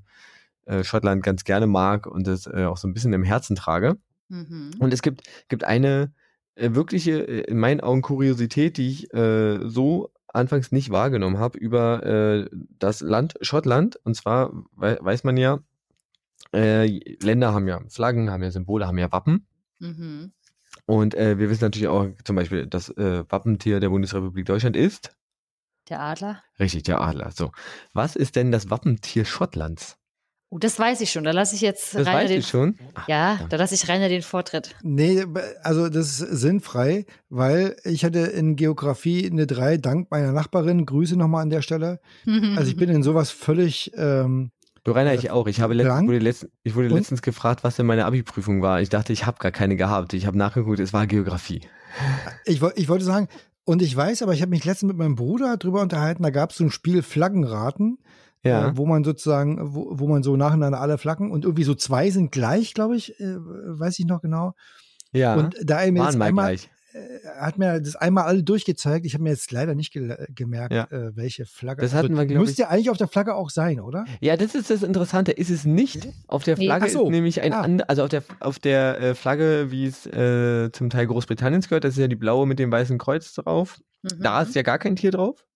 äh, 0.66 0.84
Schottland 0.84 1.24
ganz 1.24 1.44
gerne 1.44 1.68
mag 1.68 2.08
und 2.08 2.28
das 2.28 2.48
äh, 2.48 2.66
auch 2.66 2.78
so 2.78 2.88
ein 2.88 2.94
bisschen 2.94 3.14
im 3.14 3.24
Herzen 3.24 3.58
trage. 3.58 3.98
Mhm. 4.30 4.72
Und 4.80 4.94
es 4.94 5.02
gibt, 5.02 5.24
gibt 5.50 5.64
eine 5.64 6.14
wirkliche, 6.58 7.28
äh, 7.28 7.42
in 7.42 7.60
meinen 7.60 7.82
Augen, 7.82 8.02
Kuriosität, 8.02 8.78
die 8.78 8.90
ich 8.90 9.14
äh, 9.14 9.60
so 9.68 10.12
anfangs 10.28 10.72
nicht 10.72 10.90
wahrgenommen 10.90 11.38
habe 11.38 11.58
über 11.58 12.04
äh, 12.06 12.50
das 12.80 13.02
Land 13.02 13.36
Schottland. 13.42 13.98
Und 14.04 14.16
zwar 14.16 14.52
we 14.76 14.98
weiß 15.02 15.24
man 15.24 15.38
ja, 15.38 15.60
äh, 16.54 16.86
Länder 17.22 17.54
haben 17.54 17.68
ja 17.68 17.82
Flaggen, 17.90 18.30
haben 18.30 18.44
ja 18.44 18.52
Symbole, 18.52 18.88
haben 18.88 18.98
ja 18.98 19.12
Wappen. 19.12 19.48
Mhm. 19.80 20.34
Und 20.86 21.16
äh, 21.16 21.38
wir 21.38 21.50
wissen 21.50 21.66
natürlich 21.66 21.88
auch 21.88 22.08
zum 22.24 22.36
Beispiel, 22.36 22.66
das 22.68 22.90
äh, 22.90 23.24
Wappentier 23.30 23.80
der 23.80 23.90
Bundesrepublik 23.90 24.46
Deutschland 24.46 24.76
ist. 24.76 25.18
Der 25.90 26.02
Adler. 26.02 26.44
Richtig, 26.60 26.84
der 26.84 27.02
Adler. 27.02 27.32
So. 27.32 27.52
Was 27.94 28.16
ist 28.16 28.36
denn 28.36 28.52
das 28.52 28.70
Wappentier 28.70 29.26
Schottlands? 29.26 29.98
Oh, 30.50 30.60
das 30.60 30.80
weiß 30.80 31.02
ich 31.02 31.12
schon. 31.12 31.26
Da 31.26 31.32
lasse 31.32 31.56
ich 31.56 31.62
jetzt 31.62 31.94
das 31.94 32.08
Rainer 32.08 32.20
weiß 32.20 32.30
den. 32.30 32.40
Ich 32.40 32.48
schon? 32.48 32.78
Ach, 32.94 33.08
ja, 33.10 33.40
da 33.50 33.58
lasse 33.58 33.76
ich 33.76 33.90
Rainer 33.90 34.08
den 34.08 34.22
Vortritt. 34.22 34.76
Nee, 34.82 35.26
also 35.62 35.90
das 35.90 36.22
ist 36.22 36.40
sinnfrei, 36.40 37.06
weil 37.30 37.76
ich 37.84 38.06
hatte 38.06 38.20
in 38.20 38.56
Geografie 38.56 39.30
eine 39.30 39.46
3 39.46 39.78
dank 39.78 40.10
meiner 40.10 40.32
Nachbarin. 40.32 40.86
Grüße 40.86 41.18
nochmal 41.18 41.42
an 41.42 41.50
der 41.50 41.62
Stelle. 41.62 42.00
also 42.56 42.70
ich 42.70 42.78
bin 42.78 42.90
in 42.90 43.04
sowas 43.04 43.30
völlig. 43.30 43.92
Ähm, 43.96 44.52
du 44.86 44.92
Rainer, 44.94 45.14
ich 45.14 45.32
auch. 45.32 45.48
Ich 45.48 45.60
habe 45.60 45.74
letztens, 45.74 46.08
wurde, 46.08 46.20
letzt, 46.20 46.48
ich 46.64 46.76
wurde 46.76 46.88
letztens 46.88 47.22
gefragt, 47.22 47.66
was 47.66 47.76
denn 47.76 47.86
meine 47.86 48.06
Abi-Prüfung 48.06 48.62
war. 48.62 48.80
Ich 48.80 48.88
dachte, 48.88 49.12
ich 49.12 49.26
habe 49.26 49.40
gar 49.40 49.52
keine 49.52 49.76
gehabt. 49.76 50.14
Ich 50.14 50.26
habe 50.26 50.38
nachgeguckt, 50.38 50.80
es 50.80 50.94
war 50.94 51.08
Geografie. 51.08 51.62
Ich, 52.46 52.62
ich 52.62 52.88
wollte 52.88 53.04
sagen, 53.04 53.28
und 53.66 53.82
ich 53.82 53.94
weiß, 53.94 54.22
aber 54.22 54.34
ich 54.34 54.42
habe 54.42 54.52
mich 54.52 54.64
letztens 54.64 54.94
mit 54.94 54.98
meinem 54.98 55.16
Bruder 55.16 55.58
drüber 55.58 55.82
unterhalten, 55.82 56.24
da 56.24 56.30
gab 56.30 56.52
es 56.52 56.58
so 56.58 56.64
ein 56.64 56.72
Spiel 56.72 57.02
Flaggenraten 57.02 57.98
ja. 58.44 58.70
äh, 58.70 58.78
wo 58.78 58.86
man 58.86 59.04
sozusagen, 59.04 59.74
wo, 59.76 59.88
wo 60.00 60.08
man 60.08 60.24
so 60.24 60.36
nacheinander 60.38 60.80
alle 60.82 60.98
Flaggen 60.98 61.32
und 61.32 61.44
irgendwie 61.46 61.64
so 61.64 61.76
zwei 61.76 62.10
sind 62.12 62.32
gleich, 62.32 62.74
glaube 62.74 62.96
ich, 62.96 63.20
äh, 63.20 63.36
weiß 63.38 64.00
ich 64.00 64.06
noch 64.06 64.22
genau. 64.22 64.54
Ja. 65.12 65.36
Und 65.36 65.56
da 65.64 65.78
mir 65.90 66.04
jetzt 66.04 66.22
einmal, 66.22 66.56
gleich. 66.56 66.70
hat 67.40 67.58
mir 67.58 67.80
das 67.80 67.96
einmal 67.96 68.26
alle 68.26 68.44
durchgezeigt. 68.44 69.06
Ich 69.06 69.14
habe 69.14 69.24
mir 69.24 69.30
jetzt 69.30 69.52
leider 69.52 69.74
nicht 69.74 69.94
ge 69.94 70.16
gemerkt, 70.36 70.74
Ja. 70.74 70.84
äh, 70.92 71.16
welche 71.16 71.46
Flagge. 71.46 71.82
Das 71.82 71.94
hatten 71.94 72.16
wir, 72.16 72.26
glaub 72.26 72.42
Müsste 72.42 72.64
ja 72.64 72.68
eigentlich 72.70 72.90
auf 72.90 72.98
der 72.98 73.08
Flagge 73.08 73.36
auch 73.36 73.50
sein, 73.50 73.80
oder? 73.80 74.06
Ja, 74.20 74.36
das 74.36 74.54
ist 74.56 74.70
das 74.70 74.84
Interessante. 74.84 75.32
Ist 75.32 75.50
es 75.50 75.64
nicht. 75.66 76.10
Auf 76.28 76.44
der 76.44 76.58
Nee. 76.58 76.66
Flagge 76.66 76.86
Ach 76.88 76.90
so. 76.90 77.04
ist 77.06 77.12
nämlich 77.12 77.42
ein 77.42 77.54
Ah. 77.54 77.84
also 77.88 78.04
auf 78.04 78.10
der 78.10 78.24
auf 78.42 78.60
der 78.60 79.00
äh, 79.02 79.16
Flagge, 79.16 79.72
wie 79.72 79.86
es 79.86 80.06
äh, 80.08 80.72
zum 80.72 80.90
Teil 80.90 81.08
Großbritanniens 81.08 81.70
gehört, 81.70 81.84
das 81.86 81.94
ist 81.94 82.00
ja 82.00 82.08
die 82.08 82.16
blaue 82.16 82.46
mit 82.46 82.60
dem 82.60 82.72
weißen 82.72 82.98
Kreuz 82.98 83.34
drauf. 83.34 83.80
Mhm. 84.04 84.22
Da 84.22 84.42
ist 84.42 84.56
ja 84.56 84.62
gar 84.62 84.78
kein 84.78 84.96
Tier 84.96 85.12
drauf. 85.12 85.47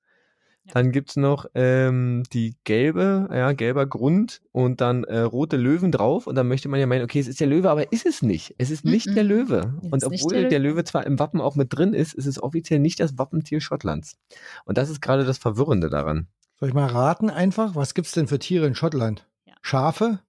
Dann 0.73 0.91
gibt's 0.91 1.15
noch 1.17 1.45
ähm, 1.53 2.23
die 2.33 2.55
gelbe, 2.63 3.27
ja, 3.31 3.51
gelber 3.51 3.85
Grund 3.85 4.41
und 4.51 4.79
dann 4.81 5.03
äh, 5.03 5.19
rote 5.19 5.57
Löwen 5.57 5.91
drauf. 5.91 6.27
Und 6.27 6.35
dann 6.35 6.47
möchte 6.47 6.69
man 6.69 6.79
ja 6.79 6.87
meinen, 6.87 7.03
okay, 7.03 7.19
es 7.19 7.27
ist 7.27 7.39
der 7.39 7.47
Löwe, 7.47 7.69
aber 7.69 7.91
ist 7.91 8.05
es 8.05 8.21
nicht. 8.21 8.55
Es 8.57 8.71
ist 8.71 8.85
nicht 8.85 9.07
Mhm. 9.07 9.15
der 9.15 9.23
Löwe. 9.23 9.73
Es 9.83 9.91
Und 9.91 10.03
obwohl 10.05 10.33
der 10.33 10.49
der 10.49 10.59
Löwe. 10.59 10.71
Löwe 10.75 10.83
zwar 10.85 11.05
im 11.05 11.19
Wappen 11.19 11.41
auch 11.41 11.55
mit 11.55 11.73
drin 11.77 11.93
ist, 11.93 12.13
ist 12.13 12.25
es 12.25 12.41
offiziell 12.41 12.79
nicht 12.79 12.99
das 12.99 13.17
Wappentier 13.17 13.59
Schottlands. 13.61 14.17
Und 14.65 14.77
das 14.77 14.89
ist 14.89 15.01
gerade 15.01 15.25
das 15.25 15.37
Verwirrende 15.37 15.89
daran. 15.89 16.27
Soll 16.59 16.69
ich 16.69 16.75
mal 16.75 16.87
raten 16.87 17.29
einfach? 17.29 17.75
Was 17.75 17.93
gibt's 17.93 18.11
denn 18.13 18.27
für 18.27 18.39
Tiere 18.39 18.65
in 18.67 18.75
Schottland? 18.75 19.27
Ja. 19.45 19.53
Schafe? 19.61 20.19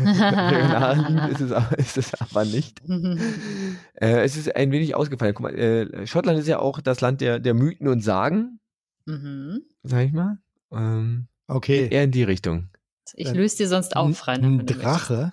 Regional 0.00 1.28
ist 1.32 1.40
es, 1.40 1.52
aber- 1.52 1.78
ist 1.78 1.98
es 1.98 2.12
aber 2.20 2.44
nicht. 2.44 2.80
Äh, 3.94 4.22
es 4.24 4.34
ist 4.38 4.56
ein 4.56 4.72
wenig 4.72 4.94
ausgefallen. 4.94 5.34
Guck 5.34 5.42
mal, 5.42 5.54
äh, 5.54 6.06
Schottland 6.06 6.38
ist 6.38 6.48
ja 6.48 6.58
auch 6.58 6.80
das 6.80 7.02
Land 7.02 7.20
der, 7.20 7.38
der 7.38 7.52
Mythen 7.52 7.86
und 7.86 8.00
Sagen, 8.02 8.58
Mhm. 9.10 9.62
sag 9.82 10.06
ich 10.06 10.12
mal. 10.12 10.38
Ähm, 10.72 11.26
Okay. 11.48 11.88
eher 11.90 12.04
in 12.04 12.10
die 12.12 12.22
Richtung. 12.22 12.68
Ich 13.14 13.32
löse 13.32 13.56
dir 13.58 13.68
sonst 13.68 13.96
auf, 13.96 14.26
Rainer. 14.28 14.46
Ein 14.46 14.66
Drache? 14.66 15.32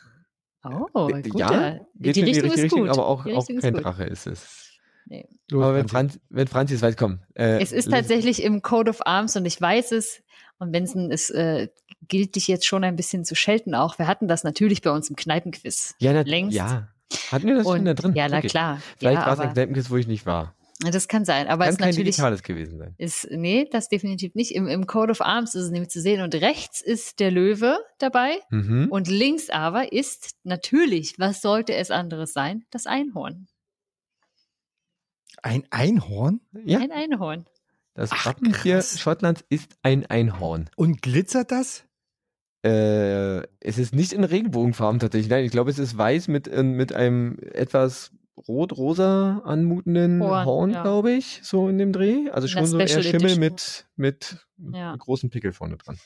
Oh, 0.93 1.09
Äh, 1.09 1.21
gut. 1.21 1.39
ja, 1.39 1.79
geht 1.95 2.15
die 2.15 2.19
in 2.21 2.25
Richtung 2.25 2.51
ist 2.51 2.57
Richtung, 2.63 2.79
gut. 2.81 2.89
aber 2.89 3.05
auch, 3.05 3.23
Die 3.23 3.33
auch 3.33 3.47
ist 3.47 3.61
kein 3.61 3.73
gut. 3.73 3.83
Drache 3.83 4.03
ist 4.05 4.25
es. 4.27 4.71
Nee. 5.05 5.25
Aber 5.53 5.73
wenn, 5.75 5.87
Franzi. 5.87 6.17
Franz, 6.17 6.19
wenn 6.29 6.47
Franzi 6.47 6.73
es 6.73 6.81
weiß, 6.81 6.97
komm. 6.97 7.19
Äh, 7.35 7.61
Es 7.61 7.71
ist 7.71 7.89
tatsächlich 7.89 8.43
im 8.43 8.61
Code 8.61 8.89
of 8.89 9.05
Arms 9.05 9.35
und 9.37 9.45
ich 9.45 9.61
weiß 9.61 9.91
es. 9.93 10.21
Und 10.59 10.71
Benson, 10.71 11.11
es 11.11 11.29
äh, 11.29 11.69
gilt 12.07 12.35
dich 12.35 12.47
jetzt 12.47 12.65
schon 12.65 12.83
ein 12.83 12.95
bisschen 12.95 13.23
zu 13.23 13.35
schelten 13.35 13.75
auch. 13.75 13.99
Wir 13.99 14.07
hatten 14.07 14.27
das 14.27 14.43
natürlich 14.43 14.81
bei 14.81 14.89
uns 14.89 15.09
im 15.09 15.15
Kneipenquiz. 15.15 15.95
ja, 15.99 16.11
na, 16.13 16.21
längst. 16.21 16.57
Ja. 16.57 16.87
Hatten 17.31 17.47
wir 17.47 17.55
das 17.55 17.65
und, 17.67 17.77
schon 17.77 17.85
da 17.85 17.93
drin? 17.93 18.13
Ja, 18.15 18.27
na 18.27 18.39
Okay. 18.39 18.47
klar. 18.47 18.81
Vielleicht 18.97 19.19
ja, 19.21 19.25
war 19.27 19.33
es 19.33 19.39
ein 19.39 19.53
Kneipenquiz, 19.53 19.89
wo 19.89 19.95
ich 19.97 20.07
nicht 20.07 20.25
war. 20.25 20.55
Das 20.79 21.07
kann 21.07 21.25
sein. 21.25 21.47
Aber 21.47 21.63
es 21.65 21.69
Kann 21.69 21.71
ist 21.71 21.77
kein 21.79 21.89
natürlich 21.89 22.15
digitales 22.15 22.43
gewesen 22.43 22.77
sein. 22.77 22.93
ist, 22.97 23.27
nee, 23.31 23.67
das 23.71 23.89
definitiv 23.89 24.35
nicht. 24.35 24.51
Im, 24.53 24.67
Im 24.67 24.85
Code 24.85 25.11
of 25.11 25.21
Arms 25.21 25.55
ist 25.55 25.63
es 25.65 25.71
nämlich 25.71 25.89
zu 25.89 26.01
sehen 26.01 26.21
und 26.21 26.35
rechts 26.35 26.81
ist 26.81 27.19
der 27.19 27.31
Löwe 27.31 27.77
dabei 27.99 28.39
Mhm. 28.51 28.87
und 28.91 29.07
links 29.07 29.49
aber 29.49 29.91
ist 29.91 30.35
natürlich, 30.43 31.17
was 31.17 31.41
sollte 31.41 31.73
es 31.73 31.89
anderes 31.91 32.33
sein? 32.33 32.63
Das 32.69 32.85
Einhorn. 32.85 33.47
Ein 35.43 35.63
Einhorn? 35.69 36.41
Ja, 36.65 36.79
Ein 36.79 36.91
Einhorn. 36.91 37.45
das 37.93 38.09
Ach, 38.11 38.25
Wappentier 38.27 38.75
krass. 38.75 38.99
Schottlands 38.99 39.43
ist 39.49 39.77
ein 39.83 40.05
Einhorn. 40.05 40.69
Und 40.75 41.01
glitzert 41.01 41.51
das? 41.51 41.85
Äh, 42.65 43.43
es 43.59 43.77
ist 43.77 43.93
nicht 43.93 44.13
in 44.13 44.23
Regenbogenfarben 44.23 44.99
tatsächlich. 44.99 45.29
Nein, 45.29 45.45
ich 45.45 45.51
glaube, 45.51 45.69
es 45.69 45.79
ist 45.79 45.97
weiß 45.97 46.27
mit, 46.27 46.47
äh, 46.47 46.63
mit 46.63 46.91
einem 46.91 47.37
etwas 47.53 48.11
rot-rosa 48.47 49.41
anmutenden 49.45 50.21
Horn, 50.21 50.45
Horn, 50.45 50.69
ja. 50.71 50.83
glaube 50.83 51.11
ich, 51.11 51.39
so 51.43 51.67
in 51.69 51.77
dem 51.77 51.91
Dreh. 51.91 52.29
Also 52.31 52.47
schon 52.47 52.65
so 52.65 52.77
eher 52.77 52.87
Schimmel 52.87 53.15
Edition. 53.31 53.39
mit, 53.39 53.87
mit 53.95 54.37
Ja. 54.73 54.95
großen 54.95 55.29
Pickel 55.29 55.53
vorne 55.53 55.77
dran. 55.77 55.97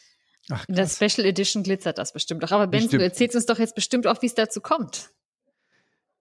Ach, 0.50 0.66
In 0.68 0.76
der. 0.76 0.88
Special 0.88 1.26
Edition 1.28 1.64
glitzert 1.64 1.98
das 1.98 2.14
bestimmt 2.14 2.44
auch. 2.44 2.52
Aber 2.52 2.68
Benson, 2.68 3.00
du 3.00 3.04
erzählst 3.04 3.36
uns 3.36 3.46
doch 3.46 3.60
jetzt 3.60 3.76
bestimmt 3.76 4.08
auch, 4.08 4.22
wie 4.22 4.26
es 4.28 4.34
dazu 4.36 4.60
kommt. 4.62 5.10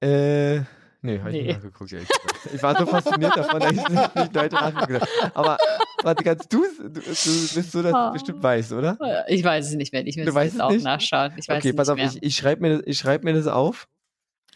Äh, 0.01 0.61
nee, 1.03 1.19
habe 1.19 1.31
ich 1.31 1.37
Nee. 1.37 1.43
nicht 1.43 1.57
nachgeguckt. 1.57 1.93
ehrlich 1.93 2.09
gesagt. 2.09 2.55
Ich 2.55 2.63
war 2.63 2.77
so 2.79 2.87
fasziniert 2.87 3.37
davon, 3.37 3.61
dass 3.61 3.73
ich 3.73 3.89
nicht, 3.89 4.15
nicht 4.17 4.35
weiter 4.35 4.71
nachgeguckt 4.71 5.09
habe. 5.23 5.37
Aber 5.37 5.59
warte, 6.03 6.25
kannst 6.25 6.53
du's? 6.53 6.77
du, 6.79 6.89
du 6.91 7.01
bist 7.01 7.73
so, 7.73 7.83
dass 7.83 7.93
du 7.93 7.97
Ah. 7.97 8.11
bestimmt 8.11 8.43
weißt, 8.43 8.73
oder? 8.73 8.97
Ich 9.29 9.45
weiß 9.45 9.69
es 9.69 9.75
nicht 9.75 9.93
mehr. 9.93 10.07
Ich 10.07 10.17
Du 10.17 10.23
jetzt 10.23 10.55
es 10.55 10.61
auch 10.61 10.71
nicht? 10.71 10.85
nachschauen. 10.85 11.33
Ich 11.37 11.49
weiß 11.49 11.59
okay, 11.59 11.71
es 11.71 11.77
pass 11.77 11.89
auf, 11.89 11.97
mehr. 11.97 12.07
ich, 12.07 12.23
ich 12.23 12.37
schreibe 12.37 12.63
mir, 12.63 12.77
das- 12.79 12.83
ich 12.87 12.99
schreib 12.99 13.25
mir 13.25 13.33
das 13.35 13.47
auf. 13.47 13.89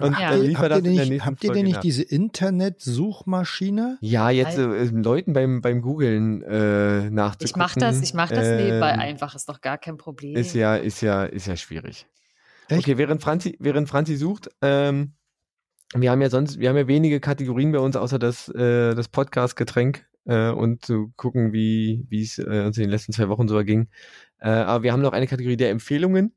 Und 0.01 0.19
Ja. 0.19 0.31
dann 0.31 0.39
Habt 0.39 0.43
liefert 0.49 0.65
ihr 0.65 0.69
das 0.71 0.79
in 0.79 0.85
der 0.85 0.93
nicht, 0.93 1.09
nächsten 1.11 1.27
habt 1.27 1.45
ihr 1.45 1.53
denn 1.53 1.65
nicht 1.65 1.75
nach. 1.77 1.81
diese 1.83 2.03
Internet-Suchmaschine? 2.03 3.99
Ja, 4.01 4.31
jetzt 4.31 4.59
äh, 4.59 4.85
Leuten 4.87 5.33
beim, 5.33 5.61
beim 5.61 5.83
Googlen 5.83 6.43
äh, 6.43 7.11
nachzugucken. 7.11 7.47
ich 7.47 7.57
mache 7.57 7.79
das, 7.81 8.03
ich 8.03 8.15
mache 8.15 8.35
das 8.35 8.47
ähm, 8.49 8.57
nebenbei 8.57 8.93
einfach. 8.93 9.35
Ist 9.35 9.49
doch 9.49 9.61
gar 9.61 9.79
kein 9.79 9.97
Problem. 9.97 10.37
Ist 10.37 10.55
ja, 10.55 10.77
ist 10.77 11.01
ja, 11.01 11.25
ist 11.25 11.47
ja 11.47 11.57
schwierig. 11.57 12.07
Echt? 12.69 12.81
Okay, 12.81 12.99
während 12.99 13.23
Franzi, 13.23 13.57
während 13.61 13.89
Franzi 13.89 14.17
sucht, 14.17 14.49
ähm, 14.63 15.13
wir 15.95 16.11
haben 16.11 16.23
ja 16.23 16.31
sonst, 16.31 16.59
wir 16.59 16.69
haben 16.71 16.77
ja 16.77 16.89
wenige 16.89 17.21
Kategorien 17.21 17.71
bei 17.71 17.79
uns, 17.79 17.95
außer 17.95 18.19
das, 18.19 18.49
äh, 18.49 18.95
das 18.95 19.09
Podcast-Getränk 19.09 20.07
äh, 20.25 20.49
und 20.51 20.85
zu 20.85 21.13
gucken, 21.17 21.53
wie 21.53 22.05
wie 22.09 22.23
es 22.23 22.39
äh, 22.39 22.65
uns 22.67 22.77
in 22.79 22.85
den 22.85 22.91
letzten 22.91 23.13
zwei 23.13 23.29
Wochen 23.29 23.47
so 23.47 23.57
erging. 23.57 23.89
Äh, 24.41 24.49
aber 24.49 24.83
wir 24.83 24.93
haben 24.93 25.03
noch 25.03 25.13
eine 25.13 25.27
Kategorie 25.29 25.57
der 25.57 25.71
Empfehlungen. 25.71 26.33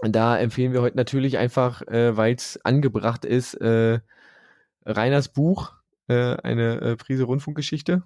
Und 0.00 0.16
da 0.16 0.38
empfehlen 0.38 0.72
wir 0.72 0.82
heute 0.82 0.96
natürlich 0.96 1.38
einfach, 1.38 1.82
äh, 1.82 2.16
weil 2.16 2.34
es 2.34 2.58
angebracht 2.64 3.24
ist, 3.24 3.54
äh, 3.54 4.00
Reiners 4.84 5.28
Buch, 5.28 5.72
äh, 6.08 6.36
eine 6.36 6.80
äh, 6.80 6.96
Prise 6.96 7.24
Rundfunkgeschichte. 7.24 8.02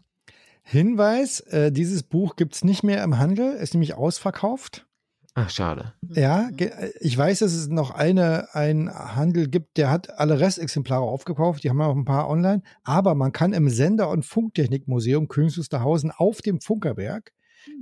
Hinweis, 0.63 1.41
äh, 1.41 1.73
dieses 1.73 2.03
Buch 2.03 2.37
gibt's 2.37 2.63
nicht 2.63 2.83
mehr 2.83 3.03
im 3.03 3.19
Handel, 3.19 3.55
ist 3.55 3.75
nämlich 3.75 3.95
ausverkauft. 3.95 4.87
Ach, 5.35 5.51
schade. 5.51 5.95
Ja, 6.15 6.51
äh, 6.59 6.91
ich 7.01 7.17
weiß, 7.17 7.39
dass 7.39 7.53
es 7.53 7.69
noch 7.69 7.93
eine, 7.93 8.55
einen 8.55 8.93
Handel 8.93 9.49
gibt, 9.49 9.77
der 9.77 9.89
hat 9.91 10.19
alle 10.19 10.41
Restexemplare 10.41 11.03
aufgekauft, 11.03 11.63
die 11.63 11.71
haben 11.71 11.81
auch 11.81 11.95
ein 11.95 12.05
paar 12.05 12.29
online, 12.29 12.63
aber 12.83 13.15
man 13.15 13.33
kann 13.33 13.53
im 13.53 13.69
Sender- 13.69 14.11
und 14.11 14.25
Funktechnikmuseum 14.25 15.29
Königs 15.29 15.57
Wusterhausen 15.57 16.11
auf 16.11 16.43
dem 16.43 16.61
Funkerberg, 16.61 17.33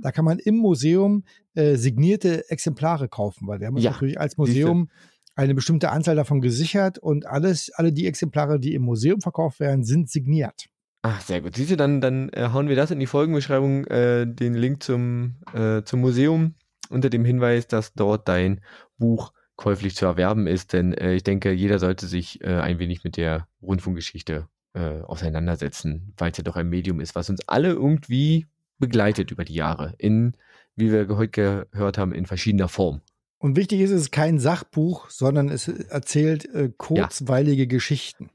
da 0.01 0.11
kann 0.11 0.25
man 0.25 0.39
im 0.39 0.57
Museum 0.57 1.23
äh, 1.55 1.75
signierte 1.75 2.49
Exemplare 2.49 3.07
kaufen, 3.07 3.47
weil 3.47 3.59
wir 3.59 3.67
haben 3.67 3.75
uns 3.75 3.83
Ja, 3.83 3.91
natürlich 3.91 4.19
als 4.19 4.37
Museum 4.37 4.89
eine 5.35 5.53
bestimmte 5.53 5.91
Anzahl 5.91 6.15
davon 6.15 6.41
gesichert 6.41 6.97
und 6.97 7.27
alles, 7.27 7.71
alle 7.75 7.93
die 7.93 8.07
Exemplare, 8.07 8.59
die 8.59 8.73
im 8.73 8.81
Museum 8.81 9.21
verkauft 9.21 9.59
werden, 9.59 9.83
sind 9.83 10.09
signiert. 10.09 10.65
Ach, 11.03 11.21
sehr 11.21 11.41
gut. 11.41 11.55
Siehst 11.55 11.71
du, 11.71 11.77
dann, 11.77 12.01
dann 12.01 12.29
äh, 12.29 12.49
hauen 12.51 12.69
wir 12.69 12.75
das 12.75 12.91
in 12.91 12.99
die 12.99 13.05
Folgenbeschreibung, 13.05 13.85
äh, 13.85 14.25
den 14.25 14.55
Link 14.55 14.81
zum, 14.81 15.35
äh, 15.53 15.83
zum 15.83 16.01
Museum 16.01 16.55
unter 16.89 17.09
dem 17.09 17.23
Hinweis, 17.23 17.67
dass 17.67 17.93
dort 17.93 18.27
dein 18.27 18.61
Buch 18.97 19.31
käuflich 19.55 19.95
zu 19.95 20.05
erwerben 20.05 20.47
ist. 20.47 20.73
Denn 20.73 20.93
äh, 20.93 21.13
ich 21.13 21.23
denke, 21.23 21.51
jeder 21.51 21.79
sollte 21.79 22.07
sich 22.07 22.41
äh, 22.43 22.55
ein 22.55 22.79
wenig 22.79 23.03
mit 23.03 23.15
der 23.15 23.47
Rundfunkgeschichte 23.61 24.47
äh, 24.73 25.01
auseinandersetzen, 25.01 26.13
weil 26.17 26.31
es 26.31 26.37
ja 26.37 26.43
doch 26.43 26.55
ein 26.55 26.69
Medium 26.69 26.99
ist, 26.99 27.15
was 27.15 27.29
uns 27.29 27.47
alle 27.47 27.69
irgendwie 27.69 28.47
begleitet 28.79 29.31
über 29.31 29.45
die 29.45 29.55
Jahre. 29.55 29.93
In, 29.97 30.35
wie 30.75 30.91
wir 30.91 31.07
heute 31.17 31.67
gehört 31.71 31.97
haben, 31.97 32.13
in 32.13 32.25
verschiedener 32.25 32.67
Form. 32.67 33.01
Und 33.39 33.55
wichtig 33.55 33.81
ist, 33.81 33.91
es 33.91 34.01
ist 34.01 34.11
kein 34.11 34.39
Sachbuch, 34.39 35.09
sondern 35.09 35.49
es 35.49 35.67
erzählt 35.67 36.45
äh, 36.53 36.71
kurzweilige 36.75 37.67
Geschichten. 37.67 38.31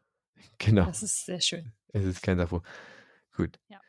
Genau. 0.59 0.85
Das 0.85 1.03
ist 1.03 1.27
sehr 1.27 1.41
schön. 1.41 1.73
Es 1.93 2.05
ist 2.05 2.23
kein 2.23 2.39
Safo. 2.39 2.63
Gut. 3.37 3.59
Ja. 3.69 3.81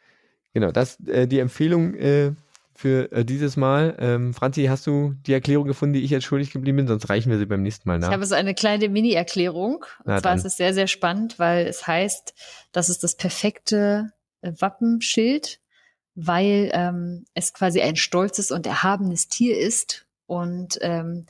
Genau, 0.54 0.72
das 0.72 1.00
äh, 1.08 1.28
die 1.28 1.40
Empfehlung 1.40 1.96
äh, 1.96 2.34
für 2.76 3.12
äh, 3.12 3.24
dieses 3.26 3.58
Mal. 3.58 3.96
Ähm, 4.00 4.34
Franzi, 4.34 4.66
hast 4.66 4.88
du 4.88 5.14
die 5.26 5.34
Erklärung 5.34 5.68
gefunden, 5.68 5.94
die 5.94 6.02
ich 6.02 6.12
jetzt 6.12 6.26
schuldig 6.26 6.52
geblieben 6.52 6.78
bin? 6.78 6.88
Sonst 6.88 7.10
reichen 7.10 7.30
wir 7.30 7.38
sie 7.38 7.46
beim 7.46 7.62
nächsten 7.62 7.88
Mal 7.88 8.00
nach. 8.00 8.10
Ich 8.10 8.14
habe 8.14 8.26
so 8.26 8.36
eine 8.36 8.54
kleine 8.54 8.90
Mini-Erklärung. 8.90 9.86
Na 10.06 10.16
Und 10.16 10.22
zwar 10.22 10.32
dann. 10.32 10.40
ist 10.40 10.46
es 10.46 10.58
sehr, 10.58 10.74
sehr 10.74 10.88
spannend, 10.88 11.40
weil 11.40 11.68
es 11.68 11.86
heißt, 11.86 12.34
das 12.72 12.90
ist 12.90 13.04
das 13.04 13.16
perfekte 13.16 14.12
äh, 14.42 14.52
Wappenschild, 14.60 15.60
weil 16.16 16.70
ähm, 16.74 17.26
es 17.34 17.54
quasi 17.54 17.82
ein 17.82 17.96
stolzes 17.96 18.52
und 18.52 18.68
erhabenes 18.68 19.28
Tier 19.28 19.58
ist. 19.58 20.06
Und 20.26 20.78
ähm, 20.82 21.26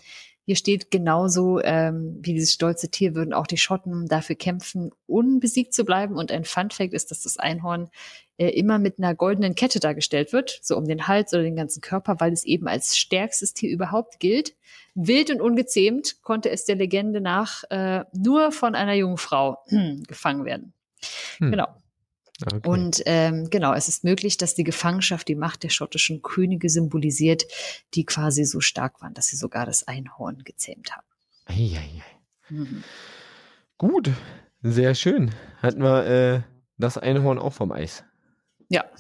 hier 0.46 0.58
steht 0.58 0.92
genauso, 0.92 1.62
ähm, 1.62 2.18
wie 2.22 2.34
dieses 2.34 2.54
stolze 2.54 2.90
Tier 2.90 3.16
würden 3.16 3.34
auch 3.34 3.48
die 3.48 3.58
Schotten 3.58 4.08
dafür 4.08 4.36
kämpfen, 4.36 4.92
unbesiegt 5.08 5.74
zu 5.74 5.86
bleiben. 5.86 6.18
Und 6.18 6.32
ein 6.32 6.44
Fun-Fact 6.44 6.94
ist, 6.94 7.12
dass 7.12 7.22
das 7.22 7.38
Einhorn 7.38 7.90
äh, 8.38 8.50
immer 8.50 8.78
mit 8.78 8.98
einer 8.98 9.16
goldenen 9.16 9.56
Kette 9.56 9.80
dargestellt 9.80 10.34
wird, 10.34 10.60
so 10.62 10.76
um 10.76 10.86
den 10.86 11.08
Hals 11.08 11.34
oder 11.34 11.44
den 11.44 11.56
ganzen 11.56 11.80
Körper, 11.80 12.20
weil 12.20 12.34
es 12.34 12.44
eben 12.44 12.68
als 12.68 12.98
stärkstes 12.98 13.54
Tier 13.54 13.72
überhaupt 13.72 14.20
gilt. 14.20 14.54
Wild 14.96 15.32
und 15.32 15.40
ungezähmt 15.40 16.22
konnte 16.24 16.50
es 16.50 16.66
der 16.66 16.76
Legende 16.76 17.22
nach 17.22 17.64
äh, 17.70 18.04
nur 18.12 18.52
von 18.52 18.76
einer 18.76 18.96
jungen 18.96 19.18
Frau 19.18 19.60
gefangen 20.08 20.44
werden. 20.44 20.74
Hm. 21.38 21.52
Genau. 21.52 21.68
Okay. 22.46 22.68
Und 22.68 23.02
ähm, 23.06 23.50
genau, 23.50 23.74
es 23.74 23.88
ist 23.88 24.04
möglich, 24.04 24.38
dass 24.38 24.56
die 24.56 24.64
Gefangenschaft 24.64 25.28
die 25.28 25.36
Macht 25.36 25.64
der 25.64 25.70
schottischen 25.70 26.22
Könige 26.22 26.70
symbolisiert, 26.70 27.44
die 27.94 28.06
quasi 28.06 28.44
so 28.46 28.60
stark 28.60 29.02
waren, 29.02 29.14
dass 29.14 29.28
sie 29.28 29.36
sogar 29.38 29.66
das 29.66 29.88
Einhorn 29.88 30.44
gezähmt 30.44 30.92
haben. 30.96 31.08
Eieiei. 31.46 32.04
Mhm. 32.50 32.84
Gut, 33.78 34.12
sehr 34.62 34.96
schön. 34.96 35.32
Hatten 35.62 35.82
wir 35.84 36.06
äh, 36.06 36.42
das 36.78 36.98
Einhorn 36.98 37.40
auch 37.40 37.54
vom 37.54 37.72
Eis. 37.72 38.04
Ja. 38.70 38.86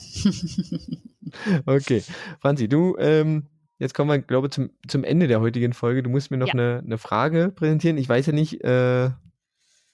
Okay. 1.65 2.03
Franzi, 2.41 2.67
du, 2.67 2.95
ähm, 2.99 3.47
jetzt 3.79 3.93
kommen 3.93 4.09
wir, 4.11 4.19
glaube 4.19 4.47
ich, 4.47 4.53
zum, 4.53 4.69
zum 4.87 5.03
Ende 5.03 5.27
der 5.27 5.41
heutigen 5.41 5.73
Folge. 5.73 6.03
Du 6.03 6.09
musst 6.09 6.31
mir 6.31 6.37
noch 6.37 6.47
Ja. 6.47 6.53
eine, 6.53 6.81
eine 6.85 6.97
Frage 6.97 7.49
präsentieren. 7.49 7.97
Ich 7.97 8.07
weiß 8.07 8.27
ja 8.27 8.33
nicht, 8.33 8.63
äh, 8.63 9.09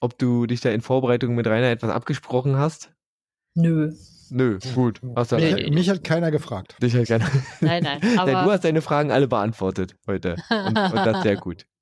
ob 0.00 0.18
du 0.18 0.46
dich 0.46 0.60
da 0.60 0.70
in 0.70 0.80
Vorbereitung 0.80 1.34
mit 1.34 1.46
Rainer 1.46 1.68
etwas 1.70 1.90
abgesprochen 1.90 2.56
hast? 2.56 2.92
Nö. 3.54 3.92
Nö, 4.30 4.58
gut. 4.74 5.00
Hast 5.16 5.32
du 5.32 5.36
nee. 5.36 5.70
Mich 5.70 5.90
hat 5.90 6.04
keiner 6.04 6.30
gefragt. 6.30 6.76
Dich 6.80 6.94
hat 6.94 7.08
keiner. 7.08 7.28
Nein, 7.60 7.82
nein. 7.82 8.00
Aber 8.18 8.30
du 8.30 8.50
hast 8.50 8.64
deine 8.64 8.80
Fragen 8.80 9.10
alle 9.10 9.26
beantwortet 9.26 9.96
heute. 10.06 10.36
Und, 10.48 10.78
und 10.78 10.94
das 10.94 11.22
sehr 11.22 11.36
gut. 11.36 11.66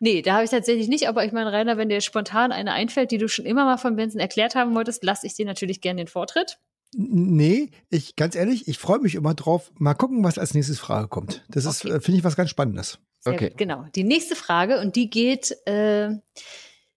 Nee, 0.00 0.22
da 0.22 0.34
habe 0.34 0.44
ich 0.44 0.50
tatsächlich 0.50 0.86
nicht, 0.86 1.08
aber 1.08 1.24
ich 1.24 1.32
meine, 1.32 1.50
Rainer, 1.50 1.76
wenn 1.76 1.88
dir 1.88 2.00
spontan 2.02 2.52
eine 2.52 2.72
einfällt, 2.72 3.10
die 3.10 3.18
du 3.18 3.28
schon 3.28 3.46
immer 3.46 3.64
mal 3.64 3.78
von 3.78 3.96
Benson 3.96 4.20
erklärt 4.20 4.54
haben 4.54 4.74
wolltest, 4.76 5.02
lasse 5.02 5.26
ich 5.26 5.34
dir 5.34 5.44
natürlich 5.44 5.80
gerne 5.80 6.02
den 6.02 6.06
Vortritt. 6.06 6.58
Nee, 6.94 7.70
ich 7.88 8.14
ganz 8.14 8.36
ehrlich, 8.36 8.68
ich 8.68 8.78
freue 8.78 9.00
mich 9.00 9.16
immer 9.16 9.34
drauf. 9.34 9.72
Mal 9.78 9.94
gucken, 9.94 10.22
was 10.22 10.38
als 10.38 10.54
nächstes 10.54 10.78
Frage 10.78 11.08
kommt. 11.08 11.44
Das 11.48 11.64
ist, 11.64 11.84
okay. 11.84 11.96
Äh, 11.96 12.00
finde 12.00 12.18
ich, 12.18 12.24
was 12.24 12.36
ganz 12.36 12.50
Spannendes. 12.50 12.98
Sehr 13.20 13.32
okay. 13.32 13.48
Gut, 13.48 13.58
genau. 13.58 13.86
Die 13.96 14.04
nächste 14.04 14.36
Frage, 14.36 14.80
und 14.80 14.94
die 14.94 15.10
geht 15.10 15.56
äh, 15.66 16.10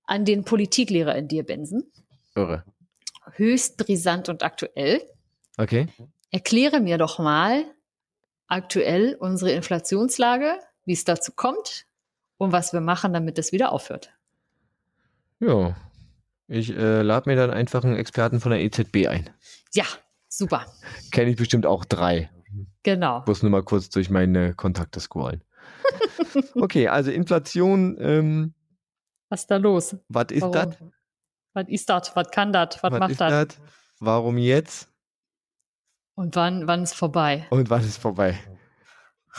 an 0.04 0.26
den 0.26 0.44
Politiklehrer 0.44 1.16
in 1.16 1.28
dir, 1.28 1.44
Benson. 1.44 1.84
Irre 2.36 2.66
höchst 3.34 3.78
brisant 3.78 4.30
und 4.30 4.44
aktuell. 4.44 5.02
Okay. 5.58 5.88
Erkläre 6.32 6.80
mir 6.80 6.98
doch 6.98 7.20
mal 7.20 7.66
aktuell 8.48 9.16
unsere 9.20 9.52
Inflationslage, 9.52 10.60
wie 10.86 10.94
es 10.94 11.04
dazu 11.04 11.32
kommt 11.34 11.86
und 12.38 12.52
was 12.52 12.74
wir 12.74 12.82
machen, 12.82 13.14
damit 13.14 13.38
es 13.40 13.52
wieder 13.52 13.72
aufhört. 13.72 14.12
Ja, 15.40 15.76
ich 16.48 16.76
äh, 16.76 17.02
lade 17.02 17.30
mir 17.30 17.36
dann 17.36 17.50
einfach 17.50 17.84
einen 17.84 17.96
Experten 17.96 18.40
von 18.40 18.52
der 18.52 18.62
EZB 18.62 19.08
ein. 19.08 19.30
Ja, 19.74 19.86
super. 20.28 20.66
Kenne 21.12 21.32
ich 21.32 21.38
bestimmt 21.38 21.66
auch 21.66 21.86
drei. 21.86 22.30
Genau. 22.84 23.24
Muss 23.26 23.42
nur 23.42 23.52
mal 23.52 23.64
kurz 23.64 23.90
durch 23.90 24.10
meine 24.10 24.54
Kontakte 24.54 25.00
scrollen. 25.00 25.44
okay, 26.56 26.88
also 26.88 27.10
Inflation. 27.12 27.98
Ähm, 28.00 28.54
was 29.30 29.42
ist 29.42 29.52
da 29.52 29.58
los? 29.58 29.96
Was 30.10 30.32
ist 30.32 30.50
das? 30.52 30.76
Was 31.54 31.68
ist 31.68 31.90
das? 31.90 32.16
Was 32.16 32.32
kann 32.32 32.54
das? 32.54 32.82
Was, 32.82 32.92
was 32.92 33.00
macht 33.00 33.20
das? 33.20 33.60
Warum 34.00 34.38
jetzt? 34.38 34.88
Und 36.16 36.36
wann, 36.36 36.68
wann 36.68 36.84
ist 36.84 36.94
vorbei? 36.94 37.46
Und 37.50 37.70
wann 37.70 37.82
ist 37.82 37.98
vorbei? 37.98 38.38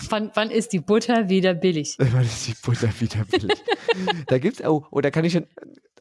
Wann, 0.08 0.30
wann 0.34 0.50
ist 0.50 0.72
die 0.72 0.80
Butter 0.80 1.28
wieder 1.28 1.54
billig? 1.54 1.96
wann 1.98 2.22
ist 2.22 2.46
die 2.46 2.54
Butter 2.62 2.88
wieder 3.00 3.24
billig? 3.24 3.62
da 4.26 4.38
gibt's 4.38 4.62
auch, 4.62 4.88
oh, 4.90 5.00
da 5.00 5.10
kann 5.10 5.24
ich 5.24 5.32
schon, 5.32 5.46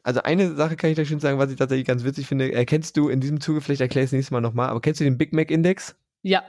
also 0.02 0.22
eine 0.22 0.54
Sache 0.54 0.76
kann 0.76 0.90
ich 0.90 0.96
da 0.96 1.04
schon 1.04 1.20
sagen, 1.20 1.38
was 1.38 1.50
ich 1.50 1.56
tatsächlich 1.56 1.86
ganz 1.86 2.04
witzig 2.04 2.26
finde. 2.26 2.52
Erkennst 2.52 2.96
du 2.96 3.08
in 3.08 3.20
diesem 3.20 3.40
Zuge, 3.40 3.60
vielleicht 3.60 3.80
erkläre 3.80 4.04
ich 4.04 4.08
es 4.08 4.12
nächstes 4.12 4.30
Mal 4.30 4.40
nochmal, 4.40 4.70
aber 4.70 4.80
kennst 4.80 5.00
du 5.00 5.04
den 5.04 5.18
Big 5.18 5.32
Mac 5.32 5.50
Index? 5.50 5.94
Ja. 6.22 6.42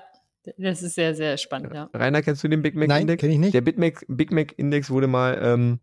Das 0.58 0.84
ist 0.84 0.96
sehr, 0.96 1.16
sehr 1.16 1.38
spannend, 1.38 1.74
ja. 1.74 1.90
Rainer, 1.94 2.22
kennst 2.22 2.44
du 2.44 2.50
den 2.50 2.62
Big 2.62 2.76
Mac 2.76 2.90
Nein, 2.90 3.02
Index? 3.02 3.24
Nein, 3.24 3.30
kenne 3.30 3.34
ich 3.34 3.40
nicht. 3.40 3.54
Der 3.54 3.62
Big 3.62 3.78
Mac, 3.78 4.06
Big 4.10 4.32
Mac 4.32 4.54
Index 4.58 4.90
wurde 4.90 5.08
mal 5.08 5.40
ähm, 5.42 5.80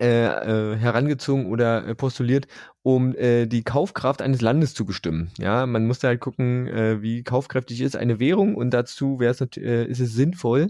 äh, 0.00 0.26
äh, 0.26 0.76
herangezogen 0.76 1.46
oder 1.46 1.86
äh, 1.86 1.94
postuliert, 1.94 2.46
um 2.82 3.14
äh, 3.14 3.46
die 3.46 3.64
Kaufkraft 3.64 4.20
eines 4.20 4.40
Landes 4.40 4.74
zu 4.74 4.84
bestimmen. 4.84 5.30
Ja, 5.38 5.66
man 5.66 5.86
musste 5.86 6.08
halt 6.08 6.20
gucken, 6.20 6.66
äh, 6.66 7.02
wie 7.02 7.22
kaufkräftig 7.22 7.80
ist 7.80 7.96
eine 7.96 8.18
Währung 8.18 8.56
und 8.56 8.70
dazu 8.72 9.20
wäre 9.20 9.32
es 9.32 9.40
äh, 9.56 9.84
ist 9.84 10.00
es 10.00 10.12
sinnvoll 10.12 10.68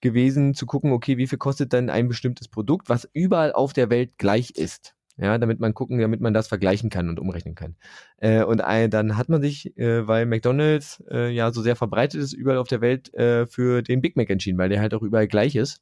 gewesen 0.00 0.54
zu 0.54 0.66
gucken, 0.66 0.92
okay, 0.92 1.16
wie 1.18 1.26
viel 1.26 1.38
kostet 1.38 1.72
dann 1.72 1.90
ein 1.90 2.08
bestimmtes 2.08 2.48
Produkt, 2.48 2.88
was 2.88 3.08
überall 3.12 3.52
auf 3.52 3.72
der 3.72 3.90
Welt 3.90 4.12
gleich 4.18 4.50
ist. 4.50 4.94
Ja, 5.20 5.36
damit 5.36 5.58
man 5.58 5.74
gucken, 5.74 5.98
damit 5.98 6.20
man 6.20 6.32
das 6.32 6.46
vergleichen 6.46 6.90
kann 6.90 7.08
und 7.08 7.18
umrechnen 7.18 7.56
kann. 7.56 7.74
Äh, 8.18 8.44
und 8.44 8.60
äh, 8.60 8.88
dann 8.88 9.16
hat 9.16 9.28
man 9.28 9.42
sich, 9.42 9.76
äh, 9.76 10.06
weil 10.06 10.26
McDonald's 10.26 11.02
äh, 11.10 11.30
ja 11.30 11.50
so 11.52 11.60
sehr 11.60 11.74
verbreitet 11.74 12.20
ist 12.20 12.32
überall 12.32 12.58
auf 12.58 12.68
der 12.68 12.80
Welt, 12.80 13.12
äh, 13.14 13.46
für 13.46 13.82
den 13.82 14.00
Big 14.00 14.16
Mac 14.16 14.30
entschieden, 14.30 14.58
weil 14.58 14.68
der 14.68 14.80
halt 14.80 14.94
auch 14.94 15.02
überall 15.02 15.26
gleich 15.26 15.56
ist. 15.56 15.80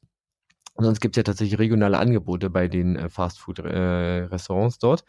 Und 0.77 0.85
sonst 0.85 1.01
gibt 1.01 1.15
es 1.15 1.17
ja 1.17 1.23
tatsächlich 1.23 1.57
regionale 1.57 1.97
Angebote 1.97 2.51
bei 2.51 2.67
den 2.67 2.95
äh, 2.95 3.09
Fastfood-Restaurants 3.09 4.75
äh, 4.75 4.79
dort. 4.79 5.03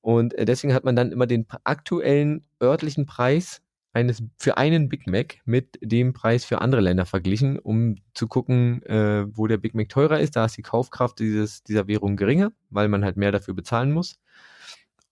Und 0.00 0.34
äh, 0.34 0.44
deswegen 0.44 0.74
hat 0.74 0.84
man 0.84 0.96
dann 0.96 1.12
immer 1.12 1.28
den 1.28 1.46
aktuellen 1.62 2.44
örtlichen 2.60 3.06
Preis 3.06 3.62
eines 3.92 4.24
für 4.38 4.56
einen 4.56 4.88
Big 4.88 5.06
Mac 5.06 5.36
mit 5.44 5.78
dem 5.80 6.14
Preis 6.14 6.44
für 6.44 6.60
andere 6.60 6.80
Länder 6.80 7.06
verglichen, 7.06 7.60
um 7.60 7.94
zu 8.12 8.26
gucken, 8.26 8.82
äh, 8.86 9.24
wo 9.30 9.46
der 9.46 9.58
Big 9.58 9.76
Mac 9.76 9.88
teurer 9.88 10.18
ist. 10.18 10.34
Da 10.34 10.46
ist 10.46 10.56
die 10.56 10.62
Kaufkraft 10.62 11.20
dieses, 11.20 11.62
dieser 11.62 11.86
Währung 11.86 12.16
geringer, 12.16 12.50
weil 12.70 12.88
man 12.88 13.04
halt 13.04 13.16
mehr 13.16 13.30
dafür 13.30 13.54
bezahlen 13.54 13.92
muss. 13.92 14.18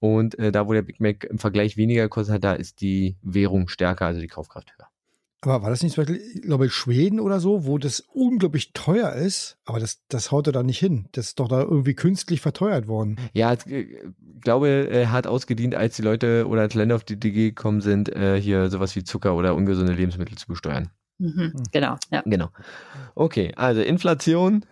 Und 0.01 0.37
äh, 0.41 0.51
da, 0.51 0.67
wo 0.67 0.73
der 0.73 0.83
Big 0.83 0.99
Mac 0.99 1.23
im 1.23 1.39
Vergleich 1.39 1.77
weniger 1.77 2.09
kostet, 2.09 2.43
da 2.43 2.55
ist 2.55 2.81
die 2.81 3.17
Währung 3.23 3.69
stärker, 3.69 4.07
also 4.07 4.21
die 4.21 4.27
Kaufkraft 4.27 4.75
höher. 4.77 4.92
Aber 5.45 5.63
war 5.63 5.71
das 5.71 5.83
nicht 5.83 5.95
zum 5.95 6.05
Beispiel, 6.05 6.23
ich 6.35 6.43
glaube, 6.43 6.71
Schweden 6.71 7.19
oder 7.19 7.41
so, 7.41 7.67
wo 7.67 7.77
das 7.77 8.01
unglaublich 8.01 8.73
teuer 8.75 9.13
ist, 9.13 9.59
aber 9.65 9.81
das, 9.81 10.07
das 10.07 10.31
haut 10.31 10.47
er 10.47 10.53
da 10.53 10.63
nicht 10.63 10.79
hin. 10.79 11.09
Das 11.13 11.27
ist 11.27 11.41
doch 11.41 11.49
da 11.49 11.63
irgendwie 11.63 11.95
künstlich 11.95 12.41
verteuert 12.41 12.87
worden. 12.87 13.17
Ja, 13.33 13.53
ich 13.53 13.67
äh, 13.67 14.03
glaube, 14.41 14.89
er 14.89 15.11
hat 15.11 15.27
ausgedient, 15.27 15.75
als 15.75 15.97
die 15.97 16.03
Leute 16.03 16.47
oder 16.47 16.63
als 16.63 16.75
Länder 16.75 16.95
auf 16.95 17.03
die 17.03 17.19
DG 17.19 17.51
gekommen 17.51 17.81
sind, 17.81 18.09
äh, 18.09 18.41
hier 18.41 18.71
sowas 18.71 18.95
wie 18.95 19.03
Zucker 19.03 19.35
oder 19.35 19.57
ungesunde 19.57 19.93
Lebensmittel 19.93 20.39
zu 20.39 20.47
besteuern. 20.47 20.91
Mhm, 21.19 21.35
hm. 21.37 21.53
genau, 21.73 21.97
ja. 22.11 22.23
Genau. 22.25 22.49
Okay, 23.17 23.53
also 23.57 23.81
Inflation. 23.81 24.65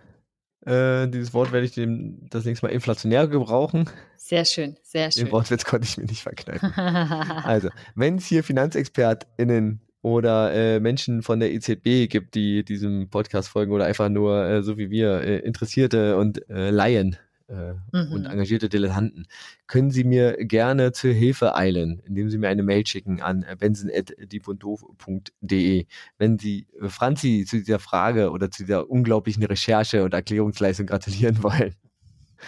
Äh, 0.66 1.08
dieses 1.08 1.34
Wort 1.34 1.52
werde 1.52 1.66
ich 1.66 1.72
dem 1.72 2.28
das 2.28 2.44
nächste 2.44 2.66
Mal 2.66 2.72
inflationär 2.72 3.26
gebrauchen. 3.26 3.90
Sehr 4.18 4.44
schön, 4.44 4.76
sehr 4.82 5.10
schön. 5.10 5.24
Den 5.24 5.32
Wortwitz 5.32 5.64
konnte 5.64 5.86
ich 5.86 5.96
mir 5.96 6.04
nicht 6.04 6.22
verkneifen. 6.22 6.70
also, 6.76 7.70
wenn 7.96 8.16
es 8.16 8.26
hier 8.26 8.44
FinanzexpertInnen 8.44 9.80
oder 10.02 10.52
äh, 10.52 10.80
Menschen 10.80 11.22
von 11.22 11.38
der 11.40 11.52
EZB 11.52 12.08
gibt, 12.08 12.34
die 12.34 12.64
diesem 12.64 13.10
Podcast 13.10 13.48
folgen 13.48 13.72
oder 13.72 13.84
einfach 13.84 14.08
nur, 14.08 14.42
äh, 14.44 14.62
so 14.62 14.78
wie 14.78 14.88
wir, 14.90 15.20
äh, 15.20 15.40
Interessierte 15.40 16.16
und 16.16 16.48
äh, 16.48 16.70
Laien 16.70 17.16
äh, 17.48 17.74
mhm. 17.92 18.12
und 18.12 18.24
engagierte 18.26 18.68
Dilettanten, 18.68 19.26
können 19.66 19.90
Sie 19.90 20.04
mir 20.04 20.36
gerne 20.38 20.92
zur 20.92 21.12
Hilfe 21.12 21.56
eilen, 21.56 22.00
indem 22.06 22.30
Sie 22.30 22.38
mir 22.38 22.48
eine 22.48 22.62
Mail 22.62 22.86
schicken 22.86 23.20
an 23.20 23.44
benson.diebunddoof.de. 23.58 25.86
Wenn 26.16 26.38
Sie 26.38 26.66
äh, 26.80 26.88
Franzi 26.88 27.44
zu 27.46 27.58
dieser 27.58 27.78
Frage 27.78 28.30
oder 28.30 28.50
zu 28.50 28.62
dieser 28.62 28.88
unglaublichen 28.88 29.44
Recherche 29.44 30.02
und 30.04 30.14
Erklärungsleistung 30.14 30.86
gratulieren 30.86 31.36
wollen, 31.42 31.74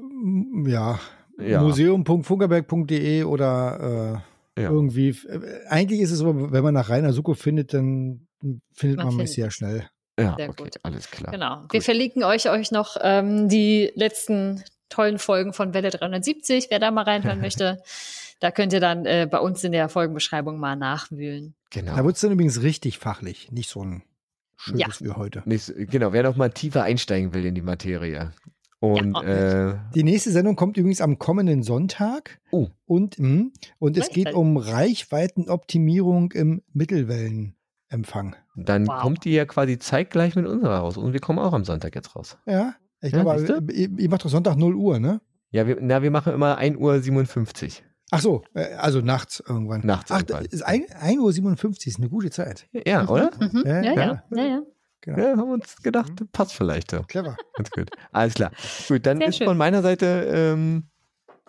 ja. 0.65 0.99
ja. 1.39 1.61
Museum.funkerberg.de 1.61 3.23
oder 3.23 4.21
äh 4.23 4.28
ja. 4.59 4.69
Irgendwie, 4.69 5.09
äh, 5.09 5.65
eigentlich 5.67 6.01
ist 6.01 6.11
es 6.11 6.19
so, 6.19 6.51
wenn 6.51 6.63
man 6.63 6.73
nach 6.73 6.89
Rainer 6.89 7.13
Suko 7.13 7.33
findet, 7.33 7.73
dann 7.73 8.27
findet 8.73 8.97
man, 8.97 9.07
man 9.07 9.15
mich 9.17 9.31
sehr 9.31 9.51
schnell. 9.51 9.89
Ja, 10.19 10.35
sehr 10.35 10.49
okay, 10.49 10.63
gut. 10.63 10.75
alles 10.83 11.09
klar. 11.09 11.31
Genau. 11.31 11.61
Gut. 11.61 11.73
Wir 11.73 11.81
verlinken 11.81 12.23
euch, 12.23 12.49
euch 12.49 12.71
noch 12.71 12.97
ähm, 13.01 13.47
die 13.47 13.91
letzten 13.95 14.63
tollen 14.89 15.19
Folgen 15.19 15.53
von 15.53 15.73
Welle 15.73 15.91
370, 15.91 16.67
wer 16.69 16.79
da 16.79 16.91
mal 16.91 17.03
reinhören 17.03 17.41
möchte. 17.41 17.81
Da 18.41 18.51
könnt 18.51 18.71
ihr 18.71 18.79
dann 18.79 19.05
äh, 19.05 19.27
bei 19.29 19.39
uns 19.39 19.65
in 19.65 19.73
der 19.73 19.89
Folgenbeschreibung 19.89 20.59
mal 20.59 20.77
nachwühlen. 20.77 21.55
Genau. 21.71 21.93
Da 21.93 22.05
wird 22.05 22.15
es 22.15 22.21
dann 22.21 22.31
übrigens 22.31 22.61
richtig 22.61 22.97
fachlich, 22.97 23.51
nicht 23.51 23.69
so 23.69 23.83
ein 23.83 24.03
schönes 24.55 25.01
ja. 25.01 25.05
wie 25.05 25.11
heute. 25.11 25.43
Nicht, 25.43 25.73
genau, 25.75 26.13
wer 26.13 26.23
noch 26.23 26.37
mal 26.37 26.49
tiefer 26.49 26.83
einsteigen 26.83 27.33
will 27.33 27.45
in 27.45 27.53
die 27.53 27.61
Materie. 27.61 28.31
Und 28.79 29.13
ja, 29.13 29.71
äh, 29.71 29.75
die 29.93 30.03
nächste 30.03 30.31
Sendung 30.31 30.55
kommt 30.55 30.77
übrigens 30.77 31.01
am 31.01 31.19
kommenden 31.19 31.63
Sonntag. 31.63 32.39
Oh. 32.51 32.67
Und, 32.85 33.19
mh, 33.19 33.27
hm, 33.27 33.53
und 33.77 33.97
es 33.97 34.09
geht 34.09 34.33
um 34.33 34.55
Reichweitenoptimierung 34.55 36.31
im 36.31 36.61
Mittelwellenempfang. 36.71 38.35
Dann 38.55 38.87
wow. 38.87 39.01
kommt 39.01 39.25
die 39.25 39.31
ja 39.31 39.45
quasi 39.45 39.77
zeitgleich 39.79 40.35
mit 40.35 40.45
unserer 40.45 40.77
raus. 40.77 40.97
Und 40.97 41.11
wir 41.11 41.19
kommen 41.19 41.39
auch 41.39 41.53
am 41.53 41.65
Sonntag 41.65 41.93
jetzt 41.95 42.15
raus. 42.15 42.37
Ja, 42.45 42.75
ich 43.01 43.11
ja, 43.11 43.21
glaube, 43.21 43.73
ihr, 43.73 43.89
ihr, 43.97 44.09
macht 44.09 44.23
doch 44.23 44.29
Sonntag 44.29 44.57
0 44.57 44.75
Uhr, 44.75 44.99
ne? 44.99 45.21
Ja, 45.51 45.67
wir, 45.67 45.77
na, 45.81 46.01
wir 46.01 46.11
machen 46.11 46.33
immer 46.33 46.57
1 46.57 46.77
Uhr 46.77 46.99
57. 47.01 47.83
Ach 48.11 48.21
so, 48.21 48.43
äh, 48.53 48.73
also 48.75 49.01
nachts 49.01 49.43
irgendwann. 49.45 49.81
Nachts 49.85 50.11
Ach, 50.11 50.19
irgendwann. 50.19 50.45
Ist 50.45 50.63
1, 50.63 50.91
1 50.91 51.19
Uhr 51.19 51.31
57 51.31 51.87
ist 51.87 51.99
eine 51.99 52.09
gute 52.09 52.29
Zeit. 52.29 52.67
Ja, 52.85 53.07
oder? 53.07 53.31
Mhm. 53.39 53.63
Ja, 53.65 53.81
ja, 53.81 53.93
ja. 53.93 54.23
ja, 54.31 54.43
ja. 54.43 54.61
Genau. 55.01 55.17
Ja, 55.17 55.29
haben 55.37 55.47
wir 55.47 55.53
uns 55.53 55.81
gedacht, 55.81 56.19
mhm. 56.19 56.27
passt 56.31 56.53
vielleicht 56.53 56.91
so. 56.91 57.01
Clever. 57.03 57.37
Ganz 57.55 57.71
gut. 57.71 57.89
Alles 58.11 58.33
klar. 58.33 58.51
Gut, 58.87 59.05
dann 59.05 59.17
Sehr 59.19 59.27
ist 59.29 59.37
schön. 59.37 59.47
von 59.47 59.57
meiner 59.57 59.81
Seite, 59.81 60.27
ähm, 60.29 60.89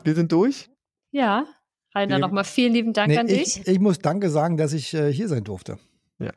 wir 0.05 0.15
sind 0.15 0.31
durch. 0.31 0.71
Ja, 1.11 1.47
Rainer, 1.95 2.19
nochmal 2.19 2.45
vielen 2.45 2.73
lieben 2.73 2.93
Dank 2.93 3.09
nee, 3.09 3.19
an 3.19 3.29
ich, 3.29 3.55
dich. 3.55 3.67
Ich 3.67 3.81
muss 3.81 3.99
Danke 3.99 4.31
sagen, 4.31 4.57
dass 4.57 4.73
ich 4.73 4.95
äh, 4.95 5.13
hier 5.13 5.29
sein 5.29 5.43
durfte. 5.43 5.79
Ja. 6.19 6.31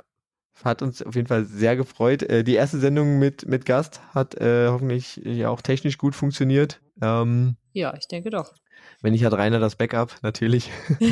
Hat 0.64 0.82
uns 0.82 1.04
auf 1.04 1.16
jeden 1.16 1.28
Fall 1.28 1.46
sehr 1.46 1.76
gefreut. 1.76 2.24
Äh, 2.24 2.44
die 2.44 2.56
erste 2.56 2.80
Sendung 2.80 3.20
mit, 3.20 3.48
mit 3.48 3.66
Gast 3.66 4.02
hat 4.14 4.36
äh, 4.36 4.68
hoffentlich 4.70 5.18
ja 5.18 5.50
auch 5.50 5.62
technisch 5.62 5.98
gut 6.00 6.16
funktioniert. 6.16 6.82
Ähm, 7.02 7.58
ja, 7.74 7.94
ich 7.96 8.08
denke 8.08 8.32
doch. 8.32 8.54
Wenn 9.02 9.14
nicht, 9.14 9.24
hat 9.24 9.34
Rainer 9.34 9.60
das 9.60 9.76
Backup, 9.76 10.16
natürlich. 10.24 10.72
sehr 11.00 11.12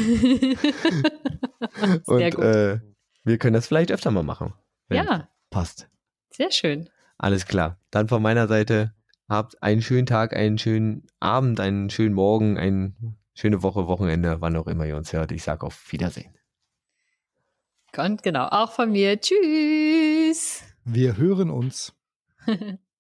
Und 2.06 2.36
gut. 2.36 2.44
Äh, 2.44 2.80
wir 3.24 3.38
können 3.38 3.54
das 3.54 3.68
vielleicht 3.68 3.92
öfter 3.92 4.10
mal 4.10 4.24
machen. 4.24 4.54
Ja. 4.90 5.30
Passt. 5.52 5.88
Sehr 6.32 6.50
schön. 6.50 6.90
Alles 7.20 7.46
klar. 7.46 7.78
Dann 7.92 8.08
von 8.08 8.24
meiner 8.24 8.48
Seite, 8.48 8.96
habt 9.30 9.62
einen 9.62 9.84
schönen 9.84 10.08
Tag, 10.08 10.36
einen 10.36 10.58
schönen 10.58 11.06
Abend, 11.20 11.60
einen 11.60 11.92
schönen 11.92 12.16
Morgen, 12.16 12.58
eine 12.58 12.94
schöne 13.36 13.62
Woche, 13.62 13.86
Wochenende, 13.86 14.42
wann 14.42 14.56
auch 14.56 14.68
immer 14.68 14.86
ihr 14.86 14.98
uns 14.98 15.14
hört. 15.14 15.32
Ich 15.32 15.44
sage 15.44 15.66
auf 15.66 15.92
Wiedersehen. 15.92 16.34
Und 17.96 18.24
genau, 18.24 18.48
auch 18.48 18.72
von 18.72 18.92
mir. 18.92 19.20
Tschüss. 19.20 20.64
Wir 20.86 21.18
hören 21.18 21.50
uns. 21.50 21.94